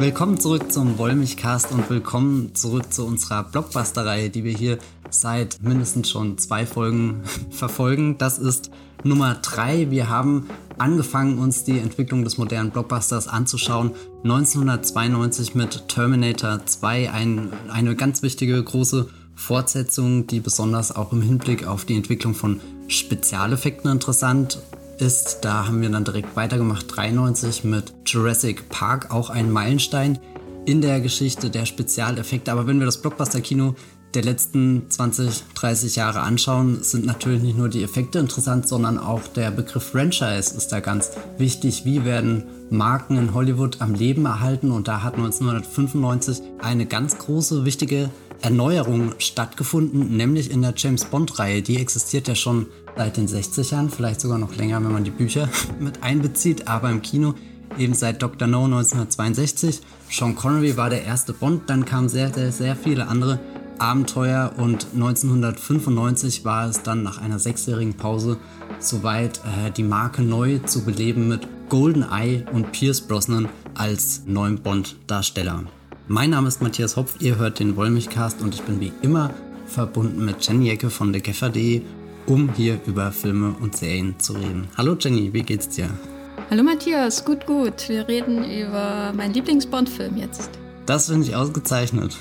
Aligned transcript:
Willkommen 0.00 0.38
zurück 0.38 0.70
zum 0.70 0.96
Wollmilchcast 0.96 1.72
und 1.72 1.90
willkommen 1.90 2.54
zurück 2.54 2.92
zu 2.92 3.04
unserer 3.04 3.42
Blockbuster-Reihe, 3.42 4.30
die 4.30 4.44
wir 4.44 4.52
hier 4.52 4.78
seit 5.10 5.60
mindestens 5.60 6.08
schon 6.08 6.38
zwei 6.38 6.66
Folgen 6.66 7.24
verfolgen. 7.50 8.16
Das 8.16 8.38
ist 8.38 8.70
Nummer 9.02 9.34
drei. 9.34 9.90
Wir 9.90 10.08
haben 10.08 10.46
angefangen, 10.78 11.38
uns 11.38 11.64
die 11.64 11.80
Entwicklung 11.80 12.22
des 12.22 12.38
modernen 12.38 12.70
Blockbusters 12.70 13.26
anzuschauen. 13.26 13.90
1992 14.22 15.56
mit 15.56 15.88
Terminator 15.88 16.64
2, 16.64 17.10
ein, 17.10 17.52
eine 17.68 17.96
ganz 17.96 18.22
wichtige 18.22 18.62
große 18.62 19.08
Fortsetzung, 19.34 20.28
die 20.28 20.38
besonders 20.38 20.94
auch 20.94 21.12
im 21.12 21.22
Hinblick 21.22 21.66
auf 21.66 21.84
die 21.84 21.96
Entwicklung 21.96 22.34
von 22.34 22.60
Spezialeffekten 22.86 23.90
interessant 23.90 24.60
ist. 25.00 25.38
Da 25.42 25.66
haben 25.66 25.80
wir 25.80 25.90
dann 25.90 26.04
direkt 26.04 26.36
weitergemacht, 26.36 26.86
93 26.94 27.64
mit 27.64 27.94
Jurassic 28.06 28.68
Park, 28.68 29.10
auch 29.10 29.30
ein 29.30 29.50
Meilenstein 29.50 30.18
in 30.66 30.80
der 30.80 31.00
Geschichte 31.00 31.50
der 31.50 31.66
Spezialeffekte. 31.66 32.52
Aber 32.52 32.66
wenn 32.66 32.78
wir 32.78 32.86
das 32.86 33.00
Blockbuster-Kino 33.00 33.74
der 34.14 34.22
letzten 34.22 34.90
20, 34.90 35.44
30 35.54 35.96
Jahre 35.96 36.20
anschauen, 36.20 36.82
sind 36.82 37.04
natürlich 37.04 37.42
nicht 37.42 37.58
nur 37.58 37.68
die 37.68 37.82
Effekte 37.82 38.18
interessant, 38.18 38.66
sondern 38.66 38.98
auch 38.98 39.26
der 39.28 39.50
Begriff 39.50 39.84
Franchise 39.84 40.56
ist 40.56 40.68
da 40.72 40.80
ganz 40.80 41.10
wichtig. 41.36 41.84
Wie 41.84 42.04
werden 42.04 42.44
Marken 42.70 43.16
in 43.16 43.34
Hollywood 43.34 43.80
am 43.80 43.94
Leben 43.94 44.24
erhalten? 44.24 44.70
Und 44.70 44.88
da 44.88 45.02
hat 45.02 45.14
1995 45.14 46.42
eine 46.58 46.86
ganz 46.86 47.18
große, 47.18 47.64
wichtige 47.64 48.10
Erneuerung 48.40 49.14
stattgefunden, 49.18 50.16
nämlich 50.16 50.50
in 50.50 50.62
der 50.62 50.74
James 50.76 51.04
Bond-Reihe. 51.04 51.62
Die 51.62 51.78
existiert 51.78 52.28
ja 52.28 52.34
schon 52.34 52.66
seit 52.96 53.16
den 53.16 53.28
60ern, 53.28 53.90
vielleicht 53.90 54.20
sogar 54.20 54.38
noch 54.38 54.54
länger, 54.56 54.82
wenn 54.82 54.92
man 54.92 55.04
die 55.04 55.10
Bücher 55.10 55.48
mit 55.80 56.02
einbezieht, 56.02 56.68
aber 56.68 56.90
im 56.90 57.02
Kino 57.02 57.34
eben 57.78 57.94
seit 57.94 58.22
Dr. 58.22 58.48
No 58.48 58.64
1962. 58.64 59.80
Sean 60.10 60.34
Connery 60.34 60.76
war 60.76 60.90
der 60.90 61.04
erste 61.04 61.32
Bond, 61.32 61.68
dann 61.68 61.84
kamen 61.84 62.08
sehr, 62.08 62.32
sehr, 62.32 62.52
sehr 62.52 62.76
viele 62.76 63.08
andere 63.08 63.38
Abenteuer 63.78 64.52
und 64.56 64.88
1995 64.94 66.44
war 66.44 66.68
es 66.68 66.82
dann 66.82 67.02
nach 67.02 67.18
einer 67.18 67.38
sechsjährigen 67.38 67.94
Pause 67.94 68.38
soweit, 68.80 69.38
äh, 69.38 69.70
die 69.70 69.84
Marke 69.84 70.22
neu 70.22 70.58
zu 70.60 70.84
beleben 70.84 71.28
mit 71.28 71.46
GoldenEye 71.68 72.44
und 72.52 72.72
Pierce 72.72 73.00
Brosnan 73.00 73.48
als 73.74 74.22
neuen 74.26 74.58
Bond-Darsteller. 74.60 75.64
Mein 76.10 76.30
Name 76.30 76.48
ist 76.48 76.62
Matthias 76.62 76.96
Hopf, 76.96 77.16
ihr 77.20 77.36
hört 77.36 77.58
den 77.58 77.76
Wollmilchcast 77.76 78.40
und 78.40 78.54
ich 78.54 78.62
bin 78.62 78.80
wie 78.80 78.94
immer 79.02 79.28
verbunden 79.66 80.24
mit 80.24 80.36
Jenny 80.40 80.70
Ecke 80.70 80.88
von 80.88 81.12
dekeffer.de, 81.12 81.82
um 82.24 82.50
hier 82.54 82.80
über 82.86 83.12
Filme 83.12 83.54
und 83.60 83.76
Serien 83.76 84.18
zu 84.18 84.32
reden. 84.32 84.68
Hallo 84.78 84.96
Jenny, 84.98 85.34
wie 85.34 85.42
geht's 85.42 85.68
dir? 85.68 85.90
Hallo 86.48 86.62
Matthias, 86.62 87.22
gut, 87.26 87.44
gut. 87.44 87.90
Wir 87.90 88.08
reden 88.08 88.42
über 88.42 89.12
meinen 89.14 89.34
Lieblings-Bond-Film 89.34 90.16
jetzt. 90.16 90.48
Das 90.86 91.08
finde 91.10 91.26
ich 91.26 91.36
ausgezeichnet. 91.36 92.16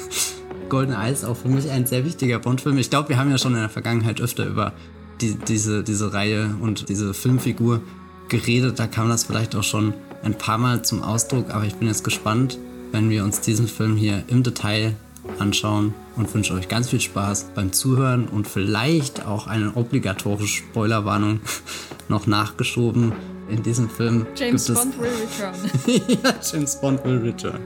Golden 0.70 0.94
Eyes 0.94 1.22
auch 1.22 1.36
für 1.36 1.48
mich 1.48 1.68
ein 1.68 1.84
sehr 1.84 2.06
wichtiger 2.06 2.38
Bond-Film. 2.38 2.78
Ich 2.78 2.88
glaube, 2.88 3.10
wir 3.10 3.18
haben 3.18 3.30
ja 3.30 3.36
schon 3.36 3.52
in 3.52 3.60
der 3.60 3.68
Vergangenheit 3.68 4.22
öfter 4.22 4.46
über 4.46 4.72
die, 5.20 5.34
diese, 5.34 5.84
diese 5.84 6.14
Reihe 6.14 6.56
und 6.62 6.88
diese 6.88 7.12
Filmfigur 7.12 7.82
geredet. 8.30 8.78
Da 8.78 8.86
kam 8.86 9.10
das 9.10 9.24
vielleicht 9.24 9.54
auch 9.54 9.64
schon 9.64 9.92
ein 10.22 10.32
paar 10.32 10.56
Mal 10.56 10.82
zum 10.82 11.02
Ausdruck, 11.02 11.50
aber 11.50 11.66
ich 11.66 11.74
bin 11.74 11.88
jetzt 11.88 12.04
gespannt, 12.04 12.58
wenn 12.92 13.10
wir 13.10 13.24
uns 13.24 13.40
diesen 13.40 13.68
Film 13.68 13.96
hier 13.96 14.24
im 14.28 14.42
Detail 14.42 14.94
anschauen 15.38 15.94
und 16.16 16.32
wünsche 16.34 16.54
euch 16.54 16.68
ganz 16.68 16.90
viel 16.90 17.00
Spaß 17.00 17.50
beim 17.54 17.72
Zuhören 17.72 18.26
und 18.28 18.48
vielleicht 18.48 19.26
auch 19.26 19.46
eine 19.46 19.74
obligatorische 19.74 20.64
Spoilerwarnung 20.64 21.40
noch 22.08 22.26
nachgeschoben. 22.26 23.12
In 23.48 23.62
diesem 23.62 23.88
Film 23.88 24.26
James 24.36 24.66
gibt 24.66 24.78
Bond 24.78 24.98
will 24.98 25.08
return. 25.08 26.10
ja, 26.22 26.34
James 26.52 26.80
Bond 26.80 27.04
will 27.04 27.18
return. 27.18 27.60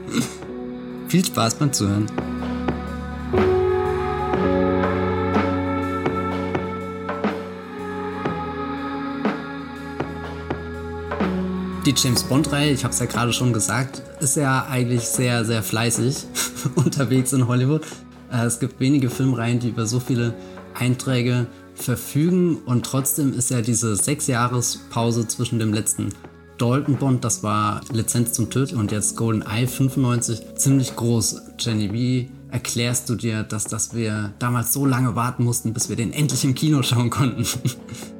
viel 1.07 1.25
Spaß 1.25 1.55
beim 1.55 1.73
Zuhören. 1.73 2.05
Die 11.85 11.93
James 11.97 12.23
Bond-Reihe, 12.23 12.71
ich 12.71 12.85
habe 12.85 12.93
es 12.93 12.99
ja 13.01 13.07
gerade 13.07 13.33
schon 13.33 13.51
gesagt, 13.51 14.01
ist 14.21 14.37
ja 14.37 14.67
eigentlich 14.69 15.01
sehr, 15.01 15.43
sehr 15.43 15.61
fleißig 15.61 16.15
unterwegs 16.75 17.33
in 17.33 17.45
Hollywood. 17.45 17.81
Äh, 18.31 18.45
es 18.45 18.61
gibt 18.61 18.79
wenige 18.79 19.09
Filmreihen, 19.09 19.59
die 19.59 19.67
über 19.67 19.85
so 19.85 19.99
viele 19.99 20.33
Einträge 20.75 21.45
verfügen 21.75 22.59
und 22.65 22.85
trotzdem 22.85 23.33
ist 23.33 23.49
ja 23.49 23.59
diese 23.59 23.97
sechs 23.97 24.27
Jahres 24.27 24.79
Pause 24.91 25.27
zwischen 25.27 25.59
dem 25.59 25.73
letzten 25.73 26.13
Dalton 26.57 26.95
Bond, 26.95 27.25
das 27.25 27.43
war 27.43 27.81
Lizenz 27.91 28.31
zum 28.31 28.49
Töten 28.49 28.77
und 28.77 28.93
jetzt 28.93 29.17
Golden 29.17 29.41
Eye 29.41 29.67
95 29.67 30.55
ziemlich 30.55 30.95
groß. 30.95 31.41
Jenny, 31.59 31.91
wie 31.91 32.31
erklärst 32.49 33.09
du 33.09 33.15
dir, 33.15 33.43
dass, 33.43 33.65
dass 33.65 33.93
wir 33.93 34.31
damals 34.39 34.71
so 34.71 34.85
lange 34.85 35.17
warten 35.17 35.43
mussten, 35.43 35.73
bis 35.73 35.89
wir 35.89 35.97
den 35.97 36.13
endlich 36.13 36.45
im 36.45 36.55
Kino 36.55 36.81
schauen 36.81 37.09
konnten? 37.09 37.45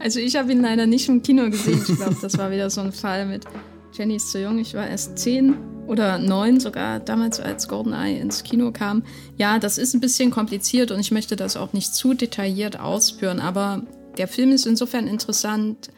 Also 0.00 0.18
ich 0.18 0.34
habe 0.36 0.50
ihn 0.50 0.62
leider 0.62 0.86
nicht 0.86 1.08
im 1.08 1.22
Kino 1.22 1.50
gesehen. 1.50 1.84
Ich 1.86 1.96
glaube, 1.96 2.16
das 2.20 2.38
war 2.38 2.50
wieder 2.50 2.70
so 2.70 2.80
ein 2.80 2.92
Fall 2.92 3.26
mit 3.26 3.44
Jenny 3.92 4.16
ist 4.16 4.30
zu 4.30 4.40
jung. 4.40 4.58
Ich 4.58 4.74
war 4.74 4.88
erst 4.88 5.18
zehn 5.18 5.56
oder 5.86 6.18
neun 6.18 6.58
sogar 6.58 7.00
damals, 7.00 7.38
als 7.38 7.68
GoldenEye 7.68 8.18
ins 8.18 8.42
Kino 8.42 8.72
kam. 8.72 9.02
Ja, 9.36 9.58
das 9.58 9.76
ist 9.76 9.92
ein 9.94 10.00
bisschen 10.00 10.30
kompliziert 10.30 10.90
und 10.90 11.00
ich 11.00 11.10
möchte 11.10 11.36
das 11.36 11.56
auch 11.56 11.72
nicht 11.72 11.94
zu 11.94 12.14
detailliert 12.14 12.80
ausführen, 12.80 13.40
aber 13.40 13.82
der 14.16 14.28
Film 14.28 14.52
ist 14.52 14.66
insofern 14.66 15.06
interessant, 15.06 15.90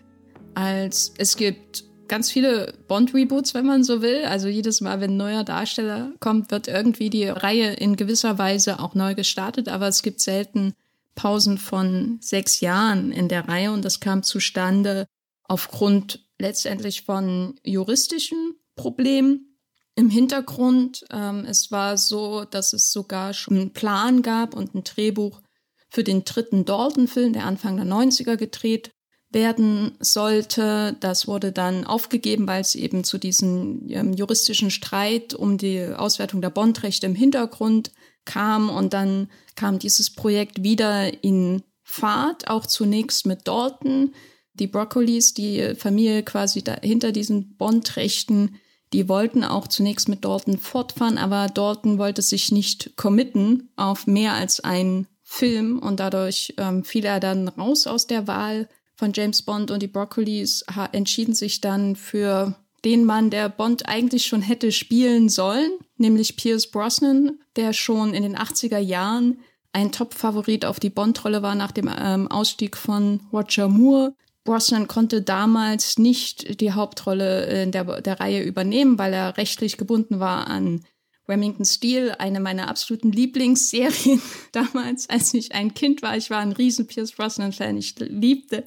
als 0.54 1.12
es 1.19 1.36
gibt 1.36 1.84
ganz 2.08 2.30
viele 2.30 2.74
Bond-Reboots, 2.88 3.54
wenn 3.54 3.66
man 3.66 3.84
so 3.84 4.02
will. 4.02 4.24
Also 4.24 4.48
jedes 4.48 4.80
Mal, 4.80 5.00
wenn 5.00 5.12
ein 5.12 5.16
neuer 5.16 5.44
Darsteller 5.44 6.12
kommt, 6.20 6.50
wird 6.50 6.69
irgendwie 6.69 7.08
die 7.08 7.26
Reihe 7.26 7.72
in 7.72 7.96
gewisser 7.96 8.36
Weise 8.38 8.80
auch 8.80 8.94
neu 8.94 9.14
gestartet, 9.14 9.69
aber 9.69 9.88
es 9.88 10.02
gibt 10.02 10.20
selten 10.20 10.74
Pausen 11.15 11.59
von 11.59 12.19
sechs 12.21 12.61
Jahren 12.61 13.12
in 13.12 13.28
der 13.28 13.49
Reihe 13.49 13.73
und 13.73 13.84
das 13.84 14.00
kam 14.00 14.23
zustande 14.23 15.06
aufgrund 15.45 16.27
letztendlich 16.39 17.03
von 17.03 17.59
juristischen 17.62 18.55
Problemen 18.75 19.59
im 19.95 20.09
Hintergrund. 20.11 21.05
Ähm, 21.11 21.45
es 21.47 21.71
war 21.71 21.99
so, 21.99 22.45
dass 22.45 22.73
es 22.73 22.93
sogar 22.93 23.34
schon 23.34 23.59
einen 23.59 23.73
Plan 23.73 24.23
gab 24.23 24.55
und 24.55 24.75
ein 24.75 24.84
Drehbuch 24.84 25.43
für 25.91 26.05
den 26.05 26.25
dritten 26.25 26.65
Dalton-Film, 26.65 27.34
der 27.34 27.44
Anfang 27.44 27.77
der 27.77 27.87
90er 27.87 28.37
gedreht 28.37 28.93
werden 29.31 29.93
sollte. 30.00 30.97
Das 31.00 31.27
wurde 31.27 31.53
dann 31.53 31.84
aufgegeben, 31.84 32.47
weil 32.47 32.61
es 32.61 32.75
eben 32.75 33.05
zu 33.05 33.19
diesem 33.19 33.87
ähm, 33.89 34.12
juristischen 34.12 34.71
Streit 34.71 35.34
um 35.34 35.59
die 35.59 35.84
Auswertung 35.84 36.41
der 36.41 36.50
Bondrechte 36.50 37.06
im 37.06 37.15
Hintergrund 37.15 37.93
kam 38.25 38.71
und 38.71 38.93
dann 38.93 39.28
kam 39.56 39.78
dieses 39.78 40.10
Projekt 40.10 40.62
wieder 40.62 41.22
in 41.25 41.62
Fahrt, 41.83 42.49
auch 42.49 42.66
zunächst 42.66 43.27
mit 43.27 43.47
Dalton. 43.47 44.15
Die 44.55 44.66
Broccolis, 44.66 45.34
die 45.34 45.75
Familie 45.77 46.22
quasi 46.22 46.62
hinter 46.82 47.12
diesen 47.12 47.56
Bondrechten, 47.56 48.56
die 48.93 49.09
wollten 49.09 49.44
auch 49.44 49.66
zunächst 49.69 50.09
mit 50.09 50.25
Dalton 50.25 50.59
fortfahren, 50.59 51.19
aber 51.19 51.49
Dalton 51.49 51.99
wollte 51.99 52.22
sich 52.22 52.53
nicht 52.53 52.97
committen 52.97 53.71
auf 53.77 54.06
mehr 54.06 54.34
als 54.34 54.61
einen 54.61 55.06
Film 55.22 55.78
und 55.78 55.99
dadurch 55.99 56.55
ähm, 56.59 56.84
fiel 56.84 57.06
er 57.06 57.19
dann 57.19 57.49
raus 57.49 57.87
aus 57.87 58.06
der 58.06 58.27
Wahl 58.27 58.69
von 58.94 59.12
James 59.15 59.43
Bond 59.43 59.71
und 59.71 59.82
die 59.82 59.88
Broccolis 59.88 60.65
entschieden 60.93 61.34
sich 61.34 61.62
dann 61.62 61.97
für 61.97 62.55
den 62.84 63.04
Mann, 63.04 63.31
der 63.31 63.48
Bond 63.48 63.88
eigentlich 63.88 64.26
schon 64.26 64.43
hätte 64.43 64.72
spielen 64.72 65.28
sollen, 65.28 65.70
nämlich 65.97 66.37
Pierce 66.37 66.70
Brosnan, 66.70 67.38
der 67.56 67.72
schon 67.72 68.15
in 68.15 68.22
den 68.22 68.37
80er 68.37 68.78
Jahren 68.78 69.38
ein 69.73 69.93
Top-Favorit 69.93 70.64
auf 70.64 70.81
die 70.81 70.90
Bond-Rolle 70.90 71.43
war 71.43 71.55
nach 71.55 71.73
dem 71.73 71.90
ähm, 71.96 72.29
Ausstieg 72.29 72.76
von 72.76 73.20
Roger 73.32 73.69
Moore. 73.69 74.14
Brosnan 74.44 74.88
konnte 74.88 75.23
damals 75.23 75.99
nicht 75.99 76.61
die 76.61 76.73
Hauptrolle 76.73 77.62
in 77.62 77.73
der, 77.73 78.02
der 78.02 78.20
Reihe 78.20 78.43
übernehmen, 78.43 78.99
weil 78.99 79.12
er 79.12 79.37
rechtlich 79.37 79.79
gebunden 79.79 80.20
war 80.20 80.49
an 80.49 80.84
Remington 81.29 81.64
Steel, 81.64 82.17
eine 82.19 82.40
meiner 82.40 82.69
absoluten 82.69 83.12
Lieblingsserien 83.12 84.20
damals, 84.52 85.08
als 85.08 85.32
ich 85.34 85.55
ein 85.55 85.73
Kind 85.75 86.02
war. 86.02 86.17
Ich 86.17 86.31
war 86.31 86.40
ein 86.40 86.52
riesen 86.52 86.87
Pierce 86.87 87.12
Brosnan-Fan. 87.12 87.76
Ich 87.76 87.99
liebte 87.99 88.64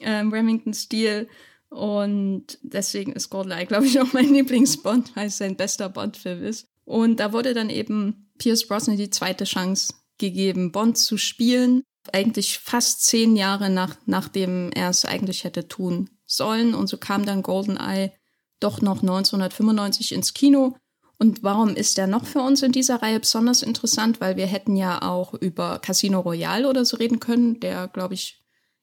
ähm, 0.00 0.32
Remington 0.32 0.74
Steel 0.74 1.28
und 1.72 2.58
deswegen 2.62 3.12
ist 3.12 3.30
GoldenEye, 3.30 3.64
glaube 3.64 3.86
ich, 3.86 3.98
auch 4.00 4.12
mein 4.12 4.32
Lieblingsbond, 4.32 5.16
weil 5.16 5.28
es 5.28 5.38
sein 5.38 5.56
bester 5.56 5.88
Bond-Film 5.88 6.44
ist. 6.44 6.68
Und 6.84 7.18
da 7.18 7.32
wurde 7.32 7.54
dann 7.54 7.70
eben 7.70 8.30
Pierce 8.38 8.66
Brosnan 8.66 8.98
die 8.98 9.10
zweite 9.10 9.44
Chance 9.44 9.94
gegeben, 10.18 10.70
Bond 10.70 10.98
zu 10.98 11.16
spielen. 11.16 11.82
Eigentlich 12.12 12.58
fast 12.58 13.04
zehn 13.04 13.36
Jahre 13.36 13.70
nach, 13.70 13.96
nachdem 14.06 14.70
er 14.74 14.90
es 14.90 15.04
eigentlich 15.04 15.44
hätte 15.44 15.68
tun 15.68 16.10
sollen. 16.26 16.74
Und 16.74 16.88
so 16.88 16.98
kam 16.98 17.24
dann 17.24 17.42
GoldenEye 17.42 18.12
doch 18.60 18.82
noch 18.82 19.00
1995 19.00 20.12
ins 20.12 20.34
Kino. 20.34 20.76
Und 21.18 21.42
warum 21.42 21.76
ist 21.76 21.98
er 21.98 22.06
noch 22.06 22.26
für 22.26 22.42
uns 22.42 22.62
in 22.62 22.72
dieser 22.72 23.00
Reihe 23.00 23.20
besonders 23.20 23.62
interessant? 23.62 24.20
Weil 24.20 24.36
wir 24.36 24.46
hätten 24.46 24.76
ja 24.76 25.02
auch 25.02 25.34
über 25.34 25.78
Casino 25.78 26.20
Royale 26.20 26.68
oder 26.68 26.84
so 26.84 26.96
reden 26.96 27.20
können, 27.20 27.60
der, 27.60 27.88
glaube 27.88 28.14
ich, 28.14 28.41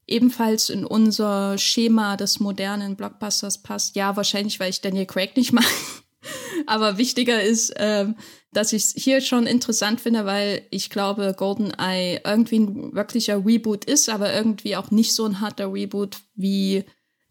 ebenfalls 0.09 0.69
in 0.69 0.85
unser 0.85 1.57
Schema 1.57 2.17
des 2.17 2.39
modernen 2.39 2.95
Blockbusters 2.95 3.61
passt. 3.61 3.95
Ja, 3.95 4.15
wahrscheinlich, 4.15 4.59
weil 4.59 4.69
ich 4.69 4.81
Daniel 4.81 5.05
Craig 5.05 5.35
nicht 5.35 5.53
mag. 5.53 5.65
Aber 6.67 6.97
wichtiger 6.97 7.41
ist, 7.41 7.73
ähm, 7.77 8.15
dass 8.51 8.73
ich 8.73 8.83
es 8.83 8.93
hier 8.95 9.21
schon 9.21 9.47
interessant 9.47 10.01
finde, 10.01 10.25
weil 10.25 10.63
ich 10.71 10.89
glaube, 10.89 11.33
GoldenEye 11.37 12.21
irgendwie 12.25 12.59
ein 12.59 12.95
wirklicher 12.95 13.45
Reboot 13.45 13.85
ist, 13.85 14.09
aber 14.09 14.33
irgendwie 14.33 14.75
auch 14.75 14.91
nicht 14.91 15.13
so 15.13 15.25
ein 15.25 15.39
harter 15.39 15.71
Reboot 15.71 16.17
wie 16.35 16.83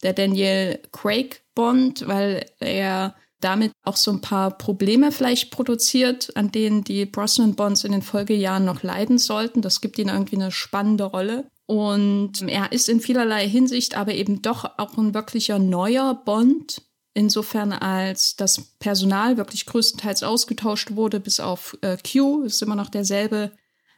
der 0.02 0.12
Daniel 0.12 0.80
Craig 0.92 1.42
Bond, 1.54 2.06
weil 2.06 2.46
er 2.60 3.16
damit 3.40 3.72
auch 3.84 3.96
so 3.96 4.10
ein 4.10 4.20
paar 4.20 4.56
Probleme 4.56 5.12
vielleicht 5.12 5.50
produziert, 5.50 6.36
an 6.36 6.50
denen 6.50 6.82
die 6.82 7.06
Brosnan 7.06 7.54
Bonds 7.54 7.84
in 7.84 7.92
den 7.92 8.02
Folgejahren 8.02 8.64
noch 8.64 8.82
leiden 8.82 9.18
sollten. 9.18 9.62
Das 9.62 9.80
gibt 9.80 9.98
ihnen 9.98 10.10
irgendwie 10.10 10.36
eine 10.36 10.50
spannende 10.50 11.04
Rolle. 11.04 11.50
Und 11.68 12.48
er 12.48 12.72
ist 12.72 12.88
in 12.88 12.98
vielerlei 12.98 13.46
Hinsicht 13.46 13.94
aber 13.94 14.14
eben 14.14 14.40
doch 14.40 14.64
auch 14.78 14.96
ein 14.96 15.12
wirklicher 15.12 15.58
neuer 15.58 16.14
Bond, 16.14 16.80
insofern 17.12 17.74
als 17.74 18.36
das 18.36 18.58
Personal 18.78 19.36
wirklich 19.36 19.66
größtenteils 19.66 20.22
ausgetauscht 20.22 20.92
wurde, 20.96 21.20
bis 21.20 21.40
auf 21.40 21.76
äh, 21.82 21.98
Q, 21.98 22.44
ist 22.44 22.62
immer 22.62 22.74
noch 22.74 22.88
derselbe 22.88 23.52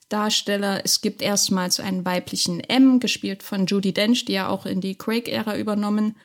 Darsteller. 0.08 0.80
Es 0.84 1.00
gibt 1.00 1.22
erstmals 1.22 1.78
einen 1.78 2.04
weiblichen 2.04 2.58
M, 2.58 2.98
gespielt 2.98 3.44
von 3.44 3.66
Judy 3.66 3.94
Dench, 3.94 4.24
die 4.24 4.32
ja 4.32 4.48
auch 4.48 4.66
in 4.66 4.80
die 4.80 4.96
Craig-Ära 4.96 5.56
übernommen 5.56 6.16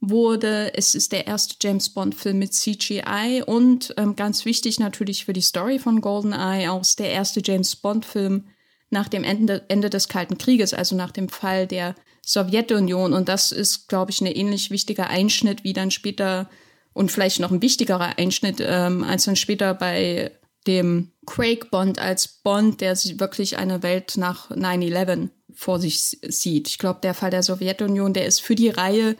wurde. 0.00 0.74
Es 0.74 0.94
ist 0.94 1.10
der 1.10 1.26
erste 1.26 1.56
James 1.60 1.88
Bond-Film 1.88 2.38
mit 2.38 2.54
CGI 2.54 3.42
und 3.44 3.92
ähm, 3.96 4.14
ganz 4.14 4.44
wichtig 4.44 4.78
natürlich 4.78 5.24
für 5.24 5.32
die 5.32 5.40
Story 5.40 5.80
von 5.80 6.00
GoldenEye 6.00 6.70
auch 6.70 6.84
der 6.96 7.10
erste 7.10 7.42
James 7.44 7.74
Bond-Film 7.74 8.44
nach 8.90 9.08
dem 9.08 9.24
Ende, 9.24 9.64
Ende 9.68 9.90
des 9.90 10.08
Kalten 10.08 10.38
Krieges, 10.38 10.74
also 10.74 10.94
nach 10.96 11.10
dem 11.10 11.28
Fall 11.28 11.66
der 11.66 11.94
Sowjetunion. 12.24 13.12
Und 13.12 13.28
das 13.28 13.52
ist, 13.52 13.88
glaube 13.88 14.10
ich, 14.10 14.20
ein 14.20 14.26
ähnlich 14.26 14.70
wichtiger 14.70 15.08
Einschnitt 15.08 15.64
wie 15.64 15.72
dann 15.72 15.90
später 15.90 16.48
und 16.92 17.10
vielleicht 17.10 17.40
noch 17.40 17.50
ein 17.50 17.62
wichtigerer 17.62 18.18
Einschnitt 18.18 18.58
ähm, 18.60 19.02
als 19.02 19.24
dann 19.24 19.36
später 19.36 19.74
bei 19.74 20.30
dem 20.66 21.10
Craig 21.26 21.70
Bond 21.70 21.98
als 21.98 22.28
Bond, 22.28 22.80
der 22.80 22.94
wirklich 22.94 23.58
eine 23.58 23.82
Welt 23.82 24.16
nach 24.16 24.50
9-11 24.50 25.28
vor 25.52 25.78
sich 25.78 26.00
sieht. 26.00 26.68
Ich 26.68 26.78
glaube, 26.78 27.00
der 27.02 27.14
Fall 27.14 27.30
der 27.30 27.42
Sowjetunion, 27.42 28.12
der 28.12 28.26
ist 28.26 28.40
für 28.40 28.54
die 28.54 28.70
Reihe 28.70 29.16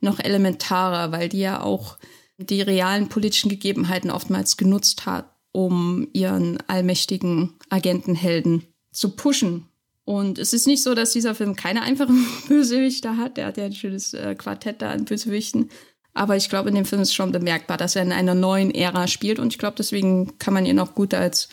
noch 0.00 0.20
elementarer, 0.20 1.12
weil 1.12 1.28
die 1.28 1.40
ja 1.40 1.60
auch 1.60 1.98
die 2.38 2.62
realen 2.62 3.08
politischen 3.08 3.48
Gegebenheiten 3.48 4.10
oftmals 4.10 4.56
genutzt 4.56 5.06
hat, 5.06 5.34
um 5.52 6.08
ihren 6.12 6.58
allmächtigen 6.68 7.58
Agentenhelden 7.68 8.66
zu 8.98 9.10
pushen. 9.10 9.66
Und 10.04 10.38
es 10.38 10.52
ist 10.52 10.66
nicht 10.66 10.82
so, 10.82 10.94
dass 10.94 11.12
dieser 11.12 11.34
Film 11.34 11.54
keine 11.54 11.82
einfachen 11.82 12.26
Bösewichter 12.48 13.16
hat. 13.16 13.36
Der 13.36 13.46
hat 13.46 13.56
ja 13.56 13.66
ein 13.66 13.74
schönes 13.74 14.14
äh, 14.14 14.34
Quartett 14.34 14.82
da 14.82 14.90
an 14.90 15.04
Bösewichten. 15.04 15.70
Aber 16.14 16.36
ich 16.36 16.48
glaube, 16.48 16.70
in 16.70 16.74
dem 16.74 16.84
Film 16.84 17.02
ist 17.02 17.14
schon 17.14 17.30
bemerkbar, 17.30 17.76
dass 17.76 17.94
er 17.94 18.02
in 18.02 18.12
einer 18.12 18.34
neuen 18.34 18.74
Ära 18.74 19.06
spielt. 19.06 19.38
Und 19.38 19.52
ich 19.52 19.58
glaube, 19.58 19.76
deswegen 19.78 20.38
kann 20.38 20.54
man 20.54 20.66
ihn 20.66 20.80
auch 20.80 20.94
gut 20.94 21.14
als 21.14 21.48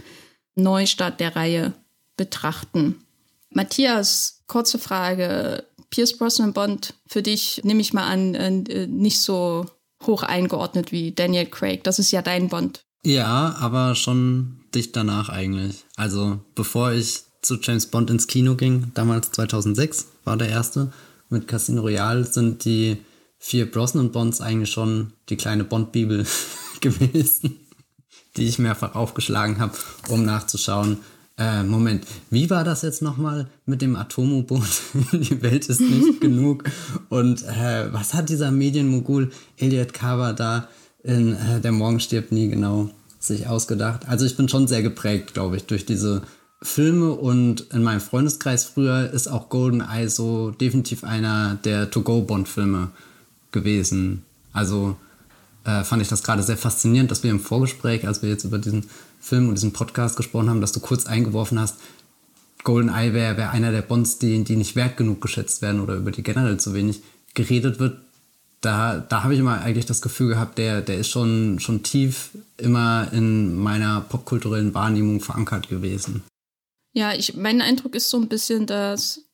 Neustart 0.55 1.19
der 1.19 1.35
Reihe 1.35 1.73
betrachten. 2.17 3.01
Matthias, 3.49 4.41
kurze 4.47 4.79
Frage. 4.79 5.65
Pierce 5.91 6.17
Brosnan 6.17 6.53
Bond 6.53 6.93
für 7.05 7.21
dich, 7.21 7.61
nehme 7.63 7.81
ich 7.81 7.93
mal 7.93 8.07
an, 8.07 8.33
äh, 8.35 8.87
nicht 8.87 9.19
so 9.19 9.65
hoch 10.05 10.23
eingeordnet 10.23 10.91
wie 10.91 11.11
Daniel 11.11 11.45
Craig. 11.45 11.83
Das 11.83 11.99
ist 11.99 12.11
ja 12.11 12.21
dein 12.21 12.49
Bond. 12.49 12.85
Ja, 13.05 13.55
aber 13.59 13.93
schon 13.95 14.61
dicht 14.73 14.95
danach 14.95 15.29
eigentlich. 15.29 15.85
Also 15.95 16.39
bevor 16.55 16.91
ich 16.91 17.24
zu 17.45 17.57
James 17.61 17.85
Bond 17.87 18.09
ins 18.09 18.27
Kino 18.27 18.55
ging, 18.55 18.91
damals 18.93 19.31
2006 19.31 20.07
war 20.23 20.37
der 20.37 20.49
erste, 20.49 20.91
mit 21.29 21.47
Casino 21.47 21.81
Royale 21.81 22.25
sind 22.25 22.65
die 22.65 22.97
vier 23.37 23.69
Brosnan 23.69 24.11
Bonds 24.11 24.41
eigentlich 24.41 24.71
schon 24.71 25.13
die 25.29 25.37
kleine 25.37 25.63
Bond-Bibel 25.63 26.25
gewesen, 26.81 27.57
die 28.37 28.47
ich 28.47 28.59
mehrfach 28.59 28.95
aufgeschlagen 28.95 29.59
habe, 29.59 29.73
um 30.09 30.25
nachzuschauen, 30.25 30.97
äh, 31.37 31.63
Moment, 31.63 32.05
wie 32.29 32.49
war 32.49 32.63
das 32.63 32.81
jetzt 32.81 33.01
nochmal 33.01 33.47
mit 33.65 33.81
dem 33.81 33.97
Atom-U-Boot? 33.97 34.81
Die 35.11 35.41
Welt 35.41 35.67
ist 35.67 35.81
nicht 35.81 36.21
genug. 36.21 36.63
Und 37.09 37.43
äh, 37.43 37.91
was 37.91 38.13
hat 38.13 38.29
dieser 38.29 38.51
Medienmogul 38.51 39.31
Elliot 39.57 39.93
Carver 39.93 40.31
da 40.31 40.69
in 41.03 41.33
äh, 41.33 41.59
Der 41.59 41.73
Morgen 41.73 41.99
stirbt 41.99 42.31
nie 42.31 42.47
genau 42.47 42.89
sich 43.19 43.47
ausgedacht? 43.47 44.07
Also 44.07 44.25
ich 44.25 44.37
bin 44.37 44.47
schon 44.47 44.67
sehr 44.67 44.81
geprägt, 44.81 45.33
glaube 45.33 45.57
ich, 45.57 45.65
durch 45.65 45.85
diese 45.85 46.21
Filme 46.65 47.11
und 47.11 47.61
in 47.73 47.83
meinem 47.83 48.01
Freundeskreis 48.01 48.65
früher 48.65 49.09
ist 49.11 49.27
auch 49.27 49.49
GoldenEye 49.49 50.09
so 50.09 50.51
definitiv 50.51 51.03
einer 51.03 51.55
der 51.63 51.91
To-Go-Bond-Filme 51.91 52.89
gewesen. 53.51 54.23
Also 54.51 54.97
äh, 55.63 55.83
fand 55.83 56.01
ich 56.01 56.07
das 56.07 56.23
gerade 56.23 56.43
sehr 56.43 56.57
faszinierend, 56.57 57.11
dass 57.11 57.23
wir 57.23 57.31
im 57.31 57.39
Vorgespräch, 57.39 58.07
als 58.07 58.21
wir 58.21 58.29
jetzt 58.29 58.45
über 58.45 58.57
diesen 58.57 58.85
Film 59.19 59.47
und 59.47 59.55
diesen 59.55 59.73
Podcast 59.73 60.17
gesprochen 60.17 60.49
haben, 60.49 60.61
dass 60.61 60.71
du 60.71 60.79
kurz 60.79 61.05
eingeworfen 61.05 61.59
hast, 61.59 61.77
GoldenEye 62.63 63.13
wäre 63.13 63.37
wär 63.37 63.51
einer 63.51 63.71
der 63.71 63.83
Bonds, 63.83 64.17
die, 64.17 64.43
die 64.43 64.55
nicht 64.55 64.75
wert 64.75 64.97
genug 64.97 65.21
geschätzt 65.21 65.61
werden 65.61 65.81
oder 65.81 65.95
über 65.95 66.11
die 66.11 66.23
generell 66.23 66.59
zu 66.59 66.73
wenig 66.73 67.01
geredet 67.35 67.79
wird. 67.79 67.99
Da, 68.61 68.97
da 69.07 69.23
habe 69.23 69.35
ich 69.35 69.39
immer 69.39 69.61
eigentlich 69.61 69.85
das 69.85 70.01
Gefühl 70.01 70.29
gehabt, 70.29 70.57
der, 70.57 70.81
der 70.81 70.97
ist 70.97 71.09
schon, 71.09 71.59
schon 71.59 71.83
tief 71.83 72.31
immer 72.57 73.09
in 73.11 73.55
meiner 73.55 74.01
popkulturellen 74.01 74.73
Wahrnehmung 74.73 75.21
verankert 75.21 75.69
gewesen. 75.69 76.23
Ja, 76.95 77.13
ich, 77.13 77.35
mein 77.35 77.61
Eindruck 77.61 77.93
ist 77.93 78.09
so 78.09 78.17
ein 78.17 78.29
bisschen, 78.29 78.65
dass 78.65 79.25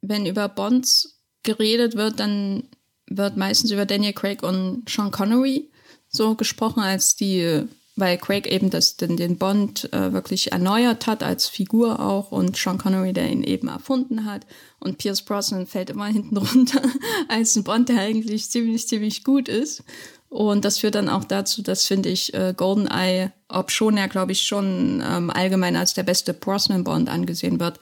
wenn 0.00 0.26
über 0.26 0.48
Bonds 0.48 1.20
geredet 1.42 1.96
wird, 1.96 2.20
dann 2.20 2.68
wird 3.08 3.36
meistens 3.36 3.72
über 3.72 3.84
Daniel 3.84 4.12
Craig 4.12 4.44
und 4.44 4.88
Sean 4.88 5.10
Connery 5.10 5.68
so 6.08 6.36
gesprochen 6.36 6.80
als 6.80 7.16
die, 7.16 7.64
weil 7.96 8.16
Craig 8.16 8.46
eben 8.46 8.70
das, 8.70 8.96
den, 8.96 9.16
den 9.16 9.38
Bond 9.38 9.92
äh, 9.92 10.12
wirklich 10.12 10.52
erneuert 10.52 11.08
hat 11.08 11.24
als 11.24 11.48
Figur 11.48 11.98
auch 11.98 12.30
und 12.30 12.56
Sean 12.56 12.78
Connery, 12.78 13.12
der 13.12 13.28
ihn 13.28 13.42
eben 13.42 13.66
erfunden 13.66 14.24
hat. 14.24 14.46
Und 14.78 14.98
Pierce 14.98 15.22
Brosnan 15.22 15.66
fällt 15.66 15.90
immer 15.90 16.06
hinten 16.06 16.36
runter 16.36 16.80
als 17.26 17.56
ein 17.56 17.64
Bond, 17.64 17.88
der 17.88 17.98
eigentlich 17.98 18.48
ziemlich, 18.48 18.86
ziemlich 18.86 19.24
gut 19.24 19.48
ist. 19.48 19.82
Und 20.30 20.64
das 20.64 20.78
führt 20.78 20.94
dann 20.94 21.08
auch 21.08 21.24
dazu, 21.24 21.60
dass, 21.60 21.84
finde 21.86 22.08
ich, 22.08 22.32
äh, 22.34 22.54
GoldenEye, 22.56 23.32
ob 23.48 23.72
schon 23.72 23.96
er, 23.96 24.08
glaube 24.08 24.30
ich, 24.30 24.42
schon 24.42 25.02
ähm, 25.04 25.28
allgemein 25.28 25.74
als 25.74 25.92
der 25.92 26.04
beste 26.04 26.32
Brosnan-Bond 26.32 27.08
angesehen 27.08 27.58
wird, 27.58 27.80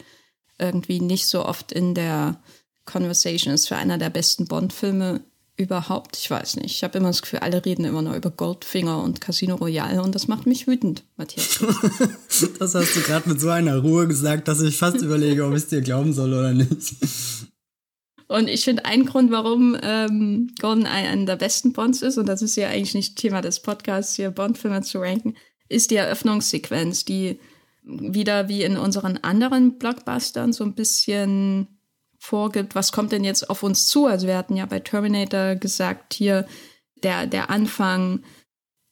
irgendwie 0.58 1.00
nicht 1.00 1.26
so 1.26 1.44
oft 1.44 1.72
in 1.72 1.94
der 1.94 2.40
Conversation 2.86 3.52
ist 3.52 3.68
für 3.68 3.76
einer 3.76 3.98
der 3.98 4.08
besten 4.08 4.46
Bond-Filme 4.46 5.20
überhaupt. 5.58 6.16
Ich 6.16 6.30
weiß 6.30 6.56
nicht. 6.56 6.74
Ich 6.74 6.84
habe 6.84 6.96
immer 6.96 7.08
das 7.08 7.20
Gefühl, 7.20 7.40
alle 7.40 7.64
reden 7.64 7.84
immer 7.84 8.00
nur 8.00 8.14
über 8.14 8.30
Goldfinger 8.30 9.02
und 9.02 9.20
Casino 9.20 9.56
Royale 9.56 10.02
und 10.02 10.14
das 10.14 10.26
macht 10.26 10.46
mich 10.46 10.66
wütend, 10.66 11.04
Matthias. 11.16 11.58
das 12.58 12.74
hast 12.74 12.96
du 12.96 13.00
gerade 13.02 13.28
mit 13.28 13.40
so 13.40 13.50
einer 13.50 13.76
Ruhe 13.76 14.08
gesagt, 14.08 14.48
dass 14.48 14.62
ich 14.62 14.78
fast 14.78 15.02
überlege, 15.02 15.44
ob 15.44 15.50
ich 15.52 15.64
es 15.64 15.68
dir 15.68 15.82
glauben 15.82 16.14
soll 16.14 16.32
oder 16.32 16.54
nicht. 16.54 16.94
Und 18.28 18.48
ich 18.48 18.64
finde, 18.64 18.84
ein 18.84 19.06
Grund, 19.06 19.30
warum 19.30 19.76
ähm, 19.82 20.50
GoldenEye 20.60 21.08
einer 21.08 21.24
der 21.24 21.36
besten 21.36 21.72
Bonds 21.72 22.02
ist, 22.02 22.18
und 22.18 22.26
das 22.26 22.42
ist 22.42 22.56
ja 22.56 22.68
eigentlich 22.68 22.94
nicht 22.94 23.16
Thema 23.16 23.40
des 23.40 23.60
Podcasts, 23.60 24.14
hier 24.14 24.30
Bond-Filme 24.30 24.82
zu 24.82 24.98
ranken, 24.98 25.34
ist 25.68 25.90
die 25.90 25.96
Eröffnungssequenz, 25.96 27.06
die 27.06 27.40
wieder 27.82 28.48
wie 28.48 28.62
in 28.62 28.76
unseren 28.76 29.16
anderen 29.18 29.78
Blockbustern 29.78 30.52
so 30.52 30.62
ein 30.62 30.74
bisschen 30.74 31.78
vorgibt, 32.18 32.74
was 32.74 32.92
kommt 32.92 33.12
denn 33.12 33.24
jetzt 33.24 33.48
auf 33.48 33.62
uns 33.62 33.86
zu? 33.86 34.06
Also 34.06 34.26
wir 34.26 34.36
hatten 34.36 34.56
ja 34.56 34.66
bei 34.66 34.80
Terminator 34.80 35.54
gesagt, 35.54 36.12
hier 36.12 36.46
der, 37.02 37.26
der 37.26 37.48
Anfang 37.48 38.22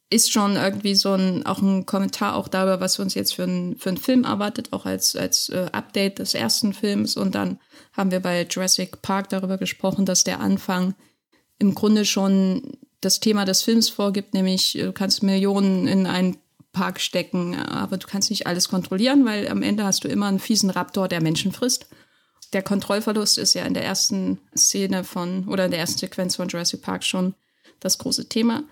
ist 0.08 0.32
schon 0.32 0.56
irgendwie 0.56 0.94
so 0.94 1.14
ein, 1.14 1.44
auch 1.44 1.60
ein 1.60 1.84
Kommentar 1.84 2.36
auch 2.36 2.48
darüber, 2.48 2.80
was 2.80 2.98
uns 2.98 3.14
jetzt 3.14 3.34
für, 3.34 3.44
ein, 3.44 3.76
für 3.76 3.90
einen 3.90 3.98
Film 3.98 4.24
erwartet, 4.24 4.72
auch 4.72 4.86
als, 4.86 5.16
als 5.16 5.48
äh, 5.48 5.66
Update 5.72 6.20
des 6.20 6.34
ersten 6.34 6.72
Films. 6.72 7.16
Und 7.16 7.34
dann 7.34 7.58
haben 7.96 8.10
wir 8.10 8.20
bei 8.20 8.46
Jurassic 8.48 9.02
Park 9.02 9.28
darüber 9.30 9.58
gesprochen, 9.58 10.06
dass 10.06 10.24
der 10.24 10.40
Anfang 10.40 10.94
im 11.58 11.74
Grunde 11.74 12.04
schon 12.04 12.76
das 13.00 13.20
Thema 13.20 13.44
des 13.44 13.62
Films 13.62 13.88
vorgibt, 13.88 14.34
nämlich 14.34 14.72
du 14.72 14.92
kannst 14.92 15.22
Millionen 15.22 15.86
in 15.86 16.06
einen 16.06 16.36
Park 16.72 17.00
stecken, 17.00 17.54
aber 17.54 17.96
du 17.96 18.06
kannst 18.06 18.30
nicht 18.30 18.46
alles 18.46 18.68
kontrollieren, 18.68 19.24
weil 19.24 19.48
am 19.48 19.62
Ende 19.62 19.84
hast 19.84 20.04
du 20.04 20.08
immer 20.08 20.26
einen 20.26 20.38
fiesen 20.38 20.70
Raptor, 20.70 21.08
der 21.08 21.22
Menschen 21.22 21.52
frisst 21.52 21.86
der 22.52 22.62
Kontrollverlust 22.62 23.38
ist 23.38 23.54
ja 23.54 23.64
in 23.64 23.74
der 23.74 23.84
ersten 23.84 24.38
Szene 24.56 25.04
von 25.04 25.48
oder 25.48 25.64
in 25.64 25.70
der 25.70 25.80
ersten 25.80 25.98
Sequenz 25.98 26.36
von 26.36 26.48
Jurassic 26.48 26.82
Park 26.82 27.04
schon 27.04 27.34
das 27.80 27.98
große 27.98 28.28
Thema. 28.28 28.64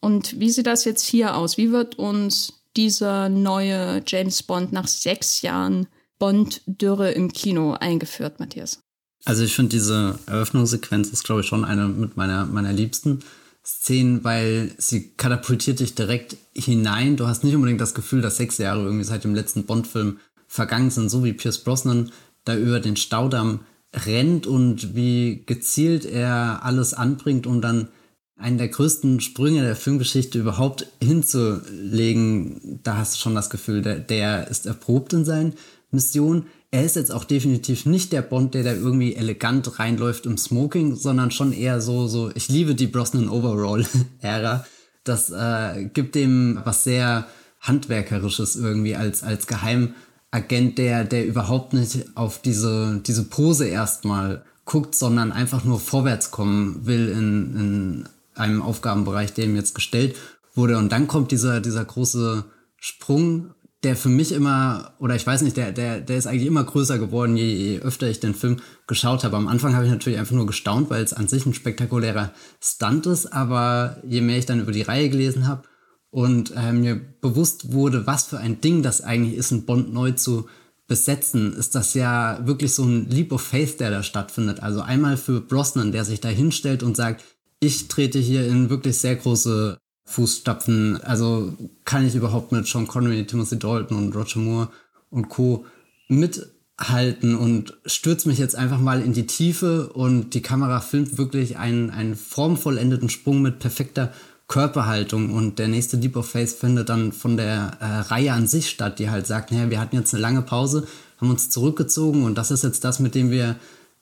Und 0.00 0.38
wie 0.40 0.50
sieht 0.50 0.66
das 0.66 0.84
jetzt 0.84 1.04
hier 1.04 1.36
aus? 1.36 1.56
Wie 1.56 1.72
wird 1.72 1.98
uns 1.98 2.64
dieser 2.76 3.28
neue 3.28 4.02
James 4.06 4.42
Bond 4.42 4.72
nach 4.72 4.86
sechs 4.86 5.42
Jahren 5.42 5.88
Bond-Dürre 6.18 7.12
im 7.12 7.32
Kino 7.32 7.74
eingeführt, 7.74 8.40
Matthias? 8.40 8.80
Also 9.24 9.42
ich 9.44 9.54
finde 9.54 9.70
diese 9.70 10.18
Eröffnungssequenz 10.26 11.08
ist, 11.10 11.24
glaube 11.24 11.42
ich, 11.42 11.46
schon 11.46 11.64
eine 11.64 11.88
mit 11.88 12.16
meiner, 12.16 12.46
meiner 12.46 12.72
liebsten 12.72 13.20
Szenen, 13.64 14.24
weil 14.24 14.72
sie 14.78 15.10
katapultiert 15.16 15.80
dich 15.80 15.94
direkt 15.94 16.36
hinein. 16.54 17.16
Du 17.16 17.26
hast 17.26 17.44
nicht 17.44 17.54
unbedingt 17.54 17.80
das 17.80 17.94
Gefühl, 17.94 18.22
dass 18.22 18.36
sechs 18.36 18.58
Jahre 18.58 18.82
irgendwie 18.82 19.04
seit 19.04 19.24
dem 19.24 19.34
letzten 19.34 19.64
Bond-Film 19.64 20.18
vergangen 20.46 20.90
sind, 20.90 21.10
so 21.10 21.24
wie 21.24 21.34
Pierce 21.34 21.58
Brosnan 21.58 22.10
da 22.44 22.56
über 22.56 22.80
den 22.80 22.96
Staudamm 22.96 23.60
rennt 23.94 24.46
und 24.46 24.94
wie 24.94 25.42
gezielt 25.44 26.04
er 26.04 26.60
alles 26.62 26.94
anbringt, 26.94 27.46
um 27.46 27.60
dann 27.60 27.88
einen 28.36 28.58
der 28.58 28.68
größten 28.68 29.20
Sprünge 29.20 29.62
der 29.62 29.76
Filmgeschichte 29.76 30.38
überhaupt 30.38 30.86
hinzulegen, 31.02 32.80
da 32.82 32.96
hast 32.96 33.14
du 33.14 33.18
schon 33.18 33.34
das 33.34 33.50
Gefühl, 33.50 33.82
der, 33.82 33.98
der 33.98 34.48
ist 34.48 34.64
erprobt 34.66 35.12
in 35.12 35.24
seinen 35.24 35.54
Missionen. 35.90 36.46
Er 36.70 36.84
ist 36.84 36.96
jetzt 36.96 37.12
auch 37.12 37.24
definitiv 37.24 37.86
nicht 37.86 38.12
der 38.12 38.22
Bond, 38.22 38.54
der 38.54 38.62
da 38.62 38.72
irgendwie 38.72 39.14
elegant 39.14 39.78
reinläuft 39.78 40.26
im 40.26 40.36
Smoking, 40.36 40.96
sondern 40.96 41.30
schon 41.30 41.52
eher 41.52 41.80
so, 41.80 42.06
so, 42.06 42.30
ich 42.34 42.48
liebe 42.48 42.74
die 42.74 42.86
Brosnan 42.86 43.28
Overall-Ära. 43.28 44.66
Das 45.04 45.30
äh, 45.30 45.88
gibt 45.92 46.14
dem 46.14 46.60
was 46.64 46.84
sehr 46.84 47.26
Handwerkerisches 47.60 48.56
irgendwie 48.56 48.96
als, 48.96 49.22
als 49.22 49.46
Geheimagent, 49.46 50.78
der, 50.78 51.04
der 51.04 51.26
überhaupt 51.26 51.72
nicht 51.72 52.16
auf 52.16 52.40
diese, 52.42 53.00
diese 53.06 53.24
Pose 53.24 53.66
erstmal 53.66 54.44
guckt, 54.64 54.94
sondern 54.94 55.32
einfach 55.32 55.64
nur 55.64 55.80
vorwärts 55.80 56.30
kommen 56.30 56.86
will 56.86 57.08
in, 57.08 57.56
in 57.56 58.08
einem 58.34 58.60
Aufgabenbereich, 58.60 59.32
der 59.32 59.46
ihm 59.46 59.56
jetzt 59.56 59.74
gestellt 59.74 60.16
wurde. 60.54 60.76
Und 60.76 60.92
dann 60.92 61.08
kommt 61.08 61.32
dieser, 61.32 61.60
dieser 61.60 61.84
große 61.84 62.44
Sprung, 62.76 63.54
der 63.84 63.94
für 63.94 64.08
mich 64.08 64.32
immer, 64.32 64.94
oder 64.98 65.14
ich 65.14 65.26
weiß 65.26 65.42
nicht, 65.42 65.56
der, 65.56 65.70
der, 65.70 66.00
der 66.00 66.16
ist 66.16 66.26
eigentlich 66.26 66.46
immer 66.46 66.64
größer 66.64 66.98
geworden, 66.98 67.36
je, 67.36 67.46
je 67.46 67.78
öfter 67.80 68.08
ich 68.08 68.18
den 68.18 68.34
Film 68.34 68.56
geschaut 68.88 69.22
habe. 69.22 69.36
Am 69.36 69.46
Anfang 69.46 69.74
habe 69.74 69.84
ich 69.84 69.90
natürlich 69.90 70.18
einfach 70.18 70.34
nur 70.34 70.46
gestaunt, 70.46 70.90
weil 70.90 71.02
es 71.02 71.12
an 71.12 71.28
sich 71.28 71.46
ein 71.46 71.54
spektakulärer 71.54 72.32
Stunt 72.60 73.06
ist, 73.06 73.26
aber 73.26 73.98
je 74.04 74.20
mehr 74.20 74.38
ich 74.38 74.46
dann 74.46 74.60
über 74.60 74.72
die 74.72 74.82
Reihe 74.82 75.08
gelesen 75.08 75.46
habe 75.46 75.62
und 76.10 76.52
äh, 76.56 76.72
mir 76.72 76.96
bewusst 76.96 77.72
wurde, 77.72 78.06
was 78.06 78.24
für 78.24 78.38
ein 78.38 78.60
Ding 78.60 78.82
das 78.82 79.00
eigentlich 79.00 79.36
ist, 79.36 79.52
ein 79.52 79.64
Bond 79.64 79.92
neu 79.92 80.12
zu 80.12 80.48
besetzen, 80.88 81.52
ist 81.52 81.74
das 81.74 81.94
ja 81.94 82.40
wirklich 82.46 82.74
so 82.74 82.82
ein 82.82 83.08
Leap 83.10 83.30
of 83.30 83.42
Faith, 83.42 83.78
der 83.78 83.90
da 83.90 84.02
stattfindet. 84.02 84.60
Also 84.60 84.80
einmal 84.80 85.16
für 85.16 85.40
Brosnan, 85.40 85.92
der 85.92 86.04
sich 86.04 86.20
da 86.20 86.28
hinstellt 86.28 86.82
und 86.82 86.96
sagt, 86.96 87.22
ich 87.60 87.88
trete 87.88 88.18
hier 88.18 88.46
in 88.46 88.70
wirklich 88.70 88.98
sehr 88.98 89.16
große 89.16 89.78
Fußstapfen. 90.08 91.00
Also 91.02 91.52
kann 91.84 92.06
ich 92.06 92.14
überhaupt 92.14 92.52
mit 92.52 92.66
Sean 92.66 92.86
Connery, 92.86 93.26
Timothy 93.26 93.58
Dalton 93.58 93.98
und 93.98 94.16
Roger 94.16 94.40
Moore 94.40 94.68
und 95.10 95.28
Co. 95.28 95.64
mithalten 96.08 97.34
und 97.36 97.76
stürze 97.84 98.28
mich 98.28 98.38
jetzt 98.38 98.56
einfach 98.56 98.80
mal 98.80 99.02
in 99.02 99.12
die 99.12 99.26
Tiefe 99.26 99.88
und 99.92 100.34
die 100.34 100.42
Kamera 100.42 100.80
filmt 100.80 101.18
wirklich 101.18 101.58
einen, 101.58 101.90
einen 101.90 102.16
formvollendeten 102.16 103.10
Sprung 103.10 103.42
mit 103.42 103.58
perfekter 103.58 104.12
Körperhaltung 104.48 105.34
und 105.34 105.58
der 105.58 105.68
nächste 105.68 105.98
Deep 105.98 106.16
of 106.16 106.30
Face 106.30 106.54
findet 106.54 106.88
dann 106.88 107.12
von 107.12 107.36
der 107.36 107.76
äh, 107.80 107.84
Reihe 107.84 108.32
an 108.32 108.46
sich 108.46 108.70
statt, 108.70 108.98
die 108.98 109.10
halt 109.10 109.26
sagt, 109.26 109.52
naja, 109.52 109.68
wir 109.68 109.78
hatten 109.78 109.96
jetzt 109.96 110.14
eine 110.14 110.22
lange 110.22 110.40
Pause, 110.40 110.86
haben 111.18 111.28
uns 111.28 111.50
zurückgezogen 111.50 112.24
und 112.24 112.36
das 112.36 112.50
ist 112.50 112.64
jetzt 112.64 112.82
das, 112.82 112.98
mit 112.98 113.14
dem 113.14 113.30
wir, 113.30 113.56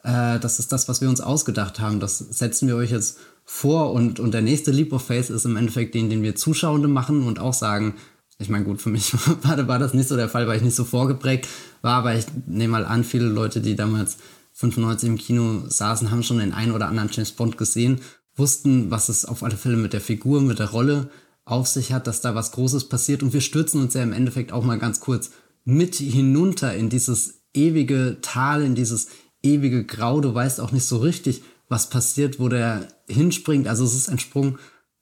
äh, 0.05 0.39
das 0.39 0.61
ist 0.61 0.71
das, 0.71 0.89
was 0.89 1.01
wir 1.01 1.09
uns 1.09 1.21
ausgedacht 1.21 1.81
haben, 1.81 1.99
das 1.99 2.19
setzen 2.19 2.69
wir 2.69 2.77
euch 2.77 2.93
jetzt 2.93 3.19
vor 3.47 3.93
und, 3.93 4.21
und 4.21 4.35
der 4.35 4.43
nächste 4.43 4.73
Leap 4.73 4.93
of 4.93 5.07
Faith 5.07 5.31
ist 5.31 5.47
im 5.47 5.57
Endeffekt 5.57 5.95
den, 5.95 6.11
den 6.11 6.23
wir 6.23 6.35
Zuschauende 6.35 6.89
machen 6.89 7.27
und 7.27 7.39
auch 7.39 7.55
sagen, 7.55 7.95
ich 8.39 8.49
meine, 8.49 8.65
gut, 8.65 8.83
für 8.83 8.91
mich 8.91 9.15
war, 9.43 9.69
war 9.69 9.79
das 9.79 9.95
nicht 9.95 10.09
so 10.09 10.17
der 10.17 10.29
Fall, 10.29 10.47
weil 10.47 10.59
ich 10.59 10.65
nicht 10.65 10.75
so 10.75 10.85
vorgeprägt 10.85 11.49
war, 11.81 11.95
aber 11.95 12.15
ich 12.15 12.27
nehme 12.47 12.73
mal 12.73 12.85
an, 12.85 13.05
viele 13.05 13.27
Leute, 13.27 13.61
die 13.61 13.77
damals 13.77 14.19
95 14.55 15.09
im 15.09 15.17
Kino 15.17 15.63
saßen, 15.69 16.11
haben 16.11 16.23
schon 16.23 16.39
den 16.39 16.53
einen 16.53 16.73
oder 16.73 16.89
anderen 16.89 17.11
James 17.13 17.33
Bond 17.33 17.57
gesehen, 17.57 18.01
wussten, 18.35 18.91
was 18.91 19.09
es 19.09 19.25
auf 19.25 19.43
alle 19.43 19.57
Fälle 19.57 19.77
mit 19.77 19.93
der 19.93 20.01
Figur, 20.01 20.41
mit 20.41 20.59
der 20.59 20.71
Rolle 20.71 21.11
auf 21.45 21.69
sich 21.69 21.93
hat, 21.93 22.07
dass 22.07 22.21
da 22.21 22.35
was 22.35 22.53
Großes 22.53 22.89
passiert 22.89 23.23
und 23.23 23.33
wir 23.33 23.41
stürzen 23.41 23.81
uns 23.81 23.95
ja 23.95 24.03
im 24.03 24.13
Endeffekt 24.13 24.53
auch 24.53 24.65
mal 24.65 24.79
ganz 24.79 25.01
kurz 25.01 25.31
mit 25.65 25.95
hinunter 25.95 26.75
in 26.75 26.91
dieses 26.91 27.43
ewige 27.55 28.19
Tal, 28.21 28.63
in 28.63 28.75
dieses 28.75 29.09
ewige 29.43 29.85
Grau. 29.85 30.21
Du 30.21 30.35
weißt 30.35 30.61
auch 30.61 30.73
nicht 30.73 30.85
so 30.85 30.99
richtig, 30.99 31.43
was 31.69 31.91
passiert, 31.91 32.39
wo 32.39 32.49
der 32.49 32.89
hinspringt. 33.09 33.69
Also 33.69 33.85
es 33.85 33.95
ist 33.95 34.09
ein 34.09 34.19
Sprung 34.19 34.59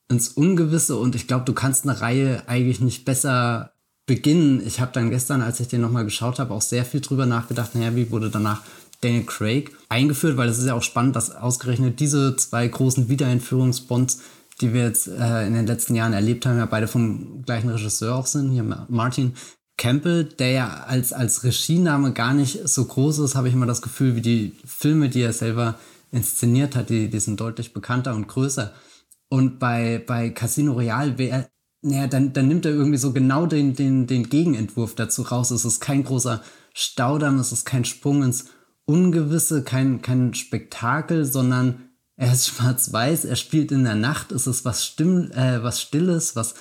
ins 0.09 0.29
Ungewisse 0.29 0.97
und 0.97 1.15
ich 1.15 1.27
glaube, 1.27 1.45
du 1.45 1.53
kannst 1.53 1.85
eine 1.85 2.01
Reihe 2.01 2.43
eigentlich 2.47 2.81
nicht 2.81 3.05
besser 3.05 3.73
beginnen. 4.07 4.63
Ich 4.67 4.81
habe 4.81 4.93
dann 4.93 5.11
gestern, 5.11 5.43
als 5.43 5.61
ich 5.61 5.69
den 5.69 5.81
nochmal 5.81 6.05
geschaut 6.05 6.39
habe, 6.39 6.53
auch 6.53 6.63
sehr 6.63 6.85
viel 6.85 7.01
drüber 7.01 7.27
nachgedacht, 7.27 7.75
naja, 7.75 7.97
wie 7.97 8.11
wurde 8.11 8.31
danach 8.31 8.63
Daniel 9.01 9.25
Craig 9.25 9.71
eingeführt, 9.89 10.37
weil 10.37 10.49
es 10.49 10.59
ist 10.59 10.67
ja 10.67 10.75
auch 10.75 10.83
spannend, 10.83 11.17
dass 11.17 11.35
ausgerechnet 11.35 12.01
diese 12.01 12.37
zwei 12.37 12.67
großen 12.67 13.09
Wiedereinführungsbonds, 13.09 14.21
die 14.61 14.73
wir 14.73 14.85
jetzt 14.85 15.09
äh, 15.09 15.47
in 15.47 15.55
den 15.55 15.67
letzten 15.67 15.95
Jahren 15.95 16.13
erlebt 16.13 16.47
haben, 16.47 16.59
ja 16.59 16.67
beide 16.67 16.87
vom 16.87 17.43
gleichen 17.43 17.71
Regisseur 17.71 18.15
auch 18.15 18.27
sind. 18.27 18.51
Hier 18.51 18.63
Martin 18.89 19.35
Campbell, 19.77 20.25
der 20.25 20.51
ja 20.51 20.85
als, 20.87 21.13
als 21.13 21.45
Regiename 21.45 22.13
gar 22.13 22.33
nicht 22.33 22.69
so 22.69 22.85
groß 22.85 23.19
ist, 23.21 23.35
habe 23.35 23.49
ich 23.49 23.55
immer 23.55 23.67
das 23.67 23.83
Gefühl, 23.83 24.17
wie 24.17 24.23
die 24.23 24.53
Filme, 24.65 25.09
die 25.09 25.23
er 25.23 25.33
selber 25.33 25.77
inszeniert 26.15 26.77
hat, 26.77 26.91
die, 26.91 27.11
die 27.11 27.21
sind 27.21 27.41
deutlich 27.41 27.75
bekannter 27.75 28.15
und 28.15 28.29
größer. 28.29 28.73
Und 29.29 29.59
bei, 29.59 30.03
bei 30.07 30.31
Casino 30.31 30.73
Royale 30.73 31.19
wäre, 31.19 31.49
naja, 31.83 32.07
dann, 32.07 32.33
dann 32.33 32.49
nimmt 32.49 32.65
er 32.65 32.73
irgendwie 32.73 32.99
so 32.99 33.13
genau 33.13 33.47
den, 33.47 33.75
den, 33.75 34.07
den 34.07 34.29
Gegenentwurf 34.29 34.95
dazu 34.95 35.23
raus. 35.23 35.51
Es 35.51 35.65
ist 35.65 35.81
kein 35.81 36.05
großer 36.05 36.43
Staudamm, 36.73 37.39
es 37.39 37.53
ist 37.53 37.65
kein 37.67 37.85
Sprung 37.85 38.23
ins 38.23 38.47
Ungewisse, 38.87 39.63
kein, 39.65 40.03
kein 40.03 40.35
Spektakel, 40.35 41.25
sondern 41.25 41.91
er 42.17 42.33
ist 42.33 42.49
schwarz-weiß, 42.49 43.25
er 43.25 43.37
spielt 43.37 43.73
in 43.73 43.85
der 43.85 43.97
Nacht, 43.97 44.33
es 44.33 44.47
ist 44.47 44.65
was, 44.65 44.85
Stimm, 44.85 45.31
äh, 45.33 45.63
was 45.63 45.81
Stilles, 45.81 46.37
was 46.37 46.55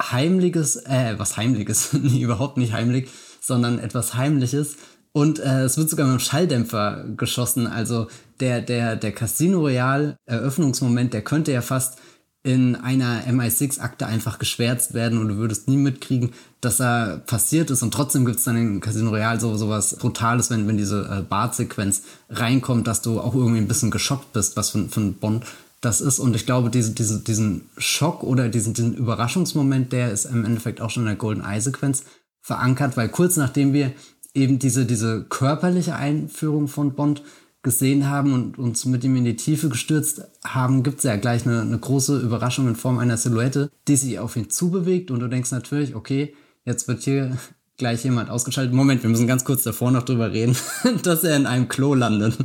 Heimliches, 0.00 0.76
äh, 0.84 1.14
was 1.18 1.36
Heimliches, 1.36 1.92
nee, 1.92 2.20
überhaupt 2.20 2.56
nicht 2.58 2.72
heimlich, 2.72 3.08
sondern 3.40 3.78
etwas 3.78 4.14
Heimliches. 4.14 4.76
Und 5.16 5.38
äh, 5.38 5.62
es 5.62 5.78
wird 5.78 5.88
sogar 5.88 6.04
mit 6.04 6.10
einem 6.10 6.20
Schalldämpfer 6.20 7.06
geschossen. 7.16 7.66
Also 7.66 8.08
der, 8.38 8.60
der, 8.60 8.96
der 8.96 9.12
Casino 9.12 9.60
Royale 9.60 10.18
Eröffnungsmoment, 10.26 11.14
der 11.14 11.22
könnte 11.22 11.52
ja 11.52 11.62
fast 11.62 11.96
in 12.42 12.76
einer 12.76 13.22
MI6-Akte 13.26 14.04
einfach 14.04 14.38
geschwärzt 14.38 14.92
werden 14.92 15.18
und 15.18 15.28
du 15.28 15.36
würdest 15.38 15.68
nie 15.68 15.78
mitkriegen, 15.78 16.34
dass 16.60 16.82
er 16.82 17.22
passiert 17.26 17.70
ist. 17.70 17.82
Und 17.82 17.94
trotzdem 17.94 18.26
gibt 18.26 18.40
es 18.40 18.44
dann 18.44 18.58
in 18.58 18.80
Casino 18.80 19.08
Royale 19.08 19.40
so 19.40 19.56
sowas 19.56 19.96
Brutales, 19.96 20.50
wenn, 20.50 20.68
wenn 20.68 20.76
diese 20.76 21.08
äh, 21.10 21.22
Bartsequenz 21.22 22.02
reinkommt, 22.28 22.86
dass 22.86 23.00
du 23.00 23.18
auch 23.18 23.34
irgendwie 23.34 23.62
ein 23.62 23.68
bisschen 23.68 23.90
geschockt 23.90 24.34
bist, 24.34 24.54
was 24.58 24.68
für 24.68 25.00
ein 25.00 25.14
Bond 25.14 25.46
das 25.80 26.02
ist. 26.02 26.18
Und 26.18 26.36
ich 26.36 26.44
glaube, 26.44 26.68
diese, 26.68 26.90
diese, 26.92 27.20
diesen 27.20 27.70
Schock 27.78 28.22
oder 28.22 28.50
diesen, 28.50 28.74
diesen 28.74 28.94
Überraschungsmoment, 28.94 29.92
der 29.92 30.12
ist 30.12 30.26
im 30.26 30.44
Endeffekt 30.44 30.82
auch 30.82 30.90
schon 30.90 31.04
in 31.04 31.08
der 31.08 31.16
Golden 31.16 31.42
Eye-Sequenz 31.42 32.04
verankert, 32.46 32.96
weil 32.96 33.08
kurz 33.08 33.36
nachdem 33.36 33.72
wir 33.72 33.92
eben 34.36 34.58
diese, 34.58 34.86
diese 34.86 35.24
körperliche 35.24 35.96
Einführung 35.96 36.68
von 36.68 36.94
Bond 36.94 37.22
gesehen 37.62 38.08
haben 38.08 38.32
und 38.32 38.58
uns 38.58 38.84
mit 38.84 39.02
ihm 39.02 39.16
in 39.16 39.24
die 39.24 39.34
Tiefe 39.34 39.68
gestürzt 39.68 40.22
haben, 40.44 40.84
gibt 40.84 40.98
es 40.98 41.04
ja 41.04 41.16
gleich 41.16 41.46
eine, 41.46 41.62
eine 41.62 41.78
große 41.78 42.20
Überraschung 42.20 42.68
in 42.68 42.76
Form 42.76 42.98
einer 42.98 43.16
Silhouette, 43.16 43.70
die 43.88 43.96
sich 43.96 44.20
auf 44.20 44.36
ihn 44.36 44.50
zubewegt 44.50 45.10
und 45.10 45.18
du 45.18 45.28
denkst 45.28 45.50
natürlich, 45.50 45.96
okay, 45.96 46.34
jetzt 46.64 46.86
wird 46.86 47.02
hier 47.02 47.36
gleich 47.76 48.04
jemand 48.04 48.30
ausgeschaltet. 48.30 48.72
Moment, 48.72 49.02
wir 49.02 49.10
müssen 49.10 49.26
ganz 49.26 49.44
kurz 49.44 49.62
davor 49.62 49.90
noch 49.90 50.02
drüber 50.02 50.32
reden, 50.32 50.56
dass 51.02 51.24
er 51.24 51.36
in 51.36 51.46
einem 51.46 51.68
Klo 51.68 51.94
landet, 51.94 52.36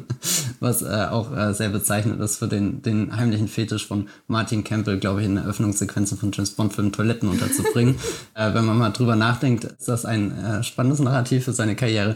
was 0.59 0.81
äh, 0.81 1.07
auch 1.09 1.35
äh, 1.35 1.53
sehr 1.53 1.69
bezeichnend 1.69 2.19
ist 2.21 2.37
für 2.37 2.47
den, 2.47 2.81
den 2.81 3.15
heimlichen 3.15 3.47
Fetisch 3.47 3.87
von 3.87 4.09
Martin 4.27 4.63
Campbell, 4.63 4.99
glaube 4.99 5.21
ich, 5.21 5.27
in 5.27 5.37
Eröffnungssequenzen 5.37 6.17
von 6.17 6.31
James 6.31 6.51
Bond 6.51 6.73
Filmen 6.73 6.91
Toiletten 6.91 7.29
unterzubringen. 7.29 7.95
äh, 8.33 8.53
wenn 8.53 8.65
man 8.65 8.77
mal 8.77 8.89
drüber 8.91 9.15
nachdenkt, 9.15 9.63
ist 9.63 9.87
das 9.87 10.05
ein 10.05 10.31
äh, 10.31 10.63
spannendes 10.63 10.99
Narrativ 10.99 11.45
für 11.45 11.53
seine 11.53 11.75
Karriere. 11.75 12.15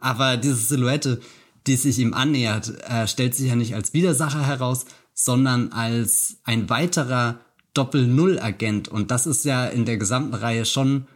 Aber 0.00 0.36
diese 0.36 0.56
Silhouette, 0.56 1.20
die 1.66 1.76
sich 1.76 1.98
ihm 1.98 2.14
annähert, 2.14 2.72
äh, 2.88 3.06
stellt 3.06 3.34
sich 3.34 3.48
ja 3.48 3.56
nicht 3.56 3.74
als 3.74 3.92
Widersacher 3.92 4.44
heraus, 4.44 4.84
sondern 5.14 5.72
als 5.72 6.38
ein 6.44 6.70
weiterer 6.70 7.40
Doppel-Null-Agent. 7.74 8.88
Und 8.88 9.10
das 9.10 9.26
ist 9.26 9.44
ja 9.44 9.66
in 9.66 9.84
der 9.84 9.96
gesamten 9.96 10.34
Reihe 10.34 10.64
schon 10.64 11.06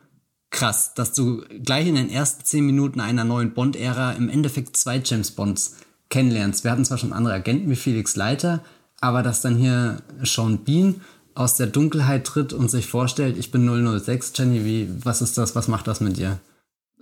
krass, 0.51 0.95
dass 0.95 1.13
du 1.13 1.43
gleich 1.63 1.87
in 1.87 1.97
den 1.97 2.11
ersten 2.11 2.45
zehn 2.45 2.65
Minuten 2.65 3.01
einer 3.01 3.25
neuen 3.25 3.55
Bond-Ära 3.55 4.13
im 4.13 4.29
Endeffekt 4.29 4.77
zwei 4.77 5.01
James 5.05 5.31
Bonds 5.33 5.77
kennenlernst. 6.09 6.65
Wir 6.65 6.71
hatten 6.71 6.85
zwar 6.85 6.99
schon 6.99 7.13
andere 7.13 7.35
Agenten 7.35 7.71
wie 7.71 7.77
Felix 7.77 8.17
Leiter, 8.17 8.65
aber 9.01 9.23
dass 9.23 9.43
dann 9.43 9.57
hier 9.57 10.03
Sean 10.23 10.65
Bean 10.65 11.01
aus 11.35 11.57
der 11.57 11.67
Dunkelheit 11.67 12.25
tritt 12.25 12.53
und 12.53 12.71
sich 12.71 12.87
vorstellt, 12.87 13.37
ich 13.37 13.51
bin 13.51 13.67
006, 13.67 14.33
Jenny, 14.37 14.65
wie, 14.65 14.89
was 15.05 15.21
ist 15.21 15.37
das, 15.37 15.55
was 15.55 15.69
macht 15.69 15.87
das 15.87 16.01
mit 16.01 16.17
dir? 16.17 16.39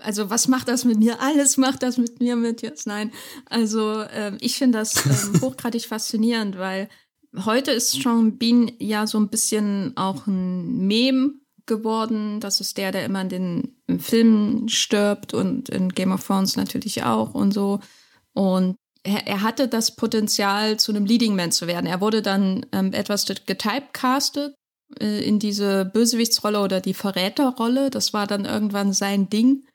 also 0.05 0.31
was 0.31 0.49
macht 0.49 0.69
das 0.69 0.85
mit 0.85 0.99
mir? 0.99 1.21
Alles 1.21 1.57
macht 1.57 1.83
das 1.83 1.99
mit 1.99 2.21
mir 2.21 2.37
mit 2.37 2.63
jetzt. 2.63 2.87
Nein, 2.87 3.13
also 3.47 4.01
äh, 4.01 4.37
ich 4.41 4.57
finde 4.57 4.79
das 4.79 4.95
äh, 5.07 5.41
hochgradig 5.41 5.87
faszinierend, 5.87 6.59
weil 6.59 6.89
heute 7.45 7.73
ist 7.73 7.93
Sean 7.93 8.39
Bean 8.39 8.71
ja 8.79 9.07
so 9.07 9.19
ein 9.19 9.29
bisschen 9.29 9.97
auch 9.97 10.27
ein 10.27 10.87
Mem 10.87 11.41
geworden. 11.67 12.41
Das 12.41 12.61
ist 12.61 12.77
der, 12.79 12.93
der 12.93 13.05
immer 13.05 13.23
in 13.23 13.29
den 13.29 13.99
Filmen 14.01 14.69
stirbt 14.69 15.35
und 15.35 15.69
in 15.69 15.91
Game 15.91 16.13
of 16.13 16.27
Thrones 16.27 16.57
natürlich 16.57 17.03
auch 17.05 17.35
und 17.35 17.53
so. 17.53 17.81
Und 18.33 18.77
er, 19.05 19.43
hatte 19.43 19.69
das 19.69 19.97
Potenzial, 19.97 20.79
zu 20.79 20.91
einem 20.91 21.05
Leading 21.05 21.37
Man 21.37 21.53
zu 21.53 21.67
werden. 21.67 21.87
Er 21.87 22.01
wurde 22.01 22.23
dann 22.23 22.65
ähm, 22.73 22.93
etwas 22.93 23.27
getypecastet 23.27 24.55
äh, 24.99 25.23
in 25.25 25.39
diese 25.39 25.85
Bösewichtsrolle 25.85 26.61
oder 26.61 26.81
die 26.81 26.95
Verräterrolle. 26.95 27.91
Das 27.91 28.15
war 28.15 28.27
dann 28.27 28.47
irgendwann 28.47 28.93
sein 28.93 29.29
Ding 29.29 29.67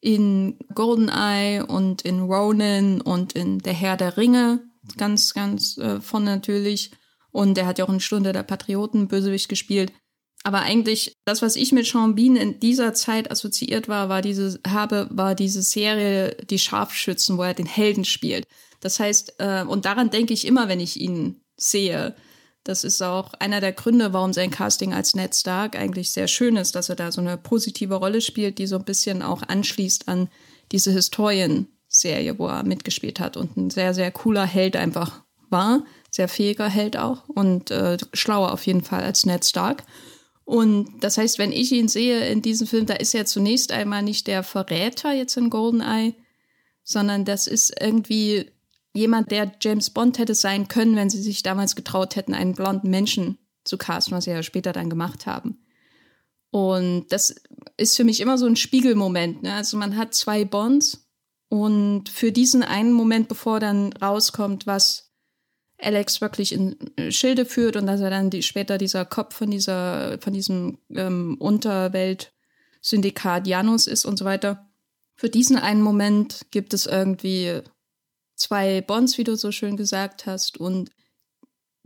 in 0.00 0.58
Goldeneye 0.74 1.64
und 1.64 2.02
in 2.02 2.20
Ronin 2.20 3.00
und 3.00 3.32
in 3.32 3.60
Der 3.60 3.72
Herr 3.72 3.96
der 3.96 4.18
Ringe, 4.18 4.60
ganz, 4.98 5.32
ganz 5.32 5.78
äh, 5.78 6.00
von 6.02 6.24
natürlich. 6.24 6.90
Und 7.30 7.56
er 7.56 7.66
hat 7.66 7.78
ja 7.78 7.86
auch 7.86 7.90
eine 7.90 8.00
Stunde 8.00 8.32
der 8.32 8.42
Patrioten 8.42 9.08
Bösewicht 9.08 9.48
gespielt. 9.48 9.92
Aber 10.46 10.60
eigentlich, 10.60 11.16
das, 11.24 11.40
was 11.40 11.56
ich 11.56 11.72
mit 11.72 11.86
Sean 11.86 12.14
Bean 12.14 12.36
in 12.36 12.60
dieser 12.60 12.92
Zeit 12.92 13.30
assoziiert 13.30 13.88
war, 13.88 14.10
war 14.10 14.20
diese, 14.20 14.60
habe, 14.66 15.08
war 15.10 15.34
diese 15.34 15.62
Serie 15.62 16.36
Die 16.50 16.58
Scharfschützen, 16.58 17.38
wo 17.38 17.42
er 17.42 17.54
den 17.54 17.66
Helden 17.66 18.04
spielt. 18.04 18.46
Das 18.80 19.00
heißt, 19.00 19.36
äh, 19.38 19.64
und 19.66 19.86
daran 19.86 20.10
denke 20.10 20.34
ich 20.34 20.46
immer, 20.46 20.68
wenn 20.68 20.80
ich 20.80 21.00
ihn 21.00 21.40
sehe. 21.56 22.14
Das 22.62 22.84
ist 22.84 23.00
auch 23.02 23.32
einer 23.34 23.60
der 23.60 23.72
Gründe, 23.72 24.12
warum 24.12 24.34
sein 24.34 24.50
Casting 24.50 24.92
als 24.92 25.14
Ned 25.14 25.34
Stark 25.34 25.76
eigentlich 25.76 26.10
sehr 26.10 26.28
schön 26.28 26.56
ist, 26.56 26.74
dass 26.74 26.90
er 26.90 26.96
da 26.96 27.10
so 27.10 27.22
eine 27.22 27.38
positive 27.38 27.94
Rolle 27.94 28.20
spielt, 28.20 28.58
die 28.58 28.66
so 28.66 28.76
ein 28.76 28.84
bisschen 28.84 29.22
auch 29.22 29.42
anschließt 29.42 30.08
an 30.08 30.28
diese 30.72 30.92
Historien-Serie, 30.92 32.38
wo 32.38 32.48
er 32.48 32.64
mitgespielt 32.64 33.18
hat 33.18 33.38
und 33.38 33.56
ein 33.56 33.70
sehr, 33.70 33.94
sehr 33.94 34.10
cooler 34.10 34.44
Held 34.44 34.76
einfach 34.76 35.22
war. 35.48 35.84
Sehr 36.10 36.28
fähiger 36.28 36.68
Held 36.68 36.98
auch 36.98 37.28
und 37.28 37.70
äh, 37.70 37.96
schlauer 38.12 38.52
auf 38.52 38.66
jeden 38.66 38.84
Fall 38.84 39.02
als 39.02 39.24
Ned 39.24 39.44
Stark. 39.44 39.84
Und 40.44 41.02
das 41.02 41.16
heißt, 41.16 41.38
wenn 41.38 41.52
ich 41.52 41.72
ihn 41.72 41.88
sehe 41.88 42.28
in 42.28 42.42
diesem 42.42 42.66
Film, 42.66 42.86
da 42.86 42.94
ist 42.94 43.14
er 43.14 43.24
zunächst 43.24 43.72
einmal 43.72 44.02
nicht 44.02 44.26
der 44.26 44.42
Verräter 44.42 45.12
jetzt 45.12 45.36
in 45.36 45.48
Goldeneye, 45.50 46.14
sondern 46.82 47.24
das 47.24 47.46
ist 47.46 47.74
irgendwie 47.80 48.50
jemand, 48.92 49.30
der 49.30 49.52
James 49.60 49.90
Bond 49.90 50.18
hätte 50.18 50.34
sein 50.34 50.68
können, 50.68 50.96
wenn 50.96 51.10
sie 51.10 51.22
sich 51.22 51.42
damals 51.42 51.76
getraut 51.76 52.16
hätten, 52.16 52.34
einen 52.34 52.54
blonden 52.54 52.90
Menschen 52.90 53.38
zu 53.64 53.78
casten, 53.78 54.16
was 54.16 54.24
sie 54.24 54.30
ja 54.30 54.42
später 54.42 54.72
dann 54.72 54.90
gemacht 54.90 55.26
haben. 55.26 55.58
Und 56.50 57.06
das 57.08 57.34
ist 57.76 57.96
für 57.96 58.04
mich 58.04 58.20
immer 58.20 58.38
so 58.38 58.46
ein 58.46 58.56
Spiegelmoment. 58.56 59.42
Ne? 59.42 59.54
Also 59.54 59.76
man 59.76 59.96
hat 59.96 60.14
zwei 60.14 60.44
Bonds 60.44 61.08
und 61.48 62.08
für 62.08 62.30
diesen 62.30 62.62
einen 62.62 62.92
Moment, 62.92 63.28
bevor 63.28 63.58
dann 63.60 63.92
rauskommt, 63.94 64.66
was 64.66 65.03
Alex 65.84 66.20
wirklich 66.20 66.52
in 66.52 66.76
äh, 66.96 67.12
Schilde 67.12 67.44
führt 67.44 67.76
und 67.76 67.86
dass 67.86 68.00
er 68.00 68.10
dann 68.10 68.30
die, 68.30 68.42
später 68.42 68.78
dieser 68.78 69.04
Kopf 69.04 69.36
von 69.36 69.50
dieser, 69.50 70.18
von 70.20 70.32
diesem 70.32 70.78
ähm, 70.94 71.36
Unterwelt-Syndikat 71.38 73.46
Janus 73.46 73.86
ist 73.86 74.04
und 74.04 74.18
so 74.18 74.24
weiter. 74.24 74.68
Für 75.14 75.30
diesen 75.30 75.56
einen 75.56 75.82
Moment 75.82 76.46
gibt 76.50 76.74
es 76.74 76.86
irgendwie 76.86 77.60
zwei 78.36 78.80
Bonds, 78.80 79.16
wie 79.18 79.24
du 79.24 79.36
so 79.36 79.52
schön 79.52 79.76
gesagt 79.76 80.26
hast, 80.26 80.58
und 80.58 80.90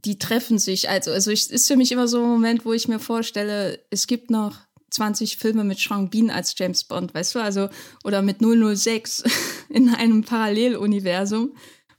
die 0.05 0.19
treffen 0.19 0.59
sich. 0.59 0.89
Also, 0.89 1.11
also 1.11 1.31
es 1.31 1.49
ist 1.49 1.67
für 1.67 1.77
mich 1.77 1.93
immer 1.93 2.09
so 2.09 2.23
ein 2.23 2.29
Moment, 2.29 2.65
wo 2.65 2.73
ich 2.73 2.89
mir 2.89 3.01
vorstelle, 3.01 3.85
es 3.91 4.07
gibt 4.07 4.31
noch 4.31 4.57
20 4.91 5.37
Filme 5.37 5.65
mit 5.65 5.79
Sean 5.79 6.09
Bean 6.09 6.31
als 6.31 6.55
James 6.57 6.85
Bond, 6.85 7.15
weißt 7.15 7.35
du, 7.35 7.41
also, 7.41 7.69
oder 8.05 8.23
mit 8.23 8.39
006 8.41 9.25
in 9.69 9.91
einem 9.91 10.25
Paralleluniversum. 10.25 11.55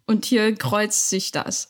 Und 0.07 0.25
hier 0.25 0.55
kreuzt 0.55 1.09
sich 1.09 1.31
das 1.31 1.69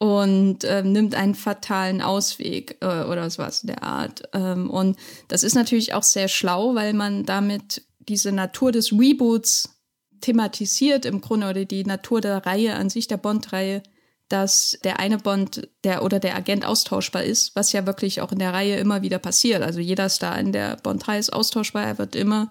und 0.00 0.64
äh, 0.64 0.82
nimmt 0.82 1.14
einen 1.14 1.34
fatalen 1.34 2.00
Ausweg 2.00 2.78
äh, 2.80 3.04
oder 3.04 3.28
sowas 3.28 3.60
der 3.60 3.82
Art. 3.82 4.22
Ähm, 4.32 4.70
und 4.70 4.96
das 5.28 5.42
ist 5.42 5.54
natürlich 5.54 5.92
auch 5.92 6.02
sehr 6.02 6.28
schlau, 6.28 6.74
weil 6.74 6.94
man 6.94 7.26
damit 7.26 7.82
diese 7.98 8.32
Natur 8.32 8.72
des 8.72 8.92
Reboots 8.92 9.78
thematisiert 10.22 11.04
im 11.04 11.20
Grunde 11.20 11.50
oder 11.50 11.66
die 11.66 11.84
Natur 11.84 12.22
der 12.22 12.46
Reihe 12.46 12.76
an 12.76 12.88
sich, 12.88 13.08
der 13.08 13.18
Bond-Reihe, 13.18 13.82
dass 14.30 14.78
der 14.84 15.00
eine 15.00 15.18
Bond 15.18 15.68
der 15.84 16.02
oder 16.02 16.18
der 16.18 16.34
Agent 16.34 16.64
austauschbar 16.64 17.24
ist, 17.24 17.54
was 17.54 17.72
ja 17.72 17.84
wirklich 17.84 18.22
auch 18.22 18.32
in 18.32 18.38
der 18.38 18.54
Reihe 18.54 18.76
immer 18.76 19.02
wieder 19.02 19.18
passiert. 19.18 19.62
Also 19.62 19.80
jeder 19.80 20.08
Star 20.08 20.38
in 20.38 20.52
der 20.52 20.76
Bond-Reihe 20.76 21.20
ist 21.20 21.32
austauschbar, 21.32 21.84
er 21.84 21.98
wird 21.98 22.16
immer 22.16 22.50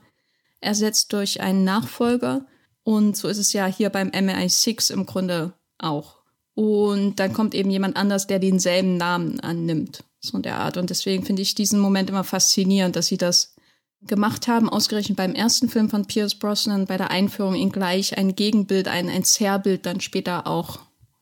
ersetzt 0.62 1.14
durch 1.14 1.42
einen 1.42 1.64
Nachfolger. 1.64 2.46
Und 2.84 3.18
so 3.18 3.28
ist 3.28 3.40
es 3.40 3.54
ja 3.54 3.66
hier 3.66 3.90
beim 3.90 4.10
MI6 4.10 4.94
im 4.94 5.08
Grunde 5.08 5.54
auch. 5.80 6.19
Und 6.60 7.22
dann 7.22 7.32
kommt 7.32 7.56
eben 7.56 7.72
jemand 7.72 7.96
anders, 7.96 8.28
der 8.28 8.38
denselben 8.38 8.98
Namen 8.98 9.40
annimmt. 9.40 10.04
So 10.20 10.36
in 10.36 10.44
der 10.44 10.58
Art. 10.58 10.76
Und 10.76 10.90
deswegen 10.90 11.24
finde 11.24 11.42
ich 11.42 11.56
diesen 11.56 11.80
Moment 11.80 12.10
immer 12.10 12.26
faszinierend, 12.26 12.98
dass 12.98 13.08
sie 13.08 13.18
das 13.18 13.56
gemacht 14.02 14.50
haben, 14.50 14.68
ausgerechnet 14.68 15.16
beim 15.16 15.36
ersten 15.36 15.70
Film 15.70 15.90
von 15.90 16.06
Pierce 16.06 16.36
Brosnan, 16.36 16.86
bei 16.86 16.98
der 16.98 17.12
Einführung 17.12 17.56
ihn 17.56 17.72
gleich 17.72 18.18
ein 18.18 18.36
Gegenbild, 18.36 18.90
ein, 18.90 19.08
ein 19.08 19.24
Zerrbild 19.24 19.86
dann 19.86 20.02
später 20.02 20.48
auch 20.48 20.80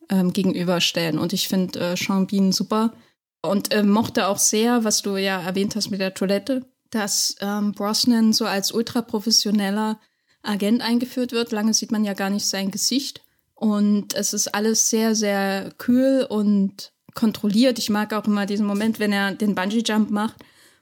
ähm, 0.09 0.33
gegenüberstellen. 0.33 1.19
Und 1.19 1.33
ich 1.33 1.47
finde 1.47 1.91
äh, 1.91 1.95
Sean 1.95 2.25
Bean 2.25 2.51
super. 2.51 2.93
Und 3.43 3.71
äh, 3.71 3.83
mochte 3.83 4.29
auch 4.29 4.39
sehr, 4.39 4.85
was 4.85 5.03
du 5.03 5.17
ja 5.17 5.39
erwähnt 5.39 5.75
hast 5.75 5.91
mit 5.91 5.99
der 5.99 6.15
Toilette, 6.15 6.65
dass 6.89 7.35
ähm, 7.41 7.73
Brosnan 7.73 8.33
so 8.33 8.47
als 8.47 8.71
ultraprofessioneller 8.71 9.99
Agent 10.41 10.81
eingeführt 10.81 11.31
wird. 11.31 11.51
Lange 11.51 11.75
sieht 11.75 11.91
man 11.91 12.05
ja 12.05 12.13
gar 12.13 12.31
nicht 12.31 12.47
sein 12.47 12.71
Gesicht. 12.71 13.21
Und 13.57 14.13
es 14.13 14.33
ist 14.33 14.53
alles 14.53 14.87
sehr, 14.87 15.15
sehr 15.15 15.71
kühl 15.79 16.27
und 16.29 16.91
kontrolliert. 17.15 17.79
Ich 17.79 17.89
mag 17.89 18.13
auch 18.13 18.25
immer 18.25 18.45
diesen 18.45 18.67
Moment, 18.67 18.99
wenn 18.99 19.11
er 19.11 19.33
den 19.33 19.55
Bungee-Jump 19.55 20.11
macht 20.11 20.35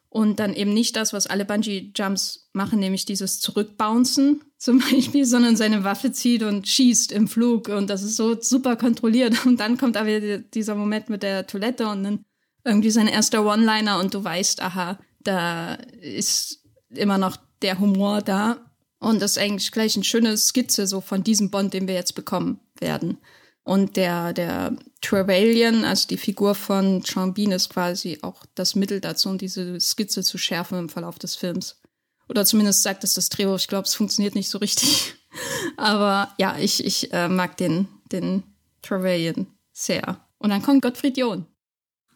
und 0.09 0.41
dann 0.41 0.53
eben 0.53 0.73
nicht 0.73 0.97
das, 0.97 1.13
was 1.13 1.25
alle 1.25 1.45
Bungee-Jumps 1.45 2.49
machen, 2.51 2.79
nämlich 2.79 3.05
dieses 3.05 3.39
Zurückbouncen 3.39 4.43
zum 4.57 4.79
Beispiel, 4.91 5.25
sondern 5.25 5.55
seine 5.55 5.85
Waffe 5.85 6.11
zieht 6.11 6.43
und 6.43 6.67
schießt 6.67 7.13
im 7.13 7.29
Flug. 7.29 7.69
Und 7.69 7.89
das 7.89 8.03
ist 8.03 8.17
so 8.17 8.41
super 8.41 8.75
kontrolliert. 8.75 9.45
Und 9.45 9.61
dann 9.61 9.77
kommt 9.77 9.95
aber 9.95 10.39
dieser 10.39 10.75
Moment 10.75 11.09
mit 11.09 11.23
der 11.23 11.47
Toilette 11.47 11.87
und 11.87 12.03
dann 12.03 12.25
irgendwie 12.65 12.91
sein 12.91 13.07
erster 13.07 13.45
One-Liner 13.45 13.99
und 13.99 14.13
du 14.13 14.23
weißt, 14.23 14.61
aha, 14.61 14.99
da 15.23 15.75
ist 16.01 16.63
immer 16.89 17.17
noch 17.17 17.37
der 17.61 17.79
Humor 17.79 18.21
da. 18.21 18.57
Und 18.99 19.21
das 19.21 19.31
ist 19.31 19.37
eigentlich 19.37 19.71
gleich 19.71 19.95
eine 19.95 20.03
schöne 20.03 20.35
Skizze 20.35 20.87
so 20.87 20.99
von 20.99 21.23
diesem 21.23 21.51
Bond, 21.51 21.73
den 21.73 21.87
wir 21.87 21.95
jetzt 21.95 22.15
bekommen 22.15 22.59
werden. 22.79 23.17
Und 23.63 23.95
der, 23.95 24.31
der 24.33 24.75
Trevelyan, 25.01 25.85
also 25.85 26.07
die 26.07 26.17
Figur 26.17 26.53
von 26.53 27.01
Sean 27.01 27.33
Bean, 27.33 27.51
ist 27.51 27.69
quasi 27.69 28.19
auch 28.21 28.45
das 28.53 28.75
Mittel 28.75 29.01
dazu, 29.01 29.29
um 29.29 29.37
diese 29.37 29.79
Skizze 29.79 30.23
zu 30.23 30.37
schärfen 30.37 30.77
im 30.77 30.89
Verlauf 30.89 31.17
des 31.17 31.35
Films. 31.35 31.81
Oder 32.29 32.45
zumindest 32.45 32.83
sagt 32.83 33.03
es 33.03 33.15
das 33.15 33.29
Drehbuch. 33.29 33.55
Ich 33.55 33.67
glaube, 33.67 33.87
es 33.87 33.95
funktioniert 33.95 34.35
nicht 34.35 34.49
so 34.49 34.59
richtig. 34.59 35.15
Aber 35.77 36.31
ja, 36.37 36.57
ich, 36.59 36.85
ich 36.85 37.11
äh, 37.11 37.27
mag 37.27 37.57
den, 37.57 37.87
den 38.11 38.43
Trevelyan 38.83 39.47
sehr. 39.73 40.19
Und 40.37 40.51
dann 40.51 40.61
kommt 40.61 40.83
Gottfried 40.83 41.17
John. 41.17 41.47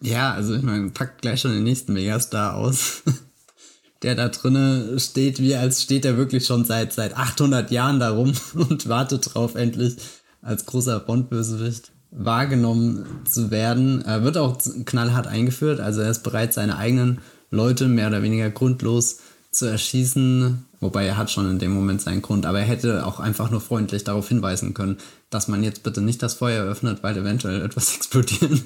Ja, 0.01 0.33
also 0.33 0.55
ich 0.55 0.61
meine, 0.61 0.91
packt 0.91 1.21
gleich 1.21 1.41
schon 1.41 1.51
den 1.51 1.63
nächsten 1.63 1.93
Megastar 1.93 2.55
aus. 2.55 3.01
der 4.01 4.15
da 4.15 4.29
drinne 4.29 4.99
steht, 4.99 5.41
wie 5.41 5.55
als 5.55 5.83
steht 5.83 6.05
er 6.05 6.15
wirklich 6.15 6.45
schon 6.45 6.63
seit, 6.63 6.93
seit 6.93 7.17
800 7.17 7.69
Jahren 7.71 7.99
da 7.99 8.11
rum 8.11 8.33
und 8.53 8.87
wartet 8.87 9.33
drauf, 9.33 9.55
endlich 9.55 9.97
als 10.41 10.65
großer 10.65 10.99
Bond-Bösewicht 10.99 11.91
wahrgenommen 12.12 13.06
zu 13.25 13.52
werden. 13.52 14.02
Er 14.02 14.23
wird 14.23 14.38
auch 14.38 14.58
knallhart 14.86 15.28
eingeführt, 15.28 15.80
also 15.80 16.02
er 16.02 16.10
ist 16.10 16.23
bereit, 16.23 16.54
seine 16.54 16.78
eigenen 16.78 17.19
Leute 17.52 17.88
mehr 17.88 18.08
oder 18.08 18.23
weniger 18.23 18.49
grundlos 18.49 19.19
zu 19.52 19.65
erschießen, 19.65 20.65
wobei 20.80 21.06
er 21.06 21.17
hat 21.17 21.32
schon 21.32 21.49
in 21.49 21.60
dem 21.60 21.71
Moment 21.71 22.02
seinen 22.02 22.21
Grund, 22.21 22.45
aber 22.45 22.60
er 22.60 22.65
hätte 22.65 23.06
auch 23.06 23.19
einfach 23.19 23.49
nur 23.49 23.62
freundlich 23.62 24.04
darauf 24.04 24.28
hinweisen 24.28 24.73
können, 24.73 24.97
dass 25.30 25.47
man 25.47 25.63
jetzt 25.63 25.84
bitte 25.84 26.02
nicht 26.02 26.21
das 26.21 26.36
Feuer 26.36 26.65
öffnet, 26.65 27.04
weil 27.04 27.17
eventuell 27.17 27.62
etwas 27.62 27.95
explodieren 27.95 28.63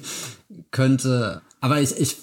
könnte. 0.70 1.40
Aber 1.60 1.80
ich, 1.80 1.98
ich 1.98 2.16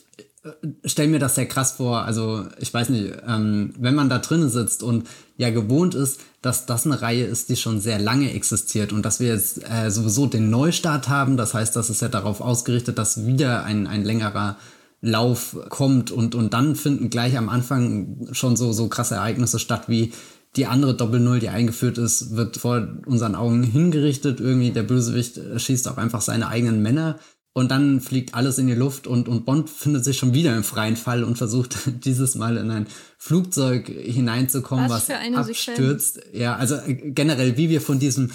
stell 0.86 1.08
mir 1.08 1.20
das 1.20 1.36
sehr 1.36 1.48
krass 1.48 1.74
vor. 1.74 2.04
Also 2.04 2.46
ich 2.60 2.74
weiß 2.74 2.90
nicht, 2.90 3.14
ähm, 3.28 3.74
wenn 3.78 3.96
man 3.96 4.10
da 4.10 4.20
drinnen 4.20 4.50
sitzt 4.50 4.84
und 4.84 5.08
ja 5.42 5.50
gewohnt 5.50 5.96
ist, 5.96 6.20
dass 6.42 6.68
das 6.68 6.86
eine 6.86 7.02
Reihe 7.02 7.26
ist, 7.26 7.50
die 7.50 7.56
schon 7.56 7.82
sehr 7.82 8.00
lange 8.00 8.32
existiert 8.32 8.94
und 8.94 9.04
dass 9.04 9.20
wir 9.20 9.30
jetzt 9.30 9.62
äh, 9.68 9.90
sowieso 9.90 10.28
den 10.28 10.52
Neustart 10.52 11.10
haben. 11.10 11.36
Das 11.36 11.56
heißt, 11.56 11.76
das 11.76 11.90
ist 11.90 12.02
ja 12.02 12.10
darauf 12.10 12.42
ausgerichtet, 12.42 13.00
dass 13.00 13.26
wieder 13.26 13.64
ein, 13.64 13.88
ein 13.88 14.04
längerer 14.04 14.58
Lauf 15.02 15.58
kommt 15.70 16.12
und, 16.12 16.36
und 16.36 16.54
dann 16.54 16.76
finden 16.76 17.10
gleich 17.10 17.36
am 17.38 17.50
Anfang 17.50 18.28
schon 18.34 18.56
so, 18.56 18.72
so 18.72 18.88
krasse 18.88 19.16
Ereignisse 19.16 19.58
statt 19.58 19.86
wie 19.88 20.14
die 20.56 20.68
andere 20.68 20.96
Doppel-Null, 20.96 21.40
die 21.40 21.50
eingeführt 21.50 21.98
ist, 21.98 22.36
wird 22.36 22.58
vor 22.58 22.88
unseren 23.08 23.34
Augen 23.34 23.64
hingerichtet. 23.64 24.40
Irgendwie 24.40 24.70
der 24.70 24.84
Bösewicht 24.84 25.40
schießt 25.58 25.88
auch 25.88 25.98
einfach 25.98 26.22
seine 26.22 26.50
eigenen 26.50 26.84
Männer 26.84 27.18
und 27.54 27.70
dann 27.70 28.00
fliegt 28.00 28.34
alles 28.34 28.58
in 28.58 28.68
die 28.68 28.76
Luft 28.76 29.08
und, 29.08 29.28
und 29.28 29.46
Bond 29.46 29.70
findet 29.70 30.06
sich 30.06 30.18
schon 30.18 30.34
wieder 30.34 30.56
im 30.56 30.64
freien 30.64 30.96
Fall 30.96 31.24
und 31.24 31.38
versucht 31.38 31.78
dieses 32.06 32.36
Mal 32.36 32.58
in 32.58 32.72
ein 32.72 32.88
Flugzeug 33.18 33.88
hineinzukommen, 33.88 34.90
was, 34.90 35.10
was 35.10 35.36
abstürzt. 35.36 36.16
Sequenz. 36.16 36.40
Ja, 36.40 36.56
also 36.56 36.76
äh, 36.76 36.94
generell, 36.94 37.58
wie 37.58 37.70
wir 37.70 37.82
von 37.82 38.00
diesem 38.00 38.32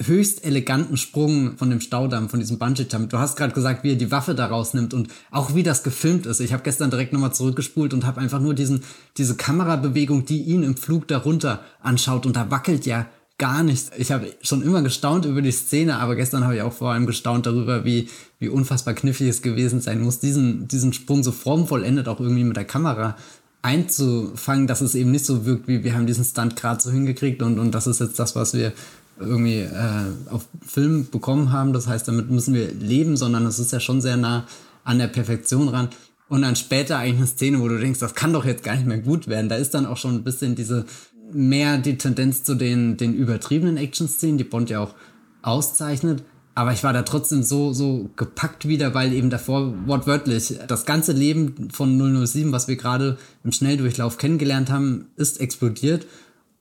höchst 0.00 0.44
eleganten 0.44 0.96
Sprung 0.96 1.56
von 1.56 1.70
dem 1.70 1.80
Staudamm, 1.80 2.28
von 2.28 2.38
diesem 2.38 2.58
Bungee-Jump. 2.58 3.10
Du 3.10 3.18
hast 3.18 3.36
gerade 3.36 3.52
gesagt, 3.52 3.82
wie 3.82 3.92
er 3.92 3.96
die 3.96 4.12
Waffe 4.12 4.36
da 4.36 4.46
rausnimmt 4.46 4.94
und 4.94 5.08
auch 5.32 5.56
wie 5.56 5.64
das 5.64 5.82
gefilmt 5.82 6.24
ist. 6.26 6.38
Ich 6.38 6.52
habe 6.52 6.62
gestern 6.62 6.90
direkt 6.90 7.12
nochmal 7.12 7.34
zurückgespult 7.34 7.92
und 7.94 8.06
habe 8.06 8.20
einfach 8.20 8.40
nur 8.40 8.54
diesen, 8.54 8.84
diese 9.16 9.34
Kamerabewegung, 9.34 10.24
die 10.24 10.42
ihn 10.42 10.62
im 10.62 10.76
Flug 10.76 11.08
darunter 11.08 11.64
anschaut 11.80 12.26
und 12.26 12.36
da 12.36 12.48
wackelt 12.48 12.86
ja 12.86 13.08
gar 13.38 13.62
nichts. 13.62 13.90
Ich 13.96 14.10
habe 14.10 14.32
schon 14.42 14.62
immer 14.62 14.82
gestaunt 14.82 15.24
über 15.24 15.40
die 15.40 15.52
Szene, 15.52 15.98
aber 15.98 16.16
gestern 16.16 16.44
habe 16.44 16.56
ich 16.56 16.62
auch 16.62 16.72
vor 16.72 16.92
allem 16.92 17.06
gestaunt 17.06 17.46
darüber, 17.46 17.84
wie, 17.84 18.08
wie 18.40 18.48
unfassbar 18.48 18.94
knifflig 18.94 19.30
es 19.30 19.42
gewesen 19.42 19.80
sein 19.80 20.00
muss, 20.00 20.18
diesen, 20.18 20.66
diesen 20.66 20.92
Sprung 20.92 21.22
so 21.22 21.30
formvollendet 21.30 22.08
auch 22.08 22.20
irgendwie 22.20 22.44
mit 22.44 22.56
der 22.56 22.64
Kamera 22.64 23.16
einzufangen, 23.62 24.66
dass 24.66 24.80
es 24.80 24.94
eben 24.94 25.10
nicht 25.10 25.24
so 25.24 25.46
wirkt, 25.46 25.68
wie 25.68 25.84
wir 25.84 25.94
haben 25.94 26.06
diesen 26.06 26.24
Stunt 26.24 26.56
gerade 26.56 26.80
so 26.80 26.90
hingekriegt 26.90 27.42
und, 27.42 27.58
und 27.58 27.72
das 27.72 27.86
ist 27.86 28.00
jetzt 28.00 28.18
das, 28.18 28.34
was 28.36 28.54
wir 28.54 28.72
irgendwie 29.20 29.60
äh, 29.60 30.30
auf 30.30 30.46
Film 30.66 31.08
bekommen 31.10 31.52
haben. 31.52 31.72
Das 31.72 31.86
heißt, 31.86 32.06
damit 32.06 32.30
müssen 32.30 32.54
wir 32.54 32.72
leben, 32.72 33.16
sondern 33.16 33.46
es 33.46 33.58
ist 33.58 33.72
ja 33.72 33.80
schon 33.80 34.00
sehr 34.00 34.16
nah 34.16 34.46
an 34.84 34.98
der 34.98 35.08
Perfektion 35.08 35.68
ran. 35.68 35.88
Und 36.28 36.42
dann 36.42 36.56
später 36.56 36.98
eigentlich 36.98 37.16
eine 37.16 37.26
Szene, 37.26 37.60
wo 37.60 37.68
du 37.68 37.78
denkst, 37.78 38.00
das 38.00 38.14
kann 38.14 38.32
doch 38.32 38.44
jetzt 38.44 38.62
gar 38.62 38.76
nicht 38.76 38.86
mehr 38.86 38.98
gut 38.98 39.28
werden. 39.28 39.48
Da 39.48 39.56
ist 39.56 39.74
dann 39.74 39.86
auch 39.86 39.96
schon 39.96 40.14
ein 40.14 40.24
bisschen 40.24 40.54
diese 40.54 40.84
mehr 41.32 41.78
die 41.78 41.98
Tendenz 41.98 42.42
zu 42.42 42.54
den, 42.54 42.96
den 42.96 43.14
übertriebenen 43.14 43.76
Action-Szenen, 43.76 44.38
die 44.38 44.44
Bond 44.44 44.70
ja 44.70 44.80
auch 44.80 44.94
auszeichnet. 45.42 46.22
Aber 46.54 46.72
ich 46.72 46.82
war 46.82 46.92
da 46.92 47.02
trotzdem 47.02 47.44
so, 47.44 47.72
so 47.72 48.10
gepackt 48.16 48.66
wieder, 48.66 48.92
weil 48.92 49.12
eben 49.12 49.30
davor 49.30 49.74
wortwörtlich 49.86 50.58
das 50.66 50.86
ganze 50.86 51.12
Leben 51.12 51.70
von 51.70 52.26
007, 52.26 52.50
was 52.50 52.66
wir 52.66 52.76
gerade 52.76 53.16
im 53.44 53.52
Schnelldurchlauf 53.52 54.18
kennengelernt 54.18 54.68
haben, 54.68 55.06
ist 55.16 55.40
explodiert. 55.40 56.06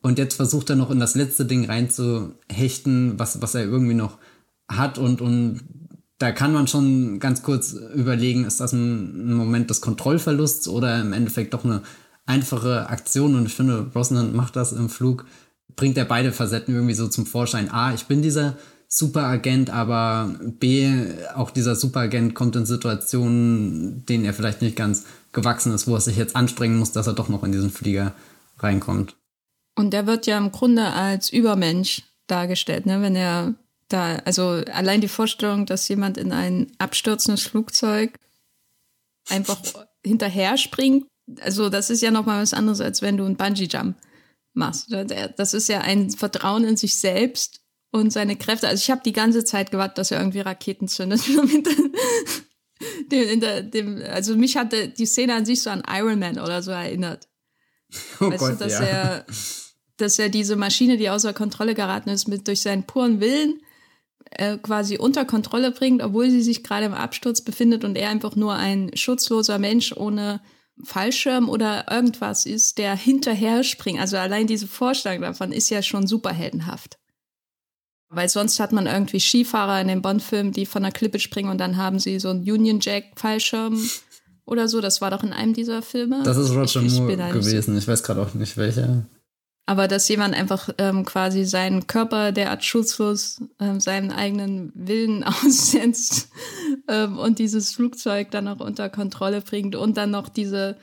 Und 0.02 0.20
jetzt 0.20 0.36
versucht 0.36 0.70
er 0.70 0.76
noch 0.76 0.92
in 0.92 1.00
das 1.00 1.16
letzte 1.16 1.46
Ding 1.46 1.66
reinzuhechten, 1.66 3.18
was, 3.18 3.42
was 3.42 3.56
er 3.56 3.64
irgendwie 3.64 3.96
noch 3.96 4.20
hat. 4.70 5.00
Und, 5.00 5.20
und 5.20 5.62
da 6.20 6.32
kann 6.32 6.54
man 6.54 6.68
schon 6.68 7.20
ganz 7.20 7.42
kurz 7.42 7.74
überlegen, 7.74 8.46
ist 8.46 8.60
das 8.60 8.74
ein, 8.74 9.32
ein 9.32 9.34
Moment 9.34 9.70
des 9.70 9.82
Kontrollverlusts 9.82 10.68
oder 10.68 11.02
im 11.02 11.14
Endeffekt 11.14 11.54
doch 11.54 11.66
eine 11.66 11.82
einfache 12.28 12.90
Aktion. 12.90 13.36
Und 13.36 13.48
ich 13.48 13.56
finde, 13.56 13.84
Brosnan 13.84 14.36
macht 14.36 14.56
das 14.56 14.72
im 14.72 14.90
Flug, 14.90 15.26
bringt 15.76 15.98
er 15.98 16.06
beide 16.06 16.32
Facetten 16.32 16.74
irgendwie 16.74 16.94
so 16.94 17.08
zum 17.08 17.26
Vorschein. 17.26 17.72
A, 17.72 17.94
ich 17.94 18.06
bin 18.06 18.22
dieser 18.22 18.58
Superagent, 18.88 19.70
aber 19.70 20.36
B, 20.60 20.90
auch 21.36 21.52
dieser 21.52 21.76
Superagent 21.76 22.36
kommt 22.36 22.56
in 22.56 22.66
Situationen, 22.66 24.06
denen 24.06 24.24
er 24.24 24.34
vielleicht 24.34 24.62
nicht 24.62 24.76
ganz 24.76 25.06
gewachsen 25.34 25.74
ist, 25.74 25.88
wo 25.88 25.96
er 25.96 26.02
sich 26.02 26.16
jetzt 26.16 26.36
anstrengen 26.36 26.78
muss, 26.78 26.94
dass 26.94 27.08
er 27.08 27.14
doch 27.14 27.28
noch 27.30 27.44
in 27.44 27.52
diesen 27.52 27.70
Flieger 27.70 28.14
reinkommt. 28.60 29.16
Und 29.76 29.92
der 29.92 30.08
wird 30.08 30.26
ja 30.26 30.38
im 30.38 30.52
Grunde 30.52 30.86
als 30.86 31.32
Übermensch 31.32 32.04
dargestellt, 32.28 32.86
ne? 32.86 33.02
wenn 33.02 33.16
er 33.16 33.54
da, 33.90 34.18
also 34.26 34.64
allein 34.74 35.02
die 35.02 35.08
Vorstellung, 35.08 35.66
dass 35.66 35.88
jemand 35.88 36.18
in 36.18 36.32
ein 36.32 36.72
abstürzendes 36.78 37.44
Flugzeug 37.44 38.18
einfach 39.30 39.60
hinterher 40.04 40.58
springt, 40.58 41.06
also 41.42 41.70
das 41.70 41.90
ist 41.90 42.02
ja 42.02 42.12
nochmal 42.12 42.42
was 42.42 42.54
anderes, 42.54 42.82
als 42.82 43.02
wenn 43.02 43.18
du 43.18 43.26
einen 43.26 43.36
Bungee-Jump 43.36 43.96
machst. 44.54 44.92
Das 45.38 45.54
ist 45.54 45.68
ja 45.70 45.82
ein 45.82 46.10
Vertrauen 46.10 46.64
in 46.64 46.78
sich 46.78 46.98
selbst 47.00 47.62
und 47.92 48.12
seine 48.12 48.36
Kräfte. 48.36 48.68
Also 48.68 48.82
ich 48.82 48.92
habe 48.92 49.02
die 49.06 49.14
ganze 49.14 49.44
Zeit 49.46 49.72
gewartet, 49.72 49.98
dass 49.98 50.12
er 50.12 50.20
irgendwie 50.20 50.40
Raketen 50.40 50.88
zündet. 50.88 51.22
dem, 53.12 53.72
dem, 53.72 54.04
also 54.10 54.36
mich 54.36 54.58
hatte 54.58 54.90
die 54.90 55.06
Szene 55.06 55.36
an 55.36 55.46
sich 55.46 55.62
so 55.62 55.70
an 55.70 55.84
Iron 55.88 56.20
Man 56.20 56.40
oder 56.40 56.62
so 56.62 56.72
erinnert. 56.72 57.28
Oh 58.20 58.30
weißt 58.30 58.40
Gott, 58.40 58.52
du, 58.52 58.56
dass 58.56 58.74
ja. 58.74 58.86
er, 58.86 59.26
dass 59.98 60.20
er 60.20 60.30
diese 60.30 60.56
Maschine, 60.56 60.98
die 60.98 61.10
außer 61.10 61.34
Kontrolle 61.34 61.74
geraten 61.76 62.10
ist, 62.10 62.28
mit 62.28 62.48
durch 62.48 62.62
seinen 62.62 62.84
puren 62.84 63.20
Willen 63.22 63.62
äh, 64.32 64.58
quasi 64.58 64.98
unter 64.98 65.26
Kontrolle 65.26 65.72
bringt, 65.72 66.02
obwohl 66.04 66.30
sie 66.30 66.42
sich 66.42 66.64
gerade 66.64 66.86
im 66.86 66.94
Absturz 66.94 67.42
befindet 67.42 67.84
und 67.84 67.96
er 67.96 68.10
einfach 68.10 68.36
nur 68.36 68.56
ein 68.56 68.92
schutzloser 68.96 69.58
Mensch 69.60 69.94
ohne 69.96 70.42
Fallschirm 70.84 71.50
oder 71.50 71.92
irgendwas 71.92 72.46
ist, 72.46 72.78
der 72.78 72.96
hinterher 72.96 73.64
springt. 73.64 74.00
Also 74.00 74.18
allein 74.18 74.48
diese 74.48 74.68
Vorstellung 74.68 75.22
davon 75.22 75.52
ist 75.52 75.70
ja 75.70 75.82
schon 75.82 76.08
superheldenhaft. 76.08 76.98
Weil 78.10 78.30
sonst 78.30 78.60
hat 78.60 78.72
man 78.72 78.88
irgendwie 78.88 79.20
Skifahrer 79.20 79.82
in 79.82 79.90
den 79.90 80.02
Bond-Filmen, 80.02 80.54
die 80.54 80.66
von 80.66 80.84
der 80.84 80.92
Klippe 80.92 81.20
springen 81.20 81.50
und 81.50 81.58
dann 81.58 81.78
haben 81.78 82.00
sie 82.00 82.20
so 82.20 82.30
einen 82.30 82.40
Union 82.40 82.80
Jack-Fallschirm 82.80 83.82
oder 84.46 84.68
so. 84.70 84.80
Das 84.80 85.02
war 85.02 85.12
doch 85.12 85.24
in 85.24 85.34
einem 85.34 85.54
dieser 85.54 85.82
Filme. 85.82 86.24
Das 86.24 86.38
ist 86.38 86.52
Roger 86.52 86.82
ich, 86.82 86.94
Moore 86.94 87.14
ich 87.14 87.34
gewesen. 87.34 87.78
Ich 87.78 87.88
weiß 87.88 88.04
gerade 88.04 88.22
auch 88.22 88.34
nicht 88.34 88.56
welcher. 88.56 89.06
Aber 89.68 89.88
dass 89.88 90.08
jemand 90.08 90.34
einfach 90.34 90.70
ähm, 90.80 91.06
quasi 91.06 91.46
seinen 91.46 91.86
Körper 91.86 92.32
derart 92.32 92.64
schutzlos 92.64 93.42
ähm, 93.60 93.80
seinen 93.80 94.12
eigenen 94.12 94.72
Willen 94.74 95.24
aussetzt 95.26 96.30
ähm, 96.88 97.20
und 97.20 97.38
dieses 97.38 97.74
Flugzeug 97.74 98.32
dann 98.32 98.48
auch 98.48 98.60
unter 98.60 98.90
Kontrolle 98.90 99.42
bringt 99.42 99.76
und 99.76 99.98
dann 99.98 100.10
noch 100.10 100.30
diese 100.30 100.78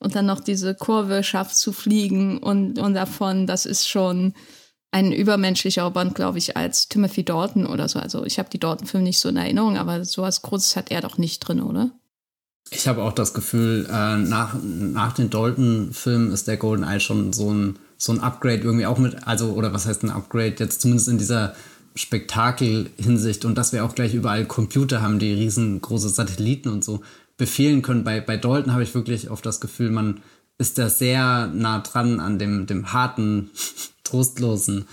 und 0.00 0.14
dann 0.14 0.26
noch 0.26 0.40
diese 0.40 0.74
Kurve 0.74 1.22
schafft 1.22 1.56
zu 1.56 1.72
fliegen 1.72 2.38
und, 2.38 2.78
und 2.78 2.94
davon, 2.94 3.46
das 3.46 3.64
ist 3.64 3.88
schon 3.88 4.34
ein 4.90 5.12
übermenschlicher 5.12 5.90
Band, 5.90 6.14
glaube 6.14 6.38
ich, 6.38 6.56
als 6.56 6.88
Timothy 6.88 7.24
Dalton 7.24 7.66
oder 7.66 7.88
so. 7.88 7.98
Also 7.98 8.24
ich 8.24 8.38
habe 8.38 8.48
die 8.48 8.60
Dalton-Filme 8.60 9.04
nicht 9.04 9.18
so 9.18 9.28
in 9.28 9.36
Erinnerung, 9.36 9.76
aber 9.76 10.04
sowas 10.04 10.42
Großes 10.42 10.76
hat 10.76 10.90
er 10.90 11.00
doch 11.00 11.18
nicht 11.18 11.40
drin, 11.40 11.60
oder? 11.60 11.90
Ich 12.70 12.86
habe 12.86 13.02
auch 13.02 13.12
das 13.12 13.34
Gefühl, 13.34 13.86
äh, 13.90 14.16
nach, 14.18 14.54
nach 14.62 15.12
den 15.12 15.30
Dalton-Filmen 15.30 16.32
ist 16.32 16.46
der 16.48 16.58
Golden 16.58 16.84
Eye 16.84 17.00
schon 17.00 17.32
so 17.32 17.52
ein, 17.52 17.78
so 18.04 18.12
ein 18.12 18.20
Upgrade 18.20 18.62
irgendwie 18.62 18.84
auch 18.84 18.98
mit, 18.98 19.26
also, 19.26 19.52
oder 19.52 19.72
was 19.72 19.86
heißt 19.86 20.02
ein 20.02 20.10
Upgrade, 20.10 20.56
jetzt 20.58 20.82
zumindest 20.82 21.08
in 21.08 21.16
dieser 21.16 21.54
Spektakel-Hinsicht 21.94 23.44
und 23.44 23.56
dass 23.56 23.72
wir 23.72 23.84
auch 23.84 23.94
gleich 23.94 24.14
überall 24.14 24.44
Computer 24.44 25.00
haben, 25.00 25.18
die 25.18 25.32
riesengroße 25.32 26.10
Satelliten 26.10 26.68
und 26.68 26.84
so 26.84 27.00
befehlen 27.38 27.80
können. 27.80 28.04
Bei, 28.04 28.20
bei 28.20 28.36
Dalton 28.36 28.72
habe 28.72 28.82
ich 28.82 28.94
wirklich 28.94 29.30
oft 29.30 29.46
das 29.46 29.60
Gefühl, 29.60 29.90
man 29.90 30.20
ist 30.58 30.76
da 30.76 30.90
sehr 30.90 31.46
nah 31.46 31.78
dran 31.80 32.20
an 32.20 32.38
dem, 32.38 32.66
dem 32.66 32.92
harten 32.92 33.50
trostlosen 34.04 34.84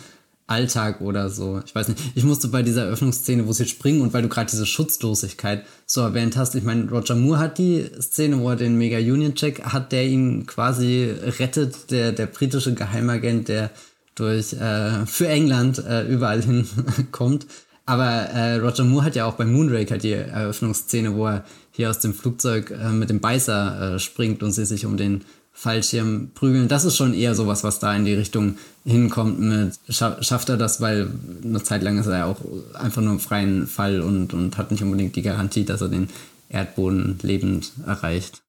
Alltag 0.51 1.01
oder 1.01 1.29
so. 1.29 1.61
Ich 1.65 1.73
weiß 1.73 1.87
nicht. 1.87 1.99
Ich 2.13 2.23
musste 2.23 2.49
bei 2.49 2.61
dieser 2.61 2.85
Eröffnungsszene, 2.85 3.47
wo 3.47 3.53
sie 3.53 3.65
springen 3.65 4.01
und 4.01 4.13
weil 4.13 4.21
du 4.21 4.27
gerade 4.27 4.51
diese 4.51 4.65
Schutzlosigkeit 4.65 5.65
so 5.85 6.01
erwähnt 6.01 6.35
hast, 6.35 6.55
ich 6.55 6.63
meine, 6.63 6.89
Roger 6.89 7.15
Moore 7.15 7.39
hat 7.39 7.57
die 7.57 7.85
Szene, 7.99 8.39
wo 8.39 8.49
er 8.49 8.57
den 8.57 8.77
Mega 8.77 8.97
Union 8.97 9.33
Check 9.33 9.63
hat, 9.63 9.91
der 9.91 10.05
ihn 10.05 10.45
quasi 10.45 11.09
rettet, 11.39 11.89
der, 11.89 12.11
der 12.11 12.25
britische 12.25 12.73
Geheimagent, 12.73 13.47
der 13.47 13.71
durch 14.15 14.53
äh, 14.53 15.05
für 15.05 15.27
England 15.27 15.79
äh, 15.79 16.05
überall 16.07 16.41
hinkommt. 16.41 17.47
Aber 17.85 18.09
äh, 18.09 18.55
Roger 18.57 18.83
Moore 18.83 19.05
hat 19.05 19.15
ja 19.15 19.25
auch 19.25 19.33
bei 19.33 19.45
Moonraker 19.45 19.97
die 19.97 20.13
Eröffnungsszene, 20.13 21.15
wo 21.15 21.27
er 21.27 21.45
hier 21.71 21.89
aus 21.89 21.99
dem 21.99 22.13
Flugzeug 22.13 22.71
äh, 22.71 22.89
mit 22.89 23.09
dem 23.09 23.19
Beißer 23.19 23.95
äh, 23.95 23.99
springt 23.99 24.43
und 24.43 24.51
sie 24.51 24.65
sich 24.65 24.85
um 24.85 24.97
den 24.97 25.23
Fallschirm 25.53 26.31
prügeln. 26.33 26.67
Das 26.67 26.85
ist 26.85 26.97
schon 26.97 27.13
eher 27.13 27.35
sowas, 27.35 27.63
was 27.63 27.79
da 27.79 27.95
in 27.95 28.05
die 28.05 28.13
Richtung 28.13 28.57
hinkommt 28.83 29.39
mit, 29.39 29.79
schafft 29.89 30.49
er 30.49 30.57
das, 30.57 30.81
weil 30.81 31.11
eine 31.43 31.61
Zeit 31.61 31.83
lang 31.83 31.99
ist 31.99 32.07
er 32.07 32.17
ja 32.17 32.25
auch 32.25 32.39
einfach 32.73 33.01
nur 33.01 33.13
im 33.13 33.19
freien 33.19 33.67
Fall 33.67 34.01
und, 34.01 34.33
und 34.33 34.57
hat 34.57 34.71
nicht 34.71 34.81
unbedingt 34.81 35.15
die 35.15 35.21
Garantie, 35.21 35.65
dass 35.65 35.81
er 35.81 35.89
den 35.89 36.09
Erdboden 36.49 37.19
lebend 37.21 37.71
erreicht. 37.85 38.41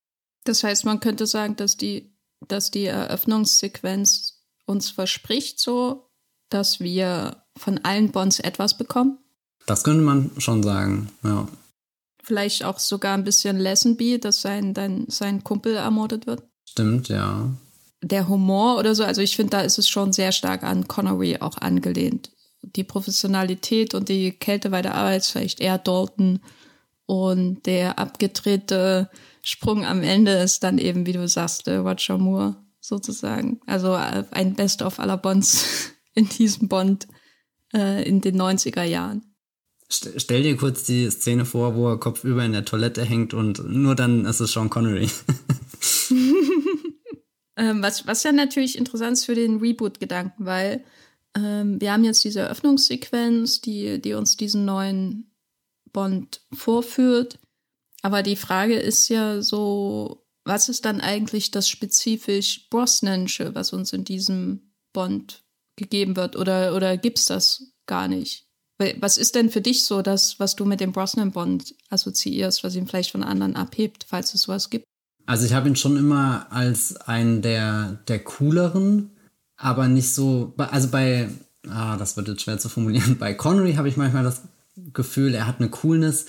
Das 0.45 0.65
heißt, 0.65 0.85
man 0.85 1.01
könnte 1.01 1.27
sagen, 1.27 1.57
dass 1.57 1.77
die, 1.77 2.15
dass 2.49 2.71
die 2.71 2.87
Eröffnungssequenz 2.87 4.41
uns 4.65 4.91
verspricht, 4.91 5.61
so, 5.61 6.09
dass 6.49 6.81
wir 6.81 7.45
von 7.57 7.79
allen 7.85 8.11
Bonds 8.11 8.41
etwas 8.41 8.77
bekommen? 8.77 9.19
Das 9.67 9.85
könnte 9.85 10.03
man 10.03 10.31
schon 10.39 10.63
sagen, 10.63 11.11
ja. 11.23 11.49
Vielleicht 12.25 12.65
auch 12.65 12.79
sogar 12.79 13.15
ein 13.15 13.25
bisschen 13.25 13.59
Lessenby, 13.59 14.21
dass 14.21 14.41
sein, 14.41 14.75
dann 14.75 15.07
sein 15.09 15.43
Kumpel 15.43 15.75
ermordet 15.75 16.27
wird? 16.27 16.43
Stimmt, 16.69 17.09
ja. 17.09 17.51
Der 18.03 18.29
Humor 18.29 18.79
oder 18.79 18.95
so, 18.95 19.05
also 19.05 19.21
ich 19.21 19.37
finde, 19.37 19.51
da 19.51 19.61
ist 19.61 19.79
es 19.79 19.89
schon 19.89 20.13
sehr 20.13 20.33
stark 20.33 20.63
an 20.65 20.89
Connery 20.89 21.39
auch 21.41 21.59
angelehnt. 21.59 22.31
Die 22.63 22.85
Professionalität 22.85 23.95
und 23.95 24.09
die 24.09 24.33
Kälte 24.33 24.71
bei 24.71 24.83
der 24.83 24.95
Arbeit 24.95 25.23
ist 25.23 25.31
vielleicht 25.31 25.61
eher 25.61 25.79
Dalton 25.79 26.41
und 27.07 27.67
der 27.67 27.99
abgedrehte 27.99 29.11
Sprung 29.43 29.85
am 29.85 30.03
Ende 30.03 30.33
ist 30.33 30.63
dann 30.63 30.79
eben, 30.79 31.07
wie 31.07 31.13
du 31.13 31.27
sagst, 31.27 31.67
Roger 31.69 32.19
Moore 32.19 32.57
sozusagen. 32.81 33.61
Also 33.67 33.95
äh, 33.95 34.25
ein 34.31 34.55
Best-of 34.55 34.99
aller 34.99 35.17
Bonds 35.17 35.93
in 36.15 36.29
diesem 36.29 36.69
Bond 36.69 37.09
äh, 37.75 38.07
in 38.07 38.21
den 38.21 38.41
90er 38.41 38.85
Jahren. 38.85 39.23
Stell 39.89 40.43
dir 40.43 40.57
kurz 40.57 40.85
die 40.85 41.11
Szene 41.11 41.45
vor, 41.45 41.77
wo 41.77 41.91
er 41.91 41.99
kopfüber 41.99 42.45
in 42.45 42.53
der 42.53 42.65
Toilette 42.65 43.05
hängt 43.05 43.35
und 43.35 43.63
nur 43.69 43.95
dann 43.95 44.25
ist 44.25 44.41
es 44.41 44.53
Sean 44.53 44.71
Connery. 44.71 45.11
ähm, 47.57 47.83
was, 47.83 48.07
was 48.07 48.23
ja 48.23 48.33
natürlich 48.33 48.79
interessant 48.79 49.13
ist 49.13 49.25
für 49.25 49.35
den 49.35 49.59
Reboot-Gedanken, 49.59 50.47
weil 50.47 50.85
ähm, 51.37 51.81
wir 51.81 51.93
haben 51.93 52.05
jetzt 52.05 52.25
diese 52.25 52.41
Eröffnungssequenz, 52.41 53.61
die, 53.61 54.01
die 54.01 54.15
uns 54.15 54.37
diesen 54.37 54.65
neuen 54.65 55.31
Bond 55.93 56.41
vorführt. 56.53 57.39
Aber 58.03 58.23
die 58.23 58.37
Frage 58.37 58.77
ist 58.77 59.09
ja 59.09 59.43
so, 59.43 60.27
was 60.45 60.69
ist 60.69 60.85
dann 60.85 61.01
eigentlich 61.01 61.51
das 61.51 61.69
spezifisch 61.69 62.69
Brosnansche, 62.69 63.55
was 63.55 63.73
uns 63.73 63.93
in 63.93 64.05
diesem 64.05 64.73
Bond 64.93 65.45
gegeben 65.77 66.17
wird? 66.17 66.37
Oder, 66.37 66.75
oder 66.75 66.97
gibt 66.97 67.19
es 67.19 67.27
das 67.27 67.73
gar 67.87 68.09
nicht? 68.09 68.47
Was 68.99 69.17
ist 69.17 69.37
denn 69.37 69.51
für 69.51 69.61
dich 69.61 69.85
so 69.85 70.03
das, 70.03 70.41
was 70.41 70.57
du 70.57 70.65
mit 70.65 70.81
dem 70.81 70.91
Brosnan-Bond 70.91 71.77
assoziierst, 71.91 72.65
was 72.65 72.75
ihn 72.75 72.89
vielleicht 72.89 73.13
von 73.13 73.23
anderen 73.23 73.55
abhebt, 73.55 74.05
falls 74.09 74.35
es 74.35 74.43
sowas 74.43 74.71
gibt? 74.71 74.85
Also 75.27 75.47
ich 75.47 75.53
habe 75.53 75.69
ihn 75.69 75.77
schon 75.77 75.97
immer 75.97 76.47
als 76.51 76.97
einen 76.97 77.43
der, 77.43 77.99
der 78.09 78.19
cooleren, 78.19 79.11
aber 79.57 79.89
nicht 79.89 80.13
so, 80.13 80.55
also 80.57 80.89
bei, 80.89 81.29
ah, 81.69 81.97
das 81.97 82.17
wird 82.17 82.29
jetzt 82.29 82.43
schwer 82.43 82.59
zu 82.59 82.69
formulieren, 82.69 83.17
bei 83.21 83.35
Connery 83.35 83.75
habe 83.75 83.89
ich 83.89 83.97
manchmal 83.97 84.25
das 84.25 84.43
Gefühl, 84.93 85.35
er 85.35 85.47
hat 85.47 85.61
eine 85.61 85.69
Coolness, 85.69 86.27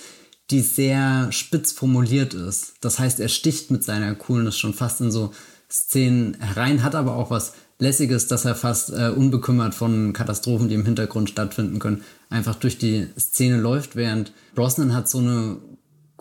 die 0.50 0.60
sehr 0.60 1.32
spitz 1.32 1.72
formuliert 1.72 2.34
ist. 2.34 2.74
Das 2.82 2.98
heißt, 2.98 3.18
er 3.18 3.28
sticht 3.28 3.70
mit 3.70 3.82
seiner 3.82 4.14
Coolness 4.14 4.58
schon 4.58 4.74
fast 4.74 5.00
in 5.00 5.10
so 5.10 5.32
Szenen 5.70 6.34
herein, 6.38 6.82
hat 6.82 6.94
aber 6.94 7.16
auch 7.16 7.30
was 7.30 7.54
Lässiges, 7.78 8.28
dass 8.28 8.44
er 8.44 8.54
fast 8.54 8.90
äh, 8.90 9.08
unbekümmert 9.08 9.74
von 9.74 10.12
Katastrophen, 10.12 10.68
die 10.68 10.76
im 10.76 10.84
Hintergrund 10.84 11.30
stattfinden 11.30 11.80
können, 11.80 12.04
einfach 12.30 12.54
durch 12.54 12.78
die 12.78 13.08
Szene 13.18 13.58
läuft, 13.58 13.96
während 13.96 14.32
Brosnan 14.54 14.94
hat 14.94 15.08
so 15.08 15.18
eine 15.18 15.56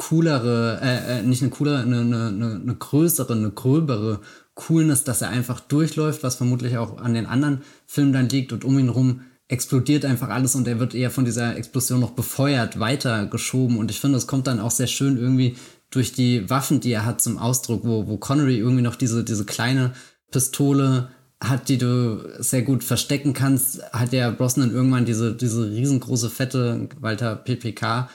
coolere, 0.09 0.79
äh, 0.81 1.19
äh, 1.19 1.21
nicht 1.23 1.41
eine 1.41 1.51
coolere, 1.51 1.81
eine, 1.81 2.01
eine, 2.01 2.59
eine 2.61 2.75
größere, 2.75 3.33
eine 3.33 3.51
gröbere 3.51 4.19
Coolness, 4.55 5.03
dass 5.03 5.21
er 5.21 5.29
einfach 5.29 5.59
durchläuft, 5.59 6.23
was 6.23 6.35
vermutlich 6.35 6.77
auch 6.77 6.97
an 6.97 7.13
den 7.13 7.25
anderen 7.25 7.61
Filmen 7.85 8.13
dann 8.13 8.29
liegt. 8.29 8.51
Und 8.53 8.65
um 8.65 8.77
ihn 8.77 8.89
rum 8.89 9.21
explodiert 9.47 10.05
einfach 10.05 10.29
alles 10.29 10.55
und 10.55 10.67
er 10.67 10.79
wird 10.79 10.93
eher 10.93 11.11
von 11.11 11.25
dieser 11.25 11.55
Explosion 11.55 11.99
noch 11.99 12.11
befeuert, 12.11 12.79
weitergeschoben. 12.79 13.77
Und 13.77 13.91
ich 13.91 13.99
finde, 13.99 14.17
es 14.17 14.27
kommt 14.27 14.47
dann 14.47 14.59
auch 14.59 14.71
sehr 14.71 14.87
schön 14.87 15.17
irgendwie 15.17 15.55
durch 15.89 16.11
die 16.11 16.49
Waffen, 16.49 16.79
die 16.79 16.91
er 16.91 17.05
hat, 17.05 17.21
zum 17.21 17.37
Ausdruck, 17.37 17.85
wo, 17.85 18.07
wo 18.07 18.17
Connery 18.17 18.57
irgendwie 18.57 18.81
noch 18.81 18.95
diese, 18.95 19.23
diese 19.23 19.45
kleine 19.45 19.93
Pistole 20.31 21.09
hat, 21.41 21.69
die 21.69 21.77
du 21.77 22.23
sehr 22.39 22.61
gut 22.61 22.83
verstecken 22.83 23.33
kannst, 23.33 23.83
hat 23.91 24.11
der 24.11 24.31
Brosnan 24.31 24.71
irgendwann 24.71 25.05
diese, 25.05 25.35
diese 25.35 25.69
riesengroße, 25.69 26.29
fette 26.29 26.87
Walter 26.99 27.35
PPK, 27.35 28.09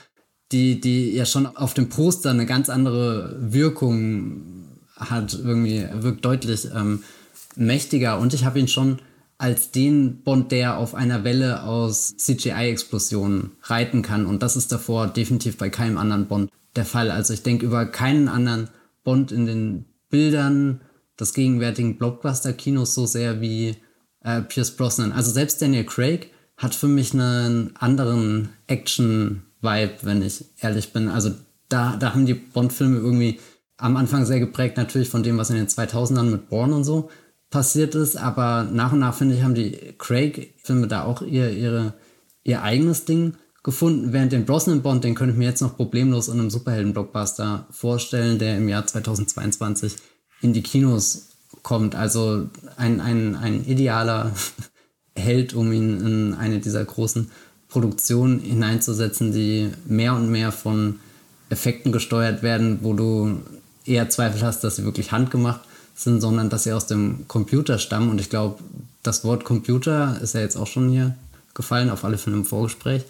die, 0.51 0.81
die 0.81 1.11
ja 1.11 1.25
schon 1.25 1.45
auf 1.45 1.73
dem 1.73 1.89
Poster 1.89 2.31
eine 2.31 2.45
ganz 2.45 2.69
andere 2.69 3.35
Wirkung 3.39 4.41
hat, 4.95 5.33
irgendwie, 5.33 5.85
wirkt 5.93 6.25
deutlich 6.25 6.67
ähm, 6.75 7.03
mächtiger 7.55 8.19
und 8.19 8.33
ich 8.33 8.45
habe 8.45 8.59
ihn 8.59 8.67
schon 8.67 8.99
als 9.37 9.71
den 9.71 10.21
Bond, 10.23 10.51
der 10.51 10.77
auf 10.77 10.93
einer 10.93 11.23
Welle 11.23 11.63
aus 11.63 12.17
CGI-Explosionen 12.17 13.51
reiten 13.63 14.01
kann. 14.01 14.25
Und 14.25 14.43
das 14.43 14.57
ist 14.57 14.71
davor 14.71 15.07
definitiv 15.07 15.57
bei 15.57 15.69
keinem 15.69 15.97
anderen 15.97 16.27
Bond 16.27 16.51
der 16.75 16.83
Fall. 16.83 17.09
Also 17.09 17.33
ich 17.33 17.41
denke 17.41 17.65
über 17.65 17.85
keinen 17.85 18.27
anderen 18.27 18.69
Bond 19.05 19.31
in 19.31 19.45
den 19.45 19.85
Bildern 20.09 20.81
des 21.17 21.33
gegenwärtigen 21.33 21.97
Blockbuster-Kinos 21.97 22.93
so 22.93 23.05
sehr 23.05 23.39
wie 23.39 23.77
äh, 24.23 24.41
Pierce 24.41 24.75
Brosnan. 24.75 25.13
Also 25.13 25.31
selbst 25.31 25.61
Daniel 25.61 25.85
Craig 25.85 26.31
hat 26.57 26.75
für 26.75 26.89
mich 26.89 27.13
einen 27.13 27.75
anderen 27.77 28.49
Action-Vibe, 29.61 29.93
wenn 30.03 30.21
ich 30.21 30.45
ehrlich 30.61 30.93
bin. 30.93 31.09
Also 31.09 31.31
da, 31.67 31.95
da 31.97 32.13
haben 32.13 32.25
die 32.25 32.33
Bond-Filme 32.33 32.97
irgendwie 32.97 33.39
am 33.77 33.97
Anfang 33.97 34.25
sehr 34.25 34.39
geprägt 34.39 34.77
natürlich 34.77 35.09
von 35.09 35.23
dem, 35.23 35.37
was 35.37 35.49
in 35.49 35.55
den 35.55 35.67
2000ern 35.67 36.23
mit 36.23 36.49
Bourne 36.49 36.75
und 36.75 36.83
so 36.83 37.09
passiert 37.49 37.95
ist, 37.95 38.15
aber 38.15 38.63
nach 38.63 38.91
und 38.91 38.99
nach, 38.99 39.15
finde 39.15 39.35
ich, 39.35 39.41
haben 39.41 39.55
die 39.55 39.95
Craig-Filme 39.97 40.87
da 40.87 41.03
auch 41.03 41.21
ihr, 41.23 41.49
ihre, 41.49 41.93
ihr 42.43 42.61
eigenes 42.61 43.05
Ding 43.05 43.35
gefunden, 43.63 44.13
während 44.13 44.31
den 44.31 44.45
Brosnan 44.45 44.83
Bond, 44.83 45.03
den 45.03 45.15
könnte 45.15 45.33
ich 45.33 45.37
mir 45.37 45.45
jetzt 45.45 45.61
noch 45.61 45.75
problemlos 45.75 46.27
in 46.27 46.39
einem 46.39 46.51
Superhelden-Blockbuster 46.51 47.65
vorstellen, 47.71 48.37
der 48.37 48.57
im 48.57 48.69
Jahr 48.69 48.85
2022 48.85 49.95
in 50.41 50.53
die 50.53 50.61
Kinos 50.61 51.29
kommt. 51.63 51.95
Also 51.95 52.49
ein, 52.77 53.01
ein, 53.01 53.35
ein 53.35 53.65
idealer 53.65 54.31
Held, 55.15 55.53
um 55.53 55.71
ihn 55.73 55.99
in 55.99 56.33
eine 56.33 56.59
dieser 56.59 56.85
großen 56.85 57.31
Produktionen 57.69 58.39
hineinzusetzen, 58.39 59.31
die 59.31 59.69
mehr 59.85 60.15
und 60.15 60.29
mehr 60.29 60.51
von 60.51 60.99
Effekten 61.49 61.91
gesteuert 61.91 62.43
werden, 62.43 62.79
wo 62.81 62.93
du 62.93 63.41
eher 63.85 64.09
Zweifel 64.09 64.41
hast, 64.41 64.63
dass 64.63 64.75
sie 64.75 64.85
wirklich 64.85 65.11
handgemacht 65.11 65.61
sind, 65.95 66.21
sondern 66.21 66.49
dass 66.49 66.63
sie 66.63 66.73
aus 66.73 66.87
dem 66.87 67.27
Computer 67.27 67.77
stammen. 67.77 68.09
Und 68.09 68.19
ich 68.19 68.29
glaube, 68.29 68.59
das 69.03 69.23
Wort 69.23 69.43
Computer 69.43 70.19
ist 70.21 70.33
ja 70.33 70.41
jetzt 70.41 70.55
auch 70.55 70.67
schon 70.67 70.89
hier 70.89 71.15
gefallen, 71.53 71.89
auf 71.89 72.03
alle 72.03 72.17
Fälle 72.17 72.37
im 72.37 72.45
Vorgespräch. 72.45 73.03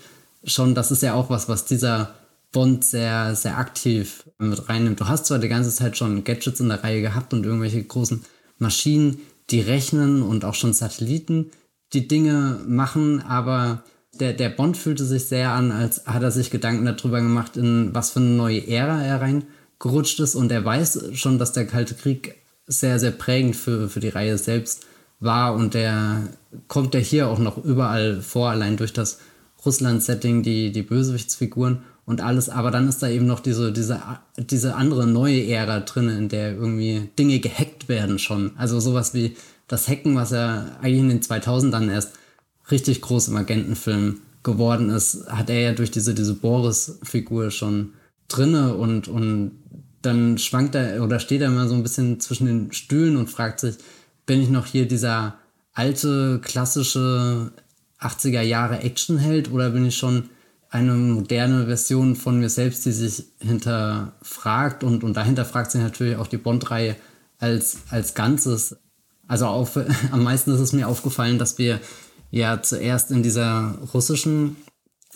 Schon, 0.44 0.76
das 0.76 0.92
ist 0.92 1.04
ja 1.04 1.14
auch 1.14 1.30
was, 1.30 1.50
was 1.50 1.66
dieser 1.66 2.14
Bond 2.52 2.84
sehr, 2.84 3.36
sehr 3.36 3.58
aktiv 3.58 4.24
mit 4.40 4.70
reinnimmt. 4.70 5.00
Du 5.00 5.08
hast 5.08 5.26
zwar 5.26 5.40
die 5.40 5.50
ganze 5.50 5.72
Zeit 5.72 5.98
schon 5.98 6.24
Gadgets 6.24 6.60
in 6.60 6.70
der 6.70 6.84
Reihe 6.84 7.02
gehabt 7.02 7.34
und 7.34 7.46
irgendwelche 7.46 7.84
großen 7.84 8.24
Maschinen, 8.58 9.20
die 9.50 9.62
rechnen 9.62 10.22
und 10.22 10.46
auch 10.46 10.56
schon 10.56 10.74
Satelliten, 10.74 11.52
die 11.94 12.08
Dinge 12.08 12.60
machen, 12.68 13.22
aber 13.22 13.84
der, 14.20 14.34
der 14.34 14.50
Bond 14.50 14.78
fühlte 14.78 15.06
sich 15.06 15.26
sehr 15.26 15.52
an, 15.52 15.72
als 15.72 16.06
hat 16.06 16.24
er 16.24 16.32
sich 16.32 16.52
Gedanken 16.52 16.86
darüber 16.86 17.22
gemacht, 17.22 17.58
in 17.58 17.94
was 17.94 18.12
für 18.12 18.20
eine 18.20 18.30
neue 18.30 18.68
Ära 18.68 19.02
er 19.02 19.22
reingerutscht 19.22 20.20
ist. 20.20 20.36
Und 20.36 20.52
er 20.52 20.64
weiß 20.64 21.10
schon, 21.14 21.40
dass 21.40 21.54
der 21.54 21.66
Kalte 21.66 21.96
Krieg 21.96 22.36
sehr, 22.68 23.00
sehr 23.00 23.12
prägend 23.12 23.56
für, 23.56 23.90
für 23.90 24.00
die 24.00 24.10
Reihe 24.10 24.38
selbst 24.38 24.86
war. 25.20 25.54
Und 25.56 25.74
der 25.74 26.30
kommt 26.68 26.94
ja 26.94 27.00
hier 27.00 27.28
auch 27.28 27.40
noch 27.40 27.64
überall 27.64 28.22
vor, 28.22 28.50
allein 28.50 28.78
durch 28.78 28.94
das 28.94 29.20
Russland-Setting, 29.66 30.44
die, 30.44 30.72
die 30.72 30.84
Bösewichtsfiguren 30.84 31.84
und 32.06 32.22
alles, 32.22 32.50
aber 32.50 32.72
dann 32.72 32.88
ist 32.88 33.04
da 33.04 33.08
eben 33.08 33.28
noch 33.28 33.40
diese, 33.40 33.72
diese, 33.72 34.02
diese 34.38 34.74
andere 34.74 35.06
neue 35.06 35.46
Ära 35.46 35.82
drin, 35.82 36.10
in 36.10 36.30
der 36.30 36.54
irgendwie 36.54 37.10
Dinge 37.20 37.40
gehackt 37.40 37.88
werden 37.88 38.18
schon. 38.18 38.52
Also 38.58 38.80
sowas 38.80 39.14
wie 39.14 39.36
das 39.68 39.88
Hacken, 39.88 40.16
was 40.16 40.32
ja 40.32 40.66
eigentlich 40.82 41.02
in 41.02 41.10
den 41.10 41.22
2000ern 41.22 41.92
erst 41.92 42.14
richtig 42.72 43.02
groß 43.02 43.30
im 43.30 43.36
Agentenfilm 43.36 44.22
geworden 44.44 44.90
ist, 44.90 45.28
hat 45.28 45.50
er 45.50 45.60
ja 45.60 45.74
durch 45.74 45.92
diese, 45.92 46.14
diese 46.14 46.34
Boris-Figur 46.34 47.52
schon 47.52 47.94
drinne 48.28 48.76
und, 48.76 49.08
und 49.08 49.52
dann 50.02 50.38
schwankt 50.38 50.76
er 50.76 51.04
oder 51.04 51.20
steht 51.20 51.42
er 51.42 51.48
immer 51.48 51.68
so 51.68 51.76
ein 51.76 51.84
bisschen 51.84 52.20
zwischen 52.20 52.46
den 52.46 52.72
Stühlen 52.72 53.18
und 53.18 53.30
fragt 53.30 53.60
sich, 53.60 53.76
bin 54.26 54.42
ich 54.42 54.50
noch 54.50 54.66
hier 54.66 54.88
dieser 54.88 55.36
alte, 55.74 56.40
klassische 56.42 57.52
80er 58.00 58.42
Jahre 58.42 58.80
Actionheld 58.80 59.52
oder 59.52 59.72
bin 59.72 59.86
ich 59.86 59.98
schon 59.98 60.30
eine 60.70 60.94
moderne 60.94 61.66
Version 61.66 62.16
von 62.16 62.40
mir 62.40 62.50
selbst, 62.50 62.86
die 62.86 62.92
sich 62.92 63.26
hinterfragt 63.40 64.84
und, 64.84 65.04
und 65.04 65.16
dahinter 65.16 65.46
fragt 65.46 65.72
sich 65.72 65.82
natürlich 65.82 66.16
auch 66.16 66.28
die 66.28 66.38
Bond-Reihe 66.38 66.96
als, 67.40 67.80
als 67.90 68.14
Ganzes. 68.14 68.78
Also 69.28 69.48
auf, 69.48 69.80
am 70.12 70.24
meisten 70.24 70.54
ist 70.54 70.60
es 70.60 70.74
mir 70.74 70.88
aufgefallen, 70.88 71.40
dass 71.40 71.58
wir 71.58 71.80
ja 72.32 72.62
zuerst 72.62 73.12
in 73.12 73.24
dieser 73.24 73.76
russischen 73.94 74.58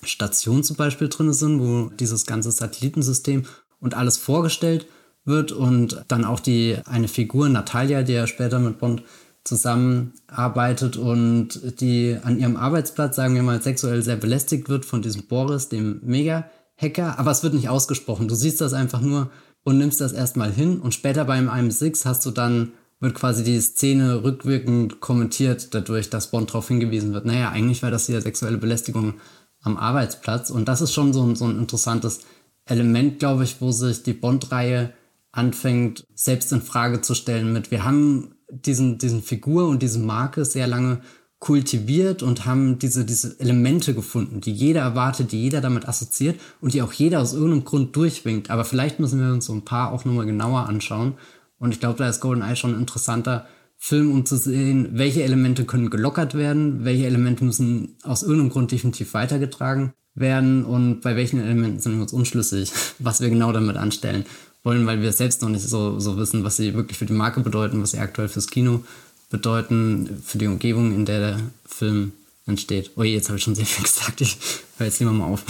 Station 0.04 0.64
zum 0.64 0.76
Beispiel 0.76 1.10
drin 1.10 1.34
sind, 1.34 1.60
wo 1.62 1.90
dieses 1.90 2.26
ganze 2.26 2.52
Satellitensystem 2.52 3.46
und 3.80 3.94
alles 3.94 4.18
vorgestellt 4.18 4.88
wird 5.26 5.52
und 5.52 6.04
dann 6.08 6.26
auch 6.26 6.40
die 6.40 6.78
eine 6.86 7.08
Figur 7.08 7.48
Natalia, 7.50 8.04
die 8.04 8.14
ja 8.14 8.28
später 8.28 8.60
mit 8.60 8.80
Bond 8.80 9.04
zusammenarbeitet 9.44 10.96
und 10.98 11.80
die 11.82 12.18
an 12.24 12.40
ihrem 12.40 12.56
Arbeitsplatz, 12.56 13.16
sagen 13.16 13.36
wir 13.36 13.44
mal, 13.44 13.62
sexuell 13.62 14.02
sehr 14.02 14.16
belästigt 14.16 14.70
wird 14.70 14.86
von 14.86 15.02
diesem 15.02 15.28
Boris, 15.28 15.70
dem 15.70 16.00
Mega-Hacker, 16.04 17.20
aber 17.20 17.32
es 17.32 17.44
wird 17.44 17.54
nicht 17.54 17.70
ausgesprochen. 17.70 18.28
Du 18.28 18.36
siehst 18.36 18.62
das 18.62 18.74
einfach 18.74 19.02
nur 19.02 19.32
und 19.64 19.78
nimmst 19.78 20.02
das 20.02 20.14
erstmal 20.14 20.52
hin 20.52 20.80
und 20.80 20.94
später 20.94 21.26
beim 21.26 21.50
IM6 21.50 22.06
hast 22.06 22.26
du 22.26 22.32
dann, 22.32 22.72
wird 23.04 23.16
quasi 23.16 23.44
die 23.44 23.60
Szene 23.60 24.24
rückwirkend 24.24 25.02
kommentiert 25.02 25.74
dadurch, 25.74 26.10
dass 26.10 26.32
Bond 26.32 26.50
darauf 26.50 26.70
hingewiesen 26.70 27.14
wird, 27.14 27.26
naja, 27.26 27.50
eigentlich 27.50 27.84
war 27.84 27.92
das 27.92 28.08
hier 28.08 28.22
sexuelle 28.22 28.58
Belästigung 28.58 29.16
am 29.62 29.78
Arbeitsplatz 29.78 30.50
und 30.50 30.68
das 30.68 30.82
ist 30.82 30.94
schon 30.94 31.14
so 31.14 31.22
ein, 31.24 31.36
so 31.36 31.46
ein 31.46 31.60
interessantes 31.60 32.22
Element, 32.66 33.20
glaube 33.20 33.44
ich, 33.44 33.60
wo 33.60 33.72
sich 33.72 34.04
die 34.04 34.14
Bond-Reihe 34.14 34.94
anfängt, 35.34 36.06
selbst 36.16 36.54
in 36.54 36.62
Frage 36.62 37.02
zu 37.02 37.14
stellen 37.14 37.52
mit, 37.52 37.72
wir 37.72 37.84
haben 37.84 38.36
diesen, 38.50 38.98
diesen 39.00 39.22
Figur 39.22 39.68
und 39.68 39.82
diese 39.82 40.00
Marke 40.00 40.46
sehr 40.46 40.68
lange 40.68 41.02
kultiviert 41.40 42.24
und 42.24 42.46
haben 42.46 42.80
diese, 42.80 43.04
diese 43.04 43.38
Elemente 43.42 43.94
gefunden, 43.94 44.40
die 44.40 44.54
jeder 44.54 44.80
erwartet, 44.80 45.34
die 45.34 45.42
jeder 45.42 45.60
damit 45.60 45.90
assoziiert 45.90 46.40
und 46.62 46.74
die 46.74 46.82
auch 46.82 46.94
jeder 46.94 47.20
aus 47.20 47.34
irgendeinem 47.34 47.66
Grund 47.66 47.98
durchwinkt. 47.98 48.50
Aber 48.50 48.64
vielleicht 48.64 49.02
müssen 49.02 49.20
wir 49.20 49.34
uns 49.34 49.48
so 49.48 49.54
ein 49.54 49.66
paar 49.66 49.92
auch 49.92 50.06
nochmal 50.06 50.26
genauer 50.26 50.70
anschauen. 50.70 51.16
Und 51.64 51.72
ich 51.72 51.80
glaube, 51.80 51.98
da 51.98 52.10
ist 52.10 52.20
GoldenEye 52.20 52.58
schon 52.58 52.74
ein 52.74 52.82
interessanter 52.82 53.48
Film, 53.78 54.12
um 54.12 54.26
zu 54.26 54.36
sehen, 54.36 54.90
welche 54.98 55.24
Elemente 55.24 55.64
können 55.64 55.90
gelockert 55.90 56.34
werden, 56.34 56.84
welche 56.84 57.06
Elemente 57.06 57.46
müssen 57.46 57.96
aus 58.04 58.22
irgendeinem 58.22 58.50
Grund 58.50 58.74
definitiv 58.74 59.14
weitergetragen 59.14 59.94
werden 60.14 60.66
und 60.66 61.00
bei 61.00 61.16
welchen 61.16 61.40
Elementen 61.40 61.80
sind 61.80 61.96
wir 61.96 62.02
uns 62.02 62.12
unschlüssig, 62.12 62.70
was 63.00 63.22
wir 63.22 63.30
genau 63.30 63.54
damit 63.54 63.78
anstellen 63.78 64.26
wollen, 64.64 64.86
weil 64.86 65.02
wir 65.02 65.14
selbst 65.14 65.42
noch 65.42 65.48
nicht 65.48 65.64
so, 65.64 66.02
so 66.02 66.18
wissen, 66.18 66.44
was 66.44 66.58
sie 66.58 66.74
wirklich 66.74 66.98
für 66.98 67.06
die 67.06 67.14
Marke 67.14 67.40
bedeuten, 67.40 67.82
was 67.82 67.92
sie 67.92 68.00
aktuell 68.00 68.28
fürs 68.28 68.48
Kino 68.48 68.84
bedeuten, 69.30 70.22
für 70.22 70.40
die 70.40 70.48
Umgebung, 70.48 70.94
in 70.94 71.06
der 71.06 71.20
der 71.20 71.40
Film 71.66 72.12
entsteht. 72.46 72.92
Oh 72.98 73.04
je, 73.04 73.14
jetzt 73.14 73.30
habe 73.30 73.38
ich 73.38 73.44
schon 73.46 73.56
sehr 73.56 73.66
viel 73.66 73.84
gesagt. 73.90 74.20
Ich 74.20 74.38
höre 74.78 74.88
jetzt 74.88 75.00
lieber 75.00 75.14
mal 75.14 75.28
auf. 75.28 75.46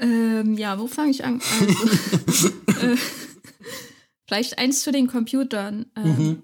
Ähm, 0.00 0.54
ja, 0.58 0.76
wo 0.80 0.88
fange 0.88 1.12
ich 1.12 1.24
an? 1.24 1.40
Also, 2.26 2.48
äh, 2.86 2.96
vielleicht 4.30 4.58
eins 4.58 4.82
zu 4.82 4.92
den 4.92 5.08
Computern. 5.08 5.86
Ähm, 5.96 6.04
mhm. 6.04 6.42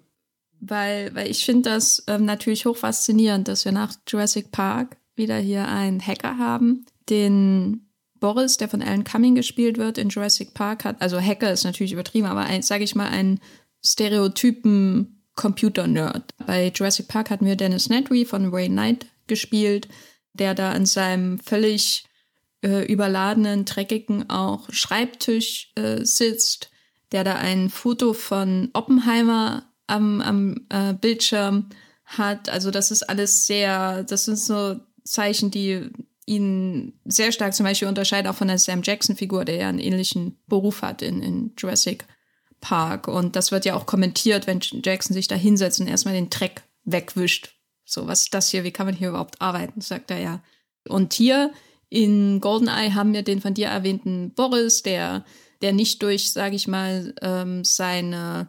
Weil, 0.58 1.14
weil 1.14 1.30
ich 1.30 1.44
finde 1.44 1.70
das 1.70 2.02
ähm, 2.08 2.24
natürlich 2.24 2.66
hoch 2.66 2.76
faszinierend, 2.76 3.46
dass 3.46 3.64
wir 3.64 3.70
nach 3.70 3.94
Jurassic 4.08 4.50
Park 4.50 4.96
wieder 5.14 5.36
hier 5.36 5.68
einen 5.68 6.04
Hacker 6.04 6.36
haben, 6.36 6.84
den 7.08 7.88
Boris, 8.18 8.56
der 8.56 8.68
von 8.68 8.82
Alan 8.82 9.04
Cumming 9.04 9.36
gespielt 9.36 9.78
wird 9.78 9.98
in 9.98 10.08
Jurassic 10.08 10.52
Park 10.52 10.84
hat. 10.84 11.00
Also 11.00 11.20
Hacker 11.20 11.52
ist 11.52 11.62
natürlich 11.62 11.92
übertrieben, 11.92 12.26
aber 12.26 12.48
sage 12.62 12.82
ich 12.82 12.96
mal, 12.96 13.08
ein 13.08 13.38
Stereotypen 13.84 15.22
Computer-Nerd. 15.36 16.34
Bei 16.44 16.72
Jurassic 16.74 17.06
Park 17.06 17.30
hatten 17.30 17.46
wir 17.46 17.54
Dennis 17.54 17.88
Nedry 17.88 18.24
von 18.24 18.52
Ray 18.52 18.68
Knight 18.68 19.06
gespielt, 19.28 19.86
der 20.32 20.54
da 20.54 20.72
an 20.72 20.86
seinem 20.86 21.38
völlig 21.38 22.04
äh, 22.64 22.84
überladenen, 22.90 23.64
dreckigen 23.64 24.28
auch 24.28 24.72
Schreibtisch 24.72 25.70
äh, 25.76 26.04
sitzt, 26.04 26.70
der 27.12 27.24
da 27.24 27.36
ein 27.36 27.70
Foto 27.70 28.12
von 28.12 28.70
Oppenheimer 28.72 29.70
am, 29.86 30.20
am 30.20 30.66
äh, 30.68 30.92
Bildschirm 30.94 31.68
hat. 32.04 32.48
Also 32.48 32.70
das 32.70 32.90
ist 32.90 33.08
alles 33.08 33.46
sehr, 33.46 34.04
das 34.04 34.24
sind 34.24 34.38
so 34.38 34.76
Zeichen, 35.04 35.50
die 35.50 35.90
ihn 36.26 36.98
sehr 37.04 37.30
stark 37.30 37.54
zum 37.54 37.64
Beispiel 37.64 37.88
unterscheiden, 37.88 38.28
auch 38.28 38.34
von 38.34 38.48
der 38.48 38.58
Sam 38.58 38.82
Jackson-Figur, 38.82 39.44
der 39.44 39.56
ja 39.56 39.68
einen 39.68 39.78
ähnlichen 39.78 40.36
Beruf 40.48 40.82
hat 40.82 41.02
in, 41.02 41.22
in 41.22 41.52
Jurassic 41.56 42.04
Park. 42.60 43.06
Und 43.06 43.36
das 43.36 43.52
wird 43.52 43.64
ja 43.64 43.74
auch 43.74 43.86
kommentiert, 43.86 44.46
wenn 44.46 44.60
Jackson 44.60 45.14
sich 45.14 45.28
da 45.28 45.36
hinsetzt 45.36 45.80
und 45.80 45.86
erstmal 45.86 46.14
den 46.14 46.30
Dreck 46.30 46.62
wegwischt. 46.84 47.54
So, 47.84 48.08
was 48.08 48.22
ist 48.22 48.34
das 48.34 48.50
hier? 48.50 48.64
Wie 48.64 48.72
kann 48.72 48.86
man 48.86 48.96
hier 48.96 49.10
überhaupt 49.10 49.40
arbeiten? 49.40 49.80
Sagt 49.80 50.10
er 50.10 50.18
ja. 50.18 50.42
Und 50.88 51.12
hier 51.12 51.52
in 51.88 52.40
Goldeneye 52.40 52.94
haben 52.94 53.12
wir 53.12 53.22
den 53.22 53.40
von 53.40 53.54
dir 53.54 53.68
erwähnten 53.68 54.32
Boris, 54.34 54.82
der, 54.82 55.24
der 55.62 55.72
nicht 55.72 56.02
durch, 56.02 56.32
sage 56.32 56.56
ich 56.56 56.68
mal, 56.68 57.14
ähm, 57.22 57.64
seine 57.64 58.48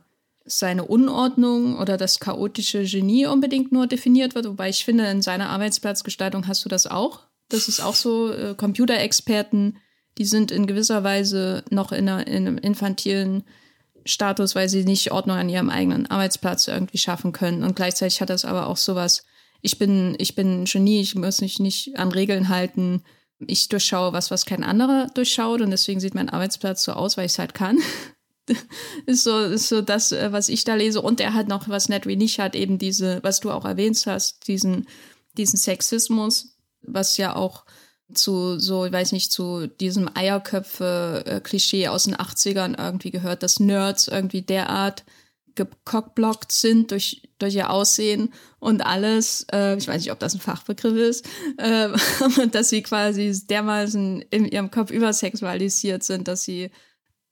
seine 0.49 0.85
Unordnung 0.85 1.77
oder 1.77 1.97
das 1.97 2.19
chaotische 2.19 2.85
Genie 2.85 3.25
unbedingt 3.25 3.73
nur 3.73 3.85
definiert 3.85 4.33
wird, 4.33 4.47
wobei 4.47 4.69
ich 4.69 4.85
finde, 4.85 5.05
in 5.07 5.21
seiner 5.21 5.49
Arbeitsplatzgestaltung 5.49 6.47
hast 6.47 6.63
du 6.63 6.69
das 6.69 6.87
auch. 6.87 7.19
Das 7.49 7.67
ist 7.67 7.81
auch 7.81 7.95
so, 7.95 8.31
äh, 8.31 8.55
Computerexperten, 8.55 9.77
die 10.17 10.25
sind 10.25 10.51
in 10.51 10.65
gewisser 10.65 11.03
Weise 11.03 11.63
noch 11.69 11.91
in, 11.91 12.07
einer, 12.09 12.25
in 12.27 12.47
einem 12.47 12.57
infantilen 12.57 13.43
Status, 14.05 14.55
weil 14.55 14.69
sie 14.69 14.85
nicht 14.85 15.11
Ordnung 15.11 15.37
an 15.37 15.49
ihrem 15.49 15.69
eigenen 15.69 16.07
Arbeitsplatz 16.07 16.67
irgendwie 16.67 16.97
schaffen 16.97 17.33
können. 17.33 17.63
Und 17.63 17.75
gleichzeitig 17.75 18.21
hat 18.21 18.29
das 18.29 18.45
aber 18.45 18.67
auch 18.67 18.77
sowas, 18.77 19.25
ich 19.61 19.77
bin, 19.77 20.15
ich 20.17 20.35
bin 20.35 20.63
ein 20.63 20.65
Genie, 20.65 21.01
ich 21.01 21.15
muss 21.15 21.41
mich 21.41 21.59
nicht 21.59 21.97
an 21.97 22.11
Regeln 22.11 22.47
halten. 22.47 23.03
Ich 23.39 23.69
durchschaue 23.69 24.13
was, 24.13 24.31
was 24.31 24.45
kein 24.45 24.63
anderer 24.63 25.07
durchschaut 25.13 25.61
und 25.61 25.69
deswegen 25.69 25.99
sieht 25.99 26.15
mein 26.15 26.29
Arbeitsplatz 26.29 26.83
so 26.83 26.93
aus, 26.93 27.17
weil 27.17 27.25
ich 27.25 27.33
es 27.33 27.39
halt 27.39 27.53
kann. 27.53 27.77
ist 29.05 29.23
so, 29.23 29.39
ist 29.39 29.69
so 29.69 29.81
das, 29.81 30.11
äh, 30.11 30.31
was 30.31 30.49
ich 30.49 30.63
da 30.63 30.75
lese. 30.75 31.01
Und 31.01 31.19
er 31.19 31.33
hat 31.33 31.47
noch, 31.47 31.69
was 31.69 31.89
Nedry 31.89 32.15
nicht 32.15 32.39
hat, 32.39 32.55
eben 32.55 32.77
diese, 32.77 33.21
was 33.23 33.39
du 33.39 33.51
auch 33.51 33.65
erwähnt 33.65 34.01
hast, 34.05 34.47
diesen, 34.47 34.87
diesen 35.37 35.57
Sexismus, 35.57 36.57
was 36.81 37.17
ja 37.17 37.35
auch 37.35 37.65
zu 38.13 38.57
so, 38.57 38.85
ich 38.85 38.91
weiß 38.91 39.11
nicht, 39.11 39.31
zu 39.31 39.67
diesem 39.67 40.09
Eierköpfe-Klischee 40.15 41.89
aus 41.89 42.05
den 42.05 42.15
80ern 42.15 42.77
irgendwie 42.77 43.11
gehört, 43.11 43.43
dass 43.43 43.59
Nerds 43.59 44.07
irgendwie 44.07 44.41
derart 44.41 45.03
gecockblockt 45.55 46.51
sind 46.51 46.91
durch, 46.91 47.23
durch 47.39 47.55
ihr 47.55 47.69
Aussehen 47.69 48.33
und 48.59 48.81
alles, 48.85 49.45
äh, 49.51 49.77
ich 49.77 49.87
weiß 49.87 50.01
nicht, 50.01 50.11
ob 50.11 50.19
das 50.19 50.33
ein 50.33 50.41
Fachbegriff 50.41 50.95
ist, 50.95 51.25
äh, 51.57 51.89
dass 52.51 52.69
sie 52.69 52.81
quasi 52.81 53.31
dermaßen 53.47 54.21
in 54.23 54.45
ihrem 54.45 54.71
Kopf 54.71 54.91
übersexualisiert 54.91 56.03
sind, 56.03 56.27
dass 56.27 56.43
sie 56.43 56.71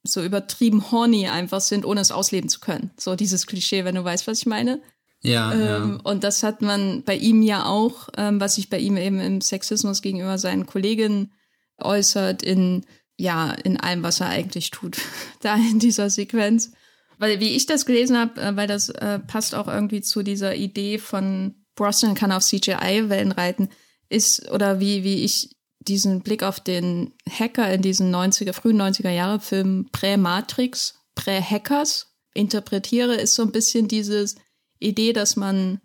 so 0.04 0.22
übertrieben 0.22 0.90
horny 0.90 1.28
einfach 1.28 1.60
sind, 1.60 1.84
ohne 1.84 2.00
es 2.00 2.12
ausleben 2.12 2.48
zu 2.48 2.60
können. 2.60 2.90
So 2.98 3.16
dieses 3.16 3.46
Klischee, 3.46 3.84
wenn 3.84 3.96
du 3.96 4.04
weißt, 4.04 4.26
was 4.26 4.38
ich 4.38 4.46
meine. 4.46 4.80
Ja, 5.22 5.52
ähm, 5.52 5.60
ja. 5.60 5.98
Und 6.04 6.24
das 6.24 6.42
hat 6.42 6.62
man 6.62 7.02
bei 7.02 7.16
ihm 7.16 7.42
ja 7.42 7.66
auch, 7.66 8.08
ähm, 8.16 8.40
was 8.40 8.54
sich 8.56 8.70
bei 8.70 8.78
ihm 8.78 8.96
eben 8.96 9.20
im 9.20 9.40
Sexismus 9.40 10.02
gegenüber 10.02 10.38
seinen 10.38 10.66
Kolleginnen 10.66 11.32
äußert, 11.78 12.42
in, 12.42 12.84
ja, 13.16 13.50
in 13.50 13.78
allem, 13.78 14.02
was 14.02 14.20
er 14.20 14.28
eigentlich 14.28 14.70
tut, 14.70 14.98
da 15.40 15.56
in 15.56 15.78
dieser 15.78 16.10
Sequenz. 16.10 16.72
Weil, 17.18 17.40
wie 17.40 17.56
ich 17.56 17.66
das 17.66 17.86
gelesen 17.86 18.16
habe, 18.16 18.40
äh, 18.40 18.56
weil 18.56 18.66
das 18.66 18.88
äh, 18.88 19.18
passt 19.18 19.54
auch 19.54 19.68
irgendwie 19.68 20.02
zu 20.02 20.22
dieser 20.22 20.54
Idee 20.54 20.98
von 20.98 21.54
Brosnan 21.74 22.14
kann 22.14 22.32
auf 22.32 22.42
CGI-Wellen 22.42 23.32
reiten, 23.32 23.68
ist, 24.08 24.50
oder 24.50 24.80
wie, 24.80 25.04
wie 25.04 25.24
ich 25.24 25.56
diesen 25.80 26.22
Blick 26.22 26.42
auf 26.42 26.60
den 26.60 27.12
Hacker 27.28 27.72
in 27.72 27.82
diesen 27.82 28.14
90er, 28.14 28.52
frühen 28.52 28.80
90er 28.80 29.10
Jahre 29.10 29.40
Filmen 29.40 29.88
Prä-Matrix, 29.92 30.94
Prä-Hackers 31.14 32.14
interpretiere, 32.34 33.14
ist 33.14 33.34
so 33.34 33.42
ein 33.42 33.52
bisschen 33.52 33.88
dieses 33.88 34.36
Idee, 34.78 35.12
dass 35.12 35.36
man 35.36 35.80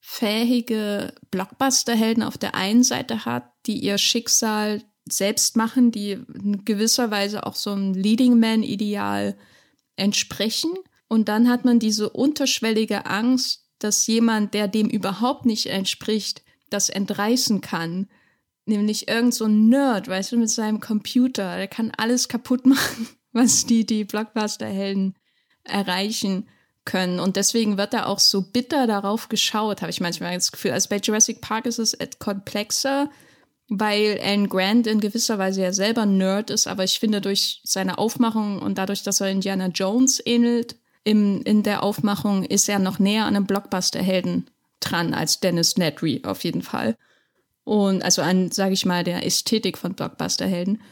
fähige 0.00 1.14
Blockbuster-Helden 1.30 2.22
auf 2.22 2.36
der 2.36 2.54
einen 2.54 2.82
Seite 2.82 3.24
hat, 3.24 3.50
die 3.66 3.78
ihr 3.78 3.96
Schicksal 3.96 4.82
selbst 5.08 5.56
machen, 5.56 5.90
die 5.90 6.12
in 6.12 6.64
gewisser 6.64 7.10
Weise 7.10 7.46
auch 7.46 7.54
so 7.54 7.72
einem 7.72 7.94
Leading 7.94 8.38
Man-Ideal 8.38 9.36
entsprechen. 9.96 10.72
Und 11.08 11.28
dann 11.28 11.48
hat 11.48 11.64
man 11.64 11.78
diese 11.78 12.10
unterschwellige 12.10 13.06
Angst, 13.06 13.66
dass 13.78 14.06
jemand, 14.06 14.54
der 14.54 14.68
dem 14.68 14.88
überhaupt 14.88 15.46
nicht 15.46 15.66
entspricht, 15.66 16.42
das 16.70 16.88
entreißen 16.88 17.60
kann 17.60 18.08
Nämlich 18.66 19.08
irgend 19.08 19.34
so 19.34 19.44
ein 19.44 19.68
Nerd, 19.68 20.08
weißt 20.08 20.32
du, 20.32 20.38
mit 20.38 20.48
seinem 20.48 20.80
Computer. 20.80 21.56
Der 21.56 21.68
kann 21.68 21.92
alles 21.96 22.28
kaputt 22.28 22.66
machen, 22.66 23.08
was 23.32 23.66
die, 23.66 23.84
die 23.84 24.04
Blockbuster-Helden 24.04 25.14
erreichen 25.64 26.48
können. 26.84 27.20
Und 27.20 27.36
deswegen 27.36 27.78
wird 27.78 27.94
da 27.94 28.06
auch 28.06 28.18
so 28.18 28.42
bitter 28.42 28.86
darauf 28.86 29.28
geschaut, 29.28 29.82
habe 29.82 29.90
ich 29.90 30.00
manchmal 30.00 30.34
das 30.34 30.52
Gefühl. 30.52 30.72
Also 30.72 30.88
bei 30.88 30.98
Jurassic 30.98 31.40
Park 31.40 31.66
ist 31.66 31.78
es 31.78 31.96
komplexer, 32.18 33.10
weil 33.68 34.20
Alan 34.22 34.48
Grant 34.48 34.86
in 34.86 35.00
gewisser 35.00 35.38
Weise 35.38 35.62
ja 35.62 35.72
selber 35.72 36.06
Nerd 36.06 36.50
ist, 36.50 36.66
aber 36.66 36.84
ich 36.84 36.98
finde 36.98 37.20
durch 37.20 37.60
seine 37.64 37.98
Aufmachung 37.98 38.60
und 38.60 38.78
dadurch, 38.78 39.02
dass 39.02 39.20
er 39.20 39.30
Indiana 39.30 39.68
Jones 39.68 40.22
ähnelt, 40.24 40.76
im, 41.04 41.42
in 41.42 41.62
der 41.62 41.82
Aufmachung 41.82 42.44
ist 42.44 42.68
er 42.68 42.78
noch 42.78 42.98
näher 42.98 43.26
an 43.26 43.36
einem 43.36 43.46
Blockbuster-Helden 43.46 44.50
dran 44.80 45.12
als 45.12 45.40
Dennis 45.40 45.76
Nedry 45.76 46.22
auf 46.24 46.44
jeden 46.44 46.62
Fall 46.62 46.96
und 47.64 48.04
also 48.04 48.22
an, 48.22 48.50
sage 48.50 48.74
ich 48.74 48.86
mal, 48.86 49.04
der 49.04 49.26
Ästhetik 49.26 49.78
von 49.78 49.94
Blockbuster-Helden. 49.94 50.82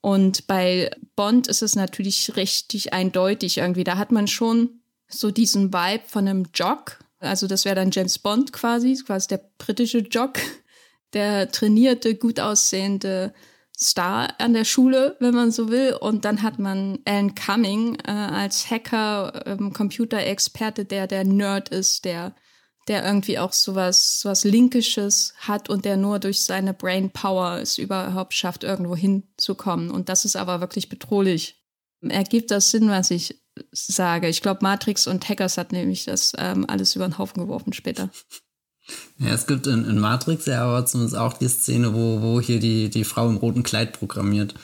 Und 0.00 0.46
bei 0.46 0.90
Bond 1.14 1.46
ist 1.46 1.62
es 1.62 1.76
natürlich 1.76 2.34
richtig 2.36 2.92
eindeutig 2.92 3.58
irgendwie. 3.58 3.84
Da 3.84 3.98
hat 3.98 4.10
man 4.10 4.26
schon 4.26 4.80
so 5.08 5.30
diesen 5.30 5.72
Vibe 5.72 6.04
von 6.06 6.26
einem 6.26 6.46
Jock. 6.54 6.98
Also 7.20 7.46
das 7.46 7.64
wäre 7.64 7.76
dann 7.76 7.92
James 7.92 8.18
Bond 8.18 8.52
quasi, 8.52 9.00
quasi 9.06 9.28
der 9.28 9.42
britische 9.58 9.98
Jock, 9.98 10.38
der 11.12 11.50
trainierte, 11.50 12.14
gut 12.14 12.40
aussehende 12.40 13.32
Star 13.78 14.34
an 14.38 14.52
der 14.52 14.64
Schule, 14.64 15.16
wenn 15.20 15.34
man 15.34 15.50
so 15.50 15.68
will. 15.68 15.94
Und 15.94 16.24
dann 16.24 16.42
hat 16.42 16.58
man 16.58 16.98
Alan 17.04 17.34
Cumming 17.34 17.96
äh, 18.06 18.10
als 18.10 18.70
Hacker, 18.70 19.42
ähm, 19.46 19.72
Computerexperte, 19.72 20.84
der 20.84 21.06
der 21.06 21.24
Nerd 21.24 21.70
ist, 21.70 22.04
der 22.04 22.34
der 22.88 23.04
irgendwie 23.04 23.38
auch 23.38 23.52
sowas, 23.52 24.20
sowas 24.20 24.44
Linkisches 24.44 25.34
hat 25.38 25.68
und 25.68 25.84
der 25.84 25.96
nur 25.96 26.18
durch 26.18 26.42
seine 26.42 26.74
Brain 26.74 27.10
Power 27.10 27.58
es 27.58 27.78
überhaupt 27.78 28.34
schafft, 28.34 28.64
irgendwo 28.64 28.96
hinzukommen. 28.96 29.90
Und 29.90 30.08
das 30.08 30.24
ist 30.24 30.36
aber 30.36 30.60
wirklich 30.60 30.88
bedrohlich. 30.88 31.62
Ergibt 32.00 32.50
das 32.50 32.72
Sinn, 32.72 32.88
was 32.88 33.12
ich 33.12 33.40
sage? 33.70 34.28
Ich 34.28 34.42
glaube, 34.42 34.60
Matrix 34.62 35.06
und 35.06 35.28
Hackers 35.28 35.58
hat 35.58 35.70
nämlich 35.70 36.06
das 36.06 36.32
ähm, 36.36 36.64
alles 36.68 36.96
über 36.96 37.06
den 37.06 37.18
Haufen 37.18 37.40
geworfen 37.40 37.72
später. 37.72 38.10
Ja, 39.18 39.28
es 39.28 39.46
gibt 39.46 39.66
in, 39.66 39.84
in 39.84 39.98
Matrix 39.98 40.46
ja 40.46 40.64
aber 40.64 40.84
zumindest 40.86 41.16
auch 41.16 41.34
die 41.34 41.48
Szene, 41.48 41.94
wo, 41.94 42.20
wo 42.20 42.40
hier 42.40 42.58
die, 42.58 42.90
die 42.90 43.04
Frau 43.04 43.28
im 43.28 43.36
roten 43.36 43.62
Kleid 43.62 43.92
programmiert 43.92 44.54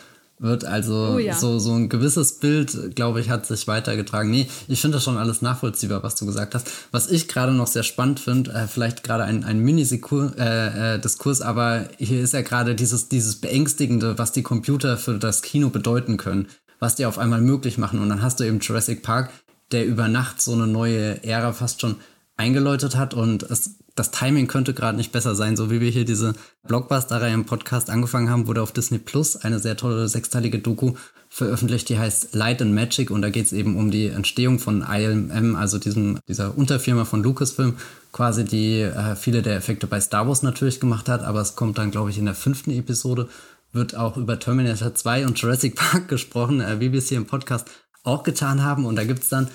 wird. 0.40 0.64
Also 0.64 1.14
oh 1.14 1.18
ja. 1.18 1.34
so, 1.34 1.58
so 1.58 1.72
ein 1.74 1.88
gewisses 1.88 2.38
Bild, 2.38 2.94
glaube 2.94 3.20
ich, 3.20 3.30
hat 3.30 3.46
sich 3.46 3.66
weitergetragen. 3.66 4.30
Nee, 4.30 4.48
ich 4.68 4.80
finde 4.80 4.96
das 4.96 5.04
schon 5.04 5.16
alles 5.16 5.42
nachvollziehbar, 5.42 6.02
was 6.02 6.14
du 6.16 6.26
gesagt 6.26 6.54
hast. 6.54 6.70
Was 6.90 7.10
ich 7.10 7.28
gerade 7.28 7.52
noch 7.52 7.66
sehr 7.66 7.82
spannend 7.82 8.20
finde, 8.20 8.52
äh, 8.52 8.66
vielleicht 8.66 9.02
gerade 9.02 9.24
ein, 9.24 9.44
ein 9.44 9.60
Mini-Diskurs, 9.60 10.32
äh, 10.36 10.96
äh, 10.96 11.44
aber 11.44 11.88
hier 11.98 12.22
ist 12.22 12.34
ja 12.34 12.42
gerade 12.42 12.74
dieses, 12.74 13.08
dieses 13.08 13.36
Beängstigende, 13.36 14.18
was 14.18 14.32
die 14.32 14.42
Computer 14.42 14.96
für 14.96 15.18
das 15.18 15.42
Kino 15.42 15.70
bedeuten 15.70 16.16
können, 16.16 16.48
was 16.78 16.94
die 16.94 17.06
auf 17.06 17.18
einmal 17.18 17.40
möglich 17.40 17.78
machen. 17.78 18.00
Und 18.00 18.08
dann 18.08 18.22
hast 18.22 18.40
du 18.40 18.44
eben 18.44 18.60
Jurassic 18.60 19.02
Park, 19.02 19.30
der 19.72 19.86
über 19.86 20.08
Nacht 20.08 20.40
so 20.40 20.52
eine 20.52 20.66
neue 20.66 21.22
Ära 21.24 21.52
fast 21.52 21.80
schon 21.80 21.96
eingeläutet 22.36 22.96
hat 22.96 23.14
und 23.14 23.42
es 23.42 23.74
das 23.98 24.10
Timing 24.10 24.46
könnte 24.46 24.74
gerade 24.74 24.96
nicht 24.96 25.12
besser 25.12 25.34
sein. 25.34 25.56
So 25.56 25.70
wie 25.70 25.80
wir 25.80 25.90
hier 25.90 26.04
diese 26.04 26.34
Blockbuster-Reihe 26.66 27.34
im 27.34 27.46
Podcast 27.46 27.90
angefangen 27.90 28.30
haben, 28.30 28.46
wurde 28.46 28.62
auf 28.62 28.72
Disney 28.72 28.98
Plus 28.98 29.36
eine 29.36 29.58
sehr 29.58 29.76
tolle 29.76 30.08
sechsteilige 30.08 30.58
Doku 30.58 30.94
veröffentlicht, 31.28 31.88
die 31.88 31.98
heißt 31.98 32.34
Light 32.34 32.62
and 32.62 32.74
Magic 32.74 33.10
und 33.10 33.22
da 33.22 33.30
geht 33.30 33.46
es 33.46 33.52
eben 33.52 33.76
um 33.76 33.90
die 33.90 34.06
Entstehung 34.06 34.58
von 34.58 34.82
ILM, 34.88 35.56
also 35.56 35.78
diesem, 35.78 36.20
dieser 36.26 36.56
Unterfirma 36.56 37.04
von 37.04 37.22
Lucasfilm, 37.22 37.74
quasi 38.12 38.44
die 38.44 38.80
äh, 38.80 39.14
viele 39.14 39.42
der 39.42 39.56
Effekte 39.56 39.86
bei 39.86 40.00
Star 40.00 40.26
Wars 40.26 40.42
natürlich 40.42 40.80
gemacht 40.80 41.08
hat, 41.08 41.22
aber 41.22 41.40
es 41.40 41.54
kommt 41.54 41.76
dann, 41.76 41.90
glaube 41.90 42.10
ich, 42.10 42.18
in 42.18 42.24
der 42.24 42.34
fünften 42.34 42.70
Episode, 42.70 43.28
wird 43.72 43.94
auch 43.94 44.16
über 44.16 44.38
Terminator 44.38 44.94
2 44.94 45.26
und 45.26 45.38
Jurassic 45.38 45.76
Park 45.76 46.08
gesprochen, 46.08 46.60
äh, 46.60 46.80
wie 46.80 46.92
wir 46.92 46.98
es 46.98 47.08
hier 47.08 47.18
im 47.18 47.26
Podcast 47.26 47.68
auch 48.04 48.22
getan 48.22 48.62
haben 48.62 48.86
und 48.86 48.96
da 48.96 49.04
gibt 49.04 49.22
es 49.22 49.28
dann 49.28 49.48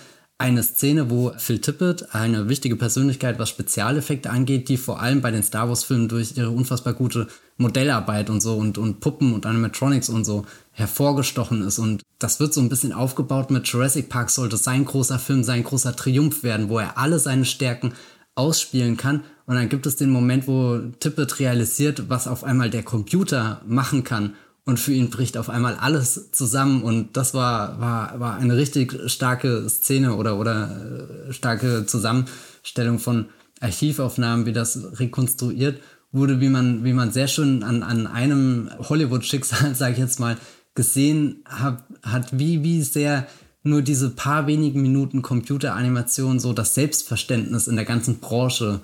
eine 0.44 0.62
Szene, 0.62 1.10
wo 1.10 1.32
Phil 1.38 1.60
Tippett, 1.60 2.14
eine 2.14 2.50
wichtige 2.50 2.76
Persönlichkeit, 2.76 3.40
was 3.40 3.48
Spezialeffekte 3.48 4.30
angeht, 4.30 4.68
die 4.68 4.76
vor 4.76 5.00
allem 5.00 5.22
bei 5.22 5.32
den 5.32 5.42
Star 5.42 5.70
Wars-Filmen 5.70 6.10
durch 6.10 6.36
ihre 6.36 6.50
unfassbar 6.50 6.92
gute 6.92 7.28
Modellarbeit 7.56 8.30
und 8.30 8.42
so 8.42 8.58
und, 8.58 8.78
und 8.78 9.00
Puppen 9.00 9.34
und 9.34 9.46
Animatronics 9.46 10.10
und 10.10 10.26
so 10.26 10.46
hervorgestochen 10.74 11.62
ist. 11.62 11.80
Und 11.80 12.02
das 12.20 12.42
wird 12.42 12.54
so 12.54 12.60
ein 12.60 12.68
bisschen 12.68 12.92
aufgebaut 12.92 13.52
mit 13.52 13.66
Jurassic 13.70 14.10
Park, 14.10 14.32
sollte 14.32 14.58
sein 14.58 14.84
großer 14.84 15.18
Film, 15.18 15.46
sein 15.46 15.64
großer 15.64 15.96
Triumph 15.96 16.44
werden, 16.44 16.68
wo 16.68 16.78
er 16.78 16.98
alle 16.98 17.20
seine 17.20 17.46
Stärken 17.46 17.94
ausspielen 18.36 18.98
kann. 18.98 19.24
Und 19.46 19.56
dann 19.56 19.70
gibt 19.70 19.86
es 19.86 19.96
den 19.96 20.10
Moment, 20.10 20.46
wo 20.46 20.78
Tippett 21.00 21.40
realisiert, 21.40 22.10
was 22.10 22.28
auf 22.28 22.44
einmal 22.44 22.70
der 22.70 22.84
Computer 22.84 23.62
machen 23.66 24.04
kann 24.04 24.34
und 24.66 24.80
für 24.80 24.94
ihn 24.94 25.10
bricht 25.10 25.38
auf 25.38 25.50
einmal 25.50 25.76
alles 25.76 26.32
zusammen 26.32 26.84
und 26.84 27.18
das 27.18 27.34
war, 27.34 27.80
war, 27.80 28.20
war 28.20 28.36
eine 28.36 28.56
richtig 28.56 28.98
starke 29.12 29.68
Szene 29.70 30.16
oder, 30.16 30.40
oder 30.40 31.28
äh, 31.30 31.34
starke 31.34 31.86
Zusammenstellung 31.86 33.00
von 33.00 33.28
Archivaufnahmen, 33.60 34.46
wie 34.46 34.54
das 34.54 35.00
rekonstruiert 35.00 35.82
wurde, 36.12 36.40
wie 36.40 36.50
man, 36.50 36.84
wie 36.84 36.94
man 36.94 37.12
sehr 37.12 37.28
schön 37.28 37.64
an, 37.64 37.84
an 37.84 38.08
einem 38.08 38.70
Hollywood-Schicksal, 38.80 39.76
sage 39.76 39.94
ich 39.94 40.00
jetzt 40.00 40.20
mal, 40.20 40.38
gesehen 40.76 41.44
hat, 41.46 41.84
hat 42.04 42.38
wie, 42.38 42.64
wie 42.64 42.82
sehr 42.82 43.28
nur 43.64 43.82
diese 43.82 44.10
paar 44.10 44.48
wenigen 44.48 44.82
Minuten 44.82 45.22
Computeranimation 45.22 46.40
so 46.40 46.54
das 46.54 46.76
Selbstverständnis 46.76 47.68
in 47.68 47.76
der 47.76 47.86
ganzen 47.86 48.20
Branche 48.20 48.82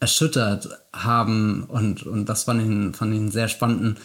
erschüttert 0.00 0.68
haben. 0.92 1.64
Und, 1.64 2.04
und 2.04 2.28
das 2.28 2.44
fand 2.44 2.62
ich, 2.62 2.96
fand 2.96 3.12
ich 3.12 3.20
einen 3.20 3.30
sehr 3.30 3.48
spannenden 3.48 3.98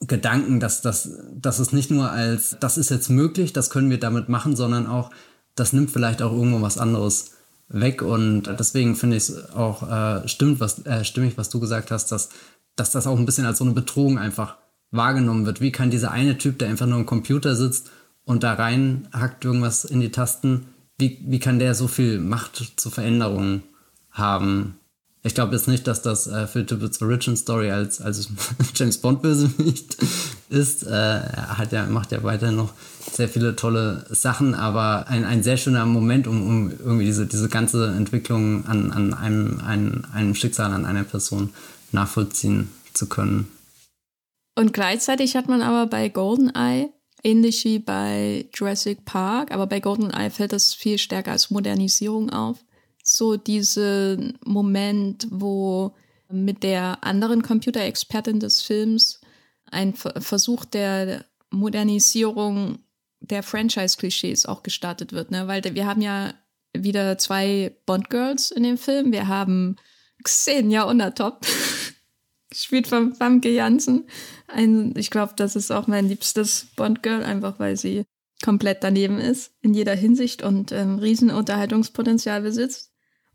Gedanken, 0.00 0.60
dass, 0.60 0.80
dass, 0.80 1.10
dass 1.34 1.58
es 1.58 1.72
nicht 1.72 1.90
nur 1.90 2.10
als, 2.10 2.56
das 2.58 2.78
ist 2.78 2.90
jetzt 2.90 3.10
möglich, 3.10 3.52
das 3.52 3.68
können 3.68 3.90
wir 3.90 4.00
damit 4.00 4.28
machen, 4.28 4.56
sondern 4.56 4.86
auch, 4.86 5.10
das 5.54 5.72
nimmt 5.72 5.90
vielleicht 5.90 6.22
auch 6.22 6.32
irgendwo 6.32 6.62
was 6.62 6.78
anderes 6.78 7.32
weg. 7.68 8.02
Und 8.02 8.44
deswegen 8.44 8.96
finde 8.96 9.16
ich 9.16 9.28
es 9.28 9.54
auch 9.54 9.88
äh, 9.88 10.26
stimmt, 10.26 10.58
was, 10.58 10.84
äh, 10.86 11.04
stimmig, 11.04 11.36
was 11.36 11.50
du 11.50 11.60
gesagt 11.60 11.90
hast, 11.90 12.12
dass, 12.12 12.30
dass 12.76 12.92
das 12.92 13.06
auch 13.06 13.18
ein 13.18 13.26
bisschen 13.26 13.46
als 13.46 13.58
so 13.58 13.64
eine 13.64 13.74
Bedrohung 13.74 14.18
einfach 14.18 14.56
wahrgenommen 14.90 15.46
wird. 15.46 15.60
Wie 15.60 15.72
kann 15.72 15.90
dieser 15.90 16.10
eine 16.10 16.38
Typ, 16.38 16.58
der 16.58 16.68
einfach 16.68 16.86
nur 16.86 16.98
am 16.98 17.06
Computer 17.06 17.54
sitzt 17.54 17.90
und 18.24 18.42
da 18.42 18.54
rein 18.54 19.08
hackt 19.12 19.44
irgendwas 19.44 19.84
in 19.84 20.00
die 20.00 20.10
Tasten, 20.10 20.66
wie, 20.98 21.18
wie 21.26 21.38
kann 21.38 21.58
der 21.58 21.74
so 21.74 21.88
viel 21.88 22.20
Macht 22.20 22.72
zu 22.76 22.90
Veränderungen 22.90 23.62
haben? 24.10 24.79
Ich 25.22 25.34
glaube 25.34 25.54
jetzt 25.54 25.68
nicht, 25.68 25.86
dass 25.86 26.00
das 26.00 26.26
äh, 26.26 26.46
Phil 26.46 26.64
Tippett's 26.64 27.02
Origin 27.02 27.36
Story 27.36 27.70
als, 27.70 28.00
als 28.00 28.28
James 28.74 28.98
Bond 28.98 29.20
Bösewicht 29.20 29.98
ist. 30.48 30.84
Äh, 30.84 30.90
er 30.90 31.58
hat 31.58 31.72
ja, 31.72 31.84
macht 31.86 32.12
ja 32.12 32.22
weiterhin 32.22 32.56
noch 32.56 32.72
sehr 33.12 33.28
viele 33.28 33.54
tolle 33.54 34.06
Sachen, 34.08 34.54
aber 34.54 35.08
ein, 35.08 35.24
ein 35.24 35.42
sehr 35.42 35.58
schöner 35.58 35.84
Moment, 35.84 36.26
um, 36.26 36.46
um 36.46 36.70
irgendwie 36.70 37.04
diese, 37.04 37.26
diese 37.26 37.50
ganze 37.50 37.88
Entwicklung 37.88 38.64
an, 38.66 38.92
an 38.92 39.12
einem, 39.12 39.60
einem, 39.60 40.04
einem 40.12 40.34
Schicksal, 40.34 40.72
an 40.72 40.86
einer 40.86 41.04
Person 41.04 41.50
nachvollziehen 41.92 42.70
zu 42.94 43.06
können. 43.06 43.48
Und 44.56 44.72
gleichzeitig 44.72 45.36
hat 45.36 45.48
man 45.48 45.60
aber 45.60 45.86
bei 45.86 46.08
GoldenEye, 46.08 46.88
ähnlich 47.22 47.64
wie 47.64 47.78
bei 47.78 48.46
Jurassic 48.54 49.04
Park, 49.04 49.52
aber 49.52 49.66
bei 49.66 49.80
GoldenEye 49.80 50.30
fällt 50.30 50.52
das 50.52 50.72
viel 50.72 50.96
stärker 50.96 51.32
als 51.32 51.50
Modernisierung 51.50 52.30
auf, 52.30 52.58
so 53.02 53.36
diesen 53.36 54.38
Moment, 54.44 55.26
wo 55.30 55.94
mit 56.30 56.62
der 56.62 57.02
anderen 57.02 57.42
Computerexpertin 57.42 58.40
des 58.40 58.62
Films 58.62 59.20
ein 59.70 59.94
Versuch 59.94 60.64
der 60.64 61.24
Modernisierung 61.50 62.78
der 63.20 63.42
Franchise-Klischees 63.42 64.46
auch 64.46 64.62
gestartet 64.62 65.12
wird, 65.12 65.30
ne? 65.30 65.46
Weil 65.46 65.62
wir 65.62 65.86
haben 65.86 66.00
ja 66.00 66.32
wieder 66.72 67.18
zwei 67.18 67.76
Bond-Girls 67.86 68.50
in 68.50 68.62
dem 68.62 68.78
Film. 68.78 69.12
Wir 69.12 69.28
haben 69.28 69.76
Xenia 70.22 70.84
Untertop, 70.84 71.46
gespielt 72.48 72.86
von 72.88 73.14
Famke 73.14 73.50
Janssen. 73.50 74.06
Ein, 74.46 74.94
ich 74.96 75.10
glaube, 75.10 75.34
das 75.36 75.56
ist 75.56 75.70
auch 75.70 75.86
mein 75.86 76.08
liebstes 76.08 76.68
Bond-Girl, 76.76 77.24
einfach 77.24 77.58
weil 77.58 77.76
sie 77.76 78.04
komplett 78.42 78.82
daneben 78.82 79.18
ist, 79.18 79.52
in 79.60 79.74
jeder 79.74 79.94
Hinsicht 79.94 80.42
und 80.42 80.72
ähm, 80.72 80.98
Riesenunterhaltungspotenzial 80.98 82.40
besitzt. 82.40 82.89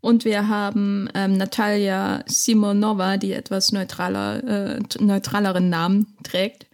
Und 0.06 0.24
wir 0.24 0.48
haben 0.50 1.10
ähm, 1.16 1.36
Natalia 1.36 2.24
Simonova, 2.28 3.18
die 3.18 3.32
etwas 3.32 3.72
neutraler, 3.72 4.44
äh, 4.78 4.80
neutraleren 5.00 5.70
Namen 5.70 6.16
trägt, 6.22 6.68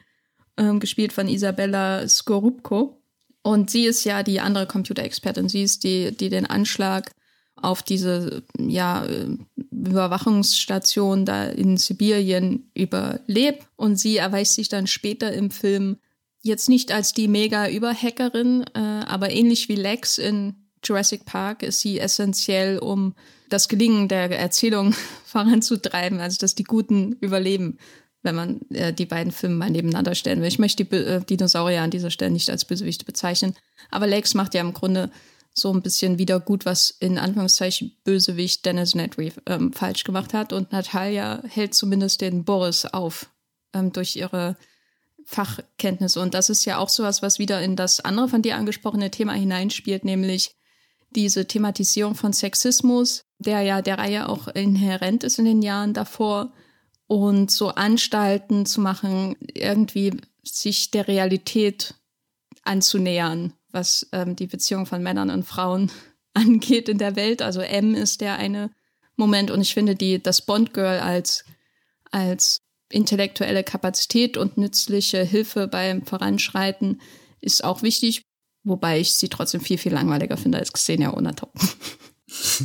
ähm, 0.57 0.81
gespielt 0.81 1.13
von 1.13 1.29
Isabella 1.29 2.05
Skorupko. 2.09 3.01
Und 3.41 3.69
sie 3.69 3.85
ist 3.85 4.03
ja 4.03 4.21
die 4.23 4.41
andere 4.41 4.67
Computerexpertin. 4.67 5.47
Sie 5.47 5.63
ist 5.63 5.85
die, 5.85 6.11
die 6.11 6.27
den 6.27 6.45
Anschlag 6.45 7.13
auf 7.55 7.83
diese 7.83 8.43
ja, 8.59 9.07
Überwachungsstation 9.71 11.25
da 11.25 11.45
in 11.45 11.77
Sibirien 11.77 12.69
überlebt. 12.73 13.65
Und 13.77 13.95
sie 13.95 14.17
erweist 14.17 14.55
sich 14.55 14.67
dann 14.67 14.87
später 14.87 15.31
im 15.31 15.51
Film 15.51 15.99
jetzt 16.41 16.67
nicht 16.67 16.91
als 16.91 17.13
die 17.13 17.29
Mega-Überhackerin, 17.29 18.65
äh, 18.73 18.79
aber 18.79 19.31
ähnlich 19.31 19.69
wie 19.69 19.75
Lex 19.75 20.17
in 20.17 20.60
Jurassic 20.83 21.25
Park 21.25 21.63
ist 21.63 21.81
sie 21.81 21.99
essentiell, 21.99 22.79
um 22.79 23.13
das 23.49 23.67
Gelingen 23.67 24.07
der 24.07 24.31
Erzählung 24.37 24.93
voranzutreiben, 25.25 26.19
also 26.19 26.37
dass 26.39 26.55
die 26.55 26.63
Guten 26.63 27.13
überleben 27.21 27.77
wenn 28.23 28.35
man 28.35 28.61
äh, 28.69 28.93
die 28.93 29.05
beiden 29.05 29.31
Filme 29.31 29.55
mal 29.55 29.69
nebeneinander 29.69 30.15
stellen 30.15 30.41
will. 30.41 30.47
Ich 30.47 30.59
möchte 30.59 30.85
die 30.85 30.95
äh, 30.95 31.21
Dinosaurier 31.23 31.81
an 31.81 31.91
dieser 31.91 32.11
Stelle 32.11 32.31
nicht 32.31 32.49
als 32.49 32.65
Bösewichte 32.65 33.05
bezeichnen. 33.05 33.55
Aber 33.89 34.07
Lakes 34.07 34.33
macht 34.33 34.53
ja 34.53 34.61
im 34.61 34.73
Grunde 34.73 35.09
so 35.53 35.73
ein 35.73 35.81
bisschen 35.81 36.17
wieder 36.17 36.39
gut, 36.39 36.65
was 36.65 36.91
in 36.91 37.17
Anführungszeichen 37.17 37.97
Bösewicht 38.03 38.65
Dennis 38.65 38.95
Nedry 38.95 39.33
ähm, 39.47 39.73
falsch 39.73 40.03
gemacht 40.03 40.33
hat. 40.33 40.53
Und 40.53 40.71
Natalia 40.71 41.41
hält 41.47 41.73
zumindest 41.73 42.21
den 42.21 42.45
Boris 42.45 42.85
auf 42.85 43.29
ähm, 43.73 43.91
durch 43.91 44.15
ihre 44.15 44.55
Fachkenntnisse. 45.25 46.21
Und 46.21 46.33
das 46.33 46.49
ist 46.49 46.65
ja 46.65 46.77
auch 46.77 46.89
sowas, 46.89 47.21
was 47.21 47.39
wieder 47.39 47.61
in 47.61 47.75
das 47.75 47.99
andere 47.99 48.29
von 48.29 48.41
dir 48.41 48.55
angesprochene 48.55 49.11
Thema 49.11 49.33
hineinspielt, 49.33 50.05
nämlich 50.05 50.55
diese 51.15 51.45
Thematisierung 51.45 52.15
von 52.15 52.33
Sexismus, 52.33 53.25
der 53.37 53.61
ja 53.61 53.81
der 53.81 53.97
Reihe 53.97 54.29
auch 54.29 54.47
inhärent 54.47 55.23
ist 55.23 55.39
in 55.39 55.45
den 55.45 55.61
Jahren 55.61 55.93
davor 55.93 56.51
und 57.07 57.51
so 57.51 57.69
Anstalten 57.69 58.65
zu 58.65 58.81
machen, 58.81 59.35
irgendwie 59.53 60.13
sich 60.43 60.91
der 60.91 61.07
Realität 61.07 61.95
anzunähern, 62.63 63.53
was 63.71 64.07
ähm, 64.11 64.35
die 64.35 64.47
Beziehung 64.47 64.85
von 64.85 65.03
Männern 65.03 65.29
und 65.29 65.43
Frauen 65.43 65.91
angeht 66.33 66.87
in 66.87 66.97
der 66.97 67.15
Welt. 67.15 67.41
Also 67.41 67.61
M 67.61 67.95
ist 67.95 68.21
der 68.21 68.37
eine 68.37 68.71
Moment 69.15 69.51
und 69.51 69.61
ich 69.61 69.73
finde 69.73 69.95
die 69.95 70.21
das 70.21 70.41
Bond 70.41 70.73
Girl 70.73 70.99
als 70.99 71.43
als 72.11 72.61
intellektuelle 72.89 73.63
Kapazität 73.63 74.37
und 74.37 74.57
nützliche 74.57 75.23
Hilfe 75.23 75.67
beim 75.67 76.05
Voranschreiten 76.05 77.01
ist 77.39 77.63
auch 77.63 77.81
wichtig, 77.81 78.23
wobei 78.63 78.99
ich 78.99 79.13
sie 79.13 79.29
trotzdem 79.29 79.61
viel 79.61 79.77
viel 79.77 79.93
langweiliger 79.93 80.37
finde 80.37 80.57
als 80.57 80.73
Xenia 80.73 81.15
Onatop. 81.15 81.53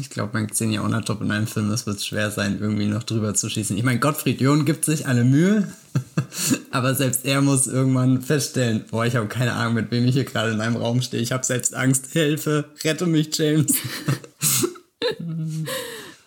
Ich 0.00 0.10
glaube, 0.10 0.32
beim 0.32 0.46
Xenia 0.46 0.84
Onatop 0.84 1.20
in 1.22 1.30
einem 1.32 1.48
Film, 1.48 1.70
es 1.70 1.86
wird 1.86 2.00
schwer 2.00 2.30
sein, 2.30 2.58
irgendwie 2.60 2.86
noch 2.86 3.02
drüber 3.02 3.34
zu 3.34 3.50
schießen. 3.50 3.76
Ich 3.76 3.82
meine, 3.82 3.98
Gottfried 3.98 4.40
John 4.40 4.64
gibt 4.64 4.84
sich 4.84 5.08
alle 5.08 5.24
Mühe, 5.24 5.72
aber 6.70 6.94
selbst 6.94 7.24
er 7.24 7.42
muss 7.42 7.66
irgendwann 7.66 8.22
feststellen, 8.22 8.84
boah, 8.88 9.04
ich 9.06 9.16
habe 9.16 9.26
keine 9.26 9.54
Ahnung, 9.54 9.74
mit 9.74 9.90
wem 9.90 10.06
ich 10.06 10.14
hier 10.14 10.24
gerade 10.24 10.52
in 10.52 10.60
einem 10.60 10.76
Raum 10.76 11.02
stehe. 11.02 11.22
Ich 11.22 11.32
habe 11.32 11.44
selbst 11.44 11.74
Angst. 11.74 12.12
Hilfe, 12.12 12.70
rette 12.84 13.06
mich, 13.06 13.36
James. 13.36 13.74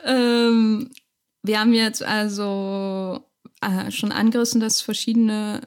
ähm, 0.05 0.89
wir 1.43 1.59
haben 1.59 1.73
jetzt 1.73 2.03
also 2.03 3.23
äh, 3.61 3.89
schon 3.89 4.11
angerissen, 4.11 4.59
dass 4.59 4.81
verschiedene 4.81 5.61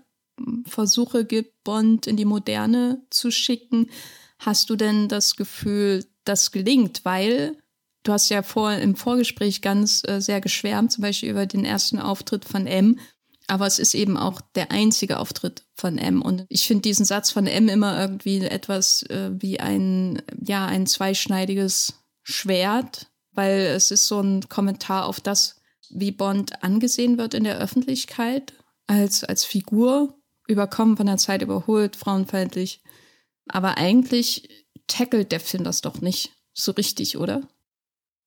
Versuche 0.67 1.25
gibt, 1.25 1.65
Bond 1.65 2.07
in 2.07 2.17
die 2.17 2.25
Moderne 2.25 3.03
zu 3.11 3.31
schicken. 3.31 3.91
Hast 4.39 4.71
du 4.71 4.77
denn 4.77 5.09
das 5.09 5.37
Gefühl, 5.37 6.05
das 6.25 6.51
gelingt? 6.51 7.05
Weil 7.05 7.57
Du 8.03 8.13
hast 8.13 8.29
ja 8.31 8.43
vor, 8.43 8.73
im 8.73 8.97
Vorgespräch 8.97 9.63
ganz 9.63 10.03
äh, 10.07 10.21
sehr 10.21 10.41
geschwärmt, 10.41 10.93
zum 10.93 11.03
Beispiel 11.03 11.31
über 11.31 11.47
den 11.47 11.65
ersten 11.65 11.99
Auftritt 11.99 12.45
von 12.45 12.67
M. 12.67 12.99
Aber 13.47 13.67
es 13.67 13.79
ist 13.79 13.95
eben 13.95 14.17
auch 14.17 14.41
der 14.55 14.71
einzige 14.73 15.19
Auftritt 15.19 15.65
von 15.75 15.99
M. 15.99 16.23
Und 16.23 16.45
ich 16.49 16.67
finde 16.67 16.83
diesen 16.83 17.05
Satz 17.05 17.31
von 17.31 17.47
M 17.47 17.69
immer 17.69 18.01
irgendwie 18.01 18.39
etwas 18.39 19.03
äh, 19.05 19.31
wie 19.35 19.61
ein, 19.61 20.23
ja, 20.41 20.67
ein 20.67 20.87
zweischneidiges 20.87 21.95
Schwert, 22.23 23.09
weil 23.33 23.61
es 23.61 23.91
ist 23.91 24.09
so 24.09 24.21
ein 24.21 24.49
Kommentar 24.49 25.07
auf 25.07 25.21
das, 25.21 25.61
wie 25.91 26.13
Bond 26.13 26.63
angesehen 26.63 27.19
wird 27.19 27.35
in 27.35 27.45
der 27.45 27.59
Öffentlichkeit 27.59 28.55
als, 28.87 29.23
als 29.23 29.45
Figur, 29.45 30.15
überkommen 30.47 30.97
von 30.97 31.07
der 31.07 31.19
Zeit 31.19 31.43
überholt, 31.43 31.97
frauenfeindlich. 31.97 32.83
Aber 33.49 33.77
eigentlich 33.77 34.49
tackelt 34.87 35.33
der 35.33 35.41
Film 35.41 35.65
das 35.65 35.81
doch 35.81 36.01
nicht 36.01 36.33
so 36.53 36.73
richtig, 36.73 37.17
oder? 37.17 37.43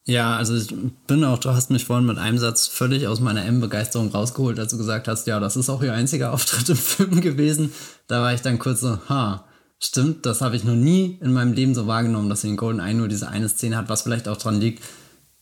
Ja, 0.08 0.38
also 0.38 0.56
ich 0.56 0.74
bin 1.08 1.24
auch, 1.24 1.40
du 1.40 1.50
hast 1.50 1.72
mich 1.72 1.86
vorhin 1.86 2.06
mit 2.06 2.20
einem 2.20 2.38
Satz 2.38 2.68
völlig 2.68 3.08
aus 3.08 3.20
meiner 3.20 3.44
M-Begeisterung 3.46 4.10
rausgeholt, 4.10 4.60
als 4.60 4.72
du 4.72 4.78
gesagt 4.78 5.08
hast, 5.08 5.26
ja, 5.26 5.40
das 5.40 5.58
ist 5.58 5.70
auch 5.70 5.82
ihr 5.82 5.94
einziger 5.94 6.32
Auftritt 6.32 6.70
im 6.70 6.76
Film 6.78 7.22
gewesen. 7.22 7.74
Da 8.08 8.22
war 8.22 8.34
ich 8.34 8.42
dann 8.42 8.60
kurz 8.60 8.82
so, 8.82 9.00
ha, 9.10 9.46
stimmt, 9.80 10.26
das 10.28 10.42
habe 10.42 10.56
ich 10.56 10.64
noch 10.64 10.76
nie 10.76 11.18
in 11.22 11.34
meinem 11.34 11.54
Leben 11.54 11.74
so 11.74 11.88
wahrgenommen, 11.88 12.30
dass 12.30 12.42
sie 12.42 12.50
in 12.50 12.58
Golden 12.58 12.80
Eye 12.80 12.94
nur 12.94 13.08
diese 13.08 13.30
eine 13.30 13.50
Szene 13.50 13.78
hat, 13.78 13.90
was 13.90 14.04
vielleicht 14.04 14.28
auch 14.28 14.38
dran 14.38 14.62
liegt, 14.62 14.84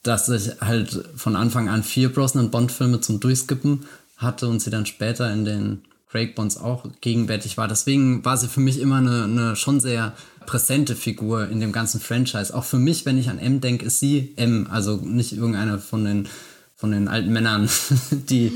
dass 0.02 0.30
ich 0.30 0.62
halt 0.62 1.10
von 1.16 1.36
Anfang 1.36 1.68
an 1.68 1.84
vier 1.84 2.12
Brosnan 2.12 2.50
Bond-Filme 2.50 3.02
zum 3.02 3.20
Durchskippen 3.20 3.86
hatte 4.16 4.48
und 4.48 4.62
sie 4.62 4.70
dann 4.70 4.86
später 4.86 5.32
in 5.32 5.44
den 5.44 5.82
Craig 6.14 6.36
Bonds 6.36 6.58
auch 6.58 6.86
gegenwärtig 7.02 7.58
war. 7.58 7.68
Deswegen 7.68 8.24
war 8.24 8.38
sie 8.38 8.48
für 8.48 8.60
mich 8.60 8.80
immer 8.80 8.98
eine, 8.98 9.24
eine 9.24 9.56
schon 9.56 9.80
sehr 9.80 10.14
präsente 10.46 10.96
Figur 10.96 11.50
in 11.50 11.60
dem 11.60 11.72
ganzen 11.72 12.00
Franchise. 12.00 12.56
Auch 12.56 12.66
für 12.66 12.78
mich, 12.78 13.08
wenn 13.08 13.18
ich 13.18 13.32
an 13.32 13.40
M 13.40 13.62
denke, 13.62 13.88
ist 13.88 14.00
sie 14.00 14.34
M, 14.38 14.68
also 14.70 14.98
nicht 14.98 15.34
irgendeine 15.34 15.80
von 15.80 16.06
den, 16.06 16.28
von 16.76 16.92
den 16.92 17.08
alten 17.08 17.34
Männern, 17.34 17.68
die, 18.12 18.54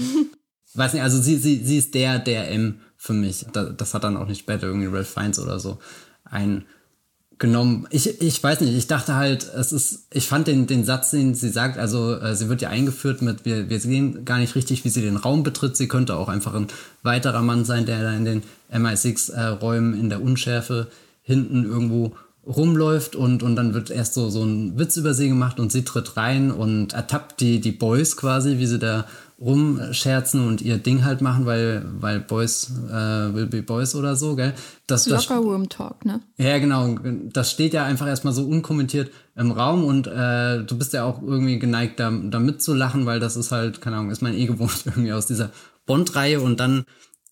weiß 0.75 0.93
nicht, 0.93 1.01
also 1.01 1.19
sie, 1.19 1.37
sie, 1.37 1.63
sie 1.63 1.79
ist 1.79 1.95
der, 1.95 2.19
der 2.19 2.51
M 2.51 2.79
für 2.95 3.13
mich. 3.13 3.47
Das, 3.53 3.75
das 3.75 3.93
hat 3.95 4.03
dann 4.03 4.17
auch 4.17 4.27
nicht 4.27 4.41
später 4.41 4.67
irgendwie 4.67 4.95
Ralph 4.95 5.09
Fiennes 5.09 5.39
oder 5.39 5.59
so 5.59 5.79
eingenommen. 6.25 6.67
Genommen. 7.39 7.87
Ich, 7.91 8.21
ich 8.21 8.43
weiß 8.43 8.61
nicht, 8.61 8.75
ich 8.75 8.87
dachte 8.87 9.15
halt, 9.15 9.51
es 9.53 9.71
ist, 9.71 10.07
ich 10.11 10.27
fand 10.27 10.47
den, 10.47 10.67
den 10.67 10.85
Satz, 10.85 11.11
den 11.11 11.35
sie 11.35 11.49
sagt, 11.49 11.77
also 11.77 12.15
äh, 12.15 12.35
sie 12.35 12.49
wird 12.49 12.61
ja 12.61 12.69
eingeführt 12.69 13.21
mit, 13.21 13.45
wir, 13.45 13.69
wir 13.69 13.79
sehen 13.79 14.25
gar 14.25 14.39
nicht 14.39 14.55
richtig, 14.55 14.83
wie 14.85 14.89
sie 14.89 15.01
den 15.01 15.17
Raum 15.17 15.43
betritt. 15.43 15.77
Sie 15.77 15.87
könnte 15.87 16.15
auch 16.15 16.29
einfach 16.29 16.55
ein 16.55 16.67
weiterer 17.03 17.41
Mann 17.41 17.65
sein, 17.65 17.85
der 17.85 18.01
da 18.01 18.13
in 18.13 18.25
den 18.25 18.43
MI6-Räumen 18.73 19.93
äh, 19.93 19.99
in 19.99 20.09
der 20.09 20.21
Unschärfe 20.21 20.87
hinten 21.21 21.63
irgendwo 21.63 22.15
rumläuft 22.47 23.15
und, 23.15 23.43
und 23.43 23.55
dann 23.55 23.73
wird 23.73 23.91
erst 23.91 24.13
so, 24.13 24.29
so 24.29 24.43
ein 24.43 24.79
Witz 24.79 24.95
über 24.95 25.13
sie 25.13 25.27
gemacht 25.27 25.59
und 25.59 25.71
sie 25.71 25.83
tritt 25.83 26.15
rein 26.15 26.49
und 26.49 26.93
ertappt 26.93 27.41
die, 27.41 27.59
die 27.59 27.73
Boys 27.73 28.15
quasi, 28.15 28.57
wie 28.57 28.67
sie 28.67 28.79
da 28.79 29.05
rumscherzen 29.39 30.47
und 30.47 30.61
ihr 30.61 30.79
Ding 30.79 31.05
halt 31.05 31.21
machen, 31.21 31.45
weil, 31.45 31.85
weil 31.99 32.19
Boys 32.19 32.71
äh, 32.89 33.33
will 33.33 33.45
be 33.45 33.61
Boys 33.61 33.93
oder 33.93 34.15
so, 34.15 34.35
gell? 34.35 34.53
Das, 34.87 35.03
das 35.03 35.29
Locker 35.29 35.41
Room 35.41 35.69
Talk, 35.69 36.05
ne? 36.05 36.21
Ja, 36.37 36.57
genau. 36.57 36.95
Das 37.31 37.51
steht 37.51 37.73
ja 37.73 37.85
einfach 37.85 38.07
erstmal 38.07 38.33
so 38.33 38.45
unkommentiert 38.45 39.11
im 39.35 39.51
Raum 39.51 39.83
und 39.83 40.07
äh, 40.07 40.63
du 40.63 40.77
bist 40.77 40.93
ja 40.93 41.03
auch 41.03 41.21
irgendwie 41.21 41.59
geneigt, 41.59 41.99
da, 41.99 42.09
da 42.11 42.39
mitzulachen, 42.39 43.05
weil 43.05 43.19
das 43.19 43.35
ist 43.35 43.51
halt, 43.51 43.79
keine 43.79 43.97
Ahnung, 43.97 44.09
ist 44.11 44.23
man 44.23 44.33
eh 44.33 44.47
gewohnt 44.47 44.81
irgendwie 44.85 45.13
aus 45.13 45.27
dieser 45.27 45.51
Bond-Reihe 45.85 46.41
und 46.41 46.59
dann 46.59 46.85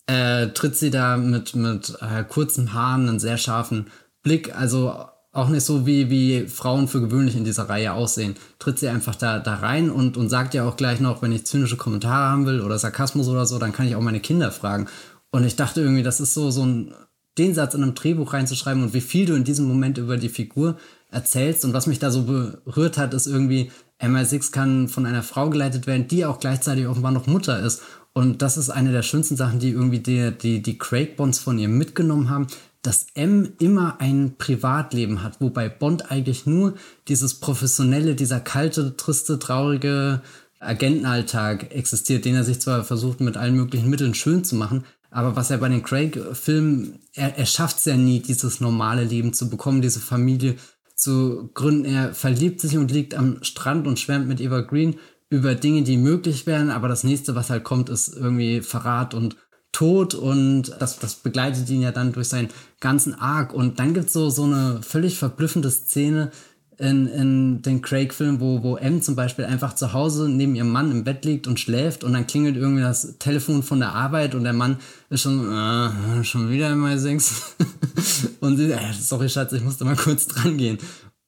äh, 0.06 0.48
tritt 0.48 0.76
sie 0.76 0.90
da 0.90 1.16
mit, 1.16 1.56
mit 1.56 1.98
äh, 2.00 2.22
kurzen 2.22 2.72
Haaren, 2.72 3.08
einen 3.08 3.18
sehr 3.18 3.36
scharfen 3.36 3.86
Blick, 4.22 4.54
also 4.54 4.94
auch 5.36 5.48
nicht 5.48 5.64
so 5.64 5.86
wie, 5.86 6.10
wie 6.10 6.46
Frauen 6.48 6.88
für 6.88 7.00
gewöhnlich 7.00 7.36
in 7.36 7.44
dieser 7.44 7.68
Reihe 7.68 7.92
aussehen. 7.92 8.36
Tritt 8.58 8.78
sie 8.78 8.88
einfach 8.88 9.14
da, 9.14 9.38
da 9.38 9.56
rein 9.56 9.90
und, 9.90 10.16
und 10.16 10.28
sagt 10.28 10.54
ja 10.54 10.68
auch 10.68 10.76
gleich 10.76 11.00
noch, 11.00 11.22
wenn 11.22 11.32
ich 11.32 11.46
zynische 11.46 11.76
Kommentare 11.76 12.30
haben 12.30 12.46
will 12.46 12.60
oder 12.60 12.78
Sarkasmus 12.78 13.28
oder 13.28 13.46
so, 13.46 13.58
dann 13.58 13.72
kann 13.72 13.86
ich 13.86 13.96
auch 13.96 14.02
meine 14.02 14.20
Kinder 14.20 14.50
fragen. 14.50 14.88
Und 15.30 15.44
ich 15.44 15.56
dachte 15.56 15.80
irgendwie, 15.80 16.02
das 16.02 16.20
ist 16.20 16.34
so, 16.34 16.50
so 16.50 16.64
ein, 16.64 16.94
den 17.38 17.54
Satz 17.54 17.74
in 17.74 17.82
einem 17.82 17.94
Drehbuch 17.94 18.32
reinzuschreiben 18.32 18.82
und 18.82 18.94
wie 18.94 19.00
viel 19.00 19.26
du 19.26 19.34
in 19.34 19.44
diesem 19.44 19.68
Moment 19.68 19.98
über 19.98 20.16
die 20.16 20.28
Figur 20.28 20.76
erzählst. 21.10 21.64
Und 21.64 21.72
was 21.72 21.86
mich 21.86 21.98
da 21.98 22.10
so 22.10 22.22
berührt 22.22 22.98
hat, 22.98 23.14
ist 23.14 23.26
irgendwie, 23.26 23.70
MI6 24.00 24.52
kann 24.52 24.88
von 24.88 25.06
einer 25.06 25.22
Frau 25.22 25.48
geleitet 25.50 25.86
werden, 25.86 26.08
die 26.08 26.24
auch 26.24 26.40
gleichzeitig 26.40 26.86
offenbar 26.86 27.12
noch 27.12 27.26
Mutter 27.26 27.60
ist. 27.60 27.82
Und 28.12 28.40
das 28.40 28.56
ist 28.56 28.70
eine 28.70 28.92
der 28.92 29.02
schönsten 29.02 29.36
Sachen, 29.36 29.58
die 29.58 29.70
irgendwie 29.70 29.98
die, 29.98 30.30
die, 30.30 30.62
die 30.62 30.78
Craig 30.78 31.16
Bonds 31.16 31.38
von 31.38 31.58
ihr 31.58 31.68
mitgenommen 31.68 32.30
haben, 32.30 32.46
dass 32.86 33.06
M 33.14 33.52
immer 33.58 34.00
ein 34.00 34.36
Privatleben 34.38 35.22
hat, 35.22 35.40
wobei 35.40 35.68
Bond 35.68 36.10
eigentlich 36.10 36.46
nur 36.46 36.74
dieses 37.08 37.34
professionelle, 37.34 38.14
dieser 38.14 38.40
kalte, 38.40 38.96
triste, 38.96 39.38
traurige 39.38 40.22
Agentenalltag 40.60 41.74
existiert, 41.74 42.24
den 42.24 42.34
er 42.34 42.44
sich 42.44 42.60
zwar 42.60 42.84
versucht 42.84 43.20
mit 43.20 43.36
allen 43.36 43.56
möglichen 43.56 43.90
Mitteln 43.90 44.14
schön 44.14 44.44
zu 44.44 44.56
machen, 44.56 44.84
aber 45.10 45.36
was 45.36 45.50
er 45.50 45.58
bei 45.58 45.68
den 45.68 45.82
Craig-Filmen, 45.82 46.98
er, 47.14 47.38
er 47.38 47.46
schafft 47.46 47.78
es 47.78 47.84
ja 47.86 47.96
nie, 47.96 48.20
dieses 48.20 48.60
normale 48.60 49.04
Leben 49.04 49.32
zu 49.32 49.48
bekommen, 49.48 49.82
diese 49.82 50.00
Familie 50.00 50.56
zu 50.94 51.50
gründen. 51.54 51.84
Er 51.86 52.14
verliebt 52.14 52.60
sich 52.60 52.76
und 52.76 52.90
liegt 52.90 53.14
am 53.14 53.42
Strand 53.42 53.86
und 53.86 53.98
schwärmt 53.98 54.28
mit 54.28 54.40
Eva 54.40 54.60
Green 54.60 54.96
über 55.28 55.54
Dinge, 55.54 55.82
die 55.82 55.96
möglich 55.96 56.46
wären, 56.46 56.70
aber 56.70 56.88
das 56.88 57.02
nächste, 57.02 57.34
was 57.34 57.50
halt 57.50 57.64
kommt, 57.64 57.88
ist 57.88 58.14
irgendwie 58.14 58.60
Verrat 58.60 59.14
und 59.14 59.36
Tod 59.76 60.14
und 60.14 60.74
das, 60.78 60.98
das 61.00 61.16
begleitet 61.16 61.68
ihn 61.68 61.82
ja 61.82 61.92
dann 61.92 62.14
durch 62.14 62.28
seinen 62.28 62.48
ganzen 62.80 63.12
Arc. 63.12 63.52
Und 63.52 63.78
dann 63.78 63.92
gibt 63.92 64.06
es 64.06 64.14
so, 64.14 64.30
so 64.30 64.44
eine 64.44 64.80
völlig 64.80 65.18
verblüffende 65.18 65.70
Szene 65.70 66.30
in, 66.78 67.06
in 67.06 67.60
den 67.60 67.82
Craig-Filmen, 67.82 68.40
wo, 68.40 68.62
wo 68.62 68.76
M 68.76 69.02
zum 69.02 69.16
Beispiel 69.16 69.44
einfach 69.44 69.74
zu 69.74 69.92
Hause 69.92 70.30
neben 70.30 70.54
ihrem 70.54 70.70
Mann 70.70 70.90
im 70.90 71.04
Bett 71.04 71.26
liegt 71.26 71.46
und 71.46 71.60
schläft 71.60 72.04
und 72.04 72.14
dann 72.14 72.26
klingelt 72.26 72.56
irgendwie 72.56 72.80
das 72.80 73.18
Telefon 73.18 73.62
von 73.62 73.80
der 73.80 73.94
Arbeit 73.94 74.34
und 74.34 74.44
der 74.44 74.54
Mann 74.54 74.78
ist 75.10 75.20
schon, 75.20 75.52
äh, 75.52 76.24
schon 76.24 76.50
wieder 76.50 76.72
in 76.72 76.78
MI6. 76.78 77.32
und 78.40 78.56
sie, 78.56 78.72
äh, 78.72 78.78
sorry 78.98 79.28
Schatz, 79.28 79.52
ich 79.52 79.62
musste 79.62 79.84
mal 79.84 79.96
kurz 79.96 80.26
dran 80.26 80.56
gehen 80.56 80.78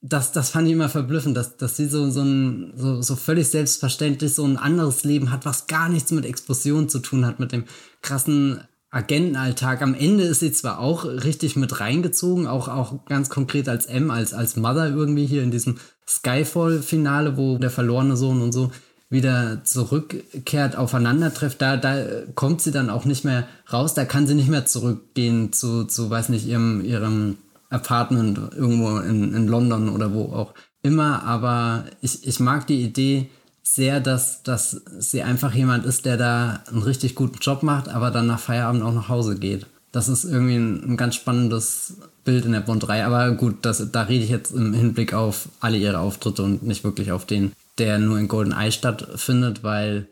das, 0.00 0.30
das 0.30 0.50
fand 0.50 0.68
ich 0.68 0.74
immer 0.74 0.88
verblüffend, 0.88 1.36
dass, 1.36 1.56
dass 1.56 1.76
sie 1.76 1.86
so, 1.86 2.08
so, 2.10 2.22
ein, 2.22 2.72
so, 2.76 3.02
so 3.02 3.16
völlig 3.16 3.48
selbstverständlich 3.48 4.32
so 4.32 4.44
ein 4.44 4.56
anderes 4.56 5.02
Leben 5.04 5.32
hat, 5.32 5.44
was 5.44 5.66
gar 5.66 5.88
nichts 5.88 6.12
mit 6.12 6.24
Explosionen 6.24 6.88
zu 6.88 7.00
tun 7.00 7.26
hat, 7.26 7.40
mit 7.40 7.50
dem 7.50 7.64
krassen 8.02 8.60
Agentenalltag. 8.90 9.82
Am 9.82 9.94
Ende 9.94 10.24
ist 10.24 10.40
sie 10.40 10.52
zwar 10.52 10.78
auch 10.78 11.04
richtig 11.04 11.56
mit 11.56 11.80
reingezogen, 11.80 12.46
auch, 12.46 12.68
auch 12.68 13.04
ganz 13.04 13.28
konkret 13.28 13.68
als 13.68 13.86
M, 13.86 14.10
als, 14.10 14.32
als 14.32 14.56
Mother 14.56 14.88
irgendwie 14.88 15.26
hier 15.26 15.42
in 15.42 15.50
diesem 15.50 15.76
Skyfall-Finale, 16.06 17.36
wo 17.36 17.58
der 17.58 17.70
verlorene 17.70 18.16
Sohn 18.16 18.40
und 18.40 18.52
so 18.52 18.70
wieder 19.10 19.62
zurückkehrt, 19.64 20.76
aufeinandertrifft, 20.76 21.62
da, 21.62 21.76
da 21.76 22.04
kommt 22.34 22.60
sie 22.60 22.72
dann 22.72 22.90
auch 22.90 23.06
nicht 23.06 23.24
mehr 23.24 23.48
raus, 23.72 23.94
da 23.94 24.04
kann 24.04 24.26
sie 24.26 24.34
nicht 24.34 24.50
mehr 24.50 24.66
zurückgehen 24.66 25.52
zu, 25.52 25.84
zu 25.84 26.10
weiß 26.10 26.28
nicht, 26.28 26.46
ihrem, 26.46 26.84
ihrem 26.84 27.38
Apartment 27.70 28.38
irgendwo 28.54 28.98
in, 28.98 29.34
in 29.34 29.46
London 29.46 29.88
oder 29.88 30.12
wo 30.12 30.24
auch 30.32 30.54
immer. 30.82 31.22
Aber 31.24 31.84
ich, 32.00 32.26
ich 32.26 32.40
mag 32.40 32.66
die 32.66 32.82
Idee 32.82 33.30
sehr, 33.74 34.00
dass, 34.00 34.42
dass 34.42 34.82
sie 34.98 35.22
einfach 35.22 35.54
jemand 35.54 35.84
ist, 35.84 36.04
der 36.04 36.16
da 36.16 36.62
einen 36.68 36.82
richtig 36.82 37.14
guten 37.14 37.38
Job 37.38 37.62
macht, 37.62 37.88
aber 37.88 38.10
dann 38.10 38.26
nach 38.26 38.40
Feierabend 38.40 38.82
auch 38.82 38.94
nach 38.94 39.08
Hause 39.08 39.38
geht. 39.38 39.66
Das 39.92 40.08
ist 40.08 40.24
irgendwie 40.24 40.56
ein, 40.56 40.92
ein 40.92 40.96
ganz 40.96 41.14
spannendes 41.14 41.94
Bild 42.24 42.44
in 42.44 42.52
der 42.52 42.60
Bond 42.60 42.86
3. 42.86 43.06
Aber 43.06 43.30
gut, 43.32 43.56
das, 43.62 43.90
da 43.90 44.02
rede 44.02 44.24
ich 44.24 44.30
jetzt 44.30 44.52
im 44.52 44.74
Hinblick 44.74 45.14
auf 45.14 45.48
alle 45.60 45.78
ihre 45.78 45.98
Auftritte 45.98 46.42
und 46.42 46.62
nicht 46.62 46.84
wirklich 46.84 47.10
auf 47.10 47.24
den, 47.24 47.52
der 47.78 47.98
nur 47.98 48.18
in 48.18 48.28
Golden 48.28 48.52
Eye 48.52 48.72
stattfindet, 48.72 49.62
weil 49.62 50.06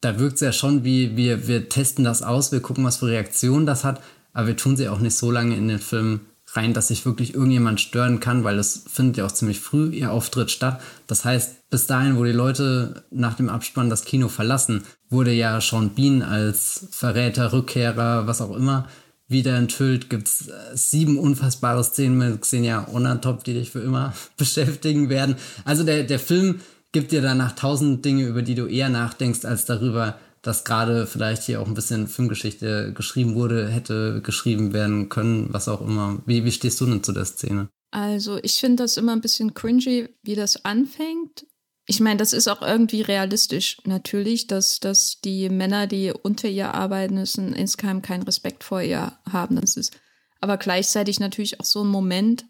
da 0.00 0.18
wirkt 0.18 0.34
es 0.34 0.40
ja 0.40 0.52
schon 0.52 0.84
wie, 0.84 1.16
wir, 1.16 1.46
wir 1.48 1.68
testen 1.68 2.04
das 2.04 2.22
aus, 2.22 2.52
wir 2.52 2.60
gucken, 2.60 2.84
was 2.84 2.98
für 2.98 3.06
Reaktionen 3.06 3.66
das 3.66 3.84
hat, 3.84 4.02
aber 4.32 4.48
wir 4.48 4.56
tun 4.56 4.76
sie 4.76 4.88
auch 4.88 4.98
nicht 4.98 5.16
so 5.16 5.30
lange 5.30 5.56
in 5.56 5.68
den 5.68 5.78
Filmen 5.78 6.20
rein, 6.52 6.74
dass 6.74 6.88
sich 6.88 7.06
wirklich 7.06 7.34
irgendjemand 7.34 7.80
stören 7.80 8.20
kann, 8.20 8.44
weil 8.44 8.58
es 8.58 8.84
findet 8.90 9.16
ja 9.16 9.26
auch 9.26 9.32
ziemlich 9.32 9.60
früh 9.60 9.90
ihr 9.90 10.12
Auftritt 10.12 10.50
statt. 10.50 10.80
Das 11.06 11.24
heißt, 11.24 11.70
bis 11.70 11.86
dahin, 11.86 12.16
wo 12.16 12.24
die 12.24 12.32
Leute 12.32 13.04
nach 13.10 13.34
dem 13.34 13.48
Abspann 13.48 13.90
das 13.90 14.04
Kino 14.04 14.28
verlassen, 14.28 14.84
wurde 15.08 15.32
ja 15.32 15.60
Sean 15.60 15.90
Bean 15.90 16.22
als 16.22 16.88
Verräter, 16.90 17.52
Rückkehrer, 17.52 18.26
was 18.26 18.40
auch 18.40 18.54
immer, 18.54 18.88
wieder 19.28 19.56
enthüllt. 19.56 20.10
Gibt 20.10 20.28
es 20.28 20.48
äh, 20.48 20.52
sieben 20.74 21.18
unfassbare 21.18 21.82
Szenen 21.82 22.18
mit 22.18 22.42
Xenia 22.42 22.88
Onatop, 22.92 23.44
die 23.44 23.54
dich 23.54 23.70
für 23.70 23.80
immer 23.80 24.12
beschäftigen 24.36 25.08
werden. 25.08 25.36
Also 25.64 25.84
der, 25.84 26.04
der 26.04 26.18
Film 26.18 26.60
gibt 26.92 27.12
dir 27.12 27.22
danach 27.22 27.52
tausend 27.52 28.04
Dinge, 28.04 28.24
über 28.24 28.42
die 28.42 28.54
du 28.54 28.66
eher 28.66 28.90
nachdenkst, 28.90 29.46
als 29.46 29.64
darüber, 29.64 30.18
dass 30.42 30.64
gerade 30.64 31.06
vielleicht 31.06 31.44
hier 31.44 31.60
auch 31.60 31.68
ein 31.68 31.74
bisschen 31.74 32.08
Filmgeschichte 32.08 32.92
geschrieben 32.92 33.36
wurde, 33.36 33.68
hätte 33.68 34.20
geschrieben 34.22 34.72
werden 34.72 35.08
können, 35.08 35.52
was 35.52 35.68
auch 35.68 35.80
immer. 35.80 36.20
Wie, 36.26 36.44
wie 36.44 36.52
stehst 36.52 36.80
du 36.80 36.86
denn 36.86 37.02
zu 37.02 37.12
der 37.12 37.24
Szene? 37.24 37.68
Also 37.92 38.38
ich 38.42 38.54
finde 38.54 38.82
das 38.82 38.96
immer 38.96 39.12
ein 39.12 39.20
bisschen 39.20 39.54
cringy, 39.54 40.08
wie 40.22 40.34
das 40.34 40.64
anfängt. 40.64 41.46
Ich 41.86 42.00
meine, 42.00 42.16
das 42.16 42.32
ist 42.32 42.48
auch 42.48 42.62
irgendwie 42.62 43.02
realistisch 43.02 43.78
natürlich, 43.84 44.46
dass, 44.46 44.80
dass 44.80 45.20
die 45.20 45.48
Männer, 45.48 45.86
die 45.86 46.12
unter 46.12 46.48
ihr 46.48 46.74
arbeiten 46.74 47.14
müssen, 47.14 47.52
insgeheim 47.52 48.02
keinen 48.02 48.22
Respekt 48.22 48.64
vor 48.64 48.82
ihr 48.82 49.12
haben. 49.30 49.60
Das 49.60 49.76
ist 49.76 49.96
aber 50.40 50.56
gleichzeitig 50.56 51.20
natürlich 51.20 51.60
auch 51.60 51.64
so 51.64 51.84
ein 51.84 51.88
Moment, 51.88 52.46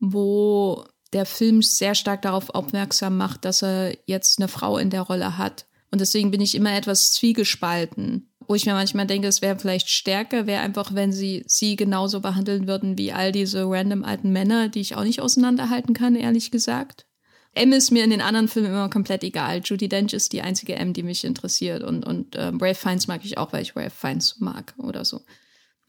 wo 0.00 0.86
der 1.12 1.26
Film 1.26 1.62
sehr 1.62 1.94
stark 1.94 2.22
darauf 2.22 2.50
aufmerksam 2.50 3.16
macht, 3.16 3.44
dass 3.44 3.62
er 3.62 3.96
jetzt 4.06 4.38
eine 4.38 4.48
Frau 4.48 4.78
in 4.78 4.90
der 4.90 5.02
Rolle 5.02 5.36
hat 5.36 5.66
und 5.90 6.00
deswegen 6.00 6.30
bin 6.30 6.40
ich 6.40 6.54
immer 6.54 6.74
etwas 6.74 7.12
zwiegespalten, 7.12 8.30
wo 8.46 8.54
ich 8.54 8.66
mir 8.66 8.74
manchmal 8.74 9.06
denke, 9.06 9.28
es 9.28 9.42
wäre 9.42 9.58
vielleicht 9.58 9.88
stärker, 9.88 10.46
wäre 10.46 10.62
einfach, 10.62 10.94
wenn 10.94 11.12
sie 11.12 11.44
sie 11.46 11.76
genauso 11.76 12.20
behandeln 12.20 12.66
würden 12.66 12.98
wie 12.98 13.12
all 13.12 13.32
diese 13.32 13.64
random 13.64 14.04
alten 14.04 14.32
Männer, 14.32 14.68
die 14.68 14.80
ich 14.80 14.96
auch 14.96 15.04
nicht 15.04 15.20
auseinanderhalten 15.20 15.94
kann, 15.94 16.14
ehrlich 16.14 16.50
gesagt. 16.50 17.06
M 17.54 17.72
ist 17.72 17.90
mir 17.90 18.04
in 18.04 18.10
den 18.10 18.20
anderen 18.20 18.48
Filmen 18.48 18.68
immer 18.70 18.90
komplett 18.90 19.24
egal. 19.24 19.62
Judy 19.64 19.88
Dench 19.88 20.12
ist 20.12 20.32
die 20.32 20.42
einzige 20.42 20.76
M, 20.76 20.92
die 20.92 21.02
mich 21.02 21.24
interessiert. 21.24 21.82
Und, 21.82 22.06
und 22.06 22.36
äh, 22.36 22.52
Ralph 22.60 22.78
Fiennes 22.78 23.08
mag 23.08 23.24
ich 23.24 23.36
auch, 23.36 23.52
weil 23.52 23.62
ich 23.62 23.74
Ralph 23.74 23.94
Fiennes 23.94 24.36
mag 24.38 24.74
oder 24.78 25.04
so. 25.04 25.22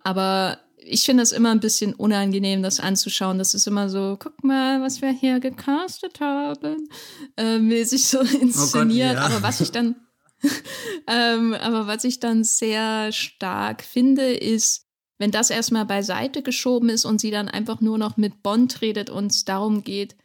Aber 0.04 0.60
ich 0.82 1.04
finde 1.04 1.24
es 1.24 1.32
immer 1.32 1.52
ein 1.52 1.60
bisschen 1.60 1.94
unangenehm, 1.94 2.64
das 2.64 2.80
anzuschauen. 2.80 3.38
Das 3.38 3.54
ist 3.54 3.68
immer 3.68 3.90
so, 3.90 4.18
guck 4.20 4.44
mal, 4.44 4.82
was 4.82 5.02
wir 5.02 5.12
hier 5.12 5.40
gecastet 5.40 6.20
haben, 6.20 6.90
äh, 7.38 7.60
mäßig 7.60 8.06
so 8.06 8.20
inszeniert. 8.20 8.50
Oh 8.60 8.72
Gott, 8.72 8.92
ja. 8.94 9.18
Aber 9.18 9.42
was 9.42 9.62
ich 9.62 9.72
dann, 9.72 9.96
ähm, 11.08 11.54
aber 11.54 11.88
was 11.88 12.04
ich 12.04 12.20
dann 12.20 12.44
sehr 12.44 13.12
stark 13.12 13.84
finde, 13.84 14.34
ist, 14.34 14.86
wenn 15.18 15.32
das 15.32 15.50
erstmal 15.50 15.86
beiseite 15.86 16.42
geschoben 16.42 16.90
ist 16.90 17.06
und 17.06 17.20
sie 17.20 17.32
dann 17.32 17.50
einfach 17.50 17.82
nur 17.82 17.98
noch 17.98 18.18
mit 18.18 18.42
Bond 18.42 18.82
redet 18.82 19.10
und 19.10 19.32
es 19.32 19.44
darum 19.44 19.84
geht, 19.84 20.16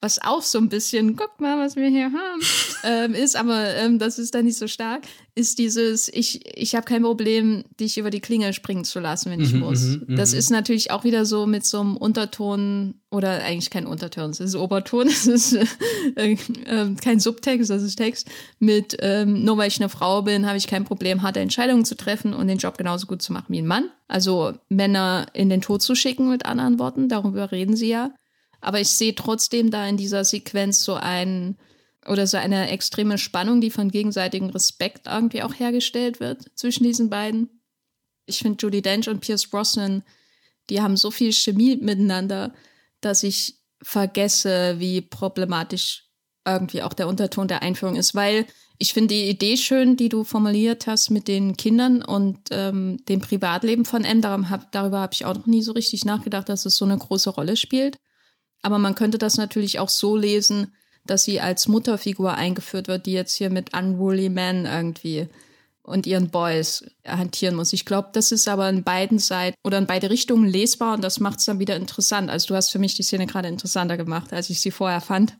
was 0.00 0.22
auch 0.22 0.42
so 0.42 0.58
ein 0.58 0.68
bisschen, 0.68 1.16
guck 1.16 1.40
mal, 1.40 1.58
was 1.58 1.74
wir 1.74 1.88
hier 1.88 2.12
haben, 2.12 2.40
ähm, 2.84 3.14
ist, 3.14 3.34
aber 3.34 3.74
ähm, 3.74 3.98
das 3.98 4.18
ist 4.18 4.32
dann 4.34 4.44
nicht 4.44 4.56
so 4.56 4.68
stark, 4.68 5.02
ist 5.34 5.58
dieses, 5.58 6.08
ich, 6.08 6.56
ich 6.56 6.76
habe 6.76 6.84
kein 6.84 7.02
Problem, 7.02 7.64
dich 7.80 7.98
über 7.98 8.10
die 8.10 8.20
Klinge 8.20 8.52
springen 8.52 8.84
zu 8.84 9.00
lassen, 9.00 9.30
wenn 9.30 9.40
ich 9.40 9.52
mhm, 9.52 9.60
muss. 9.60 9.82
Mhm, 9.82 10.16
das 10.16 10.32
mhm. 10.32 10.38
ist 10.38 10.50
natürlich 10.50 10.92
auch 10.92 11.02
wieder 11.02 11.24
so 11.24 11.46
mit 11.46 11.66
so 11.66 11.80
einem 11.80 11.96
Unterton, 11.96 12.94
oder 13.10 13.42
eigentlich 13.42 13.70
kein 13.70 13.86
Unterton, 13.86 14.30
es 14.30 14.38
ist 14.38 14.54
Oberton, 14.54 15.06
es 15.08 15.26
ist 15.26 15.54
äh, 16.16 16.32
äh, 16.66 16.94
kein 17.02 17.18
Subtext, 17.18 17.68
das 17.68 17.82
ist 17.82 17.96
Text, 17.96 18.28
mit 18.60 18.96
ähm, 19.00 19.44
nur 19.44 19.56
weil 19.56 19.68
ich 19.68 19.80
eine 19.80 19.88
Frau 19.88 20.22
bin, 20.22 20.46
habe 20.46 20.58
ich 20.58 20.68
kein 20.68 20.84
Problem, 20.84 21.22
harte 21.22 21.40
Entscheidungen 21.40 21.84
zu 21.84 21.96
treffen 21.96 22.34
und 22.34 22.46
den 22.46 22.58
Job 22.58 22.78
genauso 22.78 23.08
gut 23.08 23.20
zu 23.22 23.32
machen 23.32 23.46
wie 23.48 23.62
ein 23.62 23.66
Mann. 23.66 23.90
Also 24.06 24.52
Männer 24.68 25.26
in 25.32 25.48
den 25.48 25.60
Tod 25.60 25.82
zu 25.82 25.96
schicken, 25.96 26.30
mit 26.30 26.46
anderen 26.46 26.78
Worten, 26.78 27.08
darüber 27.08 27.50
reden 27.50 27.74
sie 27.74 27.88
ja. 27.88 28.12
Aber 28.60 28.80
ich 28.80 28.88
sehe 28.88 29.14
trotzdem 29.14 29.70
da 29.70 29.86
in 29.86 29.96
dieser 29.96 30.24
Sequenz 30.24 30.82
so 30.82 30.94
ein 30.94 31.56
oder 32.06 32.26
so 32.26 32.36
eine 32.36 32.70
extreme 32.70 33.18
Spannung, 33.18 33.60
die 33.60 33.70
von 33.70 33.90
gegenseitigem 33.90 34.50
Respekt 34.50 35.06
irgendwie 35.06 35.42
auch 35.42 35.54
hergestellt 35.54 36.20
wird 36.20 36.46
zwischen 36.54 36.84
diesen 36.84 37.10
beiden. 37.10 37.60
Ich 38.26 38.38
finde 38.38 38.58
Judy 38.60 38.82
Dench 38.82 39.08
und 39.08 39.20
Pierce 39.20 39.46
Brosnan, 39.46 40.02
die 40.70 40.80
haben 40.80 40.96
so 40.96 41.10
viel 41.10 41.32
Chemie 41.32 41.76
miteinander, 41.76 42.54
dass 43.00 43.22
ich 43.22 43.54
vergesse, 43.82 44.76
wie 44.78 45.00
problematisch 45.00 46.08
irgendwie 46.46 46.82
auch 46.82 46.94
der 46.94 47.08
Unterton 47.08 47.48
der 47.48 47.62
Einführung 47.62 47.96
ist, 47.96 48.14
weil 48.14 48.46
ich 48.78 48.92
finde 48.92 49.14
die 49.14 49.28
Idee 49.28 49.56
schön, 49.56 49.96
die 49.96 50.08
du 50.08 50.24
formuliert 50.24 50.86
hast 50.86 51.10
mit 51.10 51.26
den 51.28 51.56
Kindern 51.56 52.02
und 52.02 52.38
ähm, 52.50 53.04
dem 53.08 53.20
Privatleben 53.20 53.84
von 53.84 54.04
M. 54.04 54.22
Darum 54.22 54.50
hab, 54.50 54.70
darüber 54.72 55.00
habe 55.00 55.14
ich 55.14 55.24
auch 55.24 55.34
noch 55.34 55.46
nie 55.46 55.62
so 55.62 55.72
richtig 55.72 56.04
nachgedacht, 56.04 56.48
dass 56.48 56.64
es 56.64 56.76
so 56.76 56.84
eine 56.84 56.96
große 56.96 57.30
Rolle 57.30 57.56
spielt. 57.56 57.98
Aber 58.62 58.78
man 58.78 58.94
könnte 58.94 59.18
das 59.18 59.36
natürlich 59.36 59.78
auch 59.78 59.88
so 59.88 60.16
lesen, 60.16 60.72
dass 61.06 61.24
sie 61.24 61.40
als 61.40 61.68
Mutterfigur 61.68 62.34
eingeführt 62.34 62.88
wird, 62.88 63.06
die 63.06 63.12
jetzt 63.12 63.34
hier 63.34 63.50
mit 63.50 63.76
Unruly 63.76 64.28
Man 64.28 64.66
irgendwie 64.66 65.28
und 65.88 66.06
ihren 66.06 66.28
Boys 66.30 66.84
hantieren 67.06 67.56
muss. 67.56 67.72
Ich 67.72 67.86
glaube, 67.86 68.10
das 68.12 68.30
ist 68.30 68.46
aber 68.46 68.68
in 68.68 68.84
beiden 68.84 69.18
Seiten 69.18 69.56
oder 69.64 69.78
in 69.78 69.86
beide 69.86 70.10
Richtungen 70.10 70.46
lesbar 70.46 70.94
und 70.94 71.02
das 71.02 71.18
macht 71.18 71.38
es 71.38 71.46
dann 71.46 71.58
wieder 71.58 71.76
interessant. 71.76 72.30
Also 72.30 72.48
du 72.48 72.54
hast 72.54 72.70
für 72.70 72.78
mich 72.78 72.94
die 72.94 73.02
Szene 73.02 73.26
gerade 73.26 73.48
interessanter 73.48 73.96
gemacht, 73.96 74.32
als 74.32 74.50
ich 74.50 74.60
sie 74.60 74.70
vorher 74.70 75.00
fand. 75.00 75.38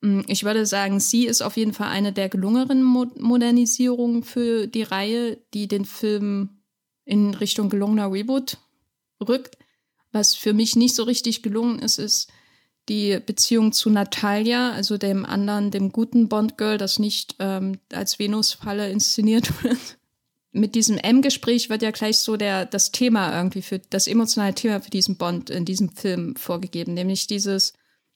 Mm, 0.00 0.22
ich 0.26 0.44
würde 0.44 0.66
sagen, 0.66 0.98
sie 1.00 1.26
ist 1.26 1.42
auf 1.42 1.56
jeden 1.56 1.72
Fall 1.72 1.88
eine 1.88 2.12
der 2.12 2.28
gelungeneren 2.28 2.82
Mo 2.82 3.06
Modernisierungen 3.16 4.24
für 4.24 4.66
die 4.66 4.82
Reihe, 4.82 5.38
die 5.54 5.68
den 5.68 5.84
Film 5.84 6.60
in 7.04 7.34
Richtung 7.34 7.68
gelungener 7.68 8.12
Reboot 8.12 8.58
rückt. 9.26 9.56
Was 10.12 10.34
für 10.34 10.52
mich 10.52 10.76
nicht 10.76 10.94
so 10.94 11.02
richtig 11.02 11.42
gelungen 11.42 11.78
ist, 11.78 11.98
ist 11.98 12.30
die 12.88 13.18
Beziehung 13.24 13.72
zu 13.72 13.90
Natalia, 13.90 14.72
also 14.72 14.96
dem 14.96 15.24
anderen, 15.24 15.70
dem 15.70 15.92
guten 15.92 16.28
Bond-Girl, 16.28 16.78
das 16.78 16.98
nicht 16.98 17.36
ähm, 17.38 17.78
als 17.92 18.18
Venus-Falle 18.18 18.90
inszeniert 18.90 19.62
wird. 19.62 19.98
Mit 20.52 20.74
diesem 20.74 20.96
M-Gespräch 20.96 21.68
wird 21.68 21.82
ja 21.82 21.90
gleich 21.90 22.18
so 22.18 22.36
der, 22.36 22.64
das 22.64 22.90
Thema 22.90 23.36
irgendwie 23.36 23.62
für, 23.62 23.78
das 23.78 24.06
emotionale 24.06 24.54
Thema 24.54 24.80
für 24.80 24.90
diesen 24.90 25.16
Bond 25.16 25.50
in 25.50 25.66
diesem 25.66 25.90
Film 25.90 26.36
vorgegeben, 26.36 26.94
nämlich 26.94 27.26
dieses, 27.26 27.74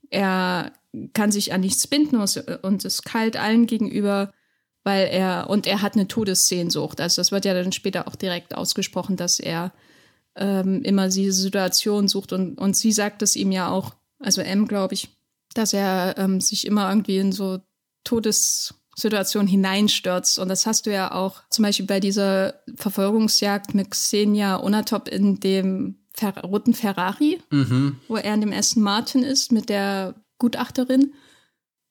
er 0.08 0.72
kann 1.12 1.30
sich 1.30 1.52
an 1.52 1.60
nichts 1.60 1.86
binden 1.86 2.16
und 2.62 2.84
ist 2.84 3.04
kalt 3.04 3.36
allen 3.36 3.66
gegenüber, 3.66 4.32
weil 4.84 5.08
er, 5.08 5.48
und 5.48 5.66
er 5.66 5.82
hat 5.82 5.94
eine 5.94 6.08
Todessehnsucht. 6.08 7.00
Also 7.00 7.20
das 7.20 7.32
wird 7.32 7.44
ja 7.44 7.54
dann 7.54 7.72
später 7.72 8.08
auch 8.08 8.16
direkt 8.16 8.54
ausgesprochen, 8.54 9.16
dass 9.16 9.38
er 9.38 9.72
ähm, 10.36 10.82
immer 10.82 11.08
diese 11.08 11.32
Situation 11.32 12.08
sucht 12.08 12.32
und, 12.32 12.58
und 12.58 12.76
sie 12.76 12.92
sagt 12.92 13.22
es 13.22 13.36
ihm 13.36 13.52
ja 13.52 13.68
auch, 13.68 13.94
also 14.18 14.40
M, 14.40 14.66
glaube 14.68 14.94
ich, 14.94 15.08
dass 15.54 15.72
er 15.72 16.16
ähm, 16.16 16.40
sich 16.40 16.66
immer 16.66 16.88
irgendwie 16.88 17.18
in 17.18 17.32
so 17.32 17.60
Todessituationen 18.04 19.48
hineinstürzt. 19.48 20.38
Und 20.38 20.48
das 20.48 20.66
hast 20.66 20.86
du 20.86 20.92
ja 20.92 21.12
auch 21.12 21.42
zum 21.50 21.64
Beispiel 21.64 21.86
bei 21.86 22.00
dieser 22.00 22.54
Verfolgungsjagd 22.76 23.74
mit 23.74 23.90
Xenia 23.90 24.62
Onatop 24.62 25.08
in 25.08 25.40
dem 25.40 25.98
Fer 26.14 26.36
roten 26.42 26.74
Ferrari, 26.74 27.40
mhm. 27.50 27.96
wo 28.08 28.16
er 28.16 28.34
in 28.34 28.42
dem 28.42 28.52
Aston 28.52 28.82
Martin 28.82 29.22
ist 29.22 29.50
mit 29.50 29.68
der 29.68 30.14
Gutachterin. 30.38 31.14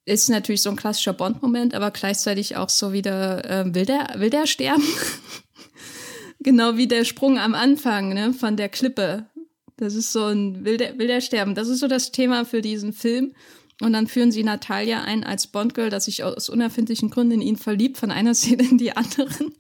Ist 0.06 0.30
natürlich 0.30 0.62
so 0.62 0.70
ein 0.70 0.76
klassischer 0.76 1.14
Bond-Moment, 1.14 1.74
aber 1.76 1.92
gleichzeitig 1.92 2.56
auch 2.56 2.70
so 2.70 2.92
wieder, 2.92 3.46
äh, 3.50 3.74
will, 3.74 3.86
der, 3.86 4.16
will 4.18 4.30
der 4.30 4.48
sterben? 4.48 4.84
genau 6.42 6.78
wie 6.78 6.88
der 6.88 7.06
Sprung 7.06 7.40
am 7.40 7.56
Anfang 7.56 8.14
ne, 8.14 8.34
von 8.34 8.58
der 8.58 8.70
Klippe. 8.70 9.26
Das 9.78 9.96
ist 9.96 10.12
so 10.12 10.26
ein, 10.26 10.64
will 10.64 10.78
der, 10.78 10.98
will 11.00 11.08
der 11.08 11.22
sterben? 11.22 11.56
Das 11.56 11.68
ist 11.68 11.80
so 11.80 11.88
das 11.88 12.12
Thema 12.12 12.46
für 12.46 12.62
diesen 12.62 12.94
Film. 12.94 13.34
Und 13.82 13.94
dann 13.94 14.08
führen 14.08 14.32
sie 14.32 14.44
Natalia 14.44 15.02
ein 15.04 15.24
als 15.24 15.48
Bondgirl, 15.48 15.90
dass 15.90 16.06
sich 16.06 16.24
aus 16.24 16.50
unerfindlichen 16.50 17.10
Gründen 17.10 17.36
in 17.36 17.42
ihn 17.42 17.56
verliebt, 17.56 17.98
von 17.98 18.12
einer 18.12 18.34
Szene 18.36 18.64
in 18.70 18.78
die 18.78 18.96
anderen. 18.96 19.54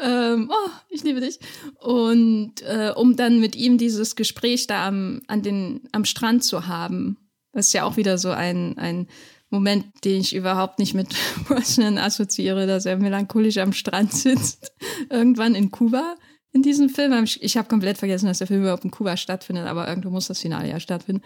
ähm, 0.00 0.50
oh, 0.50 0.70
ich 0.88 1.04
liebe 1.04 1.20
dich. 1.20 1.38
Und 1.78 2.62
äh, 2.62 2.92
um 2.96 3.16
dann 3.16 3.38
mit 3.38 3.54
ihm 3.54 3.78
dieses 3.78 4.16
Gespräch 4.16 4.66
da 4.66 4.86
am, 4.88 5.20
an 5.26 5.42
den, 5.42 5.82
am 5.92 6.04
Strand 6.04 6.44
zu 6.44 6.66
haben. 6.66 7.18
Das 7.52 7.68
ist 7.68 7.72
ja 7.72 7.84
auch 7.84 7.96
wieder 7.96 8.18
so 8.18 8.30
ein, 8.30 8.78
ein 8.78 9.06
Moment, 9.50 9.86
den 10.04 10.20
ich 10.20 10.34
überhaupt 10.34 10.78
nicht 10.78 10.94
mit 10.94 11.08
Brosnan 11.48 11.98
assoziiere, 11.98 12.66
dass 12.66 12.86
er 12.86 12.96
melancholisch 12.96 13.58
am 13.58 13.72
Strand 13.72 14.12
sitzt. 14.12 14.72
Irgendwann 15.10 15.54
in 15.54 15.70
Kuba 15.70 16.16
in 16.52 16.62
diesem 16.62 16.88
Film. 16.88 17.12
Ich 17.40 17.56
habe 17.56 17.68
komplett 17.68 17.98
vergessen, 17.98 18.26
dass 18.26 18.38
der 18.38 18.46
Film 18.46 18.62
überhaupt 18.62 18.84
in 18.84 18.90
Kuba 18.90 19.16
stattfindet, 19.16 19.66
aber 19.66 19.86
irgendwo 19.86 20.10
muss 20.10 20.26
das 20.26 20.40
Finale 20.40 20.68
ja 20.68 20.80
stattfinden. 20.80 21.22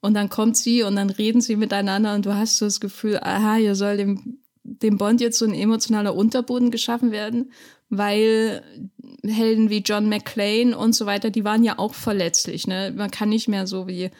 Und 0.00 0.14
dann 0.14 0.28
kommt 0.28 0.56
sie 0.56 0.82
und 0.82 0.96
dann 0.96 1.08
reden 1.08 1.40
sie 1.40 1.56
miteinander 1.56 2.14
und 2.14 2.26
du 2.26 2.34
hast 2.34 2.58
so 2.58 2.66
das 2.66 2.78
Gefühl, 2.80 3.18
aha, 3.22 3.54
hier 3.54 3.74
soll 3.74 3.96
dem, 3.96 4.38
dem 4.62 4.98
Bond 4.98 5.22
jetzt 5.22 5.38
so 5.38 5.46
ein 5.46 5.54
emotionaler 5.54 6.14
Unterboden 6.14 6.70
geschaffen 6.70 7.10
werden, 7.10 7.50
weil 7.88 8.62
Helden 9.24 9.70
wie 9.70 9.78
John 9.78 10.10
McClane 10.10 10.76
und 10.76 10.94
so 10.94 11.06
weiter, 11.06 11.30
die 11.30 11.44
waren 11.44 11.64
ja 11.64 11.78
auch 11.78 11.94
verletzlich. 11.94 12.66
Ne? 12.66 12.92
Man 12.94 13.10
kann 13.10 13.30
nicht 13.30 13.48
mehr 13.48 13.66
so 13.66 13.88
wie, 13.88 14.10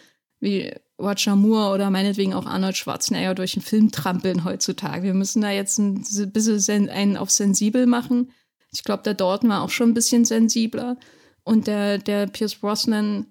wie 0.40 0.72
Roger 1.00 1.36
Moore 1.36 1.74
oder 1.74 1.90
meinetwegen 1.90 2.34
auch 2.34 2.46
Arnold 2.46 2.76
Schwarzenegger 2.76 3.34
durch 3.34 3.54
den 3.54 3.62
Film 3.62 3.90
trampeln 3.90 4.44
heutzutage. 4.44 5.02
Wir 5.02 5.14
müssen 5.14 5.42
da 5.42 5.50
jetzt 5.50 5.78
ein 5.78 6.04
bisschen 6.32 6.88
einen 6.88 7.16
auf 7.16 7.30
sensibel 7.30 7.86
machen. 7.86 8.30
Ich 8.72 8.84
glaube, 8.84 9.02
der 9.02 9.14
Dalton 9.14 9.50
war 9.50 9.62
auch 9.62 9.70
schon 9.70 9.90
ein 9.90 9.94
bisschen 9.94 10.24
sensibler. 10.24 10.96
Und 11.42 11.66
der, 11.66 11.98
der 11.98 12.26
Pierce 12.26 12.54
Brosnan 12.54 13.26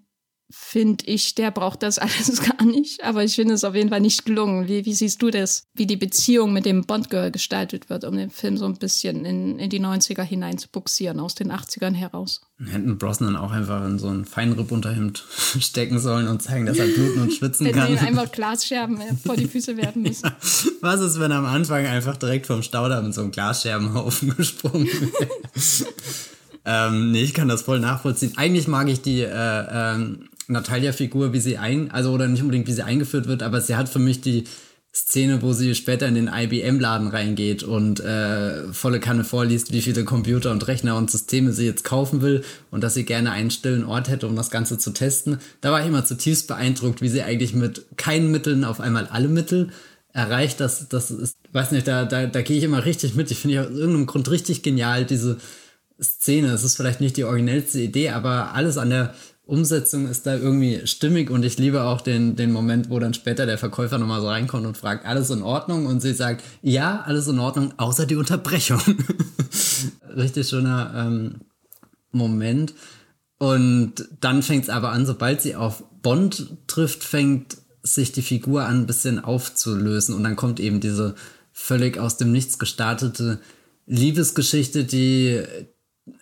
finde 0.55 1.05
ich, 1.07 1.33
der 1.33 1.49
braucht 1.49 1.81
das 1.81 1.97
alles 1.99 2.41
gar 2.41 2.63
nicht. 2.63 3.03
Aber 3.03 3.23
ich 3.23 3.35
finde 3.35 3.55
es 3.55 3.63
auf 3.63 3.73
jeden 3.73 3.89
Fall 3.89 4.01
nicht 4.01 4.25
gelungen. 4.25 4.67
Wie, 4.67 4.85
wie 4.85 4.93
siehst 4.93 5.21
du 5.21 5.31
das, 5.31 5.63
wie 5.73 5.87
die 5.87 5.97
Beziehung 5.97 6.53
mit 6.53 6.65
dem 6.65 6.83
Bond-Girl 6.83 7.31
gestaltet 7.31 7.89
wird, 7.89 8.03
um 8.03 8.15
den 8.15 8.29
Film 8.29 8.57
so 8.57 8.65
ein 8.65 8.75
bisschen 8.75 9.25
in, 9.25 9.57
in 9.57 9.69
die 9.69 9.81
90er 9.81 10.21
hinein 10.21 10.59
zu 10.59 10.69
buxieren, 10.69 11.19
aus 11.19 11.33
den 11.33 11.51
80ern 11.51 11.93
heraus? 11.93 12.41
Hätten 12.63 12.97
Brosnan 12.99 13.35
auch 13.35 13.51
einfach 13.51 13.83
in 13.83 13.97
so 13.97 14.07
ein 14.09 14.25
Feinripp-Unterhemd 14.25 15.25
stecken 15.59 15.99
sollen 15.99 16.27
und 16.27 16.41
zeigen, 16.43 16.67
dass 16.67 16.77
er 16.77 16.87
bluten 16.87 17.21
und 17.21 17.33
schwitzen 17.33 17.65
kann. 17.71 17.87
Hätten 17.87 18.05
einfach 18.05 18.31
Glasscherben 18.31 18.99
vor 19.25 19.35
die 19.35 19.47
Füße 19.47 19.75
werfen 19.75 20.03
müssen. 20.03 20.27
Ja. 20.27 20.37
Was 20.81 21.01
ist, 21.01 21.19
wenn 21.19 21.31
er 21.31 21.37
am 21.37 21.45
Anfang 21.45 21.85
einfach 21.87 22.15
direkt 22.17 22.45
vom 22.45 22.61
Staudamm 22.61 23.07
in 23.07 23.13
so 23.13 23.21
einen 23.21 23.31
Glasscherbenhaufen 23.31 24.35
gesprungen 24.37 24.85
wäre? 24.87 25.31
ähm, 26.65 27.11
nee, 27.11 27.23
ich 27.23 27.33
kann 27.33 27.47
das 27.47 27.63
voll 27.63 27.79
nachvollziehen. 27.79 28.33
Eigentlich 28.35 28.67
mag 28.67 28.87
ich 28.87 29.01
die 29.01 29.21
äh, 29.21 29.65
ähm, 29.71 30.29
Natalia-Figur, 30.47 31.33
wie 31.33 31.39
sie 31.39 31.57
ein, 31.57 31.91
also 31.91 32.11
oder 32.11 32.27
nicht 32.27 32.41
unbedingt, 32.41 32.67
wie 32.67 32.73
sie 32.73 32.83
eingeführt 32.83 33.27
wird, 33.27 33.43
aber 33.43 33.61
sie 33.61 33.75
hat 33.75 33.89
für 33.89 33.99
mich 33.99 34.21
die 34.21 34.45
Szene, 34.95 35.41
wo 35.41 35.53
sie 35.53 35.73
später 35.73 36.07
in 36.07 36.13
den 36.13 36.27
IBM-Laden 36.27 37.07
reingeht 37.07 37.63
und 37.63 37.99
äh, 37.99 38.71
volle 38.71 38.99
Kanne 38.99 39.23
vorliest, 39.23 39.71
wie 39.73 39.81
viele 39.81 40.03
Computer 40.03 40.51
und 40.51 40.67
Rechner 40.67 40.95
und 40.97 41.09
Systeme 41.09 41.51
sie 41.51 41.65
jetzt 41.65 41.83
kaufen 41.83 42.21
will 42.21 42.43
und 42.69 42.83
dass 42.83 42.93
sie 42.93 43.03
gerne 43.03 43.31
einen 43.31 43.49
stillen 43.49 43.85
Ort 43.85 44.07
hätte, 44.07 44.27
um 44.27 44.35
das 44.35 44.51
Ganze 44.51 44.77
zu 44.77 44.91
testen. 44.91 45.39
Da 45.61 45.71
war 45.71 45.81
ich 45.81 45.87
immer 45.87 46.05
zutiefst 46.05 46.47
beeindruckt, 46.47 47.01
wie 47.01 47.09
sie 47.09 47.23
eigentlich 47.23 47.55
mit 47.55 47.85
keinen 47.97 48.29
Mitteln 48.29 48.63
auf 48.63 48.79
einmal 48.79 49.07
alle 49.07 49.29
Mittel 49.29 49.71
erreicht. 50.13 50.59
Das, 50.59 50.87
das 50.89 51.09
ist, 51.09 51.37
weiß 51.51 51.71
nicht, 51.71 51.87
da, 51.87 52.05
da, 52.05 52.27
da 52.27 52.41
gehe 52.43 52.59
ich 52.59 52.63
immer 52.63 52.85
richtig 52.85 53.15
mit. 53.15 53.31
Ich 53.31 53.39
finde 53.39 53.55
ja 53.55 53.63
aus 53.63 53.71
irgendeinem 53.71 54.05
Grund 54.05 54.29
richtig 54.29 54.61
genial, 54.61 55.05
diese 55.05 55.37
Szene. 55.99 56.51
Es 56.51 56.63
ist 56.63 56.77
vielleicht 56.77 57.01
nicht 57.01 57.17
die 57.17 57.23
originellste 57.23 57.79
Idee, 57.79 58.09
aber 58.09 58.53
alles 58.53 58.77
an 58.77 58.91
der 58.91 59.15
Umsetzung 59.45 60.07
ist 60.07 60.25
da 60.25 60.35
irgendwie 60.35 60.87
stimmig 60.87 61.29
und 61.29 61.43
ich 61.43 61.57
liebe 61.57 61.83
auch 61.83 61.99
den, 61.99 62.37
den 62.37 62.51
Moment, 62.51 62.89
wo 62.89 62.99
dann 62.99 63.13
später 63.13 63.45
der 63.45 63.57
Verkäufer 63.57 63.97
nochmal 63.97 64.21
so 64.21 64.27
reinkommt 64.27 64.65
und 64.65 64.77
fragt, 64.77 65.05
alles 65.05 65.29
in 65.29 65.41
Ordnung? 65.41 65.85
Und 65.85 66.01
sie 66.01 66.13
sagt, 66.13 66.43
ja, 66.61 67.01
alles 67.01 67.27
in 67.27 67.39
Ordnung, 67.39 67.73
außer 67.77 68.05
die 68.05 68.15
Unterbrechung. 68.15 68.79
Richtig 70.15 70.47
schöner 70.47 70.93
ähm, 70.95 71.41
Moment. 72.11 72.73
Und 73.37 74.07
dann 74.21 74.43
fängt 74.43 74.63
es 74.63 74.69
aber 74.69 74.91
an, 74.91 75.05
sobald 75.05 75.41
sie 75.41 75.55
auf 75.55 75.83
Bond 76.01 76.55
trifft, 76.67 77.03
fängt 77.03 77.57
sich 77.81 78.13
die 78.13 78.21
Figur 78.21 78.63
an, 78.63 78.81
ein 78.81 78.87
bisschen 78.87 79.19
aufzulösen. 79.19 80.15
Und 80.15 80.23
dann 80.23 80.37
kommt 80.37 80.61
eben 80.61 80.79
diese 80.79 81.15
völlig 81.51 81.97
aus 81.97 82.15
dem 82.15 82.31
Nichts 82.31 82.59
gestartete 82.59 83.41
Liebesgeschichte, 83.85 84.85
die, 84.85 85.43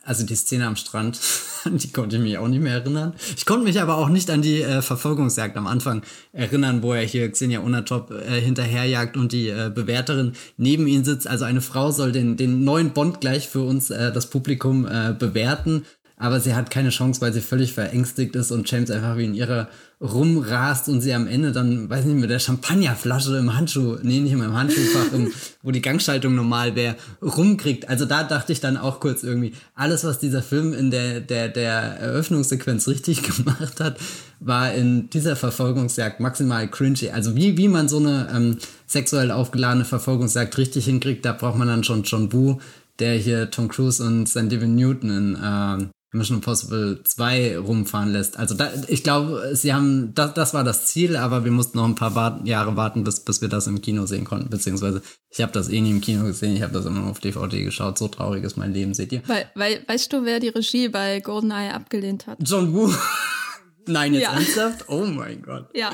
also 0.04 0.26
die 0.26 0.36
Szene 0.36 0.68
am 0.68 0.76
Strand, 0.76 1.20
die 1.66 1.92
konnte 1.92 2.18
ich 2.18 2.22
mich 2.22 2.38
auch 2.38 2.48
nicht 2.48 2.62
mehr 2.62 2.74
erinnern. 2.74 3.14
Ich 3.36 3.46
konnte 3.46 3.64
mich 3.64 3.82
aber 3.82 3.98
auch 3.98 4.10
nicht 4.10 4.30
an 4.30 4.42
die 4.42 4.62
äh, 4.62 4.82
Verfolgungsjagd 4.82 5.58
am 5.58 5.68
Anfang 5.68 6.04
erinnern, 6.34 6.84
wo 6.84 6.94
er 6.94 7.04
hier 7.04 7.32
Xenia 7.32 7.62
Unatop 7.62 8.12
äh, 8.12 8.40
hinterherjagt 8.40 9.18
und 9.18 9.32
die 9.32 9.50
äh, 9.50 9.72
Bewerterin 9.74 10.34
neben 10.58 10.88
ihm 10.88 11.04
sitzt. 11.04 11.28
Also 11.28 11.46
eine 11.46 11.62
Frau 11.62 11.92
soll 11.92 12.12
den, 12.12 12.38
den 12.38 12.64
neuen 12.64 12.94
Bond 12.94 13.22
gleich 13.22 13.48
für 13.48 13.62
uns, 13.62 13.90
äh, 13.90 14.12
das 14.12 14.30
Publikum, 14.30 14.88
äh, 14.88 15.16
bewerten. 15.18 15.86
Aber 16.22 16.40
sie 16.40 16.54
hat 16.54 16.70
keine 16.70 16.90
Chance, 16.90 17.20
weil 17.20 17.34
sie 17.34 17.42
völlig 17.42 17.74
verängstigt 17.74 18.36
ist 18.36 18.52
und 18.52 18.70
James 18.70 18.92
einfach 18.92 19.18
wie 19.18 19.26
in 19.26 19.34
ihrer 19.34 19.70
rumrast 20.00 20.88
und 20.88 21.02
sie 21.02 21.16
am 21.16 21.26
Ende 21.26 21.52
dann, 21.52 21.90
weiß 21.90 22.06
nicht, 22.06 22.20
mit 22.20 22.30
der 22.30 22.38
Champagnerflasche 22.38 23.38
im 23.38 23.56
Handschuh, 23.56 23.98
nee, 24.04 24.20
nicht 24.20 24.32
im 24.32 24.54
Handschuhfach, 24.54 25.14
im, 25.14 25.32
wo 25.64 25.72
die 25.72 25.82
Gangschaltung 25.82 26.36
normal 26.36 26.76
wäre, 26.76 26.96
rumkriegt. 27.24 27.90
Also 27.90 28.06
da 28.06 28.24
dachte 28.24 28.54
ich 28.54 28.60
dann 28.60 28.78
auch 28.78 29.00
kurz 29.00 29.24
irgendwie, 29.24 29.54
alles, 29.74 30.04
was 30.04 30.20
dieser 30.20 30.44
Film 30.44 30.74
in 30.74 30.92
der, 30.92 31.22
der, 31.22 31.50
der 31.50 31.74
Eröffnungssequenz 32.00 32.88
richtig 32.88 33.24
gemacht 33.38 33.80
hat, 33.80 33.98
war 34.40 34.72
in 34.76 35.10
dieser 35.10 35.36
Verfolgungsjagd 35.36 36.20
maximal 36.20 36.68
cringy. 36.70 37.10
Also 37.10 37.36
wie, 37.36 37.58
wie 37.58 37.68
man 37.68 37.90
so 37.90 37.98
eine 37.98 38.28
ähm, 38.32 38.58
sexuell 38.86 39.32
aufgeladene 39.32 39.86
Verfolgungsjagd 39.86 40.56
richtig 40.60 40.86
hinkriegt, 40.86 41.26
da 41.26 41.34
braucht 41.34 41.58
man 41.58 41.68
dann 41.68 41.84
schon 41.84 42.04
John 42.04 42.32
Woo, 42.32 42.60
der 43.00 43.16
hier 43.16 43.50
Tom 43.50 43.70
Cruise 43.70 44.04
und 44.06 44.30
Sandy 44.30 44.58
Newton 44.58 45.10
in 45.10 45.36
äh, 45.36 45.88
Mission 46.14 46.38
Impossible 46.38 47.02
2 47.04 47.58
rumfahren 47.60 48.12
lässt. 48.12 48.38
Also 48.38 48.54
da, 48.54 48.70
ich 48.88 49.04
glaube, 49.04 49.52
sie 49.54 49.74
haben, 49.74 50.14
das, 50.14 50.34
das 50.34 50.54
war 50.54 50.66
das 50.66 50.86
Ziel, 50.86 51.16
aber 51.16 51.46
wir 51.46 51.52
mussten 51.52 51.78
noch 51.78 51.86
ein 51.86 51.96
paar 51.96 52.12
Bar 52.12 52.42
Jahre 52.44 52.76
warten, 52.76 53.06
bis, 53.06 53.22
bis 53.22 53.42
wir 53.42 53.48
das 53.48 53.68
im 53.68 53.82
Kino 53.82 54.06
sehen 54.06 54.26
konnten. 54.26 54.50
Beziehungsweise 54.50 55.02
ich 55.30 55.42
habe 55.42 55.54
das 55.54 55.70
eh 55.70 55.80
nie 55.80 55.92
im 55.92 56.02
Kino 56.02 56.26
gesehen, 56.26 56.56
ich 56.56 56.64
habe 56.64 56.74
das 56.74 56.86
immer 56.86 57.00
nur 57.00 57.12
auf 57.12 57.20
DVD 57.22 57.64
geschaut. 57.64 57.98
So 57.98 58.10
traurig 58.10 58.44
ist 58.44 58.58
mein 58.58 58.74
Leben, 58.74 58.94
seht 58.94 59.14
ihr. 59.14 59.22
Weil, 59.28 59.50
weil, 59.56 59.86
weißt 59.88 60.12
du, 60.12 60.26
wer 60.26 60.42
die 60.42 60.50
Regie 60.50 60.90
bei 60.90 61.22
GoldenEye 61.22 61.74
abgelehnt 61.74 62.28
hat? 62.28 62.40
John 62.42 62.74
Woo. 62.74 62.94
Nein, 63.88 64.14
jetzt 64.14 64.24
ja. 64.24 64.34
ernsthaft? 64.34 64.90
Oh 64.90 65.06
mein 65.06 65.42
Gott. 65.42 65.70
Ja. 65.74 65.92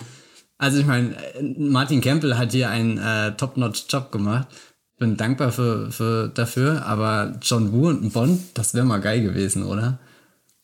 Also 0.57 0.79
ich 0.79 0.87
meine, 0.87 1.15
Martin 1.57 2.01
Campbell 2.01 2.35
hat 2.35 2.51
hier 2.51 2.69
einen 2.69 2.97
äh, 2.97 3.37
Top-Notch-Job 3.37 4.11
gemacht 4.11 4.47
bin 4.97 5.15
dankbar 5.15 5.51
für, 5.51 5.91
für 5.91 6.27
dafür, 6.27 6.85
aber 6.85 7.37
John 7.41 7.71
Woo 7.71 7.87
und 7.87 8.03
ein 8.03 8.11
Bond, 8.11 8.41
das 8.55 8.73
wäre 8.73 8.85
mal 8.85 8.99
geil 8.99 9.21
gewesen, 9.21 9.63
oder? 9.63 9.99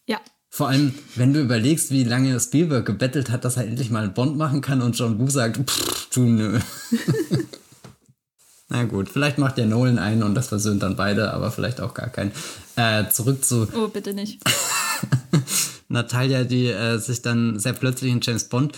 Ja. 0.07 0.19
Vor 0.49 0.69
allem, 0.69 0.93
wenn 1.15 1.33
du 1.33 1.41
überlegst, 1.41 1.91
wie 1.91 2.03
lange 2.03 2.39
Spielberg 2.39 2.85
gebettelt 2.85 3.29
hat, 3.29 3.45
dass 3.45 3.57
er 3.57 3.65
endlich 3.65 3.91
mal 3.91 4.03
einen 4.03 4.13
Bond 4.13 4.37
machen 4.37 4.61
kann 4.61 4.81
und 4.81 4.97
John 4.97 5.19
Woo 5.19 5.29
sagt, 5.29 5.57
pff, 5.57 6.09
du 6.09 6.21
nö. 6.21 6.59
Na 8.69 8.85
gut, 8.85 9.07
vielleicht 9.07 9.37
macht 9.37 9.57
der 9.57 9.67
Nolan 9.67 9.99
einen 9.99 10.23
und 10.23 10.33
das 10.33 10.47
versöhnt 10.47 10.81
dann 10.81 10.95
beide, 10.95 11.31
aber 11.31 11.51
vielleicht 11.51 11.79
auch 11.79 11.93
gar 11.93 12.09
keinen. 12.09 12.31
Äh, 12.75 13.07
zurück 13.09 13.45
zu. 13.45 13.67
Oh, 13.75 13.87
bitte 13.87 14.15
nicht. 14.15 14.41
Natalia, 15.89 16.43
die 16.43 16.69
äh, 16.69 16.97
sich 16.97 17.21
dann 17.21 17.59
sehr 17.59 17.73
plötzlich 17.73 18.11
in 18.11 18.21
James 18.21 18.45
Bond 18.45 18.75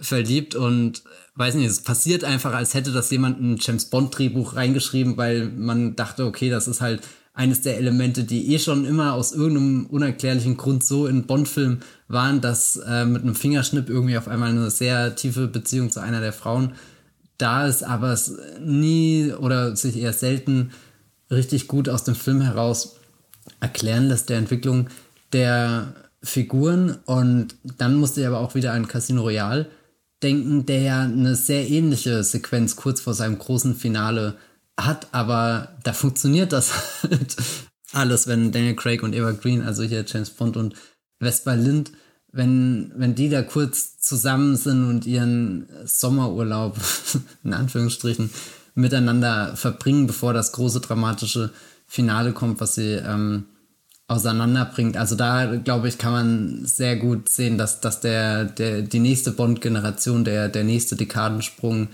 verliebt 0.00 0.54
und 0.54 1.02
weiß 1.34 1.54
nicht, 1.54 1.66
es 1.66 1.82
passiert 1.82 2.24
einfach, 2.24 2.54
als 2.54 2.74
hätte 2.74 2.92
das 2.92 3.10
jemand 3.10 3.40
ein 3.40 3.58
James 3.60 3.86
Bond 3.86 4.16
Drehbuch 4.16 4.56
reingeschrieben, 4.56 5.16
weil 5.16 5.48
man 5.48 5.96
dachte, 5.96 6.24
okay, 6.24 6.50
das 6.50 6.68
ist 6.68 6.80
halt 6.80 7.02
eines 7.34 7.60
der 7.60 7.76
Elemente, 7.76 8.24
die 8.24 8.54
eh 8.54 8.58
schon 8.58 8.86
immer 8.86 9.12
aus 9.12 9.32
irgendeinem 9.32 9.86
unerklärlichen 9.86 10.56
Grund 10.56 10.82
so 10.82 11.06
in 11.06 11.26
Bond-Filmen 11.26 11.82
waren, 12.08 12.40
dass 12.40 12.76
äh, 12.76 13.04
mit 13.04 13.22
einem 13.22 13.34
Fingerschnipp 13.34 13.90
irgendwie 13.90 14.16
auf 14.16 14.26
einmal 14.26 14.50
eine 14.50 14.70
sehr 14.70 15.14
tiefe 15.16 15.46
Beziehung 15.46 15.90
zu 15.90 16.00
einer 16.00 16.20
der 16.20 16.32
Frauen 16.32 16.72
da 17.36 17.66
ist, 17.66 17.84
aber 17.84 18.12
es 18.12 18.38
nie 18.58 19.32
oder 19.32 19.76
sich 19.76 19.98
eher 19.98 20.14
selten 20.14 20.70
richtig 21.30 21.68
gut 21.68 21.90
aus 21.90 22.04
dem 22.04 22.14
Film 22.14 22.40
heraus 22.40 22.96
erklären 23.60 24.08
lässt, 24.08 24.30
der 24.30 24.38
Entwicklung 24.38 24.88
der 25.34 25.94
Figuren. 26.22 26.96
Und 27.04 27.54
dann 27.76 27.96
musste 27.96 28.22
ich 28.22 28.26
aber 28.26 28.40
auch 28.40 28.54
wieder 28.54 28.72
an 28.72 28.88
Casino 28.88 29.22
Royale 29.22 29.66
denken, 30.22 30.66
der 30.66 30.80
ja 30.80 31.02
eine 31.02 31.34
sehr 31.36 31.68
ähnliche 31.68 32.22
Sequenz 32.24 32.76
kurz 32.76 33.00
vor 33.00 33.14
seinem 33.14 33.38
großen 33.38 33.74
Finale 33.74 34.36
hat, 34.78 35.08
aber 35.12 35.76
da 35.82 35.92
funktioniert 35.92 36.52
das 36.52 36.72
halt 37.02 37.36
alles, 37.92 38.26
wenn 38.26 38.52
Daniel 38.52 38.76
Craig 38.76 39.02
und 39.02 39.14
Eva 39.14 39.32
Green, 39.32 39.62
also 39.62 39.82
hier 39.82 40.04
James 40.06 40.30
Bond 40.30 40.56
und 40.56 40.74
Vespa 41.18 41.54
Lind, 41.54 41.92
wenn, 42.32 42.92
wenn 42.96 43.14
die 43.14 43.30
da 43.30 43.42
kurz 43.42 43.98
zusammen 43.98 44.56
sind 44.56 44.88
und 44.88 45.06
ihren 45.06 45.68
Sommerurlaub, 45.84 46.76
in 47.44 47.54
Anführungsstrichen, 47.54 48.30
miteinander 48.74 49.56
verbringen, 49.56 50.06
bevor 50.06 50.34
das 50.34 50.52
große 50.52 50.80
dramatische 50.80 51.50
Finale 51.86 52.32
kommt, 52.32 52.60
was 52.60 52.74
sie 52.74 52.92
ähm, 52.92 53.46
auseinanderbringt. 54.08 54.96
Also 54.96 55.16
da, 55.16 55.56
glaube 55.56 55.88
ich, 55.88 55.98
kann 55.98 56.12
man 56.12 56.64
sehr 56.64 56.96
gut 56.96 57.28
sehen, 57.28 57.58
dass, 57.58 57.80
dass 57.80 58.00
der, 58.00 58.44
der, 58.44 58.82
die 58.82 59.00
nächste 59.00 59.32
Bond-Generation, 59.32 60.24
der, 60.24 60.48
der 60.48 60.64
nächste 60.64 60.96
Dekadensprung, 60.96 61.88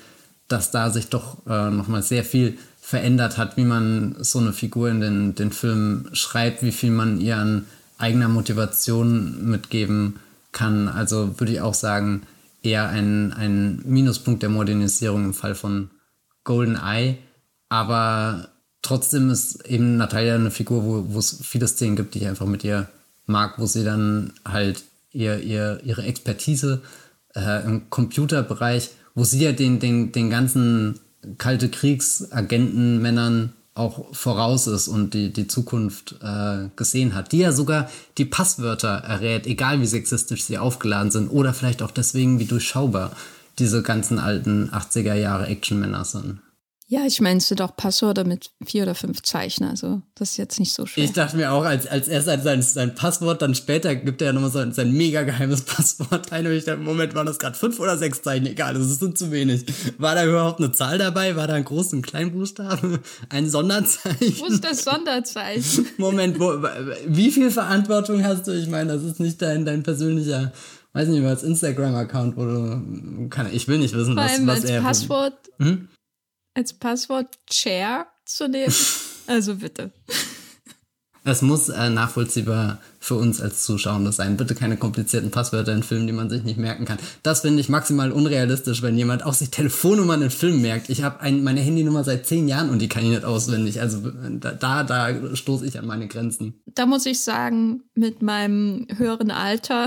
dass 0.49 0.71
da 0.71 0.91
sich 0.91 1.09
doch 1.09 1.39
äh, 1.47 1.71
nochmal 1.71 2.03
sehr 2.03 2.25
viel 2.25 2.59
verändert 2.81 3.39
hat, 3.39 3.57
wie 3.57 3.65
man 3.65 4.17
so 4.21 4.39
eine 4.39 4.53
Figur 4.53 4.91
in 4.91 5.01
den, 5.01 5.35
den 5.35 5.53
Film 5.53 6.09
schreibt, 6.13 6.63
wie 6.63 6.73
viel 6.73 6.91
man 6.91 7.21
ihr 7.21 7.39
an 7.39 7.65
eigener 7.97 8.29
Motivation 8.29 9.49
mitgeben 9.49 10.17
kann. 10.51 10.89
Also 10.89 11.39
würde 11.41 11.53
ich 11.53 11.61
auch 11.61 11.75
sagen, 11.75 12.23
eher 12.63 12.89
ein, 12.89 13.33
ein 13.33 13.81
Minuspunkt 13.85 14.43
der 14.43 14.51
Modernisierung 14.51 15.25
im 15.25 15.35
Fall 15.35 15.55
von 15.55 15.91
Golden 16.45 16.77
Eye. 16.77 17.19
Aber 17.69 18.49
trotzdem 18.83 19.31
ist 19.31 19.65
eben 19.67 19.97
Natalia 19.97 20.35
eine 20.35 20.51
Figur, 20.51 20.85
wo, 20.85 21.15
wo 21.15 21.19
es 21.19 21.39
viele 21.43 21.69
Szenen 21.69 21.97
gibt, 21.97 22.15
die 22.15 22.19
ich 22.21 22.27
einfach 22.27 22.47
mit 22.47 22.65
ihr 22.65 22.89
mag, 23.27 23.59
wo 23.59 23.67
sie 23.67 23.85
dann 23.85 24.33
halt 24.45 24.83
ihr, 25.13 25.39
ihr, 25.41 25.81
ihre 25.85 26.03
Expertise 26.03 26.83
äh, 27.35 27.65
im 27.65 27.89
Computerbereich, 27.91 28.91
wo 29.15 29.25
sie 29.25 29.43
ja 29.45 29.53
den, 29.53 29.79
den, 29.79 30.13
den 30.13 30.31
ganzen 30.31 30.99
kalte 31.39 31.69
Kriegsagenten-Männern 31.69 33.53
auch 33.75 34.15
voraus 34.15 34.67
ist 34.67 34.89
und 34.89 35.15
die, 35.15 35.33
die 35.33 35.47
Zukunft 35.47 36.17
äh, 36.23 36.69
gesehen 36.77 37.15
hat, 37.15 37.33
die 37.33 37.39
ja 37.39 37.53
sogar 37.53 37.89
die 38.19 38.27
Passwörter 38.27 38.89
errät, 38.89 39.47
egal 39.47 39.81
wie 39.81 39.87
sexistisch 39.87 40.45
sie 40.45 40.59
aufgeladen 40.59 41.11
sind 41.11 41.29
oder 41.29 41.55
vielleicht 41.55 41.83
auch 41.83 41.91
deswegen, 41.91 42.39
wie 42.39 42.45
durchschaubar 42.45 43.13
diese 43.59 43.83
ganzen 43.83 44.19
alten 44.19 44.71
80er 44.71 45.15
Jahre 45.15 45.47
Action-Männer 45.47 46.05
sind. 46.05 46.41
Ja, 46.93 47.07
ich 47.07 47.23
meinst 47.23 47.59
doch 47.59 47.75
Passwörter 47.75 48.25
mit 48.25 48.51
vier 48.63 48.83
oder 48.83 48.95
fünf 48.95 49.23
Zeichen, 49.23 49.65
also 49.65 50.03
das 50.15 50.33
ist 50.33 50.37
jetzt 50.37 50.61
nicht 50.61 50.75
so 50.75 50.85
schwer. 50.85 51.05
Ich 51.05 51.13
dachte 51.13 51.39
mir 51.39 51.51
auch, 51.51 51.65
als, 51.65 51.87
als 51.87 52.07
er 52.07 52.39
sein, 52.39 52.61
sein 52.61 52.95
Passwort, 52.95 53.41
dann 53.41 53.55
später 53.55 53.97
gibt 53.97 54.21
er 54.21 54.27
ja 54.27 54.33
nochmal 54.35 54.51
sein, 54.51 54.75
sein 54.75 54.93
mega 54.93 55.23
geheimes 55.23 55.63
Passwort 55.63 56.31
ein 56.33 56.47
und 56.47 56.53
ich 56.53 56.67
dachte, 56.67 56.81
Moment, 56.81 57.15
waren 57.15 57.25
das 57.25 57.39
gerade 57.39 57.57
fünf 57.57 57.81
oder 57.81 57.97
sechs 57.97 58.21
Zeichen? 58.21 58.45
Egal, 58.45 58.75
das 58.75 58.99
sind 58.99 59.17
zu 59.17 59.31
wenig. 59.31 59.65
War 59.97 60.15
da 60.15 60.27
überhaupt 60.27 60.61
eine 60.61 60.73
Zahl 60.73 60.99
dabei? 60.99 61.35
War 61.35 61.47
da 61.47 61.55
ein 61.55 61.65
Groß- 61.65 61.95
und 61.95 62.03
Kleinbuchstabe? 62.03 63.01
Ein 63.31 63.49
Sonderzeichen? 63.49 64.37
Wo 64.41 64.45
ist 64.45 64.63
das 64.63 64.85
Sonderzeichen? 64.85 65.87
Moment, 65.97 66.39
wo, 66.39 66.63
wie 67.07 67.31
viel 67.31 67.51
Verantwortung 67.51 68.23
hast 68.23 68.47
du? 68.49 68.51
Ich 68.53 68.69
meine, 68.69 68.93
das 68.93 69.03
ist 69.03 69.19
nicht 69.19 69.41
dein, 69.41 69.65
dein 69.65 69.83
persönlicher 69.83 70.53
weiß 70.93 71.09
nicht, 71.09 71.25
als 71.25 71.43
Instagram-Account, 71.43 72.37
du, 72.37 73.29
kann, 73.31 73.49
ich 73.51 73.67
will 73.67 73.79
nicht 73.79 73.95
wissen, 73.95 74.13
Vor 74.13 74.25
was, 74.25 74.33
allem 74.33 74.47
was 74.47 74.61
als 74.61 74.65
er. 74.67 74.83
Passwort 74.83 75.33
hm? 75.59 75.89
Als 76.55 76.73
Passwort 76.73 77.39
Chair 77.49 78.07
zu 78.25 78.49
nehmen. 78.49 78.75
Also 79.29 79.55
bitte. 79.55 79.93
Es 81.25 81.41
muss 81.41 81.69
äh, 81.69 81.89
nachvollziehbar 81.89 82.81
für 82.99 83.15
uns 83.15 83.41
als 83.41 83.63
Zuschauer 83.63 84.11
sein. 84.11 84.37
Bitte 84.37 84.57
keine 84.57 84.77
komplizierten 84.77 85.31
Passwörter 85.31 85.73
in 85.73 85.85
Filmen, 85.85 86.09
die 86.09 86.13
man 86.13 86.29
sich 86.29 86.43
nicht 86.43 86.59
merken 86.59 86.85
kann. 86.85 86.99
Das 87.23 87.43
finde 87.43 87.61
ich 87.61 87.69
maximal 87.69 88.11
unrealistisch, 88.11 88.83
wenn 88.83 88.99
jemand 88.99 89.25
auch 89.25 89.33
sich 89.33 89.51
Telefonnummern 89.51 90.23
in 90.23 90.31
Filmen 90.31 90.61
merkt. 90.61 90.91
Ich 90.91 91.05
habe 91.05 91.31
meine 91.31 91.61
Handynummer 91.61 92.03
seit 92.03 92.27
zehn 92.27 92.49
Jahren 92.49 92.71
und 92.71 92.81
die 92.81 92.89
kann 92.89 93.05
ich 93.05 93.11
nicht 93.11 93.25
auswendig. 93.25 93.81
Also 93.81 94.11
da, 94.11 94.83
da 94.83 95.37
stoße 95.37 95.65
ich 95.65 95.79
an 95.79 95.87
meine 95.87 96.09
Grenzen. 96.09 96.61
Da 96.67 96.87
muss 96.87 97.07
ich 97.07 97.21
sagen, 97.21 97.85
mit 97.95 98.21
meinem 98.23 98.89
höheren 98.97 99.31
Alter, 99.31 99.87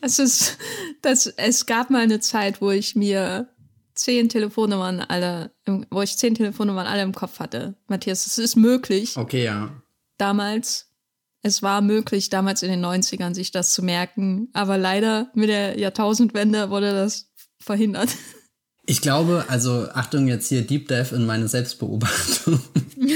das 0.00 0.18
ist, 0.18 0.58
das, 1.00 1.26
es 1.26 1.66
gab 1.66 1.90
mal 1.90 2.02
eine 2.02 2.18
Zeit, 2.18 2.60
wo 2.60 2.72
ich 2.72 2.96
mir 2.96 3.48
zehn 3.98 4.28
Telefonnummern 4.28 5.00
alle, 5.00 5.50
wo 5.90 6.02
ich 6.02 6.16
zehn 6.16 6.34
Telefonnummern 6.34 6.86
alle 6.86 7.02
im 7.02 7.14
Kopf 7.14 7.40
hatte. 7.40 7.74
Matthias, 7.88 8.26
es 8.26 8.38
ist 8.38 8.56
möglich. 8.56 9.16
Okay, 9.16 9.44
ja. 9.44 9.70
Damals. 10.16 10.86
Es 11.42 11.62
war 11.62 11.82
möglich, 11.82 12.30
damals 12.30 12.62
in 12.62 12.70
den 12.70 12.84
90ern 12.84 13.32
sich 13.32 13.52
das 13.52 13.72
zu 13.72 13.82
merken. 13.82 14.48
Aber 14.52 14.76
leider 14.76 15.30
mit 15.34 15.48
der 15.48 15.78
Jahrtausendwende 15.78 16.70
wurde 16.70 16.92
das 16.92 17.30
verhindert. 17.60 18.10
Ich 18.86 19.02
glaube, 19.02 19.44
also 19.48 19.88
Achtung 19.92 20.28
jetzt 20.28 20.48
hier 20.48 20.66
Deep 20.66 20.88
Dive 20.88 21.14
in 21.14 21.26
meine 21.26 21.46
Selbstbeobachtung, 21.46 22.58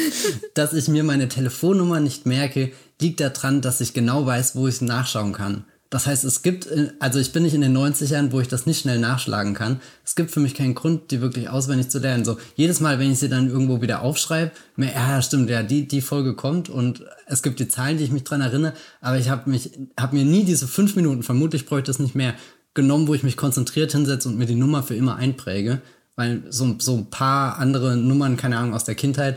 dass 0.55 0.75
ich 0.75 0.89
mir 0.89 1.03
meine 1.03 1.29
Telefonnummer 1.29 1.99
nicht 1.99 2.27
merke, 2.27 2.73
liegt 3.01 3.21
daran, 3.21 3.63
dass 3.63 3.81
ich 3.81 3.95
genau 3.95 4.27
weiß, 4.27 4.55
wo 4.55 4.69
ich 4.69 4.83
nachschauen 4.83 5.33
kann. 5.33 5.65
Das 5.93 6.07
heißt, 6.07 6.25
es 6.25 6.41
gibt, 6.41 6.67
äh, 6.69 6.91
also 7.01 7.19
ich 7.19 7.33
bin 7.33 7.43
nicht 7.43 7.53
in 7.53 7.61
den 7.61 7.77
90ern, 7.77 8.33
wo 8.33 8.41
ich 8.41 8.49
das 8.49 8.65
nicht 8.65 8.81
schnell 8.81 8.99
nachschlagen 8.99 9.53
kann. 9.53 9.79
Es 10.07 10.15
gibt 10.15 10.31
für 10.31 10.41
mich 10.41 10.55
keinen 10.55 10.75
Grund, 10.75 11.11
die 11.11 11.21
wirklich 11.21 11.51
auswendig 11.51 11.91
zu 11.91 11.99
lernen. 11.99 12.25
So, 12.25 12.39
jedes 12.57 12.81
Mal, 12.81 12.99
wenn 12.99 13.13
ich 13.13 13.19
sie 13.19 13.29
dann 13.29 13.51
irgendwo 13.51 13.83
wieder 13.83 14.01
aufschreibe, 14.01 14.53
mir, 14.75 14.91
ja, 14.91 15.21
stimmt, 15.21 15.51
ja, 15.51 15.63
die, 15.63 15.87
die 15.87 16.01
Folge 16.01 16.35
kommt 16.35 16.71
und 16.71 17.05
es 17.27 17.43
gibt 17.43 17.61
die 17.61 17.69
Zahlen, 17.69 17.99
die 17.99 18.05
ich 18.05 18.11
mich 18.11 18.25
dran 18.25 18.41
erinnere, 18.41 18.73
aber 19.03 19.19
ich 19.19 19.29
habe 19.29 19.51
mich, 19.51 19.71
habe 20.01 20.17
mir 20.17 20.25
nie 20.25 20.45
diese 20.45 20.67
fünf 20.67 20.97
Minuten, 20.97 21.23
vermutlich 21.23 21.67
bräuchte 21.67 21.91
es 21.91 21.99
nicht 21.99 22.15
mehr, 22.15 22.35
genommen, 22.73 23.07
wo 23.07 23.13
ich 23.13 23.23
mich 23.23 23.37
konzentriert 23.37 23.93
hinsetze 23.93 24.31
und 24.31 24.39
mir 24.39 24.47
die 24.47 24.55
Nummer 24.55 24.83
für 24.83 24.95
immer 24.95 25.17
einpräge. 25.17 25.83
Weil 26.17 26.43
so, 26.49 26.75
so 26.79 26.97
ein 26.97 27.11
paar 27.11 27.59
andere 27.59 27.99
Nummern, 27.99 28.39
keine 28.39 28.57
Ahnung, 28.57 28.73
aus 28.73 28.85
der 28.85 28.95
Kindheit, 28.95 29.37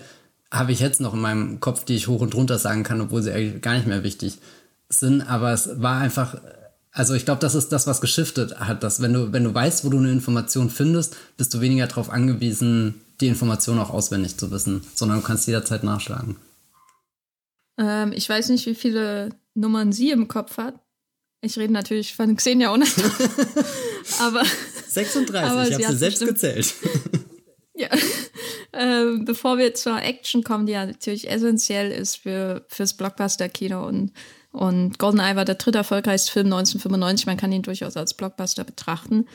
habe 0.51 0.71
ich 0.71 0.79
jetzt 0.79 1.01
noch 1.01 1.13
in 1.13 1.19
meinem 1.19 1.59
Kopf, 1.59 1.83
die 1.83 1.95
ich 1.95 2.07
hoch 2.07 2.21
und 2.21 2.33
runter 2.33 2.59
sagen 2.59 2.83
kann, 2.83 3.01
obwohl 3.01 3.21
sie 3.21 3.33
eigentlich 3.33 3.61
gar 3.61 3.73
nicht 3.73 3.87
mehr 3.87 4.03
wichtig 4.03 4.33
sind, 4.33 4.41
aber 5.27 5.51
es 5.51 5.81
war 5.81 5.99
einfach, 5.99 6.38
also 6.91 7.13
ich 7.13 7.25
glaube, 7.25 7.41
das 7.41 7.55
ist 7.55 7.69
das, 7.69 7.88
was 7.88 8.01
geschiftet 8.01 8.59
hat, 8.59 8.83
dass 8.83 9.01
wenn 9.01 9.13
du, 9.13 9.33
wenn 9.33 9.43
du 9.43 9.53
weißt, 9.53 9.83
wo 9.83 9.89
du 9.89 9.97
eine 9.97 10.11
Information 10.11 10.69
findest, 10.69 11.15
bist 11.38 11.53
du 11.53 11.61
weniger 11.61 11.88
darauf 11.88 12.09
angewiesen, 12.09 13.01
die 13.21 13.27
Information 13.27 13.79
auch 13.79 13.89
auswendig 13.89 14.38
zu 14.38 14.51
wissen, 14.51 14.81
sondern 14.93 15.21
du 15.21 15.25
kannst 15.25 15.47
jederzeit 15.47 15.83
nachschlagen. 15.83 16.38
Ähm, 17.77 18.13
ich 18.13 18.27
weiß 18.27 18.49
nicht, 18.49 18.65
wie 18.65 18.75
viele 18.75 19.29
Nummern 19.53 19.91
sie 19.91 20.11
im 20.11 20.27
Kopf 20.27 20.57
hat. 20.57 20.75
Ich 21.41 21.57
rede 21.57 21.73
natürlich 21.73 22.15
von 22.15 22.36
Xenia 22.36 22.73
ohne. 22.73 22.86
aber 24.19 24.43
36, 24.88 25.36
aber 25.36 25.67
ich 25.67 25.73
habe 25.73 25.93
sie 25.93 25.97
selbst 25.97 26.25
gezählt. 26.25 26.73
ja. 27.75 27.89
Äh, 28.71 29.17
bevor 29.19 29.57
wir 29.57 29.73
zur 29.73 30.01
Action 30.01 30.43
kommen, 30.43 30.65
die 30.65 30.73
ja 30.73 30.86
natürlich 30.86 31.29
essentiell 31.29 31.91
ist 31.91 32.17
für 32.17 32.65
fürs 32.67 32.93
Blockbuster-Kino 32.93 33.86
und 33.86 34.11
und 34.55 34.97
GoldenEye 34.99 35.35
war 35.35 35.45
der 35.45 35.55
dritte 35.55 35.79
erfolgreichste 35.79 36.31
Film 36.31 36.45
1995. 36.45 37.25
Man 37.25 37.37
kann 37.37 37.51
ihn 37.51 37.61
durchaus 37.61 37.97
als 37.97 38.13
Blockbuster 38.13 38.63
betrachten. 38.63 39.25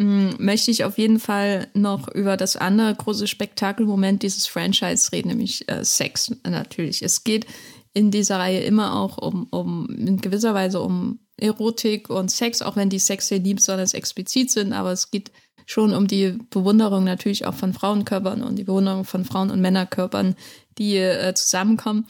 Hm, 0.00 0.34
möchte 0.38 0.72
ich 0.72 0.84
auf 0.84 0.98
jeden 0.98 1.20
Fall 1.20 1.68
noch 1.74 2.08
über 2.08 2.36
das 2.36 2.56
andere 2.56 2.92
große 2.92 3.28
Spektakelmoment 3.28 4.24
dieses 4.24 4.48
Franchise 4.48 5.12
reden, 5.12 5.28
nämlich 5.28 5.68
äh, 5.68 5.84
Sex 5.84 6.34
natürlich. 6.44 7.02
Es 7.02 7.22
geht 7.22 7.46
in 7.92 8.10
dieser 8.10 8.40
Reihe 8.40 8.60
immer 8.60 8.96
auch 8.96 9.18
um, 9.18 9.46
um 9.50 9.88
in 9.90 10.20
gewisser 10.20 10.52
Weise 10.54 10.80
um 10.80 11.20
Erotik 11.36 12.10
und 12.10 12.32
Sex, 12.32 12.60
auch 12.60 12.74
wenn 12.74 12.90
die 12.90 12.98
Sex 12.98 13.28
sehr 13.28 13.38
lieb 13.38 13.58
besonders 13.58 13.94
explizit 13.94 14.50
sind, 14.50 14.72
aber 14.72 14.90
es 14.90 15.12
geht 15.12 15.30
schon 15.66 15.94
um 15.94 16.08
die 16.08 16.36
Bewunderung 16.50 17.04
natürlich 17.04 17.46
auch 17.46 17.54
von 17.54 17.72
Frauenkörpern 17.72 18.42
und 18.42 18.56
die 18.56 18.64
Bewunderung 18.64 19.04
von 19.04 19.24
Frauen- 19.24 19.50
und 19.50 19.60
Männerkörpern, 19.60 20.34
die 20.78 20.96
äh, 20.96 21.32
zusammenkommen. 21.34 22.06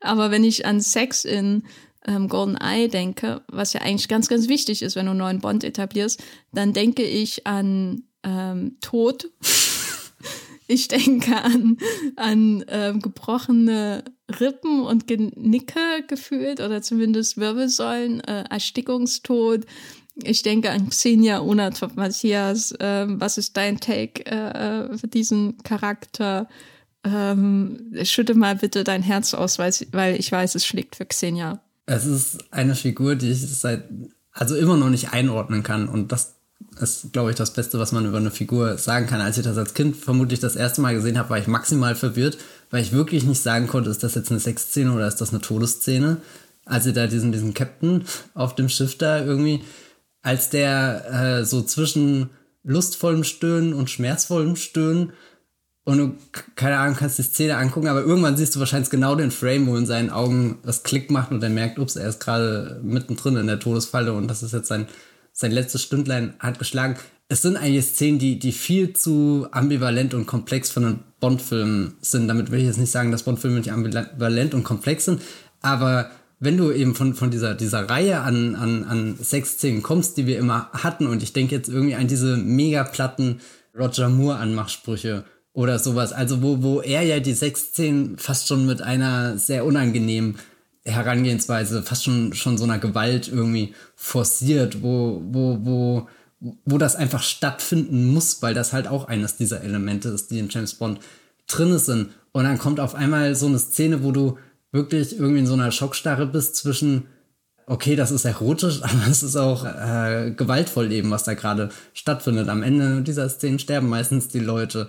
Aber 0.00 0.30
wenn 0.30 0.44
ich 0.44 0.66
an 0.66 0.80
Sex 0.80 1.24
in 1.24 1.64
ähm, 2.06 2.28
Golden 2.28 2.56
Eye 2.56 2.88
denke, 2.88 3.42
was 3.48 3.72
ja 3.72 3.80
eigentlich 3.80 4.08
ganz, 4.08 4.28
ganz 4.28 4.48
wichtig 4.48 4.82
ist, 4.82 4.96
wenn 4.96 5.06
du 5.06 5.10
einen 5.12 5.20
neuen 5.20 5.40
Bond 5.40 5.64
etablierst, 5.64 6.22
dann 6.52 6.72
denke 6.72 7.02
ich 7.02 7.46
an 7.46 8.04
ähm, 8.22 8.76
Tod. 8.80 9.30
ich 10.66 10.88
denke 10.88 11.42
an, 11.42 11.78
an 12.16 12.64
ähm, 12.68 13.00
gebrochene 13.00 14.04
Rippen 14.40 14.82
und 14.82 15.06
Genicke 15.06 16.04
gefühlt 16.06 16.60
oder 16.60 16.82
zumindest 16.82 17.36
Wirbelsäulen, 17.36 18.20
äh, 18.20 18.44
Erstickungstod. 18.50 19.66
Ich 20.22 20.42
denke 20.42 20.70
an 20.70 20.90
Xenia 20.90 21.38
Unatop 21.38 21.96
Matthias. 21.96 22.72
Äh, 22.72 23.06
was 23.08 23.36
ist 23.36 23.56
dein 23.56 23.80
Take 23.80 24.24
äh, 24.26 24.96
für 24.96 25.08
diesen 25.08 25.58
Charakter? 25.58 26.48
Ähm, 27.04 27.92
schütte 28.04 28.34
mal 28.34 28.56
bitte 28.56 28.84
dein 28.84 29.02
Herz 29.02 29.34
aus, 29.34 29.58
weil 29.58 30.16
ich 30.16 30.32
weiß, 30.32 30.54
es 30.54 30.64
schlägt 30.64 30.96
für 30.96 31.04
Xenia. 31.04 31.60
Es 31.86 32.06
ist 32.06 32.44
eine 32.50 32.74
Figur, 32.74 33.16
die 33.16 33.30
ich 33.30 33.40
seit, 33.40 33.84
also 34.32 34.56
immer 34.56 34.76
noch 34.76 34.90
nicht 34.90 35.12
einordnen 35.12 35.62
kann. 35.62 35.88
Und 35.88 36.12
das 36.12 36.34
ist, 36.80 37.12
glaube 37.12 37.30
ich, 37.30 37.36
das 37.36 37.52
Beste, 37.52 37.78
was 37.78 37.92
man 37.92 38.06
über 38.06 38.16
eine 38.16 38.30
Figur 38.30 38.78
sagen 38.78 39.06
kann. 39.06 39.20
Als 39.20 39.38
ich 39.38 39.44
das 39.44 39.58
als 39.58 39.74
Kind 39.74 39.96
vermutlich 39.96 40.40
das 40.40 40.56
erste 40.56 40.80
Mal 40.80 40.94
gesehen 40.94 41.18
habe, 41.18 41.30
war 41.30 41.38
ich 41.38 41.46
maximal 41.46 41.94
verwirrt, 41.94 42.38
weil 42.70 42.82
ich 42.82 42.92
wirklich 42.92 43.24
nicht 43.24 43.42
sagen 43.42 43.66
konnte, 43.66 43.90
ist 43.90 44.02
das 44.02 44.14
jetzt 44.14 44.30
eine 44.30 44.40
Sexszene 44.40 44.92
oder 44.92 45.06
ist 45.06 45.20
das 45.20 45.30
eine 45.30 45.40
Todesszene. 45.40 46.18
Als 46.64 46.84
sie 46.84 46.94
da 46.94 47.06
diesen, 47.06 47.32
diesen 47.32 47.52
Captain 47.52 48.04
auf 48.32 48.54
dem 48.54 48.70
Schiff 48.70 48.96
da 48.96 49.22
irgendwie, 49.22 49.62
als 50.22 50.48
der 50.48 51.40
äh, 51.40 51.44
so 51.44 51.62
zwischen 51.62 52.30
lustvollem 52.62 53.24
Stöhnen 53.24 53.74
und 53.74 53.90
schmerzvollem 53.90 54.56
Stöhnen 54.56 55.12
und 55.84 55.98
du, 55.98 56.14
keine 56.54 56.78
Ahnung, 56.78 56.96
kannst 56.96 57.18
die 57.18 57.22
Szene 57.22 57.56
angucken, 57.56 57.88
aber 57.88 58.02
irgendwann 58.02 58.36
siehst 58.36 58.56
du 58.56 58.60
wahrscheinlich 58.60 58.88
genau 58.88 59.14
den 59.14 59.30
Frame, 59.30 59.66
wo 59.66 59.76
in 59.76 59.84
seinen 59.84 60.10
Augen 60.10 60.58
das 60.64 60.82
Klick 60.82 61.10
macht 61.10 61.30
und 61.30 61.42
er 61.42 61.50
merkt, 61.50 61.78
ups, 61.78 61.96
er 61.96 62.08
ist 62.08 62.20
gerade 62.20 62.80
mittendrin 62.82 63.36
in 63.36 63.46
der 63.46 63.60
Todesfalle 63.60 64.14
und 64.14 64.28
das 64.28 64.42
ist 64.42 64.52
jetzt 64.52 64.68
sein, 64.68 64.86
sein 65.32 65.52
letztes 65.52 65.82
Stündlein 65.82 66.34
hat 66.38 66.58
geschlagen. 66.58 66.96
Es 67.28 67.42
sind 67.42 67.56
eigentlich 67.56 67.84
Szenen, 67.84 68.18
die, 68.18 68.38
die 68.38 68.52
viel 68.52 68.94
zu 68.94 69.46
ambivalent 69.50 70.14
und 70.14 70.26
komplex 70.26 70.70
von 70.70 70.84
einem 70.84 70.98
Bond-Film 71.20 71.94
sind. 72.00 72.28
Damit 72.28 72.50
will 72.50 72.60
ich 72.60 72.66
jetzt 72.66 72.78
nicht 72.78 72.90
sagen, 72.90 73.10
dass 73.10 73.22
Bond-Filme 73.24 73.58
nicht 73.58 73.72
ambivalent 73.72 74.54
und 74.54 74.64
komplex 74.64 75.04
sind, 75.04 75.20
aber 75.60 76.10
wenn 76.40 76.56
du 76.56 76.72
eben 76.72 76.94
von, 76.94 77.14
von 77.14 77.30
dieser, 77.30 77.54
dieser 77.54 77.88
Reihe 77.88 78.20
an, 78.20 78.54
an, 78.56 78.84
an 78.84 79.16
Sexszenen 79.20 79.82
kommst, 79.82 80.16
die 80.16 80.26
wir 80.26 80.38
immer 80.38 80.70
hatten, 80.72 81.06
und 81.06 81.22
ich 81.22 81.32
denke 81.32 81.54
jetzt 81.54 81.68
irgendwie 81.68 81.94
an 81.94 82.06
diese 82.06 82.36
mega 82.36 82.84
platten 82.84 83.40
Roger 83.76 84.08
Moore-Anmachsprüche, 84.08 85.24
oder 85.54 85.78
sowas. 85.78 86.12
Also 86.12 86.42
wo, 86.42 86.62
wo 86.62 86.80
er 86.82 87.02
ja 87.02 87.20
die 87.20 87.32
Sexszenen 87.32 88.18
fast 88.18 88.48
schon 88.48 88.66
mit 88.66 88.82
einer 88.82 89.38
sehr 89.38 89.64
unangenehmen 89.64 90.36
Herangehensweise, 90.84 91.82
fast 91.82 92.04
schon, 92.04 92.34
schon 92.34 92.58
so 92.58 92.64
einer 92.64 92.78
Gewalt 92.78 93.28
irgendwie 93.28 93.74
forciert, 93.96 94.82
wo, 94.82 95.22
wo, 95.24 95.58
wo, 95.62 96.08
wo 96.66 96.78
das 96.78 96.96
einfach 96.96 97.22
stattfinden 97.22 98.12
muss, 98.12 98.42
weil 98.42 98.52
das 98.52 98.74
halt 98.74 98.86
auch 98.86 99.08
eines 99.08 99.36
dieser 99.36 99.62
Elemente 99.62 100.10
ist, 100.10 100.30
die 100.30 100.40
in 100.40 100.50
James 100.50 100.74
Bond 100.74 101.00
drin 101.46 101.78
sind. 101.78 102.10
Und 102.32 102.44
dann 102.44 102.58
kommt 102.58 102.80
auf 102.80 102.94
einmal 102.94 103.34
so 103.34 103.46
eine 103.46 103.58
Szene, 103.58 104.02
wo 104.02 104.12
du 104.12 104.36
wirklich 104.72 105.18
irgendwie 105.18 105.38
in 105.38 105.46
so 105.46 105.54
einer 105.54 105.70
Schockstarre 105.70 106.26
bist 106.26 106.56
zwischen, 106.56 107.06
okay, 107.66 107.96
das 107.96 108.10
ist 108.10 108.26
erotisch, 108.26 108.80
aber 108.82 109.06
es 109.08 109.22
ist 109.22 109.36
auch 109.36 109.64
äh, 109.64 110.32
gewaltvoll 110.36 110.92
eben, 110.92 111.10
was 111.10 111.24
da 111.24 111.34
gerade 111.34 111.70
stattfindet. 111.94 112.48
Am 112.48 112.62
Ende 112.62 113.02
dieser 113.02 113.28
Szene 113.28 113.58
sterben 113.58 113.88
meistens 113.88 114.28
die 114.28 114.40
Leute. 114.40 114.88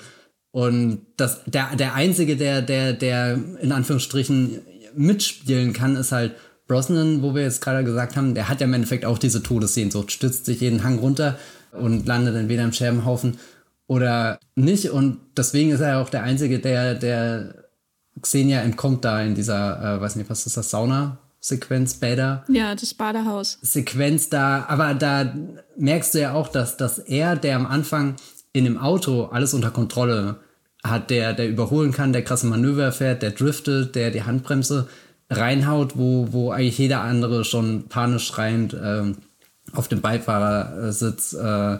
Und 0.55 1.01
das, 1.17 1.41
der, 1.47 1.75
der 1.75 1.95
Einzige, 1.95 2.37
der, 2.37 2.61
der, 2.61 2.93
der 2.93 3.37
in 3.59 3.73
Anführungsstrichen 3.73 4.61
mitspielen 4.95 5.73
kann, 5.73 5.97
ist 5.97 6.13
halt 6.13 6.33
Brosnan, 6.65 7.21
wo 7.21 7.35
wir 7.35 7.41
jetzt 7.41 7.59
gerade 7.59 7.83
gesagt 7.83 8.15
haben, 8.15 8.35
der 8.35 8.47
hat 8.47 8.61
ja 8.61 8.65
im 8.65 8.73
Endeffekt 8.73 9.03
auch 9.03 9.17
diese 9.17 9.43
Todessehnsucht, 9.43 10.13
stützt 10.13 10.45
sich 10.45 10.61
jeden 10.61 10.85
Hang 10.85 10.97
runter 10.99 11.37
und 11.73 12.07
landet 12.07 12.37
entweder 12.37 12.63
im 12.63 12.71
Scherbenhaufen 12.71 13.37
oder 13.87 14.39
nicht. 14.55 14.91
Und 14.91 15.19
deswegen 15.35 15.71
ist 15.71 15.81
er 15.81 15.99
auch 15.99 16.09
der 16.09 16.23
Einzige, 16.23 16.59
der, 16.59 16.95
der 16.95 17.65
Xenia 18.21 18.61
entkommt 18.61 19.03
da 19.03 19.21
in 19.23 19.35
dieser, 19.35 19.97
äh, 19.97 19.99
weiß 19.99 20.15
nicht, 20.15 20.29
was 20.29 20.45
ist 20.45 20.55
das, 20.55 20.69
Sauna? 20.69 21.17
Sequenz 21.41 21.95
Bäder. 21.95 22.45
Ja, 22.47 22.75
das 22.75 22.93
Badehaus. 22.93 23.59
Sequenz 23.61 24.29
da, 24.29 24.63
aber 24.69 24.93
da 24.93 25.35
merkst 25.75 26.13
du 26.13 26.21
ja 26.21 26.33
auch, 26.33 26.47
dass, 26.47 26.77
dass 26.77 26.97
er, 26.97 27.35
der 27.35 27.57
am 27.57 27.65
Anfang 27.65 28.15
in 28.53 28.63
dem 28.63 28.77
Auto 28.77 29.25
alles 29.25 29.53
unter 29.53 29.69
Kontrolle 29.69 30.37
hat, 30.89 31.09
der, 31.09 31.33
der 31.33 31.49
überholen 31.49 31.91
kann, 31.91 32.13
der 32.13 32.23
krasse 32.23 32.47
Manöver 32.47 32.91
fährt, 32.91 33.21
der 33.21 33.31
driftet, 33.31 33.95
der 33.95 34.11
die 34.11 34.23
Handbremse 34.23 34.87
reinhaut, 35.29 35.97
wo, 35.97 36.27
wo 36.31 36.51
eigentlich 36.51 36.77
jeder 36.77 37.01
andere 37.01 37.43
schon 37.43 37.87
panisch 37.87 38.27
schreiend 38.27 38.73
äh, 38.73 39.13
auf 39.73 39.87
dem 39.87 40.01
Beifahrersitz, 40.01 41.33
äh, 41.33 41.77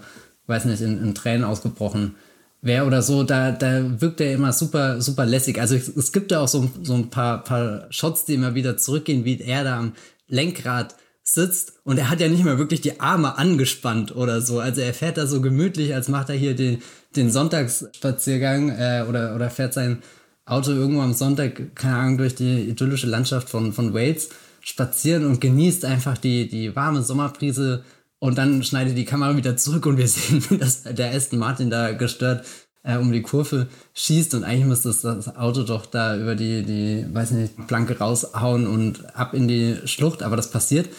weiß 0.48 0.66
nicht, 0.66 0.82
in, 0.82 1.02
in 1.02 1.16
Tränen 1.16 1.44
ausgebrochen 1.44 2.16
wäre 2.62 2.86
oder 2.86 3.02
so, 3.02 3.24
da, 3.24 3.52
da 3.52 4.02
wirkt 4.02 4.22
er 4.22 4.34
immer 4.34 4.52
super, 4.52 5.00
super 5.02 5.26
lässig. 5.26 5.60
Also 5.60 5.76
es, 5.76 5.88
es 5.88 6.12
gibt 6.12 6.32
da 6.32 6.42
auch 6.42 6.48
so, 6.48 6.70
so 6.82 6.96
ein 6.96 7.10
paar, 7.10 7.44
paar 7.44 7.86
Shots, 7.92 8.26
die 8.26 8.34
immer 8.34 8.56
wieder 8.56 8.78
zurückgehen, 8.78 9.24
wie 9.24 9.40
er 9.40 9.64
da 9.64 9.78
am 9.78 9.94
Lenkrad 10.28 10.96
sitzt 11.22 11.74
und 11.84 11.98
er 11.98 12.10
hat 12.10 12.20
ja 12.20 12.28
nicht 12.28 12.44
mehr 12.44 12.60
wirklich 12.60 12.82
die 12.82 13.00
Arme 13.00 13.38
angespannt 13.38 14.16
oder 14.16 14.42
so. 14.42 14.60
Also 14.60 14.82
er 14.82 14.94
fährt 14.94 15.18
da 15.18 15.26
so 15.26 15.42
gemütlich, 15.42 15.94
als 15.94 16.08
macht 16.08 16.30
er 16.30 16.36
hier 16.36 16.56
den, 16.56 16.82
den 17.16 17.32
Sonntagsspaziergang 17.32 18.70
äh, 18.70 19.06
oder, 19.08 19.36
oder 19.36 19.50
fährt 19.50 19.74
sein 19.74 20.02
Auto 20.46 20.72
irgendwo 20.72 21.02
am 21.02 21.14
Sonntag, 21.14 21.76
keine 21.76 21.96
Ahnung, 21.96 22.18
durch 22.18 22.36
die 22.36 22.70
idyllische 22.70 23.08
Landschaft 23.08 23.50
von, 23.50 23.74
von 23.74 23.94
Wales 23.94 24.30
spazieren 24.62 25.26
und 25.26 25.42
genießt 25.42 25.86
einfach 25.86 26.18
die, 26.18 26.48
die 26.48 26.76
warme 26.76 27.02
Sommerbrise 27.02 27.84
und 28.20 28.38
dann 28.38 28.64
schneidet 28.64 28.98
die 28.98 29.06
Kamera 29.06 29.38
wieder 29.38 29.58
zurück 29.58 29.86
und 29.86 29.98
wir 29.98 30.08
sehen, 30.08 30.44
dass 30.60 30.84
der 30.84 31.14
Aston 31.14 31.40
Martin 31.40 31.70
da 31.70 31.92
gestört 31.94 32.46
äh, 32.84 32.98
um 32.98 33.12
die 33.12 33.22
Kurve 33.22 33.68
schießt 33.94 34.36
und 34.36 34.44
eigentlich 34.44 34.66
müsste 34.66 34.90
das, 34.90 35.02
das 35.02 35.36
Auto 35.36 35.64
doch 35.64 35.86
da 35.86 36.18
über 36.18 36.36
die, 36.36 36.64
die, 36.64 37.06
weiß 37.12 37.32
nicht, 37.32 37.68
Planke 37.68 37.98
raushauen 37.98 38.68
und 38.68 39.16
ab 39.16 39.34
in 39.34 39.48
die 39.48 39.78
Schlucht, 39.86 40.24
aber 40.24 40.36
das 40.36 40.52
passiert 40.52 40.90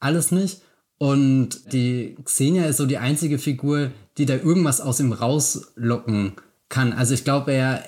alles 0.00 0.30
nicht. 0.30 0.60
Und 0.98 1.72
die 1.72 2.16
Xenia 2.24 2.64
ist 2.64 2.78
so 2.78 2.86
die 2.86 2.98
einzige 2.98 3.38
Figur, 3.38 3.90
die 4.16 4.26
da 4.26 4.34
irgendwas 4.34 4.80
aus 4.80 5.00
ihm 5.00 5.12
rauslocken 5.12 6.32
kann. 6.68 6.92
Also 6.92 7.14
ich 7.14 7.24
glaube, 7.24 7.52
er, 7.52 7.84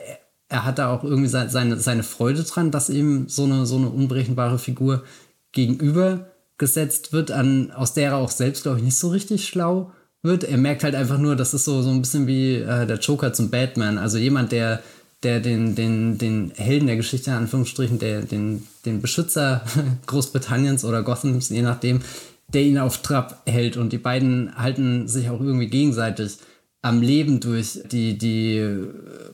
er 0.48 0.64
hat 0.64 0.78
da 0.78 0.92
auch 0.92 1.04
irgendwie 1.04 1.28
seine, 1.28 1.78
seine 1.78 2.02
Freude 2.02 2.42
dran, 2.42 2.70
dass 2.70 2.90
ihm 2.90 3.28
so 3.28 3.44
eine, 3.44 3.66
so 3.66 3.76
eine 3.76 3.88
unberechenbare 3.88 4.58
Figur 4.58 5.04
gegenübergesetzt 5.52 7.12
wird, 7.12 7.30
an, 7.30 7.70
aus 7.70 7.94
der 7.94 8.10
er 8.10 8.16
auch 8.16 8.30
selbst, 8.30 8.64
glaube 8.64 8.78
ich, 8.78 8.84
nicht 8.84 8.96
so 8.96 9.08
richtig 9.08 9.48
schlau 9.48 9.92
wird. 10.22 10.44
Er 10.44 10.58
merkt 10.58 10.84
halt 10.84 10.94
einfach 10.94 11.18
nur, 11.18 11.34
das 11.34 11.54
ist 11.54 11.64
so, 11.64 11.80
so 11.80 11.90
ein 11.90 12.02
bisschen 12.02 12.26
wie 12.26 12.56
äh, 12.56 12.86
der 12.86 12.98
Joker 12.98 13.32
zum 13.32 13.50
Batman. 13.50 13.96
Also 13.96 14.18
jemand, 14.18 14.52
der, 14.52 14.82
der 15.22 15.40
den, 15.40 15.74
den, 15.74 16.18
den 16.18 16.52
Helden 16.56 16.86
der 16.86 16.96
Geschichte, 16.96 17.30
in 17.30 17.36
Anführungsstrichen, 17.36 17.98
der, 17.98 18.22
den, 18.22 18.66
den 18.84 19.00
Beschützer 19.00 19.62
Großbritanniens 20.06 20.84
oder 20.84 21.02
Gothams, 21.02 21.48
je 21.48 21.62
nachdem, 21.62 22.00
der 22.52 22.62
ihn 22.62 22.78
auf 22.78 23.02
Trab 23.02 23.42
hält 23.46 23.76
und 23.76 23.92
die 23.92 23.98
beiden 23.98 24.56
halten 24.56 25.06
sich 25.08 25.28
auch 25.28 25.40
irgendwie 25.40 25.68
gegenseitig 25.68 26.38
am 26.80 27.02
Leben 27.02 27.40
durch 27.40 27.80
die, 27.90 28.16
die, 28.16 28.64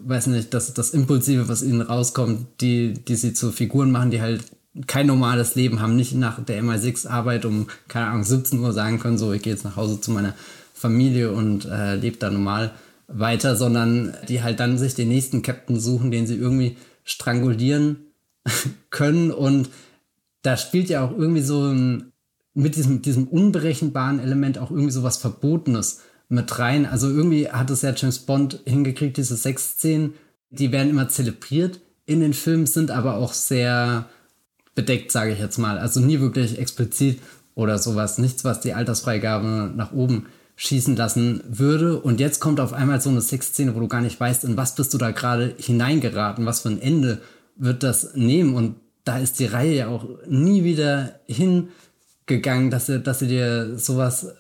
weiß 0.01 0.29
nicht, 0.29 0.55
das, 0.55 0.75
das 0.75 0.91
Impulsive, 0.91 1.49
was 1.49 1.62
ihnen 1.62 1.83
rauskommt, 1.83 2.61
die, 2.61 2.95
die 2.95 3.17
sie 3.17 3.35
zu 3.35 3.53
Figuren 3.53 3.91
machen, 3.91 4.11
die 4.11 4.21
halt 4.21 4.45
kein 4.87 5.07
normales 5.07 5.55
Leben 5.55 5.81
haben, 5.81 5.95
nicht 5.95 6.15
nach 6.15 6.43
der 6.45 6.62
MI6-Arbeit 6.62 7.45
um, 7.45 7.69
keine 7.87 8.07
Ahnung, 8.07 8.25
17 8.25 8.59
Uhr 8.59 8.73
sagen 8.73 8.99
können, 8.99 9.19
so, 9.19 9.33
ich 9.33 9.43
gehe 9.43 9.53
jetzt 9.53 9.65
nach 9.65 9.77
Hause 9.77 10.01
zu 10.01 10.11
meiner 10.11 10.35
Familie 10.73 11.33
und 11.33 11.67
äh, 11.67 11.95
lebe 11.95 12.17
da 12.17 12.31
normal 12.31 12.73
weiter, 13.07 13.55
sondern 13.55 14.15
die 14.29 14.43
halt 14.43 14.59
dann 14.59 14.79
sich 14.79 14.95
den 14.95 15.09
nächsten 15.09 15.43
Captain 15.43 15.79
suchen, 15.79 16.11
den 16.11 16.27
sie 16.27 16.37
irgendwie 16.37 16.77
strangulieren 17.05 17.99
können. 18.91 19.31
Und 19.31 19.69
da 20.43 20.57
spielt 20.57 20.89
ja 20.89 21.05
auch 21.05 21.12
irgendwie 21.12 21.43
so 21.43 21.62
ein, 21.67 22.12
mit 22.55 22.77
diesem, 22.77 23.03
diesem 23.03 23.27
unberechenbaren 23.29 24.21
Element 24.21 24.59
auch 24.59 24.71
irgendwie 24.71 24.93
so 24.93 25.03
was 25.03 25.17
Verbotenes 25.17 26.01
mit 26.29 26.59
rein. 26.59 26.87
Also 26.87 27.09
irgendwie 27.09 27.49
hat 27.49 27.71
es 27.71 27.83
ja 27.83 27.93
James 27.95 28.21
Bond 28.21 28.61
hingekriegt, 28.65 29.17
diese 29.17 29.37
Sexszenen, 29.37 30.15
die 30.51 30.73
werden 30.73 30.91
immer 30.91 31.09
zelebriert 31.09 31.81
in 32.07 32.21
den 32.21 32.33
Filmen, 32.33 32.67
sind 32.67 32.91
aber 32.91 33.17
auch 33.17 33.33
sehr 33.33 34.09
bedeckt, 34.75 35.11
sage 35.13 35.33
ich 35.33 35.39
jetzt 35.39 35.59
mal. 35.59 35.79
Also 35.79 36.01
nie 36.01 36.21
wirklich 36.21 36.59
explizit 36.59 37.21
oder 37.55 37.79
sowas. 37.79 38.19
Nichts, 38.19 38.45
was 38.45 38.61
die 38.61 38.75
Altersfreigabe 38.75 39.73
nach 39.75 39.93
oben 39.93 40.27
schießen 40.57 40.97
lassen 40.97 41.43
würde. 41.49 42.01
Und 42.01 42.21
jetzt 42.21 42.41
kommt 42.41 42.61
auf 42.61 42.73
einmal 42.73 43.01
so 43.01 43.11
eine 43.11 43.21
Sexszene, 43.21 43.75
wo 43.75 43.81
du 43.81 43.89
gar 43.89 44.01
nicht 44.01 44.19
weißt, 44.19 44.45
in 44.45 44.57
was 44.57 44.75
bist 44.75 44.95
du 44.95 44.99
da 44.99 45.11
gerade 45.11 45.55
hineingeraten, 45.59 46.47
was 46.47 46.61
für 46.61 46.69
ein 46.69 46.81
Ende 46.81 47.21
wird 47.57 47.83
das 47.83 48.15
nehmen. 48.15 48.55
Und 48.55 48.77
da 49.05 49.19
ist 49.19 49.39
die 49.39 49.47
Reihe 49.47 49.75
ja 49.75 49.89
auch 49.89 50.07
nie 50.29 50.65
wieder 50.65 51.21
hingegangen, 52.27 52.70
dass 52.70 52.87
sie, 52.87 53.01
dass 53.01 53.18
sie 53.18 53.29
dir 53.29 53.79
sowas 53.79 54.35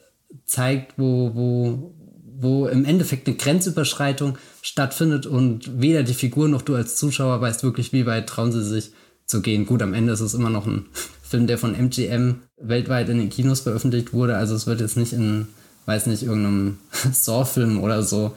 zeigt, 0.46 0.98
wo, 0.98 1.34
wo, 1.34 1.94
wo 2.36 2.66
im 2.66 2.84
Endeffekt 2.84 3.26
eine 3.26 3.36
Grenzüberschreitung 3.36 4.38
stattfindet 4.62 5.26
und 5.26 5.80
weder 5.80 6.02
die 6.02 6.14
Figur 6.14 6.48
noch 6.48 6.62
du 6.62 6.74
als 6.74 6.96
Zuschauer 6.96 7.40
weißt 7.40 7.62
wirklich, 7.62 7.92
wie 7.92 8.06
weit 8.06 8.28
trauen 8.28 8.52
sie 8.52 8.64
sich 8.64 8.92
zu 9.26 9.40
gehen. 9.40 9.66
Gut, 9.66 9.82
am 9.82 9.94
Ende 9.94 10.12
ist 10.12 10.20
es 10.20 10.34
immer 10.34 10.50
noch 10.50 10.66
ein 10.66 10.86
Film, 11.22 11.46
der 11.46 11.58
von 11.58 11.74
MGM 11.74 12.42
weltweit 12.60 13.08
in 13.08 13.18
den 13.18 13.30
Kinos 13.30 13.60
veröffentlicht 13.60 14.12
wurde. 14.12 14.36
Also 14.36 14.54
es 14.54 14.66
wird 14.66 14.80
jetzt 14.80 14.96
nicht 14.96 15.12
in, 15.12 15.48
weiß 15.86 16.06
nicht, 16.06 16.22
irgendeinem 16.22 16.78
Saw-Film 17.12 17.80
oder 17.80 18.02
so 18.02 18.36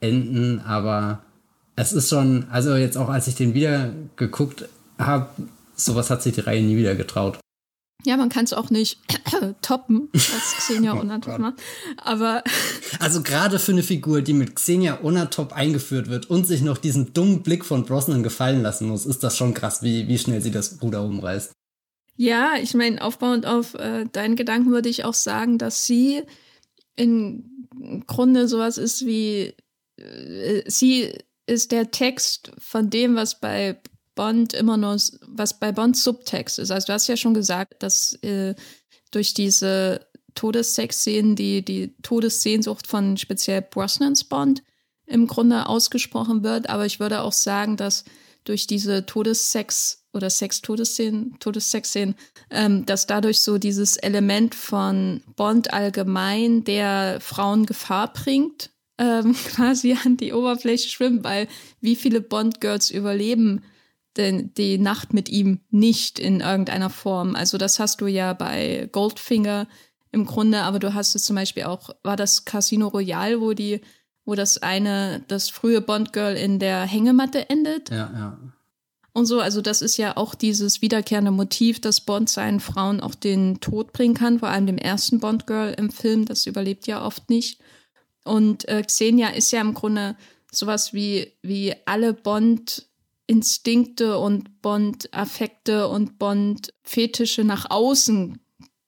enden, 0.00 0.60
aber 0.60 1.22
es 1.76 1.92
ist 1.92 2.08
schon, 2.08 2.46
also 2.50 2.74
jetzt 2.74 2.98
auch 2.98 3.08
als 3.08 3.28
ich 3.28 3.34
den 3.34 3.54
wieder 3.54 3.92
geguckt 4.16 4.68
habe, 4.98 5.28
sowas 5.74 6.10
hat 6.10 6.22
sich 6.22 6.34
die 6.34 6.40
Reihe 6.40 6.62
nie 6.62 6.76
wieder 6.76 6.94
getraut. 6.94 7.38
Ja, 8.04 8.16
man 8.16 8.28
kann 8.28 8.44
es 8.44 8.52
auch 8.52 8.70
nicht 8.70 8.98
toppen, 9.62 10.08
was 10.12 10.56
Xenia 10.58 10.98
Onatop 10.98 11.38
macht. 11.38 11.62
Aber. 11.96 12.42
Also 12.98 13.22
gerade 13.22 13.58
für 13.58 13.72
eine 13.72 13.82
Figur, 13.82 14.20
die 14.20 14.34
mit 14.34 14.54
Xenia 14.54 15.02
Onatop 15.02 15.52
eingeführt 15.52 16.08
wird 16.08 16.28
und 16.28 16.46
sich 16.46 16.60
noch 16.60 16.78
diesen 16.78 17.14
dummen 17.14 17.42
Blick 17.42 17.64
von 17.64 17.84
Brosnan 17.84 18.22
gefallen 18.22 18.62
lassen 18.62 18.86
muss, 18.86 19.06
ist 19.06 19.24
das 19.24 19.36
schon 19.36 19.54
krass, 19.54 19.82
wie, 19.82 20.06
wie 20.08 20.18
schnell 20.18 20.42
sie 20.42 20.50
das 20.50 20.80
Ruder 20.82 21.02
umreißt. 21.02 21.52
Ja, 22.16 22.52
ich 22.60 22.74
meine, 22.74 23.02
aufbauend 23.02 23.46
auf 23.46 23.74
äh, 23.74 24.04
deinen 24.12 24.36
Gedanken 24.36 24.70
würde 24.70 24.90
ich 24.90 25.04
auch 25.04 25.14
sagen, 25.14 25.58
dass 25.58 25.86
sie 25.86 26.22
im 26.94 27.66
Grunde 28.06 28.46
sowas 28.46 28.78
ist 28.78 29.06
wie 29.06 29.54
äh, 29.96 30.62
sie 30.66 31.12
ist 31.46 31.72
der 31.72 31.90
Text 31.90 32.52
von 32.58 32.90
dem, 32.90 33.16
was 33.16 33.40
bei 33.40 33.80
Bond 34.14 34.52
immer 34.52 34.76
nur, 34.76 34.96
was 35.26 35.58
bei 35.58 35.72
Bond 35.72 35.96
Subtext 35.96 36.58
ist. 36.58 36.70
Also 36.70 36.86
du 36.86 36.92
hast 36.92 37.08
ja 37.08 37.16
schon 37.16 37.34
gesagt, 37.34 37.82
dass 37.82 38.14
äh, 38.22 38.54
durch 39.10 39.34
diese 39.34 40.06
Todessex-Szenen 40.34 41.36
die, 41.36 41.64
die 41.64 41.94
Todessehnsucht 42.02 42.86
von 42.86 43.16
speziell 43.16 43.62
Brosnans 43.62 44.24
Bond 44.24 44.62
im 45.06 45.26
Grunde 45.26 45.66
ausgesprochen 45.66 46.42
wird. 46.42 46.68
Aber 46.68 46.86
ich 46.86 47.00
würde 47.00 47.22
auch 47.22 47.32
sagen, 47.32 47.76
dass 47.76 48.04
durch 48.44 48.66
diese 48.66 49.06
Todessex 49.06 50.04
oder 50.12 50.28
Sex-Todesszenen, 50.28 51.36
Todessex-Szenen, 51.38 52.14
ähm, 52.50 52.84
dass 52.84 53.06
dadurch 53.06 53.40
so 53.40 53.58
dieses 53.58 53.96
Element 53.96 54.54
von 54.54 55.22
Bond 55.36 55.72
allgemein, 55.72 56.64
der 56.64 57.18
Frauen 57.20 57.66
Gefahr 57.66 58.12
bringt, 58.12 58.70
ähm, 58.98 59.34
quasi 59.48 59.96
an 60.04 60.16
die 60.16 60.32
Oberfläche 60.32 60.88
schwimmt, 60.88 61.24
weil 61.24 61.48
wie 61.80 61.96
viele 61.96 62.20
Bond-Girls 62.20 62.90
überleben 62.90 63.62
denn 64.16 64.52
die 64.54 64.78
Nacht 64.78 65.14
mit 65.14 65.28
ihm 65.28 65.60
nicht 65.70 66.18
in 66.18 66.40
irgendeiner 66.40 66.90
Form. 66.90 67.34
Also 67.34 67.58
das 67.58 67.78
hast 67.78 68.00
du 68.00 68.06
ja 68.06 68.32
bei 68.32 68.88
Goldfinger 68.92 69.66
im 70.10 70.26
Grunde, 70.26 70.62
aber 70.62 70.78
du 70.78 70.94
hast 70.94 71.14
es 71.14 71.24
zum 71.24 71.36
Beispiel 71.36 71.64
auch, 71.64 71.90
war 72.02 72.16
das 72.16 72.44
Casino 72.44 72.88
Royale, 72.88 73.40
wo 73.40 73.54
die, 73.54 73.80
wo 74.24 74.34
das 74.34 74.58
eine, 74.58 75.24
das 75.28 75.48
frühe 75.48 75.80
Bond-Girl 75.80 76.36
in 76.36 76.58
der 76.58 76.82
Hängematte 76.82 77.48
endet. 77.48 77.90
Ja, 77.90 78.10
ja. 78.14 78.38
Und 79.14 79.26
so, 79.26 79.40
also 79.40 79.60
das 79.60 79.82
ist 79.82 79.98
ja 79.98 80.16
auch 80.16 80.34
dieses 80.34 80.80
wiederkehrende 80.80 81.30
Motiv, 81.30 81.80
dass 81.80 82.00
Bond 82.00 82.30
seinen 82.30 82.60
Frauen 82.60 83.00
auch 83.00 83.14
den 83.14 83.60
Tod 83.60 83.92
bringen 83.92 84.14
kann, 84.14 84.38
vor 84.38 84.48
allem 84.48 84.66
dem 84.66 84.78
ersten 84.78 85.20
Bond-Girl 85.20 85.74
im 85.76 85.90
Film, 85.90 86.24
das 86.24 86.46
überlebt 86.46 86.86
ja 86.86 87.04
oft 87.04 87.28
nicht. 87.28 87.60
Und 88.24 88.68
äh, 88.68 88.82
Xenia 88.82 89.28
ist 89.28 89.50
ja 89.50 89.60
im 89.60 89.74
Grunde 89.74 90.16
sowas 90.50 90.94
wie, 90.94 91.32
wie 91.42 91.74
alle 91.84 92.14
Bond- 92.14 92.86
Instinkte 93.26 94.18
und 94.18 94.62
Bond-Affekte 94.62 95.88
und 95.88 96.18
Bond-Fetische 96.18 97.44
nach 97.44 97.70
außen 97.70 98.38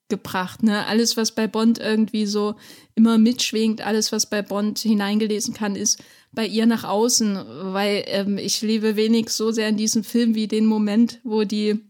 gebracht. 0.08 0.62
Ne? 0.62 0.86
Alles, 0.86 1.16
was 1.16 1.34
bei 1.34 1.46
Bond 1.46 1.78
irgendwie 1.78 2.26
so 2.26 2.56
immer 2.94 3.18
mitschwingt, 3.18 3.80
alles, 3.80 4.12
was 4.12 4.28
bei 4.28 4.42
Bond 4.42 4.78
hineingelesen 4.80 5.54
kann, 5.54 5.76
ist 5.76 6.02
bei 6.32 6.46
ihr 6.46 6.66
nach 6.66 6.84
außen, 6.84 7.36
weil 7.72 8.04
ähm, 8.06 8.38
ich 8.38 8.60
lebe 8.60 8.96
wenig 8.96 9.30
so 9.30 9.50
sehr 9.50 9.68
in 9.68 9.76
diesem 9.76 10.04
Film 10.04 10.34
wie 10.34 10.48
den 10.48 10.66
Moment, 10.66 11.20
wo 11.24 11.44
die 11.44 11.80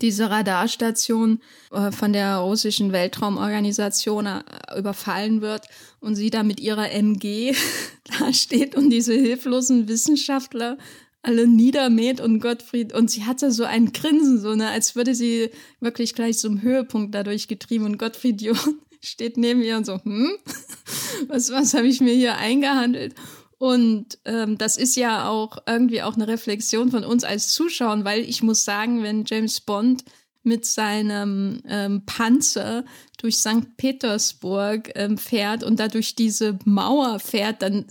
diese 0.00 0.30
Radarstation 0.30 1.40
äh, 1.70 1.92
von 1.92 2.12
der 2.12 2.36
russischen 2.36 2.92
Weltraumorganisation 2.92 4.26
äh, 4.26 4.42
überfallen 4.78 5.42
wird 5.42 5.66
und 6.00 6.14
sie 6.14 6.30
da 6.30 6.42
mit 6.42 6.60
ihrer 6.60 6.90
MG 6.90 7.54
da 8.18 8.32
steht 8.32 8.74
und 8.74 8.90
diese 8.90 9.12
hilflosen 9.14 9.88
Wissenschaftler 9.88 10.78
alle 11.22 11.46
niedermäht 11.46 12.20
und 12.20 12.40
Gottfried, 12.40 12.92
und 12.92 13.10
sie 13.10 13.24
hatte 13.24 13.52
so 13.52 13.64
ein 13.64 13.92
Grinsen, 13.92 14.40
so, 14.40 14.54
ne, 14.54 14.68
als 14.68 14.96
würde 14.96 15.14
sie 15.14 15.50
wirklich 15.80 16.14
gleich 16.14 16.38
zum 16.38 16.62
Höhepunkt 16.62 17.14
dadurch 17.14 17.48
getrieben 17.48 17.84
und 17.84 17.98
Gottfried 17.98 18.42
John 18.42 18.80
steht 19.00 19.36
neben 19.36 19.62
ihr 19.62 19.76
und 19.76 19.86
so, 19.86 20.02
hm, 20.02 20.32
was, 21.28 21.50
was 21.50 21.74
habe 21.74 21.86
ich 21.86 22.00
mir 22.00 22.14
hier 22.14 22.36
eingehandelt? 22.36 23.14
Und 23.58 24.18
ähm, 24.24 24.58
das 24.58 24.76
ist 24.76 24.96
ja 24.96 25.28
auch 25.28 25.58
irgendwie 25.66 26.02
auch 26.02 26.16
eine 26.16 26.26
Reflexion 26.26 26.90
von 26.90 27.04
uns 27.04 27.22
als 27.22 27.52
Zuschauern, 27.52 28.04
weil 28.04 28.22
ich 28.22 28.42
muss 28.42 28.64
sagen, 28.64 29.04
wenn 29.04 29.24
James 29.24 29.60
Bond 29.60 30.04
mit 30.42 30.66
seinem 30.66 31.62
ähm, 31.68 32.02
Panzer 32.06 32.84
durch 33.22 33.36
St. 33.36 33.76
Petersburg 33.76 34.90
ähm, 34.96 35.16
fährt 35.16 35.62
und 35.62 35.78
da 35.78 35.86
durch 35.86 36.16
diese 36.16 36.58
Mauer 36.64 37.20
fährt, 37.20 37.62
dann 37.62 37.86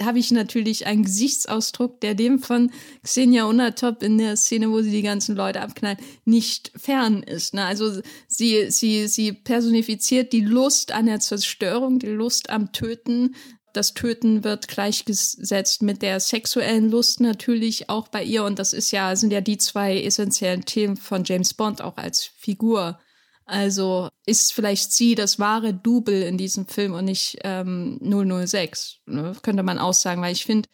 habe 0.00 0.18
ich 0.20 0.30
natürlich 0.30 0.86
einen 0.86 1.02
Gesichtsausdruck, 1.02 2.00
der 2.00 2.14
dem 2.14 2.38
von 2.38 2.70
Xenia 3.02 3.46
Unatop 3.46 4.04
in 4.04 4.16
der 4.18 4.36
Szene, 4.36 4.70
wo 4.70 4.82
sie 4.82 4.92
die 4.92 5.02
ganzen 5.02 5.34
Leute 5.34 5.60
abknallt, 5.60 5.98
nicht 6.24 6.70
fern 6.76 7.24
ist. 7.24 7.54
Ne? 7.54 7.64
Also 7.64 8.00
sie, 8.28 8.70
sie, 8.70 9.08
sie 9.08 9.32
personifiziert 9.32 10.32
die 10.32 10.42
Lust 10.42 10.92
an 10.92 11.06
der 11.06 11.18
Zerstörung, 11.18 11.98
die 11.98 12.06
Lust 12.06 12.48
am 12.50 12.70
Töten, 12.70 13.34
das 13.76 13.94
Töten 13.94 14.42
wird 14.42 14.68
gleichgesetzt 14.68 15.82
mit 15.82 16.02
der 16.02 16.20
sexuellen 16.20 16.90
Lust 16.90 17.20
natürlich 17.20 17.90
auch 17.90 18.08
bei 18.08 18.22
ihr. 18.22 18.44
Und 18.44 18.58
das 18.58 18.72
ist 18.72 18.90
ja, 18.90 19.14
sind 19.14 19.32
ja 19.32 19.40
die 19.40 19.58
zwei 19.58 20.00
essentiellen 20.00 20.64
Themen 20.64 20.96
von 20.96 21.24
James 21.24 21.54
Bond 21.54 21.82
auch 21.82 21.96
als 21.96 22.24
Figur. 22.24 22.98
Also 23.44 24.08
ist 24.24 24.52
vielleicht 24.52 24.92
sie 24.92 25.14
das 25.14 25.38
wahre 25.38 25.72
Double 25.72 26.22
in 26.22 26.36
diesem 26.36 26.66
Film 26.66 26.94
und 26.94 27.04
nicht 27.04 27.38
ähm, 27.44 28.00
006, 28.02 28.98
ne? 29.06 29.36
könnte 29.42 29.62
man 29.62 29.78
auch 29.78 29.94
sagen, 29.94 30.20
weil 30.20 30.32
ich 30.32 30.44
finde, 30.44 30.68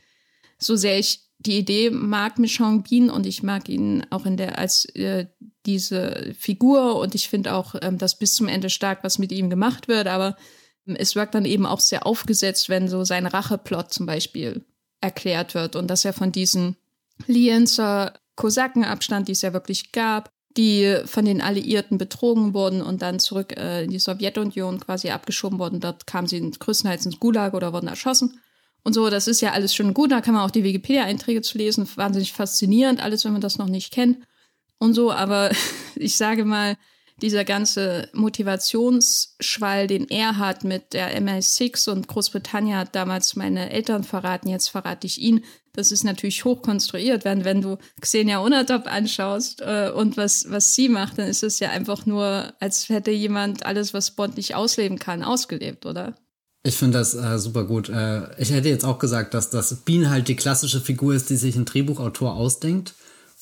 so 0.58 0.76
sehr 0.76 0.98
ich 0.98 1.20
die 1.38 1.58
Idee 1.58 1.90
mag 1.90 2.38
Michon 2.38 2.82
Bean 2.82 3.10
und 3.10 3.26
ich 3.26 3.42
mag 3.42 3.68
ihn 3.68 4.06
auch 4.10 4.24
in 4.24 4.36
der 4.36 4.58
als 4.58 4.84
äh, 4.94 5.26
diese 5.66 6.34
Figur 6.38 6.96
und 6.98 7.14
ich 7.14 7.28
finde 7.28 7.52
auch 7.52 7.74
ähm, 7.82 7.98
das 7.98 8.18
bis 8.18 8.34
zum 8.34 8.48
Ende 8.48 8.70
stark, 8.70 9.04
was 9.04 9.18
mit 9.18 9.32
ihm 9.32 9.50
gemacht 9.50 9.88
wird, 9.88 10.06
aber 10.06 10.36
es 10.86 11.14
wirkt 11.14 11.34
dann 11.34 11.44
eben 11.44 11.66
auch 11.66 11.80
sehr 11.80 12.06
aufgesetzt, 12.06 12.68
wenn 12.68 12.88
so 12.88 13.04
sein 13.04 13.26
Racheplot 13.26 13.92
zum 13.92 14.06
Beispiel 14.06 14.64
erklärt 15.00 15.54
wird 15.54 15.76
und 15.76 15.88
dass 15.88 16.04
er 16.04 16.12
von 16.12 16.32
diesen 16.32 16.76
Lienzer 17.26 18.14
Kosakenabstand, 18.36 19.28
die 19.28 19.32
es 19.32 19.42
ja 19.42 19.52
wirklich 19.52 19.92
gab, 19.92 20.30
die 20.56 20.98
von 21.04 21.24
den 21.24 21.40
Alliierten 21.40 21.98
betrogen 21.98 22.54
wurden 22.54 22.82
und 22.82 23.02
dann 23.02 23.20
zurück 23.20 23.56
äh, 23.56 23.84
in 23.84 23.90
die 23.90 23.98
Sowjetunion 23.98 24.80
quasi 24.80 25.10
abgeschoben 25.10 25.58
wurden. 25.58 25.80
Dort 25.80 26.06
kamen 26.06 26.26
sie 26.26 26.50
größtenteils 26.50 27.06
ins 27.06 27.20
Gulag 27.20 27.54
oder 27.54 27.72
wurden 27.72 27.88
erschossen. 27.88 28.40
Und 28.84 28.94
so, 28.94 29.08
das 29.10 29.28
ist 29.28 29.40
ja 29.40 29.52
alles 29.52 29.74
schon 29.74 29.94
gut. 29.94 30.10
Da 30.10 30.20
kann 30.20 30.34
man 30.34 30.44
auch 30.44 30.50
die 30.50 30.64
Wikipedia-Einträge 30.64 31.42
zu 31.42 31.56
lesen. 31.56 31.88
Wahnsinnig 31.94 32.32
faszinierend, 32.32 33.02
alles, 33.02 33.24
wenn 33.24 33.32
man 33.32 33.40
das 33.40 33.58
noch 33.58 33.68
nicht 33.68 33.92
kennt. 33.92 34.18
Und 34.78 34.94
so, 34.94 35.12
aber 35.12 35.50
ich 35.94 36.16
sage 36.16 36.44
mal, 36.44 36.76
dieser 37.22 37.44
ganze 37.44 38.08
Motivationsschwall, 38.12 39.86
den 39.86 40.08
er 40.10 40.38
hat 40.38 40.64
mit 40.64 40.92
der 40.92 41.16
MI6 41.22 41.88
und 41.88 42.08
Großbritannien 42.08 42.76
hat 42.76 42.94
damals 42.94 43.36
meine 43.36 43.70
Eltern 43.70 44.04
verraten, 44.04 44.48
jetzt 44.48 44.68
verrate 44.68 45.06
ich 45.06 45.18
ihn. 45.20 45.44
Das 45.72 45.92
ist 45.92 46.04
natürlich 46.04 46.44
hochkonstruiert, 46.44 47.24
wenn, 47.24 47.44
wenn 47.44 47.62
du 47.62 47.78
Xenia 48.00 48.40
Unatop 48.40 48.86
anschaust 48.86 49.62
äh, 49.62 49.90
und 49.94 50.18
was, 50.18 50.50
was 50.50 50.74
sie 50.74 50.88
macht, 50.90 51.18
dann 51.18 51.28
ist 51.28 51.42
es 51.42 51.60
ja 51.60 51.70
einfach 51.70 52.04
nur, 52.04 52.52
als 52.60 52.88
hätte 52.90 53.10
jemand 53.10 53.64
alles, 53.64 53.94
was 53.94 54.10
Bond 54.10 54.36
nicht 54.36 54.54
ausleben 54.54 54.98
kann, 54.98 55.22
ausgelebt, 55.22 55.86
oder? 55.86 56.14
Ich 56.64 56.76
finde 56.76 56.98
das 56.98 57.14
äh, 57.14 57.38
super 57.38 57.64
gut. 57.64 57.88
Äh, 57.88 58.38
ich 58.40 58.52
hätte 58.52 58.68
jetzt 58.68 58.84
auch 58.84 58.98
gesagt, 58.98 59.32
dass 59.32 59.48
das 59.48 59.74
Bean 59.76 60.10
halt 60.10 60.28
die 60.28 60.36
klassische 60.36 60.80
Figur 60.80 61.14
ist, 61.14 61.30
die 61.30 61.36
sich 61.36 61.56
ein 61.56 61.64
Drehbuchautor 61.64 62.34
ausdenkt, 62.34 62.94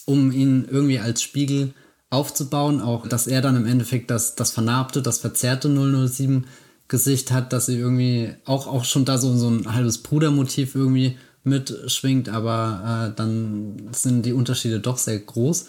um 0.04 0.30
ihn 0.30 0.68
irgendwie 0.70 1.00
als 1.00 1.22
Spiegel 1.22 1.74
aufzubauen. 2.10 2.80
Auch, 2.80 3.06
dass 3.06 3.26
er 3.26 3.40
dann 3.40 3.56
im 3.56 3.66
Endeffekt 3.66 4.10
das, 4.10 4.34
das 4.34 4.50
vernarbte, 4.50 5.00
das 5.00 5.18
verzerrte 5.18 5.68
007 5.68 6.46
Gesicht 6.88 7.30
hat, 7.30 7.52
dass 7.52 7.66
sie 7.66 7.78
irgendwie 7.78 8.34
auch, 8.44 8.66
auch 8.66 8.84
schon 8.84 9.04
da 9.04 9.16
so, 9.16 9.34
so 9.36 9.48
ein 9.48 9.72
halbes 9.72 9.98
Brudermotiv 9.98 10.74
irgendwie 10.74 11.16
mitschwingt, 11.44 12.28
aber 12.28 13.10
äh, 13.12 13.16
dann 13.16 13.90
sind 13.92 14.26
die 14.26 14.32
Unterschiede 14.32 14.80
doch 14.80 14.98
sehr 14.98 15.18
groß. 15.18 15.66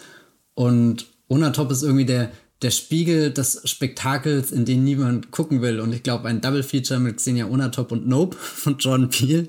Und 0.54 1.06
Onatop 1.28 1.70
ist 1.70 1.82
irgendwie 1.82 2.04
der, 2.04 2.30
der 2.60 2.70
Spiegel 2.70 3.30
des 3.30 3.62
Spektakels, 3.64 4.52
in 4.52 4.64
den 4.64 4.84
niemand 4.84 5.30
gucken 5.30 5.62
will. 5.62 5.80
Und 5.80 5.92
ich 5.92 6.02
glaube, 6.02 6.28
ein 6.28 6.40
Double 6.40 6.62
Feature 6.62 7.00
mit 7.00 7.16
Xenia 7.16 7.46
Onatop 7.46 7.92
und 7.92 8.06
Nope 8.06 8.36
von 8.40 8.76
John 8.78 9.08
Peel, 9.08 9.46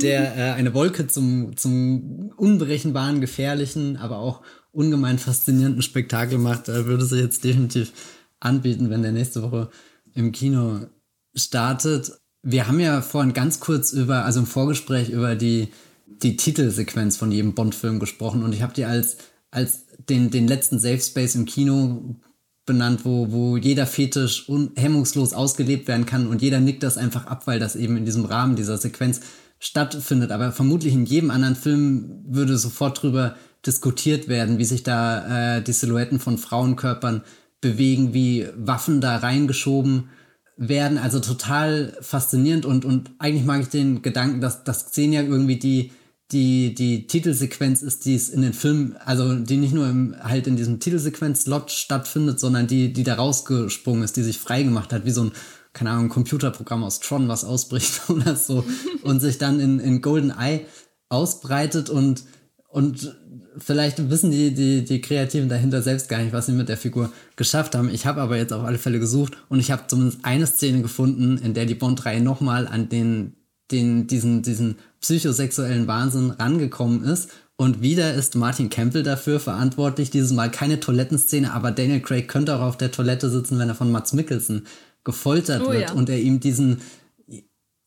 der 0.00 0.36
äh, 0.36 0.52
eine 0.52 0.74
Wolke 0.74 1.06
zum, 1.06 1.56
zum 1.56 2.32
unberechenbaren, 2.36 3.20
gefährlichen, 3.20 3.96
aber 3.96 4.18
auch 4.18 4.42
ungemein 4.74 5.18
faszinierenden 5.18 5.82
Spektakel 5.82 6.38
macht, 6.38 6.68
äh, 6.68 6.86
würde 6.86 7.04
sich 7.04 7.20
jetzt 7.20 7.44
definitiv 7.44 7.92
anbieten, 8.40 8.90
wenn 8.90 9.02
der 9.02 9.12
nächste 9.12 9.42
Woche 9.42 9.70
im 10.14 10.32
Kino 10.32 10.80
startet. 11.34 12.12
Wir 12.42 12.68
haben 12.68 12.80
ja 12.80 13.00
vorhin 13.00 13.32
ganz 13.32 13.60
kurz 13.60 13.92
über, 13.92 14.24
also 14.24 14.40
im 14.40 14.46
Vorgespräch 14.46 15.08
über 15.10 15.34
die, 15.34 15.68
die 16.06 16.36
Titelsequenz 16.36 17.16
von 17.16 17.32
jedem 17.32 17.54
Bond-Film 17.54 17.98
gesprochen 17.98 18.42
und 18.42 18.52
ich 18.52 18.62
habe 18.62 18.74
die 18.74 18.84
als, 18.84 19.16
als 19.50 19.86
den, 20.08 20.30
den 20.30 20.46
letzten 20.46 20.78
Safe 20.78 21.00
Space 21.00 21.34
im 21.34 21.46
Kino 21.46 22.16
benannt, 22.66 23.04
wo, 23.04 23.30
wo 23.30 23.56
jeder 23.56 23.86
Fetisch 23.86 24.46
hemmungslos 24.76 25.32
ausgelebt 25.32 25.88
werden 25.88 26.06
kann 26.06 26.26
und 26.26 26.42
jeder 26.42 26.60
nickt 26.60 26.82
das 26.82 26.98
einfach 26.98 27.26
ab, 27.26 27.46
weil 27.46 27.58
das 27.58 27.76
eben 27.76 27.96
in 27.96 28.04
diesem 28.04 28.24
Rahmen 28.24 28.56
dieser 28.56 28.78
Sequenz 28.78 29.20
stattfindet. 29.58 30.30
Aber 30.30 30.52
vermutlich 30.52 30.94
in 30.94 31.06
jedem 31.06 31.30
anderen 31.30 31.56
Film 31.56 32.22
würde 32.26 32.58
sofort 32.58 33.02
drüber 33.02 33.36
diskutiert 33.66 34.28
werden, 34.28 34.58
wie 34.58 34.64
sich 34.64 34.82
da 34.82 35.56
äh, 35.56 35.62
die 35.62 35.72
Silhouetten 35.72 36.20
von 36.20 36.38
Frauenkörpern 36.38 37.22
bewegen, 37.60 38.12
wie 38.12 38.46
Waffen 38.56 39.00
da 39.00 39.16
reingeschoben 39.16 40.10
werden. 40.56 40.98
Also 40.98 41.20
total 41.20 41.96
faszinierend 42.00 42.66
und, 42.66 42.84
und 42.84 43.12
eigentlich 43.18 43.44
mag 43.44 43.62
ich 43.62 43.68
den 43.68 44.02
Gedanken, 44.02 44.40
dass, 44.40 44.64
dass 44.64 44.90
Xenia 44.90 45.22
irgendwie 45.22 45.58
die, 45.58 45.92
die, 46.30 46.74
die 46.74 47.06
Titelsequenz 47.06 47.82
ist, 47.82 48.04
die 48.04 48.14
es 48.14 48.28
in 48.28 48.42
den 48.42 48.52
Filmen, 48.52 48.96
also 49.04 49.34
die 49.34 49.56
nicht 49.56 49.74
nur 49.74 49.88
im, 49.88 50.14
halt 50.22 50.46
in 50.46 50.56
diesem 50.56 50.80
Titelsequenz-Slot 50.80 51.70
stattfindet, 51.70 52.40
sondern 52.40 52.66
die, 52.66 52.92
die 52.92 53.02
da 53.02 53.14
rausgesprungen 53.14 54.02
ist, 54.02 54.16
die 54.16 54.22
sich 54.22 54.38
freigemacht 54.38 54.92
hat, 54.92 55.04
wie 55.04 55.10
so 55.10 55.24
ein, 55.24 55.32
keine 55.72 55.90
Ahnung, 55.90 56.08
Computerprogramm 56.08 56.84
aus 56.84 57.00
Tron, 57.00 57.28
was 57.28 57.44
ausbricht 57.44 58.02
oder 58.08 58.36
so 58.36 58.64
und 59.02 59.20
sich 59.20 59.38
dann 59.38 59.60
in, 59.60 59.80
in 59.80 60.00
Golden 60.00 60.30
Eye 60.30 60.66
ausbreitet 61.08 61.90
und, 61.90 62.24
und 62.68 63.14
vielleicht 63.58 64.10
wissen 64.10 64.30
die, 64.30 64.54
die, 64.54 64.84
die 64.84 65.00
Kreativen 65.00 65.48
dahinter 65.48 65.82
selbst 65.82 66.08
gar 66.08 66.22
nicht, 66.22 66.32
was 66.32 66.46
sie 66.46 66.52
mit 66.52 66.68
der 66.68 66.76
Figur 66.76 67.12
geschafft 67.36 67.74
haben. 67.74 67.88
Ich 67.88 68.06
habe 68.06 68.20
aber 68.20 68.36
jetzt 68.36 68.52
auf 68.52 68.64
alle 68.64 68.78
Fälle 68.78 68.98
gesucht 68.98 69.36
und 69.48 69.60
ich 69.60 69.70
habe 69.70 69.84
zumindest 69.86 70.20
eine 70.24 70.46
Szene 70.46 70.82
gefunden, 70.82 71.38
in 71.38 71.54
der 71.54 71.66
die 71.66 71.74
Bond-Reihe 71.74 72.20
nochmal 72.20 72.66
an 72.66 72.88
den, 72.88 73.34
den, 73.70 74.06
diesen, 74.06 74.42
diesen 74.42 74.76
psychosexuellen 75.00 75.86
Wahnsinn 75.86 76.30
rangekommen 76.30 77.04
ist. 77.04 77.30
Und 77.56 77.82
wieder 77.82 78.14
ist 78.14 78.34
Martin 78.34 78.68
Campbell 78.68 79.04
dafür 79.04 79.38
verantwortlich. 79.38 80.10
Dieses 80.10 80.32
Mal 80.32 80.50
keine 80.50 80.80
Toilettenszene, 80.80 81.52
aber 81.52 81.70
Daniel 81.70 82.00
Craig 82.00 82.26
könnte 82.26 82.56
auch 82.56 82.62
auf 82.62 82.76
der 82.76 82.90
Toilette 82.90 83.30
sitzen, 83.30 83.58
wenn 83.58 83.68
er 83.68 83.76
von 83.76 83.92
Mats 83.92 84.12
Mikkelsen 84.12 84.66
gefoltert 85.04 85.62
oh, 85.64 85.70
wird 85.70 85.90
ja. 85.90 85.92
und 85.92 86.08
er 86.08 86.18
ihm 86.18 86.40
diesen, 86.40 86.80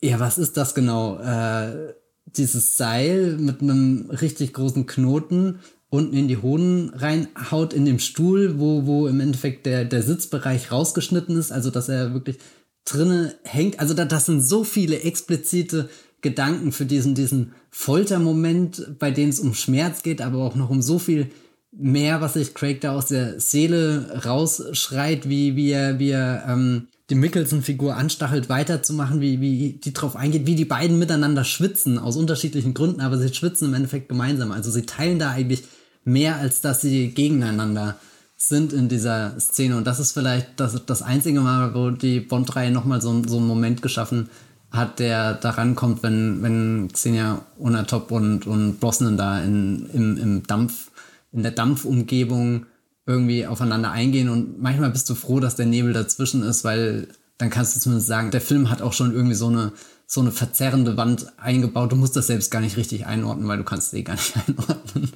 ja, 0.01 0.19
was 0.19 0.37
ist 0.37 0.55
das 0.55 0.73
genau? 0.73 1.19
Äh, 1.19 1.93
dieses 2.35 2.77
Seil 2.77 3.37
mit 3.37 3.61
einem 3.61 4.09
richtig 4.09 4.53
großen 4.53 4.85
Knoten 4.85 5.59
unten 5.89 6.15
in 6.15 6.27
die 6.27 6.37
Hoden 6.37 6.91
reinhaut 6.93 7.73
in 7.73 7.85
dem 7.85 7.99
Stuhl, 7.99 8.59
wo, 8.59 8.85
wo 8.85 9.07
im 9.07 9.19
Endeffekt 9.19 9.65
der, 9.65 9.85
der 9.85 10.03
Sitzbereich 10.03 10.71
rausgeschnitten 10.71 11.37
ist, 11.37 11.51
also 11.51 11.69
dass 11.69 11.87
er 11.87 12.13
wirklich 12.13 12.37
drinne 12.83 13.35
hängt. 13.43 13.79
Also 13.79 13.93
da, 13.93 14.05
das 14.05 14.25
sind 14.25 14.41
so 14.41 14.63
viele 14.63 15.01
explizite 15.01 15.89
Gedanken 16.21 16.71
für 16.71 16.85
diesen, 16.85 17.15
diesen 17.15 17.53
Foltermoment, 17.69 18.99
bei 18.99 19.11
dem 19.11 19.29
es 19.29 19.39
um 19.39 19.53
Schmerz 19.53 20.03
geht, 20.03 20.21
aber 20.21 20.39
auch 20.39 20.55
noch 20.55 20.69
um 20.69 20.81
so 20.81 20.99
viel 20.99 21.29
mehr, 21.71 22.21
was 22.21 22.33
sich 22.33 22.53
Craig 22.53 22.81
da 22.81 22.95
aus 22.95 23.07
der 23.07 23.39
Seele 23.39 24.23
rausschreit, 24.25 25.29
wie, 25.29 25.55
wie 25.55 25.71
er, 25.71 25.99
wie 25.99 26.09
er 26.09 26.45
ähm, 26.47 26.87
die 27.09 27.15
Mickelson-Figur 27.15 27.95
anstachelt, 27.95 28.49
weiterzumachen, 28.49 29.21
wie, 29.21 29.39
wie 29.39 29.73
die 29.73 29.93
drauf 29.93 30.15
eingeht, 30.15 30.45
wie 30.45 30.55
die 30.55 30.65
beiden 30.65 30.99
miteinander 30.99 31.43
schwitzen, 31.43 31.99
aus 31.99 32.17
unterschiedlichen 32.17 32.73
Gründen, 32.73 32.99
aber 32.99 33.17
sie 33.17 33.33
schwitzen 33.33 33.69
im 33.69 33.73
Endeffekt 33.73 34.09
gemeinsam. 34.09 34.51
Also 34.51 34.71
sie 34.71 34.85
teilen 34.85 35.19
da 35.19 35.31
eigentlich 35.31 35.63
mehr, 36.03 36.35
als 36.37 36.61
dass 36.61 36.81
sie 36.81 37.09
gegeneinander 37.09 37.97
sind 38.35 38.73
in 38.73 38.89
dieser 38.89 39.39
Szene. 39.39 39.77
Und 39.77 39.87
das 39.87 39.99
ist 39.99 40.11
vielleicht 40.11 40.59
das, 40.59 40.85
das 40.85 41.01
einzige 41.01 41.39
Mal, 41.39 41.73
wo 41.73 41.89
die 41.91 42.19
Bond-Reihe 42.19 42.71
nochmal 42.71 43.01
so, 43.01 43.23
so 43.25 43.37
einen 43.37 43.47
Moment 43.47 43.81
geschaffen 43.81 44.29
hat, 44.71 44.99
der 44.99 45.33
da 45.33 45.51
rankommt, 45.51 46.03
wenn, 46.03 46.43
wenn 46.43 46.89
Xenia 46.91 47.41
Onatop 47.57 48.11
und, 48.11 48.45
und 48.45 48.79
Brosnan 48.79 49.17
da 49.17 49.41
in, 49.41 49.89
im, 49.93 50.17
im 50.17 50.43
Dampf, 50.43 50.91
in 51.31 51.41
der 51.41 51.53
Dampfumgebung 51.53 52.65
irgendwie 53.07 53.47
aufeinander 53.47 53.91
eingehen 53.91 54.29
und 54.29 54.61
manchmal 54.61 54.91
bist 54.91 55.09
du 55.09 55.15
froh, 55.15 55.39
dass 55.39 55.55
der 55.55 55.65
Nebel 55.65 55.93
dazwischen 55.93 56.43
ist, 56.43 56.63
weil 56.63 57.07
dann 57.37 57.49
kannst 57.49 57.75
du 57.75 57.79
zumindest 57.79 58.07
sagen, 58.07 58.31
der 58.31 58.41
Film 58.41 58.69
hat 58.69 58.81
auch 58.81 58.93
schon 58.93 59.13
irgendwie 59.13 59.35
so 59.35 59.47
eine, 59.47 59.71
so 60.05 60.21
eine 60.21 60.31
verzerrende 60.31 60.97
Wand 60.97 61.27
eingebaut. 61.37 61.91
Du 61.91 61.95
musst 61.95 62.15
das 62.15 62.27
selbst 62.27 62.51
gar 62.51 62.61
nicht 62.61 62.77
richtig 62.77 63.05
einordnen, 63.05 63.47
weil 63.47 63.57
du 63.57 63.63
kannst 63.63 63.93
eh 63.93 64.03
gar 64.03 64.15
nicht 64.15 64.33
einordnen. 64.47 65.11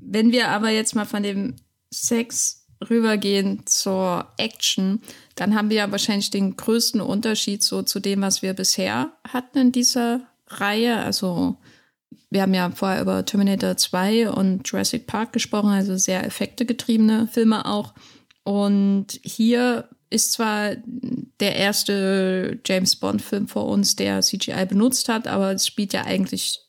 Wenn 0.00 0.30
wir 0.30 0.48
aber 0.48 0.70
jetzt 0.70 0.94
mal 0.94 1.06
von 1.06 1.22
dem 1.22 1.56
Sex 1.92 2.66
rübergehen 2.88 3.62
zur 3.66 4.28
Action, 4.36 5.00
dann 5.34 5.56
haben 5.56 5.70
wir 5.70 5.78
ja 5.78 5.90
wahrscheinlich 5.90 6.30
den 6.30 6.56
größten 6.56 7.00
Unterschied 7.00 7.62
so 7.62 7.82
zu 7.82 7.98
dem, 7.98 8.20
was 8.20 8.42
wir 8.42 8.54
bisher 8.54 9.10
hatten 9.26 9.58
in 9.58 9.72
dieser 9.72 10.20
Reihe. 10.46 10.98
Also 10.98 11.56
wir 12.30 12.42
haben 12.42 12.54
ja 12.54 12.70
vorher 12.70 13.00
über 13.00 13.24
Terminator 13.24 13.76
2 13.76 14.30
und 14.30 14.68
Jurassic 14.68 15.06
Park 15.06 15.32
gesprochen, 15.32 15.70
also 15.70 15.96
sehr 15.96 16.24
effektegetriebene 16.24 17.26
Filme 17.26 17.66
auch. 17.66 17.94
Und 18.44 19.20
hier 19.22 19.88
ist 20.10 20.32
zwar 20.32 20.76
der 21.40 21.56
erste 21.56 22.60
James 22.64 22.96
Bond-Film 22.96 23.48
vor 23.48 23.66
uns, 23.66 23.96
der 23.96 24.22
CGI 24.22 24.66
benutzt 24.66 25.08
hat, 25.08 25.26
aber 25.26 25.52
es 25.52 25.66
spielt 25.66 25.92
ja 25.92 26.04
eigentlich 26.04 26.60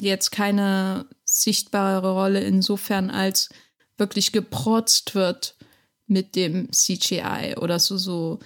jetzt 0.00 0.30
keine 0.30 1.06
sichtbare 1.24 2.12
Rolle 2.12 2.40
insofern, 2.40 3.10
als 3.10 3.50
wirklich 3.98 4.32
geprotzt 4.32 5.14
wird 5.14 5.56
mit 6.06 6.36
dem 6.36 6.72
CGI 6.72 7.56
oder 7.60 7.78
so, 7.78 7.96
so. 7.96 8.38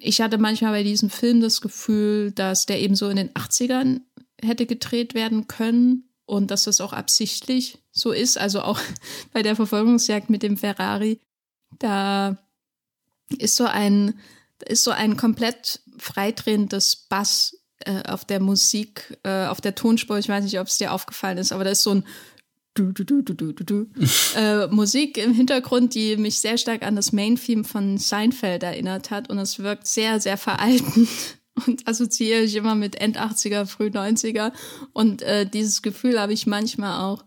Ich 0.00 0.20
hatte 0.20 0.38
manchmal 0.38 0.72
bei 0.72 0.82
diesem 0.84 1.10
Film 1.10 1.40
das 1.40 1.60
Gefühl, 1.60 2.30
dass 2.32 2.66
der 2.66 2.80
eben 2.80 2.94
so 2.94 3.08
in 3.08 3.16
den 3.16 3.30
80ern 3.30 4.00
hätte 4.42 4.66
gedreht 4.66 5.14
werden 5.14 5.48
können 5.48 6.08
und 6.26 6.50
dass 6.50 6.64
das 6.64 6.80
auch 6.80 6.92
absichtlich 6.92 7.78
so 7.90 8.12
ist. 8.12 8.38
Also 8.38 8.62
auch 8.62 8.80
bei 9.32 9.42
der 9.42 9.56
Verfolgungsjagd 9.56 10.30
mit 10.30 10.42
dem 10.42 10.56
Ferrari, 10.56 11.20
da 11.78 12.38
ist 13.38 13.56
so 13.56 13.64
ein, 13.64 14.18
ist 14.66 14.84
so 14.84 14.90
ein 14.90 15.16
komplett 15.16 15.80
freidrehendes 15.98 16.96
Bass 17.08 17.58
äh, 17.80 18.02
auf 18.08 18.24
der 18.24 18.40
Musik, 18.40 19.18
äh, 19.22 19.46
auf 19.46 19.60
der 19.60 19.74
Tonspur. 19.74 20.18
Ich 20.18 20.28
weiß 20.28 20.44
nicht, 20.44 20.58
ob 20.60 20.66
es 20.66 20.78
dir 20.78 20.92
aufgefallen 20.92 21.38
ist, 21.38 21.52
aber 21.52 21.64
da 21.64 21.70
ist 21.70 21.82
so 21.82 21.94
ein 21.94 22.04
du, 22.74 22.92
du, 22.92 23.04
du, 23.04 23.22
du, 23.22 23.34
du, 23.34 23.52
du, 23.52 23.64
du. 23.64 23.86
äh, 24.36 24.66
Musik 24.68 25.18
im 25.18 25.32
Hintergrund, 25.32 25.94
die 25.94 26.16
mich 26.16 26.38
sehr 26.40 26.58
stark 26.58 26.82
an 26.82 26.96
das 26.96 27.12
Main-Theme 27.12 27.64
von 27.64 27.98
Seinfeld 27.98 28.62
erinnert 28.62 29.10
hat 29.10 29.30
und 29.30 29.38
es 29.38 29.58
wirkt 29.58 29.86
sehr, 29.86 30.20
sehr 30.20 30.36
veraltend 30.36 31.08
und 31.66 31.86
assoziiere 31.88 32.42
ich 32.42 32.54
immer 32.54 32.74
mit 32.74 33.00
End 33.00 33.18
80er, 33.18 33.66
Früh 33.66 33.88
90er. 33.88 34.52
Und 34.92 35.22
äh, 35.22 35.46
dieses 35.46 35.82
Gefühl 35.82 36.20
habe 36.20 36.32
ich 36.32 36.46
manchmal 36.46 37.00
auch 37.02 37.24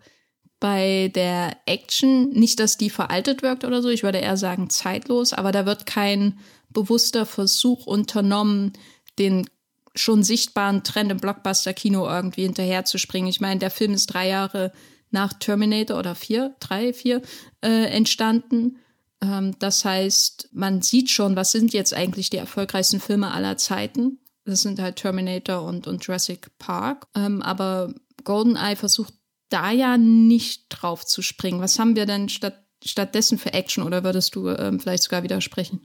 bei 0.60 1.12
der 1.16 1.58
Action. 1.66 2.30
Nicht, 2.30 2.60
dass 2.60 2.78
die 2.78 2.90
veraltet 2.90 3.42
wirkt 3.42 3.66
oder 3.66 3.82
so, 3.82 3.90
ich 3.90 4.04
würde 4.04 4.20
eher 4.20 4.38
sagen 4.38 4.70
zeitlos, 4.70 5.34
aber 5.34 5.52
da 5.52 5.66
wird 5.66 5.86
kein 5.86 6.40
bewusster 6.70 7.26
Versuch 7.26 7.86
unternommen, 7.86 8.74
den 9.20 9.50
schon 9.94 10.24
sichtbaren 10.24 10.84
Trend 10.84 11.12
im 11.12 11.18
Blockbuster-Kino 11.18 12.08
irgendwie 12.08 12.44
hinterherzuspringen. 12.44 13.30
Ich 13.30 13.42
meine, 13.42 13.60
der 13.60 13.72
Film 13.72 13.92
ist 13.94 14.08
drei 14.08 14.30
Jahre 14.30 14.72
nach 15.10 15.34
Terminator 15.34 16.00
oder 16.00 16.16
vier, 16.16 16.56
drei, 16.62 16.94
vier 16.94 17.22
äh, 17.62 17.88
entstanden 17.88 18.78
Ähm, 19.22 19.56
das 19.60 19.86
heißt, 19.86 20.50
man 20.52 20.82
sieht 20.82 21.10
schon, 21.10 21.36
was 21.36 21.52
sind 21.52 21.74
jetzt 21.74 21.94
eigentlich 21.94 22.30
die 22.30 22.38
erfolgreichsten 22.38 23.00
Filme 23.00 23.32
aller 23.32 23.58
Zeiten. 23.58 24.18
Das 24.46 24.62
sind 24.62 24.80
halt 24.80 24.96
Terminator 24.96 25.64
und, 25.64 25.88
und 25.88 26.06
Jurassic 26.06 26.58
Park. 26.58 27.08
Ähm, 27.16 27.42
aber 27.42 27.94
GoldenEye 28.24 28.76
versucht 28.76 29.14
da 29.50 29.72
ja 29.72 29.98
nicht 29.98 30.66
drauf 30.70 31.06
zu 31.06 31.22
springen. 31.22 31.62
Was 31.62 31.78
haben 31.78 31.96
wir 31.96 32.06
denn 32.06 32.30
statt, 32.30 32.64
stattdessen 32.84 33.38
für 33.38 33.54
Action 33.54 33.84
oder 33.84 34.04
würdest 34.04 34.36
du 34.36 34.50
ähm, 34.50 34.80
vielleicht 34.80 35.04
sogar 35.04 35.24
widersprechen? 35.24 35.82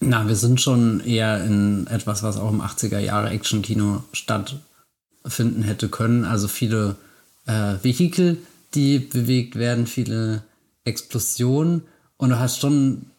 Na, 0.00 0.26
wir 0.26 0.36
sind 0.36 0.60
schon 0.60 1.00
eher 1.00 1.44
in 1.44 1.86
etwas, 1.88 2.22
was 2.22 2.38
auch 2.38 2.50
im 2.50 2.62
80er 2.62 2.98
Jahre 2.98 3.28
Action-Kino 3.30 4.02
stattfinden 4.12 5.62
hätte 5.62 5.90
können. 5.90 6.24
Also 6.24 6.48
viele 6.48 6.96
äh, 7.46 7.74
Vehikel, 7.82 8.38
die 8.74 8.98
bewegt 8.98 9.56
werden, 9.56 9.86
viele 9.86 10.42
Explosionen. 10.84 11.82
Und 12.16 12.30
du 12.30 12.38
hast 12.38 12.60
schon 12.60 13.10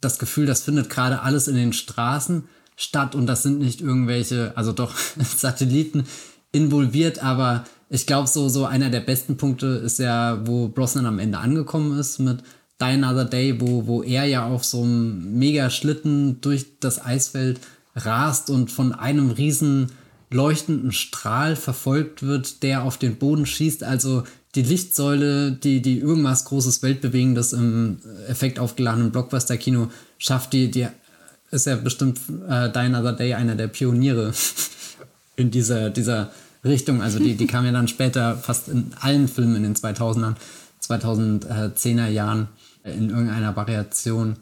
das 0.00 0.18
Gefühl, 0.18 0.46
das 0.46 0.62
findet 0.62 0.88
gerade 0.88 1.20
alles 1.20 1.46
in 1.46 1.56
den 1.56 1.74
Straßen 1.74 2.48
statt 2.80 3.14
und 3.14 3.26
das 3.26 3.42
sind 3.42 3.58
nicht 3.58 3.82
irgendwelche, 3.82 4.52
also 4.56 4.72
doch 4.72 4.96
Satelliten 5.36 6.04
involviert, 6.50 7.22
aber 7.22 7.64
ich 7.90 8.06
glaube, 8.06 8.26
so, 8.26 8.48
so 8.48 8.64
einer 8.64 8.88
der 8.88 9.00
besten 9.00 9.36
Punkte 9.36 9.66
ist 9.66 9.98
ja, 9.98 10.40
wo 10.46 10.68
Brosnan 10.68 11.06
am 11.06 11.18
Ende 11.18 11.38
angekommen 11.38 11.98
ist 11.98 12.20
mit 12.20 12.38
Die 12.80 12.84
Another 12.84 13.26
Day, 13.26 13.60
wo, 13.60 13.86
wo 13.86 14.02
er 14.02 14.24
ja 14.24 14.46
auf 14.46 14.64
so 14.64 14.82
einem 14.82 15.38
Mega-Schlitten 15.38 16.40
durch 16.40 16.78
das 16.80 17.04
Eisfeld 17.04 17.60
rast 17.94 18.48
und 18.48 18.70
von 18.70 18.92
einem 18.92 19.30
riesen 19.30 19.92
leuchtenden 20.30 20.92
Strahl 20.92 21.56
verfolgt 21.56 22.22
wird, 22.22 22.62
der 22.62 22.84
auf 22.84 22.96
den 22.96 23.16
Boden 23.16 23.44
schießt. 23.44 23.82
Also 23.84 24.22
die 24.54 24.62
Lichtsäule, 24.62 25.52
die, 25.52 25.82
die 25.82 25.98
irgendwas 25.98 26.44
Großes, 26.46 26.82
Weltbewegendes 26.82 27.52
im 27.52 27.98
Effekt 28.28 28.58
aufgeladenen 28.58 29.10
Blockbuster-Kino 29.10 29.90
schafft, 30.18 30.52
die, 30.52 30.70
die 30.70 30.86
ist 31.50 31.66
ja 31.66 31.76
bestimmt 31.76 32.18
äh, 32.48 32.70
Die 32.70 32.78
Another 32.78 33.12
Day 33.12 33.34
einer 33.34 33.54
der 33.54 33.68
Pioniere 33.68 34.32
in 35.36 35.50
dieser, 35.50 35.90
dieser 35.90 36.30
Richtung. 36.64 37.02
Also 37.02 37.18
die, 37.18 37.34
die 37.34 37.46
kam 37.46 37.64
ja 37.64 37.72
dann 37.72 37.88
später 37.88 38.36
fast 38.36 38.68
in 38.68 38.92
allen 39.00 39.28
Filmen 39.28 39.56
in 39.56 39.62
den 39.62 39.74
2000ern, 39.74 40.34
2010er 40.82 42.08
Jahren 42.08 42.48
in 42.84 43.10
irgendeiner 43.10 43.56
Variation 43.56 44.36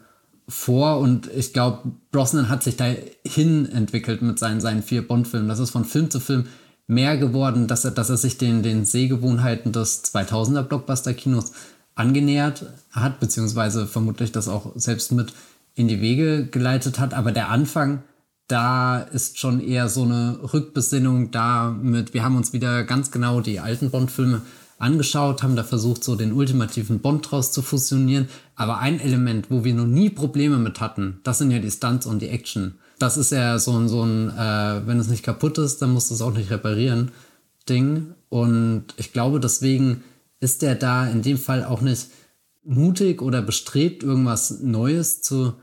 vor 0.47 0.99
und 0.99 1.29
ich 1.31 1.53
glaube, 1.53 1.91
Brosnan 2.11 2.49
hat 2.49 2.63
sich 2.63 2.75
dahin 2.75 3.71
entwickelt 3.71 4.21
mit 4.21 4.39
seinen, 4.39 4.61
seinen 4.61 4.81
vier 4.81 5.07
Bond-Filmen. 5.07 5.47
Das 5.47 5.59
ist 5.59 5.69
von 5.69 5.85
Film 5.85 6.09
zu 6.09 6.19
Film 6.19 6.47
mehr 6.87 7.17
geworden, 7.17 7.67
dass 7.67 7.85
er, 7.85 7.91
dass 7.91 8.09
er 8.09 8.17
sich 8.17 8.39
den, 8.39 8.63
den 8.63 8.83
Sehgewohnheiten 8.83 9.71
des 9.71 10.03
2000er 10.05 10.63
Blockbuster-Kinos 10.63 11.51
angenähert 11.93 12.65
hat, 12.91 13.19
beziehungsweise 13.19 13.85
vermutlich 13.85 14.31
das 14.31 14.47
auch 14.47 14.71
selbst 14.75 15.11
mit 15.11 15.33
in 15.79 15.87
die 15.87 16.01
Wege 16.01 16.45
geleitet 16.45 16.99
hat. 16.99 17.13
Aber 17.13 17.31
der 17.31 17.49
Anfang 17.49 18.03
da 18.49 18.99
ist 18.99 19.37
schon 19.37 19.61
eher 19.61 19.89
so 19.89 20.03
eine 20.03 20.39
Rückbesinnung 20.53 21.31
da 21.31 21.69
mit, 21.69 22.13
wir 22.13 22.23
haben 22.23 22.35
uns 22.35 22.51
wieder 22.51 22.83
ganz 22.83 23.11
genau 23.11 23.41
die 23.41 23.59
alten 23.59 23.91
Bond-Filme 23.91 24.41
angeschaut, 24.79 25.43
haben 25.43 25.55
da 25.55 25.63
versucht, 25.63 26.03
so 26.03 26.15
den 26.15 26.33
ultimativen 26.33 26.99
Bond 26.99 27.29
draus 27.29 27.51
zu 27.51 27.61
fusionieren. 27.61 28.27
Aber 28.55 28.79
ein 28.79 28.99
Element, 28.99 29.51
wo 29.51 29.63
wir 29.63 29.73
noch 29.75 29.85
nie 29.85 30.09
Probleme 30.09 30.57
mit 30.57 30.81
hatten, 30.81 31.19
das 31.23 31.37
sind 31.37 31.51
ja 31.51 31.59
die 31.59 31.69
Stunts 31.69 32.07
und 32.07 32.21
die 32.21 32.29
Action. 32.29 32.75
Das 32.97 33.17
ist 33.17 33.31
ja 33.31 33.59
so 33.59 33.77
ein, 33.77 33.87
so 33.87 34.03
ein 34.03 34.29
äh, 34.29 34.87
wenn 34.87 34.99
es 34.99 35.09
nicht 35.09 35.23
kaputt 35.23 35.57
ist, 35.59 35.81
dann 35.81 35.93
musst 35.93 36.09
du 36.09 36.15
es 36.15 36.21
auch 36.21 36.33
nicht 36.33 36.49
reparieren, 36.49 37.11
Ding. 37.69 38.15
Und 38.29 38.85
ich 38.97 39.13
glaube, 39.13 39.39
deswegen 39.39 40.03
ist 40.39 40.63
der 40.63 40.73
da 40.73 41.07
in 41.07 41.21
dem 41.21 41.37
Fall 41.37 41.63
auch 41.63 41.81
nicht 41.81 42.07
mutig 42.63 43.21
oder 43.21 43.41
bestrebt, 43.43 44.01
irgendwas 44.01 44.59
Neues 44.61 45.21
zu 45.21 45.53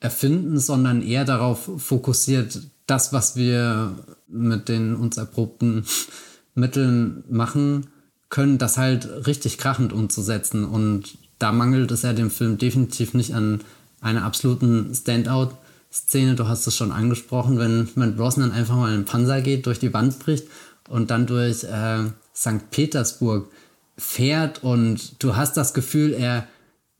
erfinden, 0.00 0.58
sondern 0.58 1.02
eher 1.02 1.24
darauf 1.24 1.70
fokussiert, 1.78 2.60
das, 2.86 3.12
was 3.12 3.36
wir 3.36 3.94
mit 4.26 4.68
den 4.68 4.96
uns 4.96 5.16
erprobten 5.16 5.84
Mitteln 6.54 7.22
machen 7.30 7.86
können, 8.28 8.58
das 8.58 8.76
halt 8.76 9.26
richtig 9.26 9.58
krachend 9.58 9.92
umzusetzen. 9.92 10.64
Und 10.64 11.18
da 11.38 11.52
mangelt 11.52 11.90
es 11.90 12.02
ja 12.02 12.12
dem 12.12 12.30
Film 12.30 12.58
definitiv 12.58 13.14
nicht 13.14 13.34
an 13.34 13.60
einer 14.00 14.24
absoluten 14.24 14.92
Standout-Szene. 14.94 16.34
Du 16.34 16.48
hast 16.48 16.66
es 16.66 16.76
schon 16.76 16.92
angesprochen, 16.92 17.58
wenn, 17.58 17.88
wenn 17.94 18.16
Brosnan 18.16 18.52
einfach 18.52 18.76
mal 18.76 18.92
in 18.92 19.00
den 19.00 19.04
Panzer 19.04 19.40
geht, 19.42 19.66
durch 19.66 19.78
die 19.78 19.92
Wand 19.92 20.18
bricht 20.18 20.46
und 20.88 21.10
dann 21.10 21.26
durch 21.26 21.64
äh, 21.64 22.04
St. 22.34 22.70
Petersburg 22.70 23.48
fährt 23.96 24.64
und 24.64 25.22
du 25.22 25.36
hast 25.36 25.56
das 25.56 25.74
Gefühl, 25.74 26.14
er 26.14 26.46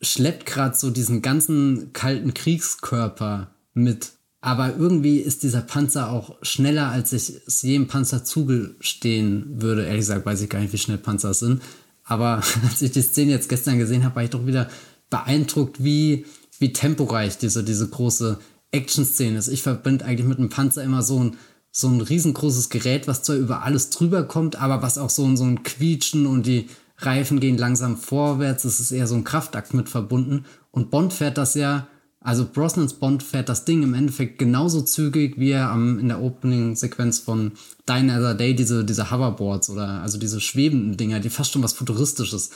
schleppt 0.00 0.46
gerade 0.46 0.76
so 0.76 0.90
diesen 0.90 1.22
ganzen 1.22 1.92
kalten 1.92 2.34
Kriegskörper 2.34 3.50
mit. 3.74 4.12
Aber 4.40 4.74
irgendwie 4.76 5.18
ist 5.18 5.42
dieser 5.42 5.60
Panzer 5.60 6.10
auch 6.10 6.36
schneller, 6.42 6.88
als 6.88 7.12
ich 7.12 7.32
es 7.46 7.60
jedem 7.62 7.88
Panzer 7.88 8.24
zugestehen 8.24 9.60
würde. 9.60 9.84
Ehrlich 9.84 10.00
gesagt 10.00 10.24
weiß 10.24 10.40
ich 10.40 10.48
gar 10.48 10.60
nicht, 10.60 10.72
wie 10.72 10.78
schnell 10.78 10.98
Panzer 10.98 11.34
sind. 11.34 11.60
Aber 12.04 12.42
als 12.68 12.80
ich 12.80 12.92
die 12.92 13.02
Szene 13.02 13.32
jetzt 13.32 13.48
gestern 13.48 13.78
gesehen 13.78 14.04
habe, 14.04 14.16
war 14.16 14.24
ich 14.24 14.30
doch 14.30 14.46
wieder 14.46 14.70
beeindruckt, 15.10 15.84
wie, 15.84 16.24
wie 16.58 16.72
temporeich 16.72 17.36
diese, 17.36 17.64
diese 17.64 17.88
große 17.88 18.38
Action-Szene 18.72 19.38
ist. 19.38 19.48
Ich 19.48 19.62
verbinde 19.62 20.04
eigentlich 20.04 20.26
mit 20.26 20.38
einem 20.38 20.48
Panzer 20.48 20.82
immer 20.82 21.02
so 21.02 21.22
ein, 21.22 21.36
so 21.70 21.88
ein 21.88 22.00
riesengroßes 22.00 22.70
Gerät, 22.70 23.08
was 23.08 23.22
zwar 23.22 23.36
über 23.36 23.62
alles 23.62 23.90
drüber 23.90 24.24
kommt, 24.24 24.56
aber 24.56 24.80
was 24.82 24.96
auch 24.96 25.10
so, 25.10 25.36
so 25.36 25.44
ein 25.44 25.62
Quietschen 25.62 26.26
und 26.26 26.46
die 26.46 26.68
Reifen 27.04 27.40
gehen 27.40 27.58
langsam 27.58 27.96
vorwärts, 27.96 28.64
es 28.64 28.80
ist 28.80 28.92
eher 28.92 29.06
so 29.06 29.14
ein 29.14 29.24
Kraftakt 29.24 29.74
mit 29.74 29.88
verbunden. 29.88 30.44
Und 30.70 30.90
Bond 30.90 31.12
fährt 31.12 31.38
das 31.38 31.54
ja, 31.54 31.88
also 32.22 32.46
Brosnans 32.46 32.94
Bond 32.94 33.22
fährt 33.22 33.48
das 33.48 33.64
Ding 33.64 33.82
im 33.82 33.94
Endeffekt 33.94 34.38
genauso 34.38 34.82
zügig, 34.82 35.38
wie 35.38 35.52
er 35.52 35.70
am, 35.70 35.98
in 35.98 36.08
der 36.08 36.20
Opening-Sequenz 36.20 37.18
von 37.18 37.52
Die 37.88 37.92
Another 37.92 38.34
Day 38.34 38.54
diese, 38.54 38.84
diese 38.84 39.10
Hoverboards 39.10 39.70
oder 39.70 40.02
also 40.02 40.18
diese 40.18 40.40
schwebenden 40.40 40.98
Dinger, 40.98 41.20
die 41.20 41.30
fast 41.30 41.52
schon 41.52 41.62
was 41.62 41.72
Futuristisches 41.72 42.50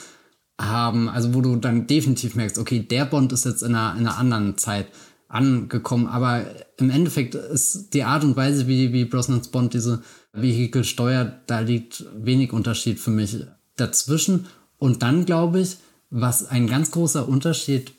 haben, 0.61 1.09
also 1.09 1.33
wo 1.33 1.41
du 1.41 1.55
dann 1.55 1.87
definitiv 1.87 2.35
merkst, 2.35 2.59
okay, 2.59 2.79
der 2.79 3.05
Bond 3.05 3.33
ist 3.33 3.45
jetzt 3.45 3.63
in 3.63 3.73
einer, 3.75 3.99
in 3.99 4.05
einer 4.05 4.17
anderen 4.17 4.57
Zeit 4.57 4.87
angekommen, 5.27 6.07
aber 6.07 6.45
im 6.77 6.91
Endeffekt 6.91 7.33
ist 7.33 7.89
die 7.93 8.03
Art 8.03 8.23
und 8.23 8.37
Weise, 8.37 8.67
wie, 8.67 8.93
wie 8.93 9.05
Brosnans 9.05 9.47
Bond 9.47 9.73
diese 9.73 10.03
Vehikel 10.31 10.83
steuert, 10.83 11.41
da 11.47 11.59
liegt 11.59 12.05
wenig 12.15 12.53
Unterschied 12.53 12.99
für 12.99 13.09
mich 13.09 13.39
dazwischen. 13.75 14.47
Und 14.77 15.03
dann 15.03 15.25
glaube 15.25 15.61
ich, 15.61 15.77
was 16.09 16.45
ein 16.47 16.67
ganz 16.67 16.91
großer 16.91 17.27
Unterschied 17.27 17.93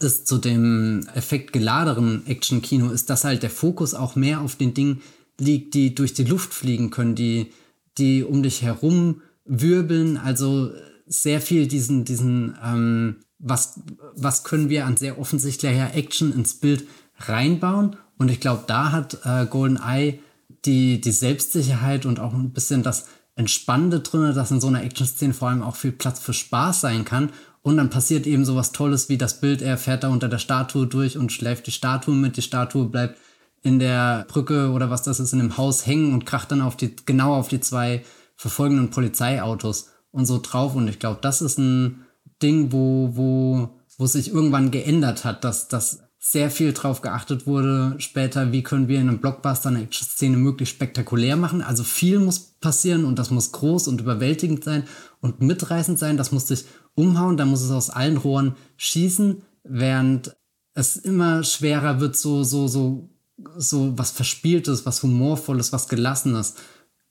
ist 0.00 0.28
zu 0.28 0.38
dem 0.38 1.08
effektgeladeren 1.14 2.26
Action-Kino, 2.26 2.90
ist, 2.90 3.10
dass 3.10 3.24
halt 3.24 3.42
der 3.42 3.50
Fokus 3.50 3.94
auch 3.94 4.14
mehr 4.14 4.40
auf 4.40 4.56
den 4.56 4.74
Dingen 4.74 5.02
liegt, 5.38 5.74
die 5.74 5.94
durch 5.94 6.14
die 6.14 6.24
Luft 6.24 6.54
fliegen 6.54 6.90
können, 6.90 7.14
die, 7.14 7.52
die 7.96 8.22
um 8.22 8.42
dich 8.42 8.62
herum 8.62 9.22
wirbeln. 9.44 10.16
Also 10.16 10.70
sehr 11.06 11.40
viel 11.40 11.66
diesen, 11.66 12.04
diesen, 12.04 12.56
ähm, 12.64 13.16
was, 13.38 13.80
was 14.14 14.44
können 14.44 14.68
wir 14.68 14.86
an 14.86 14.96
sehr 14.96 15.18
offensichtlicher 15.18 15.94
Action 15.94 16.32
ins 16.32 16.54
Bild 16.54 16.86
reinbauen. 17.18 17.96
Und 18.18 18.30
ich 18.30 18.40
glaube, 18.40 18.64
da 18.66 18.92
hat 18.92 19.18
äh, 19.24 19.46
GoldenEye 19.46 20.20
die, 20.64 21.00
die 21.00 21.12
Selbstsicherheit 21.12 22.04
und 22.06 22.20
auch 22.20 22.34
ein 22.34 22.50
bisschen 22.50 22.82
das 22.82 23.06
Entspannende 23.38 24.00
drin, 24.00 24.34
dass 24.34 24.50
in 24.50 24.60
so 24.60 24.66
einer 24.66 24.82
Action-Szene 24.82 25.32
vor 25.32 25.48
allem 25.48 25.62
auch 25.62 25.76
viel 25.76 25.92
Platz 25.92 26.18
für 26.18 26.34
Spaß 26.34 26.80
sein 26.80 27.04
kann. 27.04 27.30
Und 27.62 27.76
dann 27.76 27.88
passiert 27.88 28.26
eben 28.26 28.44
sowas 28.44 28.72
Tolles 28.72 29.08
wie 29.08 29.16
das 29.16 29.40
Bild, 29.40 29.62
er 29.62 29.78
fährt 29.78 30.02
da 30.02 30.08
unter 30.08 30.28
der 30.28 30.38
Statue 30.38 30.88
durch 30.88 31.16
und 31.16 31.30
schläft 31.30 31.68
die 31.68 31.72
Statue 31.72 32.16
mit. 32.16 32.36
Die 32.36 32.42
Statue 32.42 32.86
bleibt 32.86 33.16
in 33.62 33.78
der 33.78 34.26
Brücke 34.28 34.72
oder 34.72 34.90
was 34.90 35.02
das 35.02 35.20
ist, 35.20 35.32
in 35.32 35.38
dem 35.38 35.56
Haus 35.56 35.86
hängen 35.86 36.14
und 36.14 36.26
kracht 36.26 36.50
dann 36.50 36.60
auf 36.60 36.76
die, 36.76 36.96
genau 37.06 37.34
auf 37.34 37.46
die 37.46 37.60
zwei 37.60 38.04
verfolgenden 38.34 38.90
Polizeiautos 38.90 39.90
und 40.10 40.26
so 40.26 40.40
drauf. 40.42 40.74
Und 40.74 40.88
ich 40.88 40.98
glaube, 40.98 41.20
das 41.22 41.40
ist 41.40 41.58
ein 41.58 42.06
Ding, 42.42 42.72
wo, 42.72 43.10
wo, 43.14 43.70
wo 43.98 44.06
sich 44.06 44.32
irgendwann 44.32 44.72
geändert 44.72 45.24
hat, 45.24 45.44
dass, 45.44 45.68
dass 45.68 46.07
sehr 46.30 46.50
viel 46.50 46.74
drauf 46.74 47.00
geachtet 47.00 47.46
wurde 47.46 47.94
später, 47.98 48.52
wie 48.52 48.62
können 48.62 48.86
wir 48.86 49.00
in 49.00 49.08
einem 49.08 49.18
Blockbuster 49.18 49.70
eine 49.70 49.84
Action-Szene 49.84 50.36
möglichst 50.36 50.74
spektakulär 50.74 51.36
machen. 51.36 51.62
Also 51.62 51.84
viel 51.84 52.18
muss 52.18 52.38
passieren 52.38 53.06
und 53.06 53.18
das 53.18 53.30
muss 53.30 53.50
groß 53.52 53.88
und 53.88 54.02
überwältigend 54.02 54.62
sein 54.62 54.84
und 55.22 55.40
mitreißend 55.40 55.98
sein. 55.98 56.18
Das 56.18 56.30
muss 56.30 56.44
dich 56.44 56.66
umhauen, 56.94 57.38
da 57.38 57.46
muss 57.46 57.62
es 57.62 57.70
aus 57.70 57.88
allen 57.88 58.18
Rohren 58.18 58.56
schießen, 58.76 59.42
während 59.64 60.36
es 60.74 60.96
immer 60.96 61.44
schwerer 61.44 61.98
wird, 61.98 62.14
so, 62.14 62.44
so, 62.44 62.68
so, 62.68 63.08
so 63.56 63.96
was 63.96 64.10
Verspieltes, 64.10 64.84
was 64.84 65.02
Humorvolles, 65.02 65.72
was 65.72 65.88
Gelassenes 65.88 66.56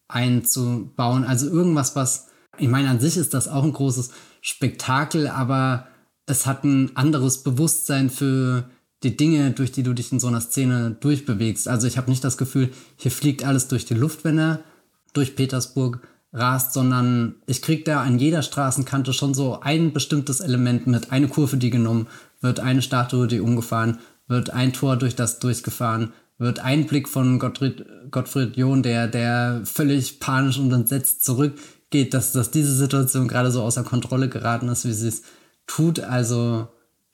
einzubauen. 0.07 1.23
Also 1.23 1.49
irgendwas, 1.49 1.95
was, 1.95 2.27
ich 2.59 2.67
meine, 2.67 2.89
an 2.89 2.99
sich 2.99 3.17
ist 3.17 3.33
das 3.33 3.47
auch 3.47 3.63
ein 3.63 3.73
großes 3.73 4.11
Spektakel, 4.41 5.27
aber 5.27 5.87
es 6.27 6.45
hat 6.45 6.63
ein 6.63 6.95
anderes 6.95 7.41
Bewusstsein 7.41 8.11
für 8.11 8.69
die 9.03 9.15
Dinge, 9.15 9.51
durch 9.51 9.71
die 9.71 9.83
du 9.83 9.93
dich 9.93 10.11
in 10.11 10.19
so 10.19 10.27
einer 10.27 10.41
Szene 10.41 10.95
durchbewegst. 10.99 11.67
Also 11.67 11.87
ich 11.87 11.97
habe 11.97 12.09
nicht 12.09 12.23
das 12.23 12.37
Gefühl, 12.37 12.69
hier 12.95 13.11
fliegt 13.11 13.43
alles 13.43 13.67
durch 13.67 13.85
die 13.85 13.93
Luft, 13.93 14.23
wenn 14.23 14.39
er 14.39 14.61
durch 15.13 15.35
Petersburg 15.35 15.99
rast, 16.33 16.73
sondern 16.73 17.35
ich 17.45 17.61
krieg 17.61 17.85
da 17.85 18.01
an 18.01 18.19
jeder 18.19 18.41
Straßenkante 18.41 19.13
schon 19.13 19.33
so 19.33 19.59
ein 19.61 19.93
bestimmtes 19.93 20.39
Element 20.39 20.87
mit, 20.87 21.11
eine 21.11 21.27
Kurve, 21.27 21.57
die 21.57 21.69
genommen 21.69 22.07
wird 22.41 22.59
eine 22.59 22.81
Statue 22.81 23.27
die 23.27 23.39
umgefahren, 23.39 23.99
wird 24.27 24.49
ein 24.51 24.73
Tor 24.73 24.97
durch 24.97 25.15
das 25.15 25.39
durchgefahren, 25.39 26.13
wird 26.37 26.59
ein 26.59 26.85
Blick 26.85 27.09
von 27.09 27.39
Gottfried, 27.39 27.85
Gottfried 28.11 28.57
John, 28.57 28.83
der, 28.83 29.07
der 29.07 29.61
völlig 29.63 30.19
panisch 30.19 30.59
und 30.59 30.71
entsetzt 30.71 31.23
zurückgeht, 31.23 32.13
dass, 32.13 32.31
dass 32.31 32.51
diese 32.51 32.75
Situation 32.75 33.27
gerade 33.27 33.51
so 33.51 33.63
außer 33.63 33.83
Kontrolle 33.83 34.29
geraten 34.29 34.69
ist, 34.69 34.85
wie 34.85 34.93
sie 34.93 35.07
es 35.07 35.23
tut. 35.65 35.99
Also 35.99 36.67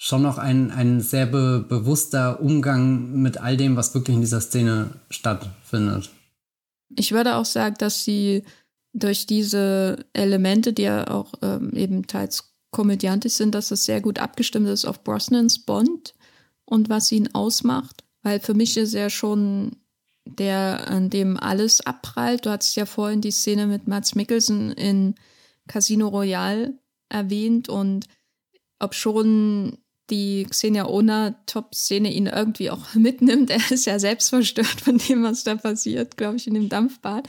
schon 0.04 0.22
noch 0.22 0.38
ein, 0.38 0.70
ein 0.70 1.00
sehr 1.00 1.26
be 1.26 1.66
bewusster 1.66 2.42
Umgang 2.42 3.22
mit 3.22 3.38
all 3.38 3.56
dem, 3.56 3.78
was 3.78 3.94
wirklich 3.94 4.16
in 4.16 4.22
dieser 4.22 4.42
Szene 4.42 4.90
stattfindet. 5.10 6.10
Ich 6.98 7.14
würde 7.14 7.38
auch 7.38 7.46
sagen, 7.46 7.76
dass 7.80 8.04
sie 8.04 8.44
durch 8.92 9.28
diese 9.28 10.06
Elemente, 10.12 10.74
die 10.74 10.82
ja 10.82 11.08
auch 11.08 11.32
ähm, 11.42 11.72
eben 11.74 12.06
teils 12.06 12.54
komödiantisch 12.70 13.36
sind, 13.36 13.56
dass 13.56 13.72
es 13.72 13.86
sehr 13.86 14.02
gut 14.02 14.20
abgestimmt 14.20 14.68
ist 14.68 14.84
auf 14.84 15.06
Brosnans 15.06 15.60
Bond 15.60 16.14
und 16.66 16.90
was 16.90 17.10
ihn 17.14 17.34
ausmacht. 17.34 18.04
Weil 18.24 18.42
für 18.42 18.54
mich 18.54 18.76
ist 18.76 18.96
er 18.96 19.10
schon 19.10 19.78
der, 20.26 20.90
an 20.90 21.12
dem 21.12 21.38
alles 21.38 21.80
abprallt. 21.80 22.46
Du 22.46 22.50
hattest 22.50 22.76
ja 22.76 22.86
vorhin 22.86 23.22
die 23.22 23.32
Szene 23.32 23.68
mit 23.68 23.88
Mats 23.88 24.16
Mikkelsen 24.16 24.74
in 24.74 25.16
Casino 25.70 26.10
Royale 26.10 26.74
erwähnt 27.08 27.70
und 27.70 28.08
ob 28.80 28.96
schon 28.96 29.78
die 30.10 30.46
Xenia 30.50 30.86
Ona 30.86 31.36
Top-Szene 31.46 32.12
ihn 32.12 32.28
irgendwie 32.28 32.70
auch 32.70 32.94
mitnimmt. 32.94 33.50
Er 33.50 33.72
ist 33.72 33.86
ja 33.86 34.00
selbst 34.00 34.30
verstört 34.30 34.82
von 34.82 34.98
dem, 34.98 35.24
was 35.24 35.44
da 35.44 35.56
passiert, 35.56 36.18
glaube 36.18 36.38
ich, 36.38 36.48
in 36.48 36.54
dem 36.54 36.70
Dampfbad. 36.70 37.28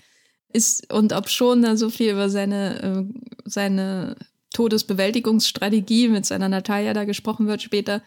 Ist, 0.52 0.92
und 0.92 1.12
ob 1.12 1.28
schon 1.28 1.62
da 1.62 1.76
so 1.76 1.90
viel 1.90 2.12
über 2.12 2.30
seine, 2.30 2.82
äh, 2.82 3.05
seine 3.44 4.16
Todesbewältigungsstrategie 4.52 6.09
mit 6.09 6.26
seiner 6.26 6.48
Natalia 6.48 6.94
da 6.94 7.05
gesprochen 7.05 7.48
wird 7.48 7.60
später, 7.60 8.02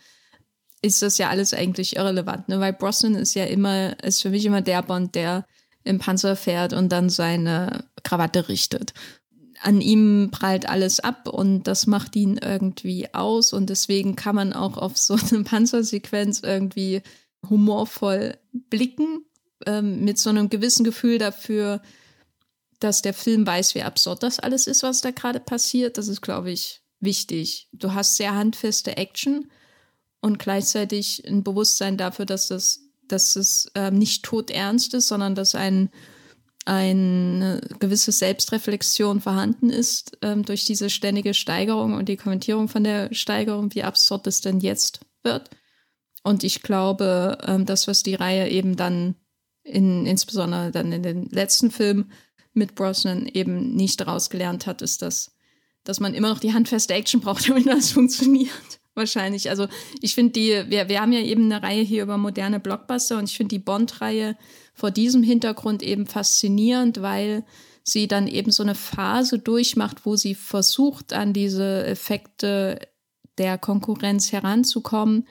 ist 0.81 1.01
das 1.01 1.17
ja 1.17 1.29
alles 1.29 1.53
eigentlich 1.53 1.95
irrelevant, 1.95 2.47
ne? 2.47 2.59
Weil 2.59 2.73
Brosnan 2.73 3.15
ist 3.15 3.33
ja 3.33 3.45
immer, 3.45 4.01
ist 4.03 4.21
für 4.21 4.29
mich 4.29 4.45
immer 4.45 4.61
der 4.61 4.81
Bond, 4.83 5.15
der 5.15 5.45
im 5.83 5.99
Panzer 5.99 6.35
fährt 6.35 6.73
und 6.73 6.89
dann 6.89 7.09
seine 7.09 7.85
Krawatte 8.03 8.47
richtet. 8.47 8.93
An 9.61 9.81
ihm 9.81 10.29
prallt 10.31 10.69
alles 10.69 10.99
ab 10.99 11.27
und 11.27 11.63
das 11.63 11.87
macht 11.87 12.15
ihn 12.15 12.37
irgendwie 12.37 13.13
aus 13.13 13.53
und 13.53 13.69
deswegen 13.69 14.15
kann 14.15 14.35
man 14.35 14.53
auch 14.53 14.77
auf 14.77 14.97
so 14.97 15.15
eine 15.15 15.43
Panzersequenz 15.45 16.41
irgendwie 16.43 17.01
humorvoll 17.49 18.37
blicken, 18.51 19.25
ähm, 19.65 20.03
mit 20.03 20.19
so 20.19 20.29
einem 20.29 20.49
gewissen 20.49 20.83
Gefühl 20.83 21.17
dafür, 21.17 21.81
dass 22.79 23.01
der 23.01 23.13
Film 23.13 23.47
weiß, 23.47 23.75
wie 23.75 23.81
absurd 23.81 24.23
das 24.23 24.39
alles 24.39 24.67
ist, 24.67 24.83
was 24.83 25.01
da 25.01 25.11
gerade 25.11 25.39
passiert. 25.39 25.97
Das 25.97 26.07
ist, 26.07 26.21
glaube 26.21 26.51
ich, 26.51 26.81
wichtig. 26.99 27.69
Du 27.73 27.93
hast 27.93 28.17
sehr 28.17 28.35
handfeste 28.35 28.97
Action 28.97 29.49
und 30.21 30.39
gleichzeitig 30.39 31.27
ein 31.27 31.43
Bewusstsein 31.43 31.97
dafür, 31.97 32.25
dass 32.25 32.47
das, 32.47 32.81
dass 33.07 33.35
es 33.35 33.71
äh, 33.75 33.91
nicht 33.91 34.23
todernst 34.23 34.93
ist, 34.93 35.07
sondern 35.07 35.35
dass 35.35 35.55
ein 35.55 35.89
eine 36.67 37.61
gewisse 37.79 38.11
Selbstreflexion 38.11 39.21
vorhanden 39.21 39.69
ist 39.69 40.17
ähm, 40.21 40.43
durch 40.43 40.65
diese 40.65 40.89
ständige 40.89 41.33
Steigerung 41.33 41.93
und 41.93 42.09
die 42.09 42.17
Kommentierung 42.17 42.67
von 42.67 42.83
der 42.83 43.13
Steigerung, 43.13 43.73
wie 43.73 43.83
absurd 43.83 44.27
es 44.27 44.41
denn 44.41 44.59
jetzt 44.59 44.99
wird. 45.23 45.49
Und 46.23 46.43
ich 46.43 46.61
glaube, 46.61 47.37
ähm, 47.47 47.65
das, 47.65 47.87
was 47.87 48.03
die 48.03 48.15
Reihe 48.15 48.49
eben 48.49 48.75
dann 48.75 49.15
in, 49.63 50.05
insbesondere 50.05 50.71
dann 50.71 50.91
in 50.91 51.03
den 51.03 51.29
letzten 51.29 51.71
Filmen 51.71 52.11
mit 52.53 52.75
Brosnan 52.75 53.27
eben 53.27 53.73
nicht 53.73 54.01
daraus 54.01 54.29
gelernt 54.29 54.67
hat, 54.67 54.81
ist, 54.81 55.01
dass, 55.01 55.35
dass 55.85 56.01
man 56.01 56.13
immer 56.13 56.29
noch 56.29 56.39
die 56.39 56.53
handfeste 56.53 56.93
Action 56.93 57.21
braucht, 57.21 57.47
damit 57.49 57.65
das 57.67 57.91
funktioniert 57.91 58.81
wahrscheinlich. 58.97 59.49
Also 59.49 59.67
ich 60.01 60.15
finde 60.15 60.33
die, 60.33 60.63
wir, 60.69 60.89
wir 60.89 61.01
haben 61.01 61.13
ja 61.13 61.21
eben 61.21 61.45
eine 61.45 61.63
Reihe 61.63 61.83
hier 61.83 62.03
über 62.03 62.17
moderne 62.17 62.59
Blockbuster 62.59 63.17
und 63.17 63.29
ich 63.29 63.37
finde 63.37 63.55
die 63.55 63.63
Bond-Reihe 63.63 64.35
vor 64.73 64.91
diesem 64.91 65.23
Hintergrund 65.23 65.81
eben 65.83 66.05
faszinierend, 66.05 67.01
weil 67.01 67.45
sie 67.83 68.07
dann 68.07 68.27
eben 68.27 68.51
so 68.51 68.63
eine 68.63 68.75
Phase 68.75 69.39
durchmacht, 69.39 70.05
wo 70.05 70.15
sie 70.15 70.35
versucht, 70.35 71.13
an 71.13 71.31
diese 71.31 71.85
Effekte 71.85 72.79
der 73.37 73.57
Konkurrenz 73.57 74.31
heranzukommen, 74.31 75.27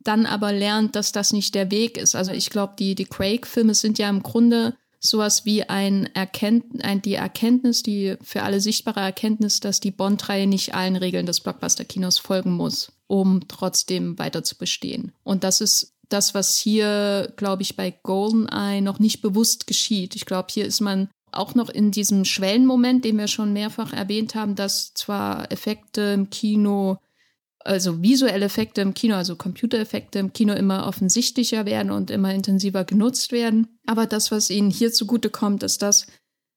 dann 0.00 0.26
aber 0.26 0.52
lernt, 0.52 0.96
dass 0.96 1.12
das 1.12 1.32
nicht 1.32 1.54
der 1.54 1.70
Weg 1.70 1.98
ist. 1.98 2.16
Also 2.16 2.32
ich 2.32 2.50
glaube, 2.50 2.74
die, 2.78 2.94
die 2.94 3.04
Craig-Filme 3.04 3.74
sind 3.74 3.98
ja 3.98 4.08
im 4.08 4.22
Grunde 4.22 4.74
sowas 4.98 5.44
wie 5.46 5.62
ein 5.64 6.08
Erkennt 6.14 6.84
ein, 6.84 7.02
die 7.02 7.14
Erkenntnis, 7.14 7.82
die 7.82 8.16
für 8.22 8.42
alle 8.42 8.60
sichtbare 8.60 9.00
Erkenntnis, 9.00 9.60
dass 9.60 9.80
die 9.80 9.90
Bond-Reihe 9.90 10.46
nicht 10.46 10.74
allen 10.74 10.96
Regeln 10.96 11.26
des 11.26 11.40
Blockbuster-Kinos 11.40 12.18
folgen 12.18 12.52
muss, 12.52 12.92
um 13.10 13.48
trotzdem 13.48 14.20
weiter 14.20 14.44
zu 14.44 14.56
bestehen. 14.56 15.10
Und 15.24 15.42
das 15.42 15.60
ist 15.60 15.96
das, 16.08 16.32
was 16.32 16.56
hier, 16.56 17.32
glaube 17.36 17.62
ich, 17.62 17.74
bei 17.74 17.90
GoldenEye 17.90 18.82
noch 18.82 19.00
nicht 19.00 19.20
bewusst 19.20 19.66
geschieht. 19.66 20.14
Ich 20.14 20.26
glaube, 20.26 20.46
hier 20.50 20.64
ist 20.64 20.80
man 20.80 21.08
auch 21.32 21.56
noch 21.56 21.70
in 21.70 21.90
diesem 21.90 22.24
Schwellenmoment, 22.24 23.04
den 23.04 23.18
wir 23.18 23.26
schon 23.26 23.52
mehrfach 23.52 23.92
erwähnt 23.92 24.36
haben, 24.36 24.54
dass 24.54 24.94
zwar 24.94 25.50
Effekte 25.50 26.02
im 26.02 26.30
Kino 26.30 26.98
also 27.62 28.00
visuelle 28.00 28.46
Effekte 28.46 28.80
im 28.80 28.94
Kino, 28.94 29.16
also 29.16 29.36
Computereffekte 29.36 30.18
im 30.18 30.32
Kino 30.32 30.54
immer 30.54 30.86
offensichtlicher 30.86 31.66
werden 31.66 31.90
und 31.90 32.10
immer 32.10 32.32
intensiver 32.32 32.84
genutzt 32.84 33.32
werden. 33.32 33.66
Aber 33.86 34.06
das, 34.06 34.30
was 34.30 34.48
ihnen 34.50 34.70
hier 34.70 34.92
zugute 34.92 35.28
kommt, 35.30 35.62
ist, 35.62 35.82
dass 35.82 36.06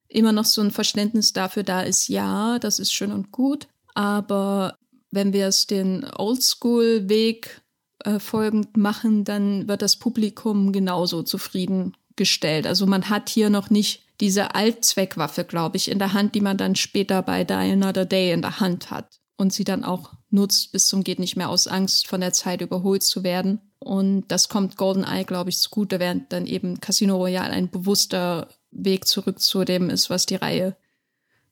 immer 0.07 0.31
noch 0.31 0.45
so 0.45 0.61
ein 0.61 0.71
Verständnis 0.71 1.33
dafür 1.33 1.63
da 1.63 1.81
ist, 1.81 2.07
ja, 2.07 2.57
das 2.59 2.79
ist 2.79 2.93
schön 2.93 3.11
und 3.11 3.31
gut, 3.31 3.67
aber 3.95 4.77
wenn 5.13 5.33
wir 5.33 5.47
es 5.47 5.67
den 5.67 6.05
Oldschool-Weg 6.17 7.61
äh, 8.03 8.19
folgend 8.19 8.75
machen, 8.77 9.23
dann 9.23 9.67
wird 9.67 9.81
das 9.81 9.97
Publikum 9.97 10.71
genauso 10.71 11.23
zufriedengestellt. 11.23 12.65
Also 12.65 12.85
man 12.85 13.09
hat 13.09 13.29
hier 13.29 13.49
noch 13.49 13.69
nicht 13.69 14.03
diese 14.19 14.55
Altzweckwaffe, 14.55 15.43
glaube 15.43 15.77
ich, 15.77 15.89
in 15.89 15.99
der 15.99 16.13
Hand, 16.13 16.35
die 16.35 16.41
man 16.41 16.57
dann 16.57 16.75
später 16.75 17.21
bei 17.21 17.43
Die 17.43 17.53
Another 17.53 18.05
Day 18.05 18.31
in 18.31 18.41
der 18.41 18.59
Hand 18.59 18.89
hat 18.89 19.19
und 19.37 19.53
sie 19.53 19.63
dann 19.63 19.83
auch 19.83 20.13
nutzt 20.29 20.71
bis 20.71 20.87
zum 20.87 21.03
geht 21.03 21.19
nicht 21.19 21.35
mehr 21.35 21.49
aus 21.49 21.67
Angst 21.67 22.07
von 22.07 22.21
der 22.21 22.33
Zeit 22.33 22.61
überholt 22.61 23.03
zu 23.03 23.23
werden. 23.23 23.61
Und 23.79 24.25
das 24.29 24.49
kommt 24.49 24.77
GoldenEye, 24.77 25.25
glaube 25.25 25.49
ich, 25.49 25.59
zugute, 25.59 25.99
während 25.99 26.31
dann 26.31 26.47
eben 26.47 26.79
Casino 26.79 27.17
Royale 27.17 27.51
ein 27.51 27.69
bewusster 27.69 28.47
Weg 28.71 29.05
zurück 29.05 29.39
zu 29.39 29.63
dem 29.63 29.89
ist, 29.89 30.09
was 30.09 30.25
die 30.25 30.35
Reihe 30.35 30.75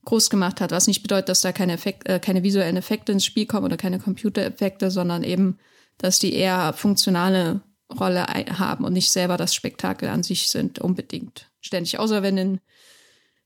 groß 0.06 0.30
gemacht 0.30 0.62
hat. 0.62 0.72
Was 0.72 0.88
nicht 0.88 1.02
bedeutet, 1.02 1.30
dass 1.30 1.42
da 1.42 1.52
keine, 1.52 1.74
Effekt, 1.74 2.08
äh, 2.08 2.20
keine 2.20 2.44
visuellen 2.44 2.78
Effekte 2.78 3.12
ins 3.12 3.26
Spiel 3.26 3.46
kommen 3.46 3.66
oder 3.66 3.78
keine 3.78 4.00
Computereffekte, 4.00 4.92
sondern 4.92 5.24
eben, 5.24 5.60
dass 5.98 6.20
die 6.20 6.34
eher 6.34 6.74
funktionale 6.74 7.62
Rolle 8.00 8.26
haben 8.26 8.86
und 8.86 8.94
nicht 8.94 9.12
selber 9.12 9.38
das 9.38 9.54
Spektakel 9.54 10.10
an 10.10 10.24
sich 10.24 10.50
sind, 10.50 10.80
unbedingt 10.80 11.52
ständig. 11.60 12.00
Außer 12.00 12.24
wenn 12.24 12.38
in 12.38 12.60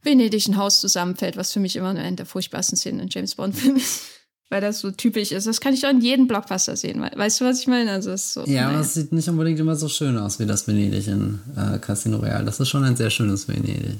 Venedig 0.01 0.47
ein 0.47 0.57
Haus 0.57 0.79
zusammenfällt, 0.81 1.35
was 1.35 1.51
für 1.51 1.59
mich 1.59 1.75
immer 1.75 1.89
eine 1.89 2.15
der 2.15 2.27
furchtbarsten 2.27 2.77
Szenen 2.77 2.99
in 2.99 3.09
James 3.09 3.35
Bond-Filmen 3.35 3.77
ist 3.77 4.03
weil 4.49 4.61
das 4.61 4.79
so 4.79 4.91
typisch 4.91 5.31
ist. 5.31 5.47
Das 5.47 5.59
kann 5.59 5.73
ich 5.73 5.81
doch 5.81 5.89
in 5.89 6.01
jedem 6.01 6.27
Blockbuster 6.27 6.75
sehen. 6.75 7.01
Weißt 7.01 7.41
du, 7.41 7.45
was 7.45 7.61
ich 7.61 7.67
meine? 7.67 7.91
Also 7.91 8.11
ist 8.11 8.33
so, 8.33 8.45
ja, 8.45 8.69
aber 8.69 8.79
es 8.79 8.93
sieht 8.93 9.11
nicht 9.11 9.27
unbedingt 9.27 9.59
immer 9.59 9.75
so 9.75 9.89
schön 9.89 10.17
aus 10.17 10.39
wie 10.39 10.45
das 10.45 10.67
Venedig 10.67 11.07
in 11.07 11.39
äh, 11.55 11.79
Casino 11.79 12.17
Royale. 12.17 12.45
Das 12.45 12.59
ist 12.59 12.69
schon 12.69 12.83
ein 12.83 12.95
sehr 12.95 13.09
schönes 13.09 13.47
Venedig. 13.47 13.97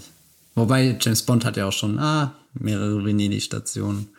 Wobei 0.56 0.98
James 1.00 1.24
Bond 1.24 1.46
hat 1.46 1.58
ja 1.58 1.68
auch 1.68 1.74
schon 1.74 2.00
ah, 2.00 2.36
mehrere 2.54 3.04
Venedig-Stationen. 3.04 4.10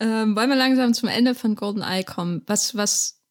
Ähm, 0.00 0.34
wollen 0.34 0.50
wir 0.50 0.56
langsam 0.56 0.94
zum 0.94 1.08
Ende 1.08 1.34
von 1.34 1.54
GoldenEye 1.54 2.02
kommen? 2.02 2.42
Was, 2.46 2.74
was, 2.74 3.22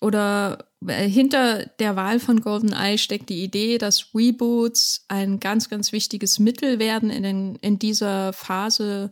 oder 0.00 0.66
äh, 0.86 1.08
hinter 1.08 1.66
der 1.78 1.96
Wahl 1.96 2.18
von 2.18 2.40
GoldenEye 2.40 2.98
steckt 2.98 3.28
die 3.28 3.44
Idee, 3.44 3.78
dass 3.78 4.14
Reboots 4.14 5.04
ein 5.08 5.38
ganz, 5.38 5.68
ganz 5.68 5.92
wichtiges 5.92 6.38
Mittel 6.38 6.78
werden 6.78 7.10
in, 7.10 7.22
den, 7.22 7.56
in 7.56 7.78
dieser 7.78 8.32
Phase 8.32 9.10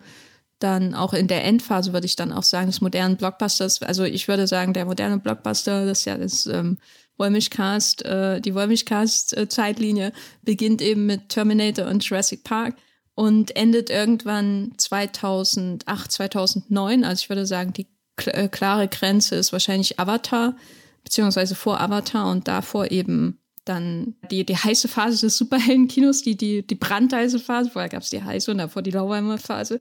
dann 0.63 0.95
auch 0.95 1.13
in 1.13 1.29
der 1.29 1.45
Endphase 1.45 1.93
würde 1.93 2.07
ich 2.07 2.17
dann 2.17 2.33
auch 2.33 2.45
sagen, 2.45 2.69
des 2.69 2.81
modernen 2.81 3.17
Blockbusters, 3.17 3.83
also 3.83 4.05
ich 4.05 4.29
würde 4.29 4.47
sagen, 4.47 4.73
der 4.73 4.85
moderne 4.85 5.19
Blockbuster, 5.19 5.87
das 5.87 6.01
ist 6.01 6.05
ja 6.05 6.17
das 6.17 6.47
ähm, 6.47 6.79
Wollmilchcast, 7.19 8.05
äh, 8.05 8.41
die 8.41 8.55
Wollmilchcast-Zeitlinie 8.55 10.13
beginnt 10.43 10.83
eben 10.83 11.07
mit 11.07 11.29
Terminator 11.29 11.87
und 11.87 12.05
Jurassic 12.05 12.45
Park 12.45 12.77
und 13.15 13.55
endet 13.57 13.91
irgendwann 13.91 14.73
2008, 14.77 16.13
2009. 16.13 17.05
Also 17.05 17.23
ich 17.23 17.29
würde 17.29 17.47
sagen, 17.47 17.73
die 17.73 17.87
äh, 18.27 18.49
klare 18.49 18.89
Grenze 18.89 19.37
ist 19.37 19.53
wahrscheinlich 19.53 19.99
Avatar, 19.99 20.57
beziehungsweise 21.05 21.55
vor 21.55 21.81
Avatar 21.81 22.31
und 22.31 22.49
davor 22.49 22.91
eben 22.91 23.39
dann 23.65 24.17
die, 24.31 24.45
die 24.45 24.57
heiße 24.57 24.89
Phase 24.89 25.21
des 25.27 25.37
Superheldenkinos, 25.37 26.23
die, 26.23 26.37
die, 26.37 26.67
die 26.67 26.75
brandheiße 26.75 27.39
Phase. 27.39 27.71
Vorher 27.71 27.89
gab 27.89 28.03
es 28.03 28.11
die 28.11 28.23
heiße 28.23 28.51
und 28.51 28.59
davor 28.59 28.83
die 28.83 28.91
lauwarme 28.91 29.39
Phase. 29.39 29.81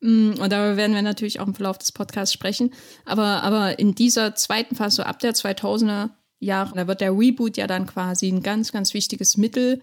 Mm, 0.00 0.32
und 0.38 0.50
darüber 0.50 0.76
werden 0.76 0.94
wir 0.94 1.02
natürlich 1.02 1.40
auch 1.40 1.46
im 1.46 1.54
Verlauf 1.54 1.78
des 1.78 1.92
Podcasts 1.92 2.32
sprechen. 2.32 2.72
Aber, 3.04 3.42
aber 3.42 3.78
in 3.78 3.94
dieser 3.94 4.34
zweiten 4.34 4.74
Phase, 4.74 4.96
so 4.96 5.02
ab 5.02 5.18
der 5.18 5.34
2000er 5.34 6.10
Jahre, 6.40 6.74
da 6.74 6.88
wird 6.88 7.00
der 7.00 7.16
Reboot 7.16 7.56
ja 7.56 7.66
dann 7.66 7.86
quasi 7.86 8.28
ein 8.28 8.42
ganz, 8.42 8.72
ganz 8.72 8.94
wichtiges 8.94 9.36
Mittel, 9.36 9.82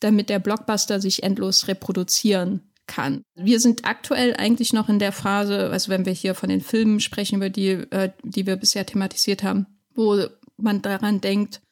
damit 0.00 0.28
der 0.28 0.38
Blockbuster 0.38 1.00
sich 1.00 1.22
endlos 1.22 1.66
reproduzieren 1.66 2.72
kann. 2.86 3.22
Wir 3.34 3.60
sind 3.60 3.86
aktuell 3.86 4.34
eigentlich 4.36 4.72
noch 4.72 4.88
in 4.88 4.98
der 4.98 5.12
Phase, 5.12 5.70
also 5.70 5.88
wenn 5.88 6.04
wir 6.04 6.12
hier 6.12 6.34
von 6.34 6.50
den 6.50 6.60
Filmen 6.60 7.00
sprechen, 7.00 7.36
über 7.36 7.48
die, 7.48 7.70
äh, 7.70 8.10
die 8.22 8.46
wir 8.46 8.56
bisher 8.56 8.84
thematisiert 8.84 9.42
haben, 9.42 9.66
wo 9.94 10.26
man 10.56 10.82
daran 10.82 11.20
denkt, 11.20 11.62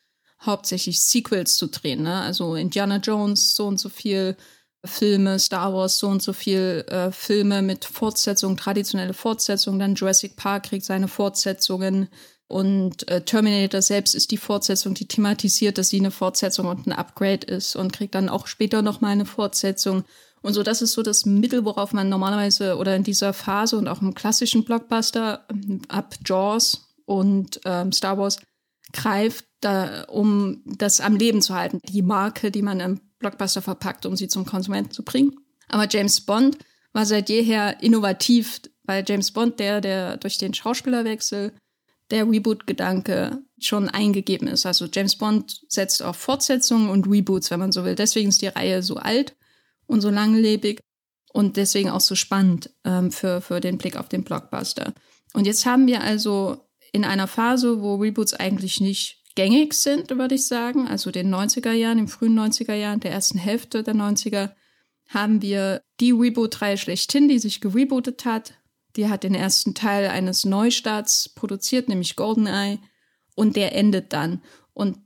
hauptsächlich 0.41 1.01
Sequels 1.01 1.57
zu 1.57 1.69
drehen. 1.69 2.03
Ne? 2.03 2.21
Also 2.21 2.57
Indiana 2.57 2.97
Jones 2.97 3.55
so 3.55 3.67
und 3.67 3.79
so 3.79 3.89
viel 3.89 4.37
Filme, 4.85 5.39
Star 5.39 5.73
Wars 5.73 5.99
so 5.99 6.09
und 6.09 6.23
so 6.23 6.33
viel 6.33 6.85
äh, 6.89 7.13
Filme 7.13 7.63
mit 7.63 7.85
Fortsetzungen, 7.85 8.57
traditionelle 8.57 9.15
Fortsetzungen, 9.15 9.79
dann 9.79 9.95
Jurassic 9.95 10.37
Park 10.37 10.65
kriegt 10.65 10.85
seine 10.85 11.07
Fortsetzungen 11.07 12.09
und 12.53 13.09
äh, 13.09 13.23
Terminator 13.25 13.81
selbst 13.81 14.15
ist 14.15 14.31
die 14.31 14.37
Fortsetzung, 14.37 14.93
die 14.93 15.09
thematisiert, 15.09 15.79
dass 15.79 15.89
sie 15.89 15.99
eine 15.99 16.11
Fortsetzung 16.11 16.67
und 16.67 16.87
ein 16.87 16.93
Upgrade 16.93 17.47
ist 17.47 17.77
und 17.77 17.95
kriegt 17.95 18.15
dann 18.15 18.29
auch 18.29 18.47
später 18.47 18.83
nochmal 18.83 19.13
eine 19.13 19.25
Fortsetzung. 19.25 20.05
Und 20.43 20.53
so, 20.53 20.63
das 20.63 20.83
ist 20.83 20.93
so 20.93 21.03
das 21.03 21.25
Mittel, 21.25 21.65
worauf 21.65 21.95
man 21.95 22.11
normalerweise 22.11 22.77
oder 22.77 22.95
in 22.95 23.05
dieser 23.05 23.33
Phase 23.33 23.79
und 23.79 23.89
auch 23.89 24.03
im 24.03 24.13
klassischen 24.13 24.65
Blockbuster 24.65 25.47
ab 25.89 26.15
Jaws 26.27 26.89
und 27.07 27.59
ähm, 27.65 27.91
Star 27.91 28.19
Wars 28.19 28.39
greift, 28.93 29.47
da, 29.63 30.05
um 30.09 30.61
das 30.67 31.01
am 31.01 31.17
Leben 31.17 31.41
zu 31.41 31.55
halten. 31.55 31.81
Die 31.89 32.03
Marke, 32.03 32.51
die 32.51 32.61
man 32.61 32.81
im 32.81 33.01
Blockbuster 33.19 33.63
verpackt, 33.63 34.05
um 34.05 34.15
sie 34.15 34.29
zum 34.29 34.45
Konsumenten 34.45 34.91
zu 34.91 35.05
bringen. 35.05 35.39
Aber 35.69 35.89
James 35.89 36.21
Bond 36.21 36.59
war 36.93 37.07
seit 37.07 37.31
jeher 37.31 37.83
innovativ, 37.83 38.61
weil 38.85 39.05
James 39.09 39.31
Bond, 39.31 39.59
der, 39.59 39.81
der 39.81 40.19
durch 40.19 40.37
den 40.37 40.53
Schauspielerwechsel 40.53 41.55
der 42.13 42.31
Reboot-Gedanke 42.31 43.43
schon 43.59 43.89
eingegeben 43.89 44.47
ist. 44.47 44.67
Also 44.67 44.87
James 44.93 45.17
Bond 45.17 45.63
setzt 45.69 46.03
auf 46.03 46.17
Fortsetzungen 46.17 46.91
und 46.91 47.09
Reboots, 47.09 47.51
wenn 47.51 47.59
man 47.59 47.73
so 47.73 47.85
will. 47.85 47.95
Deswegen 47.95 48.29
ist 48.29 48.43
die 48.43 48.49
Reihe 48.49 48.83
so 48.83 48.97
alt 48.97 49.35
und 49.87 50.03
so 50.03 50.11
langlebig 50.11 50.81
und 51.33 51.57
deswegen 51.57 51.89
auch 51.89 52.01
so 52.01 52.15
spannend 52.15 52.71
ähm, 52.85 53.11
für, 53.11 53.41
für 53.41 53.61
den 53.61 53.79
Blick 53.79 53.97
auf 53.97 54.11
den 54.11 54.25
Blockbuster. 54.25 54.93
Und 55.33 55.47
jetzt 55.47 55.65
haben 55.65 55.87
wir 55.87 56.03
also 56.03 56.59
in 56.93 57.07
einer 57.07 57.27
Phase, 57.27 57.81
wo 57.81 57.97
Reboots 57.97 58.35
eigentlich 58.35 58.81
nicht 58.81 59.23
gängig 59.35 59.73
sind, 59.73 60.11
würde 60.11 60.35
ich 60.35 60.47
sagen, 60.47 60.87
also 60.89 61.11
den 61.11 61.35
90er 61.35 61.73
Jahren, 61.73 61.97
den 61.97 62.09
frühen 62.09 62.39
90er 62.39 62.75
Jahren, 62.75 63.01
der 63.01 63.13
ersten 63.13 63.39
Hälfte 63.39 63.83
der 63.83 63.95
90er, 63.95 64.51
haben 65.09 65.41
wir 65.41 65.83
die 66.01 66.13
Reboot-Reihe 66.13 66.77
schlechthin, 66.77 67.29
die 67.29 67.39
sich 67.39 67.63
gerebootet 67.63 68.27
hat. 68.27 68.55
Die 68.97 69.09
hat 69.09 69.25
den 69.25 69.35
ersten 69.35 69.75
Teil 69.75 70.09
eines 70.09 70.45
Neustarts 70.45 71.31
produziert, 71.31 71.89
nämlich 71.89 72.17
GoldenEye, 72.17 72.79
und 73.35 73.57
der 73.57 73.75
endet 73.75 74.13
dann. 74.13 74.43
Und 74.75 74.99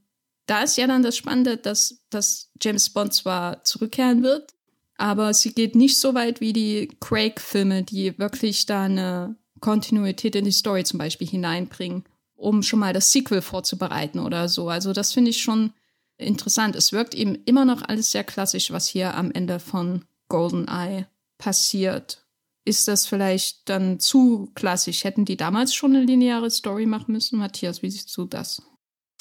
da 0.46 0.62
ist 0.62 0.76
ja 0.76 0.86
dann 0.86 1.02
das 1.02 1.16
Spannende, 1.16 1.56
dass, 1.56 2.04
dass 2.10 2.50
James 2.60 2.90
Bond 2.90 3.14
zwar 3.14 3.62
zurückkehren 3.64 4.22
wird, 4.22 4.54
aber 4.96 5.32
sie 5.34 5.52
geht 5.52 5.76
nicht 5.76 5.98
so 5.98 6.14
weit 6.14 6.40
wie 6.40 6.52
die 6.52 6.88
Craig-Filme, 7.00 7.84
die 7.84 8.18
wirklich 8.18 8.66
da 8.66 8.84
eine 8.84 9.36
Kontinuität 9.60 10.34
in 10.34 10.44
die 10.44 10.52
Story 10.52 10.84
zum 10.84 10.98
Beispiel 10.98 11.28
hineinbringen 11.28 12.04
um 12.36 12.62
schon 12.62 12.78
mal 12.78 12.92
das 12.92 13.10
Sequel 13.10 13.42
vorzubereiten 13.42 14.20
oder 14.20 14.48
so. 14.48 14.68
Also 14.68 14.92
das 14.92 15.12
finde 15.12 15.30
ich 15.30 15.40
schon 15.40 15.72
interessant. 16.18 16.76
Es 16.76 16.92
wirkt 16.92 17.14
eben 17.14 17.34
immer 17.46 17.64
noch 17.64 17.82
alles 17.82 18.12
sehr 18.12 18.24
klassisch, 18.24 18.70
was 18.70 18.86
hier 18.86 19.14
am 19.14 19.32
Ende 19.32 19.58
von 19.58 20.04
GoldenEye 20.28 21.06
passiert. 21.38 22.25
Ist 22.66 22.88
das 22.88 23.06
vielleicht 23.06 23.68
dann 23.68 24.00
zu 24.00 24.50
klassisch? 24.56 25.04
Hätten 25.04 25.24
die 25.24 25.36
damals 25.36 25.72
schon 25.72 25.94
eine 25.94 26.04
lineare 26.04 26.50
Story 26.50 26.84
machen 26.84 27.12
müssen? 27.12 27.38
Matthias, 27.38 27.80
wie 27.80 27.90
siehst 27.90 28.14
du 28.16 28.24
das? 28.24 28.60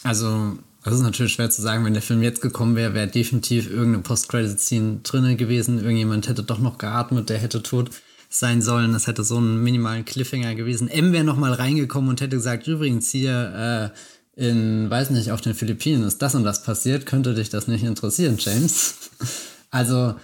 Also, 0.04 0.58
das 0.84 0.96
ist 0.96 1.02
natürlich 1.02 1.34
schwer 1.34 1.52
zu 1.52 1.62
sagen. 1.62 1.86
Wenn 1.86 1.94
der 1.94 2.02
Film 2.02 2.24
jetzt 2.24 2.42
gekommen 2.42 2.76
wäre, 2.76 2.96
wäre 2.96 3.08
definitiv 3.08 3.70
irgendeine 3.70 4.02
Post-Credit-Scene 4.02 5.02
drinne 5.04 5.36
gewesen. 5.36 5.78
Irgendjemand 5.78 6.28
hätte 6.28 6.42
doch 6.42 6.58
noch 6.58 6.80
geatmet, 6.80 7.30
der 7.30 7.38
hätte 7.38 7.62
tot 7.62 7.92
sein 8.30 8.64
sollen. 8.64 8.94
Das 8.94 9.06
hätte 9.06 9.24
so 9.24 9.38
einen 9.38 9.64
minimalen 9.64 10.06
Cliffhanger 10.06 10.56
gewesen. 10.56 10.90
M 10.90 11.14
wäre 11.14 11.24
noch 11.24 11.38
mal 11.38 11.54
reingekommen 11.54 12.10
und 12.10 12.22
hätte 12.22 12.38
gesagt, 12.38 12.66
übrigens 12.68 13.12
hier 13.12 13.94
äh, 14.36 14.44
in, 14.44 14.90
weiß 14.90 15.12
nicht, 15.12 15.32
auf 15.32 15.42
den 15.42 15.54
Philippinen 15.54 16.04
ist 16.04 16.18
das 16.18 16.34
und 16.34 16.44
das 16.44 16.64
passiert. 16.64 17.06
Könnte 17.06 17.36
dich 17.36 17.50
das 17.50 17.68
nicht 17.68 17.84
interessieren, 17.84 18.38
James? 18.40 18.96
Also 19.72 20.16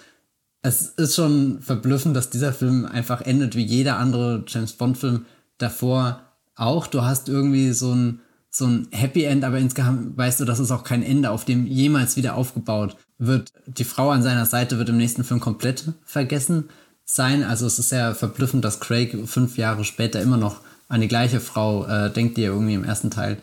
es 0.61 0.89
ist 0.89 1.15
schon 1.15 1.61
verblüffend, 1.61 2.15
dass 2.15 2.29
dieser 2.29 2.53
Film 2.53 2.85
einfach 2.85 3.21
endet 3.21 3.55
wie 3.55 3.65
jeder 3.65 3.97
andere 3.97 4.43
James 4.47 4.73
Bond-Film 4.73 5.25
davor 5.57 6.21
auch. 6.55 6.87
Du 6.87 7.01
hast 7.01 7.29
irgendwie 7.29 7.71
so 7.71 7.93
ein, 7.93 8.19
so 8.49 8.65
ein 8.65 8.87
Happy 8.91 9.23
End, 9.23 9.43
aber 9.43 9.57
insgesamt 9.57 10.17
weißt 10.17 10.39
du, 10.39 10.45
das 10.45 10.59
ist 10.59 10.71
auch 10.71 10.83
kein 10.83 11.03
Ende, 11.03 11.31
auf 11.31 11.45
dem 11.45 11.65
jemals 11.65 12.15
wieder 12.15 12.35
aufgebaut 12.35 12.95
wird. 13.17 13.51
Die 13.65 13.83
Frau 13.83 14.11
an 14.11 14.21
seiner 14.23 14.45
Seite 14.45 14.77
wird 14.77 14.89
im 14.89 14.97
nächsten 14.97 15.23
Film 15.23 15.39
komplett 15.39 15.93
vergessen 16.03 16.69
sein. 17.05 17.43
Also 17.43 17.65
es 17.65 17.79
ist 17.79 17.89
sehr 17.89 18.13
verblüffend, 18.13 18.63
dass 18.63 18.79
Craig 18.79 19.17
fünf 19.27 19.57
Jahre 19.57 19.83
später 19.83 20.21
immer 20.21 20.37
noch 20.37 20.61
an 20.87 21.01
die 21.01 21.07
gleiche 21.07 21.39
Frau 21.39 21.87
äh, 21.87 22.11
denkt, 22.11 22.37
die 22.37 22.43
er 22.43 22.51
irgendwie 22.51 22.75
im 22.75 22.83
ersten 22.83 23.09
Teil 23.09 23.37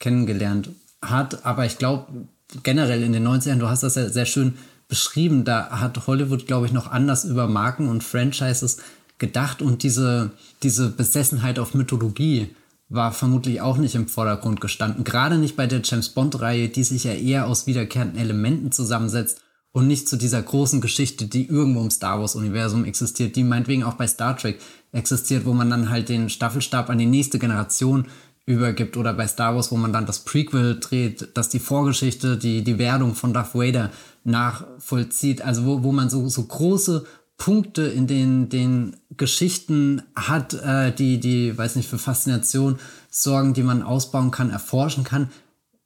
kennengelernt 0.00 0.70
hat. 1.02 1.44
Aber 1.44 1.66
ich 1.66 1.78
glaube, 1.78 2.26
generell 2.62 3.02
in 3.02 3.12
den 3.12 3.26
90ern, 3.26 3.58
du 3.58 3.68
hast 3.68 3.82
das 3.82 3.94
ja 3.94 4.08
sehr 4.08 4.26
schön 4.26 4.54
beschrieben, 4.88 5.44
da 5.44 5.80
hat 5.80 6.06
Hollywood, 6.06 6.46
glaube 6.46 6.66
ich, 6.66 6.72
noch 6.72 6.90
anders 6.90 7.24
über 7.24 7.48
Marken 7.48 7.88
und 7.88 8.04
Franchises 8.04 8.78
gedacht 9.18 9.62
und 9.62 9.82
diese, 9.82 10.32
diese 10.62 10.90
Besessenheit 10.90 11.58
auf 11.58 11.74
Mythologie 11.74 12.54
war 12.88 13.12
vermutlich 13.12 13.60
auch 13.60 13.76
nicht 13.76 13.94
im 13.94 14.08
Vordergrund 14.08 14.60
gestanden. 14.60 15.04
Gerade 15.04 15.38
nicht 15.38 15.56
bei 15.56 15.66
der 15.66 15.80
James 15.82 16.10
Bond-Reihe, 16.10 16.68
die 16.68 16.84
sich 16.84 17.04
ja 17.04 17.12
eher 17.12 17.46
aus 17.46 17.66
wiederkehrenden 17.66 18.20
Elementen 18.20 18.72
zusammensetzt 18.72 19.40
und 19.72 19.86
nicht 19.88 20.08
zu 20.08 20.16
dieser 20.16 20.42
großen 20.42 20.80
Geschichte, 20.80 21.26
die 21.26 21.48
irgendwo 21.48 21.80
im 21.80 21.90
Star 21.90 22.20
Wars-Universum 22.20 22.84
existiert, 22.84 23.34
die 23.36 23.42
meinetwegen 23.42 23.82
auch 23.82 23.94
bei 23.94 24.06
Star 24.06 24.36
Trek 24.36 24.60
existiert, 24.92 25.44
wo 25.44 25.52
man 25.52 25.70
dann 25.70 25.90
halt 25.90 26.08
den 26.08 26.28
Staffelstab 26.28 26.90
an 26.90 26.98
die 26.98 27.06
nächste 27.06 27.38
Generation 27.38 28.06
übergibt 28.46 28.96
oder 28.96 29.14
bei 29.14 29.26
Star 29.26 29.54
Wars, 29.54 29.72
wo 29.72 29.76
man 29.76 29.92
dann 29.92 30.06
das 30.06 30.20
Prequel 30.20 30.78
dreht, 30.78 31.36
dass 31.36 31.48
die 31.48 31.58
Vorgeschichte, 31.58 32.36
die, 32.36 32.62
die 32.62 32.78
Werdung 32.78 33.14
von 33.14 33.32
Darth 33.32 33.54
Vader 33.54 33.90
nachvollzieht, 34.24 35.42
also 35.42 35.64
wo, 35.66 35.82
wo 35.82 35.92
man 35.92 36.10
so, 36.10 36.28
so 36.28 36.44
große 36.44 37.04
Punkte 37.36 37.82
in 37.82 38.06
den, 38.06 38.48
den 38.48 38.96
Geschichten 39.16 40.02
hat, 40.14 40.54
äh, 40.54 40.92
die, 40.92 41.18
die, 41.20 41.56
weiß 41.56 41.76
nicht, 41.76 41.88
für 41.88 41.98
Faszination 41.98 42.78
sorgen, 43.10 43.54
die 43.54 43.62
man 43.62 43.82
ausbauen 43.82 44.30
kann, 44.30 44.50
erforschen 44.50 45.04
kann. 45.04 45.30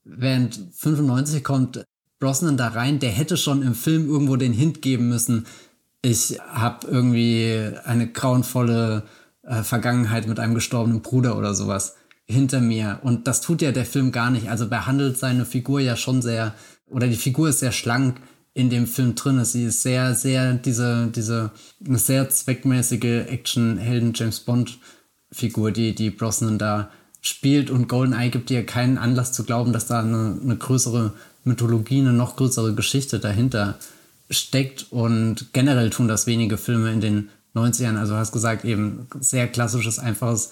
Während 0.05 0.61
95 0.73 1.43
kommt 1.43 1.85
Brosnan 2.19 2.57
da 2.57 2.69
rein, 2.69 2.99
der 2.99 3.11
hätte 3.11 3.37
schon 3.37 3.63
im 3.63 3.75
Film 3.75 4.09
irgendwo 4.09 4.37
den 4.37 4.53
Hint 4.53 4.83
geben 4.83 5.09
müssen, 5.09 5.47
ich 6.03 6.39
habe 6.49 6.87
irgendwie 6.87 7.73
eine 7.85 8.11
grauenvolle 8.11 9.05
äh, 9.43 9.63
Vergangenheit 9.63 10.29
mit 10.29 10.39
einem 10.39 10.55
gestorbenen 10.55 11.03
Bruder 11.03 11.37
oder 11.37 11.55
sowas 11.55 11.97
hinter 12.25 12.61
mir. 12.61 13.01
Und 13.03 13.27
das 13.27 13.41
tut 13.41 13.63
ja 13.63 13.73
der 13.73 13.87
Film 13.87 14.13
gar 14.13 14.31
nicht. 14.31 14.49
Also 14.49 14.69
behandelt 14.69 15.19
seine 15.19 15.45
Figur 15.45 15.81
ja 15.81 15.97
schon 15.97 16.23
sehr, 16.23 16.55
oder 16.91 17.07
die 17.07 17.17
Figur 17.17 17.49
ist 17.49 17.61
sehr 17.61 17.73
schlank 17.73 18.21
in 18.55 18.71
dem 18.71 18.87
Film 18.87 19.15
drin. 19.15 19.45
Sie 19.45 19.65
ist 19.65 19.83
sehr, 19.83 20.15
sehr, 20.15 20.55
diese, 20.55 21.09
diese, 21.15 21.51
sehr 21.81 22.29
zweckmäßige 22.29 23.27
Action-Helden-James 23.29 24.41
Bond-Figur, 24.41 25.71
die, 25.71 25.95
die 25.95 26.11
Brosnan 26.11 26.59
da 26.59 26.91
spielt. 27.21 27.71
Und 27.71 27.89
GoldenEye 27.89 28.31
gibt 28.31 28.51
dir 28.51 28.67
keinen 28.67 28.99
Anlass 28.99 29.33
zu 29.33 29.45
glauben, 29.45 29.73
dass 29.73 29.87
da 29.87 30.01
eine, 30.01 30.39
eine 30.43 30.57
größere 30.57 31.13
Mythologie, 31.45 32.01
eine 32.01 32.13
noch 32.13 32.37
größere 32.37 32.75
Geschichte 32.75 33.21
dahinter 33.21 33.79
steckt. 34.31 34.87
Und 34.91 35.53
generell 35.53 35.91
tun 35.91 36.09
das 36.09 36.27
wenige 36.27 36.57
Filme 36.59 36.93
in 36.93 37.01
den 37.01 37.29
90ern. 37.55 37.97
Also 37.97 38.15
du 38.15 38.19
hast 38.19 38.33
gesagt, 38.33 38.65
eben 38.65 39.07
sehr 39.21 39.47
klassisches, 39.47 39.99
einfaches 39.99 40.51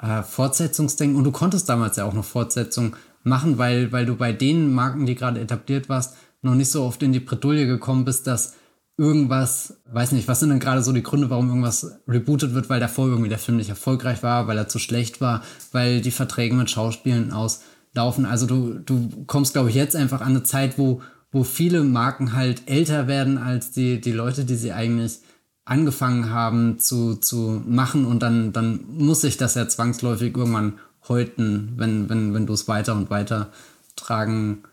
äh, 0.00 0.22
Fortsetzungsdenken. 0.22 1.16
Und 1.16 1.24
du 1.24 1.32
konntest 1.32 1.68
damals 1.68 1.96
ja 1.96 2.04
auch 2.04 2.14
noch 2.14 2.24
Fortsetzungen 2.24 2.94
machen, 3.28 3.58
weil, 3.58 3.92
weil 3.92 4.06
du 4.06 4.16
bei 4.16 4.32
den 4.32 4.72
Marken, 4.74 5.06
die 5.06 5.14
gerade 5.14 5.40
etabliert 5.40 5.88
warst, 5.88 6.16
noch 6.42 6.54
nicht 6.54 6.70
so 6.70 6.84
oft 6.84 7.02
in 7.02 7.12
die 7.12 7.20
Bredouille 7.20 7.66
gekommen 7.66 8.04
bist, 8.04 8.26
dass 8.26 8.54
irgendwas, 8.96 9.80
weiß 9.92 10.12
nicht, 10.12 10.26
was 10.26 10.40
sind 10.40 10.50
denn 10.50 10.58
gerade 10.58 10.82
so 10.82 10.92
die 10.92 11.04
Gründe, 11.04 11.30
warum 11.30 11.48
irgendwas 11.48 12.00
rebootet 12.08 12.54
wird, 12.54 12.68
weil 12.68 12.80
davor 12.80 13.06
irgendwie 13.06 13.28
der 13.28 13.38
Film 13.38 13.58
nicht 13.58 13.70
erfolgreich 13.70 14.22
war, 14.24 14.48
weil 14.48 14.58
er 14.58 14.68
zu 14.68 14.80
schlecht 14.80 15.20
war, 15.20 15.42
weil 15.70 16.00
die 16.00 16.10
Verträge 16.10 16.54
mit 16.56 16.68
Schauspielen 16.68 17.32
aus 17.32 17.62
laufen. 17.94 18.26
Also 18.26 18.46
du, 18.46 18.74
du 18.74 19.08
kommst, 19.26 19.52
glaube 19.52 19.70
ich, 19.70 19.76
jetzt 19.76 19.94
einfach 19.94 20.20
an 20.20 20.28
eine 20.28 20.42
Zeit, 20.42 20.78
wo, 20.78 21.00
wo 21.30 21.44
viele 21.44 21.84
Marken 21.84 22.32
halt 22.32 22.62
älter 22.66 23.06
werden 23.06 23.38
als 23.38 23.70
die, 23.70 24.00
die 24.00 24.12
Leute, 24.12 24.44
die 24.44 24.56
sie 24.56 24.72
eigentlich 24.72 25.20
angefangen 25.64 26.30
haben 26.30 26.78
zu, 26.78 27.16
zu 27.16 27.62
machen 27.66 28.04
und 28.04 28.20
dann, 28.22 28.52
dann 28.52 28.80
muss 28.88 29.20
sich 29.20 29.36
das 29.36 29.54
ja 29.54 29.68
zwangsläufig 29.68 30.34
irgendwann 30.36 30.78
häuten, 31.08 31.74
wenn, 31.76 32.08
wenn, 32.08 32.34
wenn 32.34 32.46
du 32.46 32.52
es 32.52 32.68
weiter 32.68 32.94
und 32.94 33.10
weiter 33.10 33.48
tragen 33.96 34.64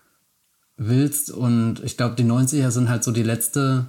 willst. 0.78 1.32
Und 1.32 1.82
ich 1.84 1.98
glaube, 1.98 2.16
die 2.16 2.24
90er 2.24 2.72
sind 2.72 2.90
halt 2.90 3.04
so 3.04 3.12
die 3.12 3.24
letzte 3.24 3.88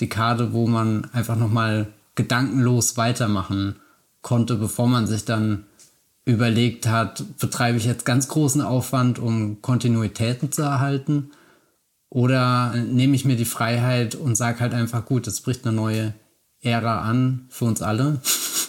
Dekade, 0.00 0.52
wo 0.52 0.66
man 0.66 1.06
einfach 1.12 1.36
nochmal 1.36 1.88
gedankenlos 2.14 2.96
weitermachen 2.96 3.76
konnte, 4.22 4.56
bevor 4.56 4.88
man 4.88 5.06
sich 5.06 5.24
dann 5.24 5.64
überlegt 6.24 6.86
hat, 6.86 7.22
betreibe 7.38 7.76
ich 7.76 7.84
jetzt 7.84 8.06
ganz 8.06 8.28
großen 8.28 8.62
Aufwand, 8.62 9.18
um 9.18 9.60
Kontinuitäten 9.60 10.50
zu 10.50 10.62
erhalten? 10.62 11.30
Oder 12.08 12.74
nehme 12.76 13.14
ich 13.14 13.24
mir 13.24 13.36
die 13.36 13.44
Freiheit 13.44 14.14
und 14.14 14.36
sage 14.36 14.60
halt 14.60 14.72
einfach, 14.72 15.04
gut, 15.04 15.26
es 15.26 15.40
bricht 15.40 15.66
eine 15.66 15.76
neue 15.76 16.14
Ära 16.60 17.02
an 17.02 17.46
für 17.50 17.66
uns 17.66 17.82
alle. 17.82 18.20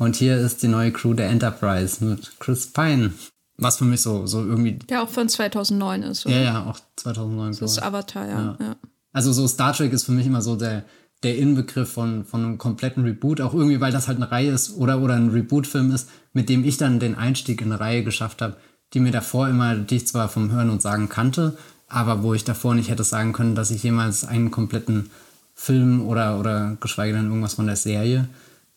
Und 0.00 0.16
hier 0.16 0.38
ist 0.38 0.62
die 0.62 0.68
neue 0.68 0.92
Crew 0.92 1.12
der 1.12 1.28
Enterprise 1.28 2.02
mit 2.02 2.40
Chris 2.40 2.66
Pine. 2.72 3.12
Was 3.58 3.76
für 3.76 3.84
mich 3.84 4.00
so, 4.00 4.26
so 4.26 4.40
irgendwie. 4.40 4.72
Der 4.72 5.02
auch 5.02 5.10
von 5.10 5.28
2009 5.28 6.02
ist, 6.04 6.24
oder? 6.24 6.36
Ja, 6.36 6.42
ja, 6.42 6.64
auch 6.64 6.80
2009. 6.96 7.58
Das 7.60 7.72
ist 7.72 7.82
Avatar, 7.82 8.26
ja. 8.26 8.40
ja. 8.40 8.56
ja. 8.58 8.76
Also 9.12 9.30
so 9.34 9.46
Star 9.46 9.74
Trek 9.74 9.92
ist 9.92 10.04
für 10.04 10.12
mich 10.12 10.26
immer 10.26 10.40
so 10.40 10.56
der, 10.56 10.84
der 11.22 11.36
Inbegriff 11.36 11.92
von, 11.92 12.24
von 12.24 12.42
einem 12.42 12.56
kompletten 12.56 13.04
Reboot, 13.04 13.42
auch 13.42 13.52
irgendwie, 13.52 13.78
weil 13.82 13.92
das 13.92 14.08
halt 14.08 14.16
eine 14.16 14.30
Reihe 14.30 14.50
ist 14.52 14.74
oder, 14.78 15.02
oder 15.02 15.16
ein 15.16 15.28
Reboot-Film 15.28 15.92
ist, 15.92 16.08
mit 16.32 16.48
dem 16.48 16.64
ich 16.64 16.78
dann 16.78 16.98
den 16.98 17.14
Einstieg 17.14 17.60
in 17.60 17.70
eine 17.70 17.78
Reihe 17.78 18.02
geschafft 18.02 18.40
habe, 18.40 18.56
die 18.94 19.00
mir 19.00 19.12
davor 19.12 19.50
immer, 19.50 19.74
die 19.76 19.96
ich 19.96 20.06
zwar 20.06 20.30
vom 20.30 20.50
Hören 20.50 20.70
und 20.70 20.80
Sagen 20.80 21.10
kannte, 21.10 21.58
aber 21.88 22.22
wo 22.22 22.32
ich 22.32 22.44
davor 22.44 22.74
nicht 22.74 22.88
hätte 22.88 23.04
sagen 23.04 23.34
können, 23.34 23.54
dass 23.54 23.70
ich 23.70 23.82
jemals 23.82 24.24
einen 24.24 24.50
kompletten 24.50 25.10
Film 25.54 26.06
oder, 26.06 26.40
oder 26.40 26.78
geschweige 26.80 27.12
denn 27.14 27.26
irgendwas 27.26 27.52
von 27.52 27.66
der 27.66 27.76
Serie 27.76 28.30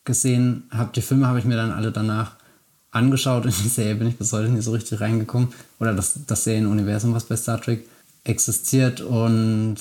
gesehen 0.04 0.64
habe. 0.70 0.90
Die 0.94 1.02
Filme 1.02 1.26
habe 1.26 1.38
ich 1.38 1.44
mir 1.44 1.56
dann 1.56 1.70
alle 1.70 1.92
danach 1.92 2.36
angeschaut. 2.90 3.44
In 3.44 3.52
die 3.52 3.68
Serie 3.68 3.96
bin 3.96 4.08
ich 4.08 4.16
bis 4.16 4.32
heute 4.32 4.48
nicht 4.48 4.64
so 4.64 4.72
richtig 4.72 5.00
reingekommen. 5.00 5.48
Oder 5.80 5.94
das, 5.94 6.20
das 6.26 6.44
Serienuniversum, 6.44 7.14
was 7.14 7.24
bei 7.24 7.36
Star 7.36 7.60
Trek 7.60 7.86
existiert. 8.24 9.00
Und 9.00 9.76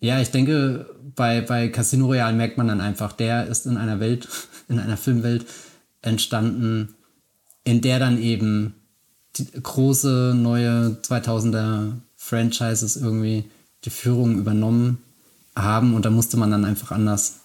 ja, 0.00 0.20
ich 0.20 0.30
denke, 0.30 0.86
bei, 1.14 1.40
bei 1.40 1.68
Casino 1.68 2.06
Royale 2.06 2.36
merkt 2.36 2.56
man 2.56 2.68
dann 2.68 2.80
einfach, 2.80 3.12
der 3.12 3.46
ist 3.46 3.66
in 3.66 3.76
einer 3.76 4.00
Welt, 4.00 4.28
in 4.68 4.78
einer 4.78 4.96
Filmwelt 4.96 5.46
entstanden, 6.02 6.94
in 7.64 7.80
der 7.80 7.98
dann 7.98 8.20
eben 8.20 8.74
die 9.36 9.46
große 9.50 10.34
neue 10.36 10.98
2000er 11.02 11.92
Franchises 12.16 12.96
irgendwie 12.96 13.44
die 13.84 13.90
Führung 13.90 14.38
übernommen 14.38 14.98
haben 15.54 15.94
und 15.94 16.04
da 16.04 16.10
musste 16.10 16.36
man 16.36 16.50
dann 16.50 16.64
einfach 16.64 16.90
anders 16.90 17.39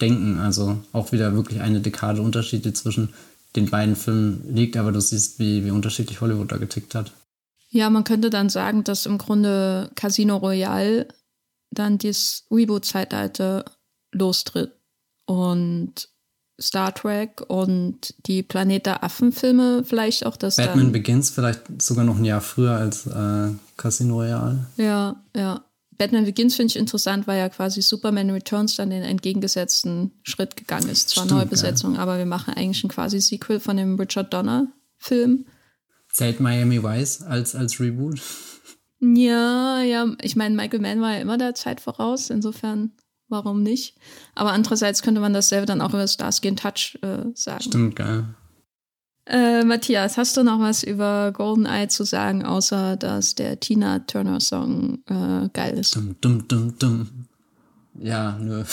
denken. 0.00 0.38
Also 0.38 0.78
auch 0.92 1.12
wieder 1.12 1.34
wirklich 1.34 1.60
eine 1.60 1.80
Dekade 1.80 2.22
Unterschied, 2.22 2.64
die 2.64 2.72
zwischen 2.72 3.14
den 3.56 3.70
beiden 3.70 3.96
Filmen 3.96 4.54
liegt, 4.54 4.76
aber 4.76 4.92
du 4.92 5.00
siehst, 5.00 5.38
wie, 5.38 5.64
wie 5.64 5.70
unterschiedlich 5.70 6.20
Hollywood 6.20 6.52
da 6.52 6.56
getickt 6.56 6.94
hat. 6.94 7.12
Ja, 7.70 7.90
man 7.90 8.04
könnte 8.04 8.30
dann 8.30 8.48
sagen, 8.48 8.84
dass 8.84 9.06
im 9.06 9.18
Grunde 9.18 9.90
Casino 9.94 10.36
Royale 10.36 11.08
dann 11.70 11.98
das 11.98 12.44
Reboot-Zeitalter 12.50 13.64
lostritt 14.12 14.72
und 15.26 16.08
Star 16.60 16.94
Trek 16.94 17.42
und 17.46 18.14
die 18.26 18.42
Planet 18.42 18.86
der 18.86 19.04
Affen-Filme 19.04 19.84
vielleicht 19.84 20.26
auch 20.26 20.36
das. 20.36 20.56
Batman 20.56 20.92
Begins 20.92 21.30
vielleicht 21.30 21.80
sogar 21.80 22.04
noch 22.04 22.16
ein 22.16 22.24
Jahr 22.24 22.40
früher 22.40 22.72
als 22.72 23.06
äh, 23.06 23.50
Casino 23.76 24.16
Royale. 24.16 24.66
Ja, 24.76 25.22
ja. 25.36 25.62
Batman 25.98 26.24
Begins 26.24 26.54
finde 26.54 26.70
ich 26.70 26.76
interessant, 26.76 27.26
weil 27.26 27.38
ja 27.38 27.48
quasi 27.48 27.82
Superman 27.82 28.30
Returns 28.30 28.76
dann 28.76 28.90
den 28.90 29.02
entgegengesetzten 29.02 30.12
Schritt 30.22 30.56
gegangen 30.56 30.88
ist. 30.88 31.10
Zwar 31.10 31.24
Stimmt, 31.24 31.40
Neubesetzung, 31.40 31.94
ja. 31.94 32.00
aber 32.00 32.18
wir 32.18 32.26
machen 32.26 32.54
eigentlich 32.54 32.84
ein 32.84 32.88
quasi 32.88 33.20
Sequel 33.20 33.58
von 33.58 33.76
dem 33.76 33.96
Richard 33.98 34.32
Donner-Film. 34.32 35.46
Zählt 36.12 36.40
Miami 36.40 36.82
Vice 36.82 37.22
als, 37.22 37.54
als 37.54 37.80
Reboot? 37.80 38.20
Ja, 39.00 39.82
ja, 39.82 40.06
ich 40.22 40.36
meine, 40.36 40.54
Michael 40.54 40.80
Mann 40.80 41.00
war 41.00 41.14
ja 41.14 41.20
immer 41.20 41.38
der 41.38 41.54
Zeit 41.54 41.80
voraus, 41.80 42.30
insofern 42.30 42.92
warum 43.28 43.62
nicht? 43.62 43.96
Aber 44.34 44.52
andererseits 44.52 45.02
könnte 45.02 45.20
man 45.20 45.34
dasselbe 45.34 45.66
dann 45.66 45.80
auch 45.80 45.90
über 45.90 46.06
Starsky 46.06 46.54
Touch 46.54 46.98
äh, 47.02 47.24
sagen. 47.34 47.62
Stimmt, 47.62 47.96
geil. 47.96 48.24
Äh, 49.28 49.62
Matthias, 49.62 50.16
hast 50.16 50.38
du 50.38 50.42
noch 50.42 50.58
was 50.58 50.82
über 50.82 51.32
GoldenEye 51.32 51.88
zu 51.88 52.04
sagen, 52.04 52.46
außer 52.46 52.96
dass 52.96 53.34
der 53.34 53.60
Tina 53.60 53.98
Turner 54.00 54.40
Song 54.40 55.00
äh, 55.06 55.48
geil 55.52 55.78
ist? 55.78 55.94
Dum, 55.94 56.16
dum, 56.22 56.48
dum, 56.48 56.78
dum. 56.78 57.08
Ja, 58.00 58.38
nö. 58.40 58.64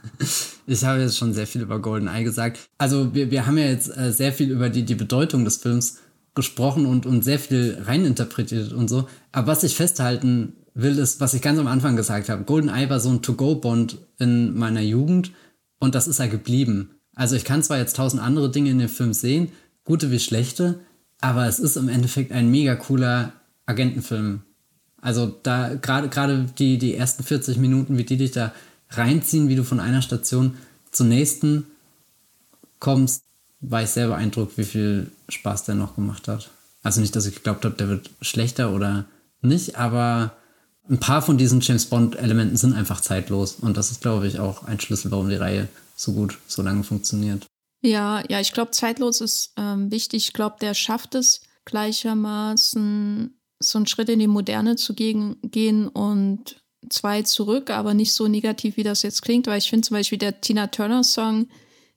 ich 0.66 0.84
habe 0.84 1.00
jetzt 1.00 1.16
schon 1.16 1.32
sehr 1.32 1.46
viel 1.46 1.62
über 1.62 1.78
GoldenEye 1.78 2.22
gesagt. 2.22 2.68
Also 2.76 3.14
wir, 3.14 3.30
wir 3.30 3.46
haben 3.46 3.56
ja 3.56 3.64
jetzt 3.64 3.96
äh, 3.96 4.12
sehr 4.12 4.34
viel 4.34 4.50
über 4.50 4.68
die, 4.68 4.84
die 4.84 4.94
Bedeutung 4.94 5.46
des 5.46 5.56
Films 5.56 6.00
gesprochen 6.34 6.84
und, 6.84 7.06
und 7.06 7.24
sehr 7.24 7.38
viel 7.38 7.78
reininterpretiert 7.80 8.74
und 8.74 8.88
so. 8.88 9.08
Aber 9.32 9.46
was 9.46 9.62
ich 9.62 9.74
festhalten 9.74 10.52
will, 10.74 10.98
ist, 10.98 11.20
was 11.20 11.32
ich 11.32 11.40
ganz 11.40 11.58
am 11.58 11.66
Anfang 11.66 11.96
gesagt 11.96 12.28
habe. 12.28 12.44
GoldenEye 12.44 12.90
war 12.90 13.00
so 13.00 13.08
ein 13.08 13.22
To-Go-Bond 13.22 13.96
in 14.18 14.54
meiner 14.54 14.82
Jugend 14.82 15.32
und 15.78 15.94
das 15.94 16.08
ist 16.08 16.18
er 16.18 16.28
geblieben. 16.28 16.90
Also 17.14 17.36
ich 17.36 17.44
kann 17.44 17.62
zwar 17.62 17.78
jetzt 17.78 17.96
tausend 17.96 18.20
andere 18.20 18.50
Dinge 18.50 18.70
in 18.70 18.78
dem 18.80 18.88
Film 18.88 19.14
sehen, 19.14 19.52
gute 19.84 20.10
wie 20.10 20.20
schlechte, 20.20 20.80
aber 21.20 21.46
es 21.46 21.58
ist 21.58 21.76
im 21.76 21.88
Endeffekt 21.88 22.32
ein 22.32 22.50
mega 22.50 22.74
cooler 22.74 23.32
Agentenfilm. 23.66 24.42
Also 25.00 25.34
da 25.42 25.74
gerade 25.74 26.08
gerade 26.08 26.46
die 26.58 26.78
die 26.78 26.94
ersten 26.94 27.22
40 27.22 27.58
Minuten, 27.58 27.98
wie 27.98 28.04
die 28.04 28.16
dich 28.16 28.32
da 28.32 28.52
reinziehen, 28.90 29.48
wie 29.48 29.56
du 29.56 29.64
von 29.64 29.80
einer 29.80 30.02
Station 30.02 30.56
zur 30.90 31.06
nächsten 31.06 31.66
kommst, 32.78 33.22
war 33.60 33.82
ich 33.82 33.90
sehr 33.90 34.08
beeindruckt, 34.08 34.58
wie 34.58 34.64
viel 34.64 35.10
Spaß 35.28 35.64
der 35.64 35.74
noch 35.74 35.94
gemacht 35.94 36.28
hat. 36.28 36.50
Also 36.82 37.00
nicht, 37.00 37.16
dass 37.16 37.26
ich 37.26 37.36
geglaubt 37.36 37.64
habe, 37.64 37.76
der 37.76 37.88
wird 37.88 38.10
schlechter 38.20 38.74
oder 38.74 39.06
nicht, 39.40 39.76
aber 39.76 40.36
ein 40.88 41.00
paar 41.00 41.22
von 41.22 41.38
diesen 41.38 41.60
James 41.60 41.86
Bond-Elementen 41.86 42.56
sind 42.56 42.74
einfach 42.74 43.00
zeitlos. 43.00 43.56
Und 43.60 43.76
das 43.76 43.90
ist, 43.90 44.02
glaube 44.02 44.26
ich, 44.26 44.38
auch 44.38 44.64
ein 44.64 44.80
Schlüssel, 44.80 45.10
warum 45.10 45.30
die 45.30 45.36
Reihe 45.36 45.68
so 45.96 46.12
gut, 46.12 46.38
so 46.46 46.60
lange 46.62 46.84
funktioniert. 46.84 47.46
Ja, 47.84 48.22
ja, 48.30 48.40
ich 48.40 48.52
glaube, 48.52 48.70
zeitlos 48.70 49.20
ist 49.20 49.52
ähm, 49.58 49.90
wichtig. 49.90 50.28
Ich 50.28 50.32
glaube, 50.32 50.56
der 50.58 50.72
schafft 50.72 51.14
es 51.14 51.42
gleichermaßen, 51.66 53.38
so 53.60 53.78
einen 53.78 53.86
Schritt 53.86 54.08
in 54.08 54.20
die 54.20 54.26
Moderne 54.26 54.76
zu 54.76 54.94
gehen, 54.94 55.36
gehen 55.42 55.88
und 55.88 56.62
zwei 56.88 57.22
zurück, 57.22 57.68
aber 57.68 57.92
nicht 57.92 58.14
so 58.14 58.26
negativ, 58.26 58.78
wie 58.78 58.82
das 58.82 59.02
jetzt 59.02 59.20
klingt, 59.20 59.46
weil 59.46 59.58
ich 59.58 59.68
finde 59.68 59.86
zum 59.86 59.96
Beispiel 59.96 60.18
der 60.18 60.40
Tina 60.40 60.68
Turner 60.68 61.04
Song, 61.04 61.48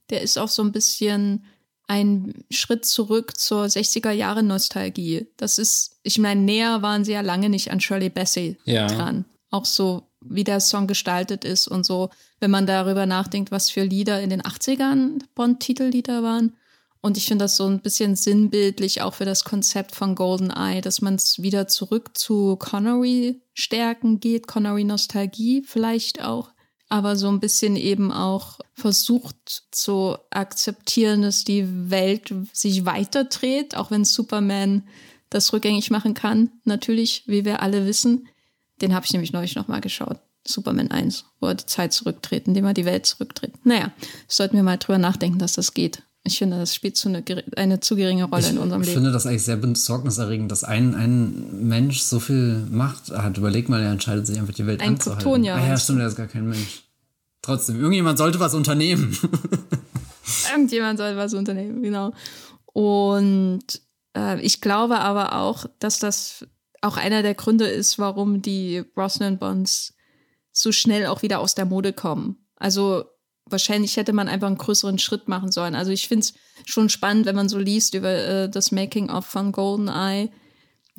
der 0.09 0.21
ist 0.21 0.37
auch 0.37 0.49
so 0.49 0.61
ein 0.61 0.73
bisschen 0.73 1.45
ein 1.87 2.43
Schritt 2.51 2.85
zurück 2.85 3.37
zur 3.37 3.63
60er 3.63 4.11
Jahre 4.11 4.43
Nostalgie. 4.43 5.27
Das 5.37 5.57
ist, 5.57 5.99
ich 6.03 6.19
meine, 6.19 6.41
näher 6.41 6.81
waren 6.81 7.05
sie 7.05 7.13
ja 7.13 7.21
lange 7.21 7.49
nicht 7.49 7.71
an 7.71 7.79
Shirley 7.79 8.09
Bassey 8.09 8.57
ja. 8.65 8.87
dran. 8.87 9.23
Auch 9.51 9.65
so 9.65 10.06
wie 10.29 10.43
der 10.43 10.59
Song 10.59 10.87
gestaltet 10.87 11.43
ist 11.45 11.67
und 11.67 11.85
so, 11.85 12.09
wenn 12.39 12.51
man 12.51 12.65
darüber 12.65 13.05
nachdenkt, 13.05 13.51
was 13.51 13.69
für 13.69 13.83
Lieder 13.83 14.21
in 14.21 14.29
den 14.29 14.41
80ern 14.41 15.19
Bond-Titellieder 15.35 16.23
waren. 16.23 16.55
Und 17.01 17.17
ich 17.17 17.27
finde 17.27 17.45
das 17.45 17.57
so 17.57 17.65
ein 17.67 17.79
bisschen 17.79 18.15
sinnbildlich 18.15 19.01
auch 19.01 19.13
für 19.13 19.25
das 19.25 19.43
Konzept 19.43 19.95
von 19.95 20.15
GoldenEye, 20.15 20.81
dass 20.81 21.01
man 21.01 21.15
es 21.15 21.41
wieder 21.41 21.67
zurück 21.67 22.17
zu 22.17 22.55
Connery-Stärken 22.57 24.19
geht, 24.19 24.47
Connery-Nostalgie 24.47 25.63
vielleicht 25.65 26.23
auch, 26.23 26.51
aber 26.89 27.15
so 27.15 27.29
ein 27.29 27.39
bisschen 27.39 27.75
eben 27.75 28.11
auch 28.11 28.59
versucht 28.73 29.63
zu 29.71 30.17
akzeptieren, 30.31 31.21
dass 31.21 31.43
die 31.43 31.89
Welt 31.89 32.33
sich 32.53 32.85
weiterdreht, 32.85 33.75
auch 33.75 33.91
wenn 33.91 34.05
Superman 34.05 34.83
das 35.29 35.51
rückgängig 35.51 35.91
machen 35.91 36.13
kann, 36.13 36.49
natürlich, 36.63 37.23
wie 37.27 37.45
wir 37.45 37.61
alle 37.61 37.85
wissen. 37.85 38.27
Den 38.81 38.93
habe 38.93 39.05
ich 39.05 39.13
nämlich 39.13 39.33
neulich 39.33 39.55
nochmal 39.55 39.81
geschaut. 39.81 40.19
Superman 40.45 40.91
1, 40.91 41.25
wo 41.39 41.47
er 41.47 41.55
die 41.55 41.65
Zeit 41.65 41.93
zurücktreten, 41.93 42.51
indem 42.51 42.65
er 42.65 42.73
die 42.73 42.85
Welt 42.85 43.05
zurücktritt. 43.05 43.53
Naja, 43.65 43.91
sollten 44.27 44.55
wir 44.55 44.63
mal 44.63 44.77
drüber 44.77 44.97
nachdenken, 44.97 45.39
dass 45.39 45.53
das 45.53 45.73
geht. 45.73 46.03
Ich 46.23 46.37
finde, 46.37 46.57
das 46.57 46.75
spielt 46.75 46.97
zu 46.97 47.07
eine, 47.07 47.23
eine 47.55 47.79
zu 47.79 47.95
geringe 47.95 48.25
Rolle 48.25 48.41
ich, 48.41 48.49
in 48.49 48.57
unserem 48.57 48.81
Leben. 48.81 48.91
Ich 48.91 48.95
finde 48.95 49.11
das 49.11 49.25
eigentlich 49.25 49.43
sehr 49.43 49.55
besorgniserregend, 49.55 50.51
dass 50.51 50.63
ein, 50.63 50.93
ein 50.93 51.67
Mensch 51.67 52.01
so 52.01 52.19
viel 52.19 52.65
Macht 52.69 53.11
hat. 53.11 53.37
Überleg 53.37 53.69
mal, 53.69 53.81
er 53.81 53.91
entscheidet 53.91 54.27
sich 54.27 54.37
einfach 54.37 54.53
die 54.53 54.67
Welt 54.67 54.81
ein 54.81 54.89
anzuhalten. 54.89 55.23
Kryptonier. 55.23 55.55
Ah 55.55 55.67
ja, 55.67 55.77
stimmt, 55.77 56.01
er 56.01 56.07
ist 56.07 56.17
gar 56.17 56.27
kein 56.27 56.49
Mensch. 56.49 56.83
Trotzdem, 57.41 57.77
irgendjemand 57.77 58.17
sollte 58.17 58.39
was 58.41 58.53
unternehmen. 58.53 59.17
irgendjemand 60.51 60.99
sollte 60.99 61.17
was 61.17 61.33
unternehmen, 61.33 61.81
genau. 61.81 62.11
Und 62.65 63.63
äh, 64.15 64.41
ich 64.41 64.59
glaube 64.59 64.99
aber 64.99 65.39
auch, 65.39 65.65
dass 65.79 65.99
das 65.99 66.45
auch 66.81 66.97
einer 66.97 67.21
der 67.21 67.35
Gründe 67.35 67.67
ist, 67.67 67.99
warum 67.99 68.41
die 68.41 68.83
Brosnan-Bonds 68.95 69.93
so 70.51 70.71
schnell 70.71 71.05
auch 71.07 71.21
wieder 71.21 71.39
aus 71.39 71.55
der 71.55 71.65
Mode 71.65 71.93
kommen. 71.93 72.47
Also 72.55 73.05
wahrscheinlich 73.45 73.97
hätte 73.97 74.13
man 74.13 74.27
einfach 74.27 74.47
einen 74.47 74.57
größeren 74.57 74.99
Schritt 74.99 75.27
machen 75.27 75.51
sollen. 75.51 75.75
Also 75.75 75.91
ich 75.91 76.07
finde 76.07 76.25
es 76.25 76.33
schon 76.65 76.89
spannend, 76.89 77.25
wenn 77.25 77.35
man 77.35 77.49
so 77.49 77.59
liest 77.59 77.93
über 77.93 78.09
äh, 78.09 78.49
das 78.49 78.71
Making-of 78.71 79.25
von 79.25 79.51
GoldenEye, 79.51 80.29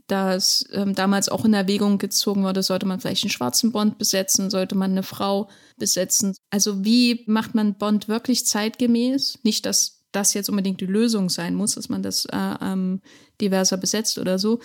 dass 0.06 0.64
ähm, 0.72 0.94
damals 0.94 1.28
auch 1.28 1.44
in 1.44 1.52
Erwägung 1.52 1.98
gezogen 1.98 2.44
wurde, 2.44 2.62
sollte 2.62 2.86
man 2.86 3.00
vielleicht 3.00 3.24
einen 3.24 3.30
schwarzen 3.30 3.72
Bond 3.72 3.98
besetzen, 3.98 4.48
sollte 4.48 4.74
man 4.74 4.92
eine 4.92 5.02
Frau 5.02 5.50
besetzen. 5.76 6.34
Also 6.50 6.84
wie 6.84 7.24
macht 7.26 7.54
man 7.54 7.76
Bond 7.76 8.08
wirklich 8.08 8.46
zeitgemäß? 8.46 9.40
Nicht, 9.42 9.66
dass 9.66 10.06
das 10.12 10.32
jetzt 10.32 10.48
unbedingt 10.48 10.80
die 10.80 10.86
Lösung 10.86 11.28
sein 11.28 11.54
muss, 11.54 11.74
dass 11.74 11.90
man 11.90 12.02
das 12.02 12.24
äh, 12.26 12.54
ähm, 12.62 13.02
diverser 13.40 13.76
besetzt 13.76 14.18
oder 14.18 14.38
so, 14.38 14.60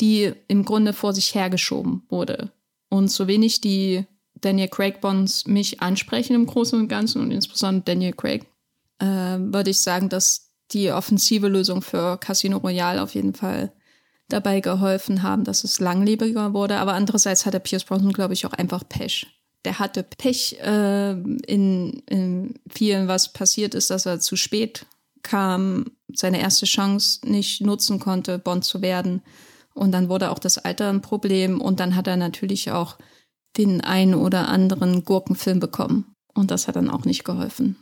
die 0.00 0.32
im 0.48 0.64
Grunde 0.64 0.92
vor 0.92 1.12
sich 1.12 1.34
hergeschoben 1.34 2.02
wurde. 2.08 2.52
Und 2.88 3.10
so 3.10 3.26
wenig 3.26 3.60
die 3.60 4.06
Daniel 4.40 4.68
Craig 4.68 5.00
Bonds 5.00 5.46
mich 5.46 5.80
ansprechen 5.80 6.34
im 6.34 6.46
Großen 6.46 6.78
und 6.78 6.88
Ganzen 6.88 7.22
und 7.22 7.30
insbesondere 7.30 7.84
Daniel 7.84 8.12
Craig, 8.12 8.46
äh, 8.98 9.06
würde 9.06 9.70
ich 9.70 9.80
sagen, 9.80 10.08
dass 10.08 10.52
die 10.72 10.90
offensive 10.90 11.48
Lösung 11.48 11.82
für 11.82 12.18
Casino 12.18 12.58
Royale 12.58 13.02
auf 13.02 13.14
jeden 13.14 13.34
Fall 13.34 13.72
dabei 14.28 14.60
geholfen 14.60 15.22
haben, 15.22 15.44
dass 15.44 15.64
es 15.64 15.78
langlebiger 15.78 16.52
wurde. 16.52 16.78
Aber 16.78 16.94
andererseits 16.94 17.46
hat 17.46 17.54
der 17.54 17.60
Pierce 17.60 17.84
Brosnan, 17.84 18.12
glaube 18.12 18.34
ich, 18.34 18.44
auch 18.46 18.52
einfach 18.52 18.82
Pech. 18.88 19.26
der 19.64 19.78
hatte 19.78 20.02
Pech 20.02 20.58
äh, 20.60 21.12
in, 21.12 22.02
in 22.06 22.54
vielen, 22.68 23.08
was 23.08 23.32
passiert 23.32 23.74
ist, 23.74 23.90
dass 23.90 24.06
er 24.06 24.20
zu 24.20 24.36
spät 24.36 24.86
kam, 25.22 25.86
seine 26.12 26.40
erste 26.40 26.66
Chance 26.66 27.20
nicht 27.28 27.60
nutzen 27.60 27.98
konnte, 27.98 28.38
Bond 28.38 28.64
zu 28.64 28.80
werden. 28.80 29.22
Und 29.76 29.92
dann 29.92 30.08
wurde 30.08 30.30
auch 30.30 30.38
das 30.38 30.56
Alter 30.56 30.88
ein 30.88 31.02
Problem. 31.02 31.60
Und 31.60 31.80
dann 31.80 31.94
hat 31.96 32.06
er 32.06 32.16
natürlich 32.16 32.70
auch 32.70 32.96
den 33.58 33.82
einen 33.82 34.14
oder 34.14 34.48
anderen 34.48 35.04
Gurkenfilm 35.04 35.60
bekommen. 35.60 36.14
Und 36.34 36.50
das 36.50 36.66
hat 36.66 36.76
dann 36.76 36.88
auch 36.88 37.04
nicht 37.04 37.24
geholfen. 37.24 37.76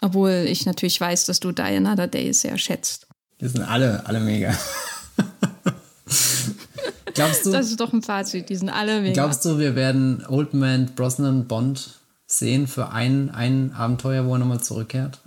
Obwohl 0.00 0.46
ich 0.46 0.66
natürlich 0.66 1.00
weiß, 1.00 1.24
dass 1.24 1.40
du 1.40 1.50
Die 1.50 1.62
Another 1.62 2.06
Day 2.06 2.32
sehr 2.32 2.58
schätzt. 2.58 3.08
Die 3.40 3.48
sind 3.48 3.62
alle, 3.62 4.06
alle 4.06 4.20
mega. 4.20 4.56
glaubst 7.14 7.44
du? 7.44 7.50
Das 7.50 7.70
ist 7.70 7.80
doch 7.80 7.92
ein 7.92 8.02
Fazit, 8.02 8.48
die 8.48 8.56
sind 8.56 8.68
alle 8.68 9.00
mega. 9.00 9.14
Glaubst 9.14 9.44
du, 9.44 9.58
wir 9.58 9.74
werden 9.74 10.24
Old 10.28 10.54
Man 10.54 10.94
Brosnan 10.94 11.48
Bond 11.48 11.98
sehen 12.26 12.68
für 12.68 12.90
ein, 12.90 13.30
ein 13.30 13.72
Abenteuer, 13.72 14.26
wo 14.26 14.34
er 14.34 14.38
nochmal 14.38 14.62
zurückkehrt? 14.62 15.20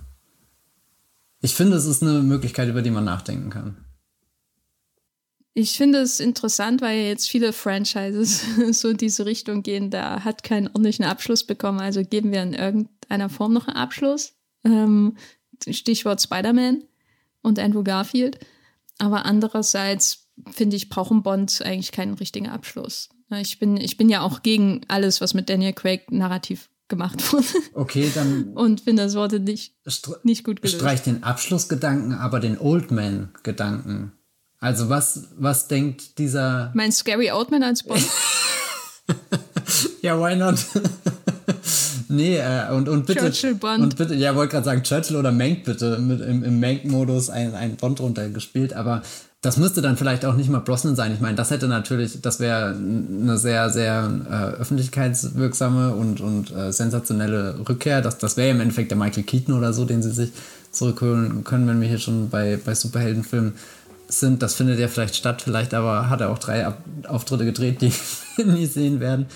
Ich 1.42 1.56
finde, 1.56 1.76
es 1.76 1.86
ist 1.86 2.04
eine 2.04 2.22
Möglichkeit, 2.22 2.70
über 2.70 2.82
die 2.82 2.92
man 2.92 3.04
nachdenken 3.04 3.50
kann. 3.50 3.78
Ich 5.54 5.78
finde 5.78 6.00
es 6.00 6.20
interessant, 6.20 6.82
weil 6.82 7.00
jetzt 7.00 7.28
viele 7.28 7.54
Franchises 7.54 8.44
so 8.80 8.90
in 8.90 8.98
diese 8.98 9.26
Richtung 9.26 9.64
gehen. 9.64 9.90
Da 9.90 10.24
hat 10.24 10.44
keinen 10.44 10.68
ordentlichen 10.68 11.06
Abschluss 11.06 11.44
bekommen. 11.44 11.80
Also 11.80 12.04
geben 12.04 12.32
wir 12.32 12.44
in 12.44 12.54
irgendeiner 12.54 13.30
Form 13.30 13.54
noch 13.54 13.68
einen 13.68 13.78
Abschluss. 13.78 14.34
Ähm, 14.64 15.18
Stichwort 15.70 16.22
Spider-Man 16.22 16.84
und 17.42 17.60
Andrew 17.60 17.84
Garfield. 17.84 18.40
Aber 19.00 19.26
andererseits 19.26 20.28
finde 20.52 20.76
ich, 20.76 20.90
brauchen 20.90 21.24
Bonds 21.24 21.62
eigentlich 21.62 21.92
keinen 21.92 22.14
richtigen 22.14 22.48
Abschluss. 22.48 23.10
Ich 23.42 23.60
bin, 23.60 23.78
ich 23.78 23.98
bin 23.98 24.10
ja 24.10 24.22
auch 24.22 24.42
gegen 24.42 24.82
alles, 24.88 25.22
was 25.22 25.34
mit 25.34 25.50
Daniel 25.50 25.74
Craig 25.74 26.12
narrativ 26.12 26.70
gemacht 26.88 27.32
wurde. 27.32 27.46
Okay, 27.74 28.12
dann. 28.14 28.54
Und 28.56 28.82
finde, 28.82 29.04
das 29.04 29.16
wurde 29.16 29.40
nicht, 29.40 29.76
nicht 30.24 30.44
gut 30.44 30.62
gelöst. 30.62 30.80
Streich 30.80 31.04
den 31.04 31.24
Abschlussgedanken, 31.24 32.14
aber 32.14 32.40
den 32.40 32.58
Oldman-Gedanken. 32.58 34.14
Also 34.60 34.90
was, 34.90 35.24
was 35.38 35.68
denkt 35.68 36.18
dieser... 36.18 36.72
Mein 36.74 36.92
Scary 36.92 37.32
Oldman 37.32 37.64
als 37.64 37.84
Bond? 37.84 38.06
ja, 40.02 40.20
why 40.20 40.36
not? 40.36 40.58
nee, 42.10 42.38
äh, 42.38 42.70
und, 42.72 42.90
und 42.90 43.06
bitte... 43.06 43.22
Churchill 43.22 43.56
Bond. 43.56 43.84
Und 43.84 43.96
bitte, 43.96 44.16
ja, 44.16 44.36
wollte 44.36 44.52
gerade 44.52 44.66
sagen, 44.66 44.84
Churchill 44.84 45.16
oder 45.16 45.32
Mank 45.32 45.64
bitte, 45.64 45.98
mit, 46.00 46.20
im, 46.20 46.44
im 46.44 46.60
Mank-Modus 46.60 47.30
ein, 47.30 47.56
ein 47.56 47.78
Bond 47.78 48.02
runtergespielt, 48.02 48.74
aber 48.74 49.02
das 49.42 49.56
müsste 49.56 49.82
dann 49.82 49.96
vielleicht 49.96 50.26
auch 50.26 50.36
nicht 50.36 50.50
mal 50.50 50.60
Brosnan 50.60 50.98
sein. 50.98 51.14
Ich 51.14 51.22
meine, 51.22 51.36
das 51.36 51.50
hätte 51.50 51.70
natürlich, 51.70 52.20
das 52.22 52.42
wäre 52.42 52.76
eine 52.76 53.38
sehr, 53.38 53.70
sehr 53.70 54.12
äh, 54.30 54.60
öffentlichkeitswirksame 54.60 55.94
und, 55.94 56.20
und 56.20 56.52
äh, 56.52 56.74
sensationelle 56.74 57.56
Rückkehr. 57.70 58.02
Das, 58.02 58.18
das 58.18 58.36
wäre 58.36 58.50
im 58.50 58.60
Endeffekt 58.60 58.92
der 58.92 58.98
Michael 58.98 59.24
Keaton 59.24 59.58
oder 59.58 59.72
so, 59.72 59.86
den 59.86 60.04
sie 60.04 60.12
sich 60.12 60.34
zurückholen 60.72 61.46
können, 61.46 61.68
wenn 61.68 61.80
wir 61.80 61.88
hier 61.88 62.00
schon 62.00 62.30
bei, 62.30 62.60
bei 62.64 62.76
Superheldenfilmen 62.76 63.54
sind. 64.10 64.42
Das 64.42 64.56
findet 64.56 64.80
ja 64.80 64.88
vielleicht 64.88 65.16
statt, 65.16 65.42
vielleicht 65.42 65.74
aber 65.74 66.10
hat 66.10 66.22
er 66.22 66.30
auch 66.30 66.40
drei 66.40 66.66
Ab 66.66 66.84
Auftritte 67.08 67.46
gedreht, 67.46 67.82
die 67.82 67.94
wir 68.36 68.46
nie 68.54 68.66
sehen 68.66 69.00
werden. 69.00 69.28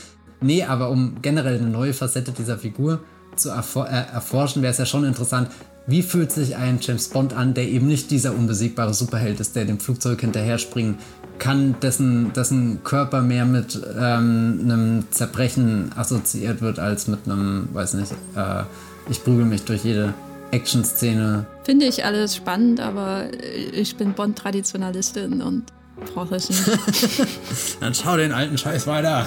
Nee, 0.42 0.64
aber 0.64 0.90
um 0.90 1.22
generell 1.22 1.58
eine 1.58 1.70
neue 1.70 1.94
Facette 1.94 2.32
dieser 2.32 2.58
Figur 2.58 3.00
zu 3.36 3.50
erfor 3.50 3.88
äh, 3.88 4.04
erforschen, 4.14 4.62
wäre 4.62 4.72
es 4.72 4.78
ja 4.78 4.86
schon 4.86 5.06
interessant, 5.06 5.50
wie 5.88 6.02
fühlt 6.02 6.32
sich 6.32 6.56
ein 6.56 6.80
James 6.82 7.10
Bond 7.10 7.34
an, 7.34 7.54
der 7.54 7.68
eben 7.68 7.88
nicht 7.88 8.12
dieser 8.12 8.34
unbesiegbare 8.34 8.94
Superheld 8.94 9.40
ist, 9.40 9.56
der 9.56 9.66
dem 9.66 9.80
Flugzeug 9.80 10.22
hinterher 10.22 10.58
springen 10.58 10.98
kann, 11.40 11.76
dessen, 11.82 12.32
dessen 12.34 12.84
Körper 12.84 13.22
mehr 13.22 13.46
mit 13.46 13.80
ähm, 14.00 14.62
einem 14.64 15.08
Zerbrechen 15.12 15.92
assoziiert 15.96 16.62
wird 16.62 16.80
als 16.80 17.08
mit 17.08 17.20
einem, 17.26 17.68
weiß 17.74 17.96
nicht, 17.96 18.14
äh, 18.36 18.64
ich 19.10 19.24
prügel 19.24 19.46
mich 19.46 19.64
durch 19.64 19.84
jede 19.84 20.14
Action-Szene. 20.54 21.46
Finde 21.64 21.88
ich 21.88 22.06
alles 22.06 22.36
spannend, 22.36 22.80
aber 22.80 23.28
ich 23.74 23.96
bin 23.96 24.14
Bond-Traditionalistin 24.14 25.42
und 25.42 25.64
brauche 26.14 26.36
es 26.36 26.50
nicht. 26.50 26.62
Dann 27.82 27.94
schau 27.94 28.18
den 28.18 28.32
alten 28.32 28.58
Scheiß 28.58 28.86
weiter. 28.86 29.26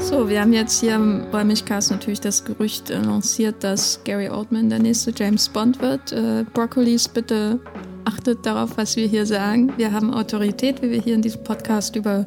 So, 0.00 0.28
wir 0.28 0.40
haben 0.40 0.52
jetzt 0.52 0.80
hier 0.80 0.94
im 0.94 1.22
Räumlichcast 1.32 1.90
natürlich 1.90 2.20
das 2.20 2.44
Gerücht 2.44 2.88
lanciert, 2.88 3.62
dass 3.62 4.00
Gary 4.04 4.28
Oldman 4.28 4.68
der 4.68 4.78
nächste 4.78 5.12
James 5.16 5.48
Bond 5.48 5.80
wird. 5.80 6.12
Äh, 6.12 6.44
Broccolis, 6.52 7.06
bitte 7.06 7.60
achtet 8.04 8.44
darauf, 8.46 8.76
was 8.76 8.96
wir 8.96 9.06
hier 9.06 9.26
sagen. 9.26 9.72
Wir 9.76 9.92
haben 9.92 10.12
Autorität, 10.12 10.82
wie 10.82 10.90
wir 10.90 11.00
hier 11.00 11.14
in 11.14 11.22
diesem 11.22 11.44
Podcast 11.44 11.96
über 11.96 12.26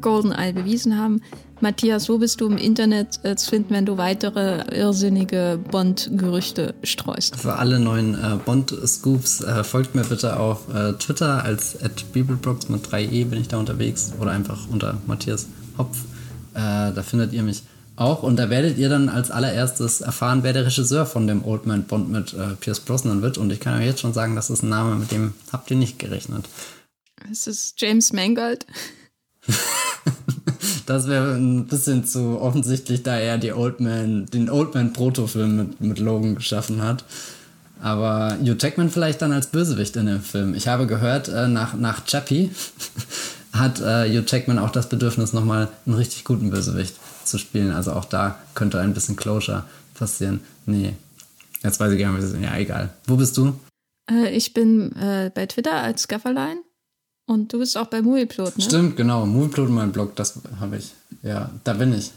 GoldenEye 0.00 0.52
bewiesen 0.52 0.98
haben. 0.98 1.20
Matthias, 1.60 2.08
wo 2.10 2.18
bist 2.18 2.40
du 2.40 2.46
im 2.46 2.58
Internet 2.58 3.18
äh, 3.22 3.34
zu 3.34 3.48
finden, 3.48 3.72
wenn 3.74 3.86
du 3.86 3.96
weitere 3.96 4.62
irrsinnige 4.76 5.58
Bond-Gerüchte 5.70 6.74
streust? 6.82 7.36
Für 7.36 7.56
alle 7.56 7.80
neuen 7.80 8.14
äh, 8.14 8.36
Bond-Scoops 8.44 9.40
äh, 9.40 9.64
folgt 9.64 9.94
mir 9.94 10.04
bitte 10.04 10.38
auf 10.38 10.68
äh, 10.74 10.92
Twitter 10.94 11.42
als 11.42 11.78
@bibelbrox 12.12 12.68
mit 12.68 12.86
3e 12.86 13.24
bin 13.24 13.40
ich 13.40 13.48
da 13.48 13.58
unterwegs 13.58 14.12
oder 14.20 14.32
einfach 14.32 14.68
unter 14.70 14.98
Matthias 15.06 15.46
Hopf. 15.78 15.96
Äh, 16.52 16.92
da 16.92 17.02
findet 17.02 17.32
ihr 17.32 17.42
mich 17.42 17.62
auch. 17.96 18.22
Und 18.22 18.36
da 18.36 18.50
werdet 18.50 18.78
ihr 18.78 18.88
dann 18.88 19.08
als 19.08 19.30
allererstes 19.30 20.00
erfahren, 20.00 20.42
wer 20.42 20.52
der 20.52 20.66
Regisseur 20.66 21.06
von 21.06 21.26
dem 21.26 21.44
Old 21.44 21.66
Man 21.66 21.84
Bond 21.84 22.10
mit 22.10 22.34
äh, 22.34 22.54
Pierce 22.60 22.80
Brosnan 22.80 23.22
wird. 23.22 23.38
Und 23.38 23.50
ich 23.52 23.60
kann 23.60 23.78
euch 23.78 23.86
jetzt 23.86 24.00
schon 24.00 24.12
sagen, 24.12 24.36
das 24.36 24.50
ist 24.50 24.62
ein 24.62 24.68
Name, 24.68 24.94
mit 24.96 25.10
dem 25.10 25.34
habt 25.52 25.70
ihr 25.70 25.76
nicht 25.76 25.98
gerechnet. 25.98 26.46
Es 27.30 27.46
ist 27.46 27.80
James 27.80 28.12
Mangold. 28.12 28.66
das 30.86 31.08
wäre 31.08 31.34
ein 31.34 31.66
bisschen 31.66 32.04
zu 32.04 32.40
offensichtlich, 32.40 33.02
da 33.02 33.16
er 33.16 33.38
die 33.38 33.52
Old 33.52 33.80
Man, 33.80 34.26
den 34.26 34.50
Old 34.50 34.74
Man 34.74 34.92
Protofilm 34.92 35.56
mit, 35.56 35.80
mit 35.80 35.98
Logan 35.98 36.36
geschaffen 36.36 36.82
hat. 36.82 37.04
Aber 37.80 38.36
Hugh 38.40 38.56
Jackman 38.58 38.90
vielleicht 38.90 39.20
dann 39.20 39.32
als 39.32 39.48
Bösewicht 39.48 39.96
in 39.96 40.06
dem 40.06 40.22
Film. 40.22 40.54
Ich 40.54 40.68
habe 40.68 40.86
gehört, 40.86 41.28
äh, 41.28 41.48
nach, 41.48 41.74
nach 41.74 42.04
Chappie 42.06 42.50
hat 43.52 43.80
äh, 43.80 44.08
Hugh 44.08 44.24
Jackman 44.26 44.58
auch 44.58 44.70
das 44.70 44.88
Bedürfnis, 44.88 45.32
nochmal 45.32 45.68
einen 45.84 45.94
richtig 45.94 46.24
guten 46.24 46.50
Bösewicht 46.50 46.94
zu 47.26 47.38
spielen. 47.38 47.72
Also 47.72 47.92
auch 47.92 48.04
da 48.04 48.38
könnte 48.54 48.80
ein 48.80 48.94
bisschen 48.94 49.16
Closure 49.16 49.64
passieren. 49.94 50.40
Nee, 50.66 50.94
jetzt 51.62 51.80
weiß 51.80 51.92
ich 51.92 51.98
gar 51.98 52.12
nicht, 52.12 52.42
ja, 52.42 52.56
egal. 52.56 52.90
Wo 53.06 53.16
bist 53.16 53.36
du? 53.36 53.58
Äh, 54.10 54.34
ich 54.36 54.54
bin 54.54 54.94
äh, 54.96 55.30
bei 55.34 55.46
Twitter 55.46 55.74
als 55.74 56.08
Gafferlein 56.08 56.58
und 57.26 57.52
du 57.52 57.58
bist 57.58 57.76
auch 57.76 57.86
bei 57.86 58.02
Movieplot, 58.02 58.56
ne? 58.56 58.64
Stimmt, 58.64 58.96
genau. 58.96 59.26
Movieplot, 59.26 59.68
mein 59.70 59.92
Blog, 59.92 60.16
das 60.16 60.38
habe 60.60 60.78
ich. 60.78 60.92
Ja, 61.22 61.50
da 61.64 61.74
bin 61.74 61.92
ich. 61.92 62.12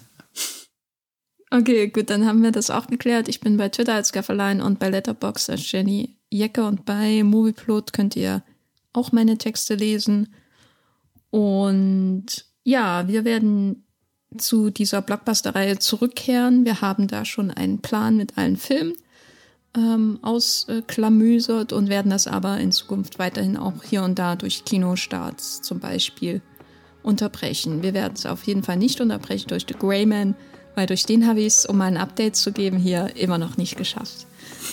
Okay, 1.52 1.88
gut, 1.88 2.12
dann 2.12 2.28
haben 2.28 2.44
wir 2.44 2.52
das 2.52 2.70
auch 2.70 2.88
geklärt. 2.88 3.28
Ich 3.28 3.40
bin 3.40 3.58
bei 3.58 3.70
Twitter 3.70 3.96
als 3.96 4.12
Gafferlein 4.12 4.62
und 4.62 4.78
bei 4.78 4.90
Letterboxd 4.90 5.50
als 5.50 5.72
Jenny 5.72 6.16
Jecke 6.30 6.64
und 6.64 6.86
bei 6.86 7.24
Movieplot 7.24 7.92
könnt 7.92 8.16
ihr 8.16 8.44
auch 8.94 9.12
meine 9.12 9.38
Texte 9.38 9.74
lesen. 9.74 10.34
Und 11.32 12.46
ja, 12.64 13.08
wir 13.08 13.26
werden 13.26 13.84
zu 14.38 14.70
dieser 14.70 15.02
Blockbuster-Reihe 15.02 15.80
zurückkehren. 15.80 16.66
Wir 16.66 16.82
haben 16.82 17.08
da 17.08 17.26
schon 17.26 17.52
einen 17.52 17.80
Plan 17.80 18.18
mit 18.18 18.38
allen 18.38 18.58
Filmen 18.58 18.94
ähm, 19.76 20.20
ausklamüsert 20.22 21.74
und 21.74 21.90
werden 21.90 22.12
das 22.12 22.28
aber 22.28 22.58
in 22.60 22.72
Zukunft 22.72 23.20
weiterhin 23.20 23.58
auch 23.58 23.84
hier 23.84 24.04
und 24.04 24.18
da 24.18 24.36
durch 24.36 24.66
Kinostarts 24.66 25.62
zum 25.62 25.80
Beispiel 25.80 26.42
unterbrechen. 27.04 27.82
Wir 27.84 27.94
werden 27.94 28.14
es 28.16 28.26
auf 28.26 28.44
jeden 28.44 28.64
Fall 28.64 28.78
nicht 28.78 29.02
unterbrechen 29.02 29.48
durch 29.50 29.66
The 29.68 29.76
Greyman, 29.76 30.36
weil 30.76 30.88
durch 30.88 31.06
den 31.06 31.28
habe 31.28 31.42
ich 31.42 31.48
es, 31.48 31.66
um 31.66 31.78
mal 31.78 31.86
ein 31.86 31.98
Update 31.98 32.36
zu 32.36 32.52
geben, 32.52 32.78
hier 32.78 33.16
immer 33.16 33.38
noch 33.38 33.58
nicht 33.58 33.78
geschafft. 33.78 34.26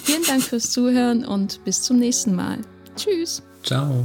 Vielen 0.05 0.23
Dank 0.25 0.43
fürs 0.43 0.71
Zuhören 0.71 1.25
und 1.25 1.65
bis 1.65 1.83
zum 1.83 1.99
nächsten 1.99 2.35
Mal. 2.35 2.59
Tschüss. 2.97 3.43
Ciao. 3.63 4.05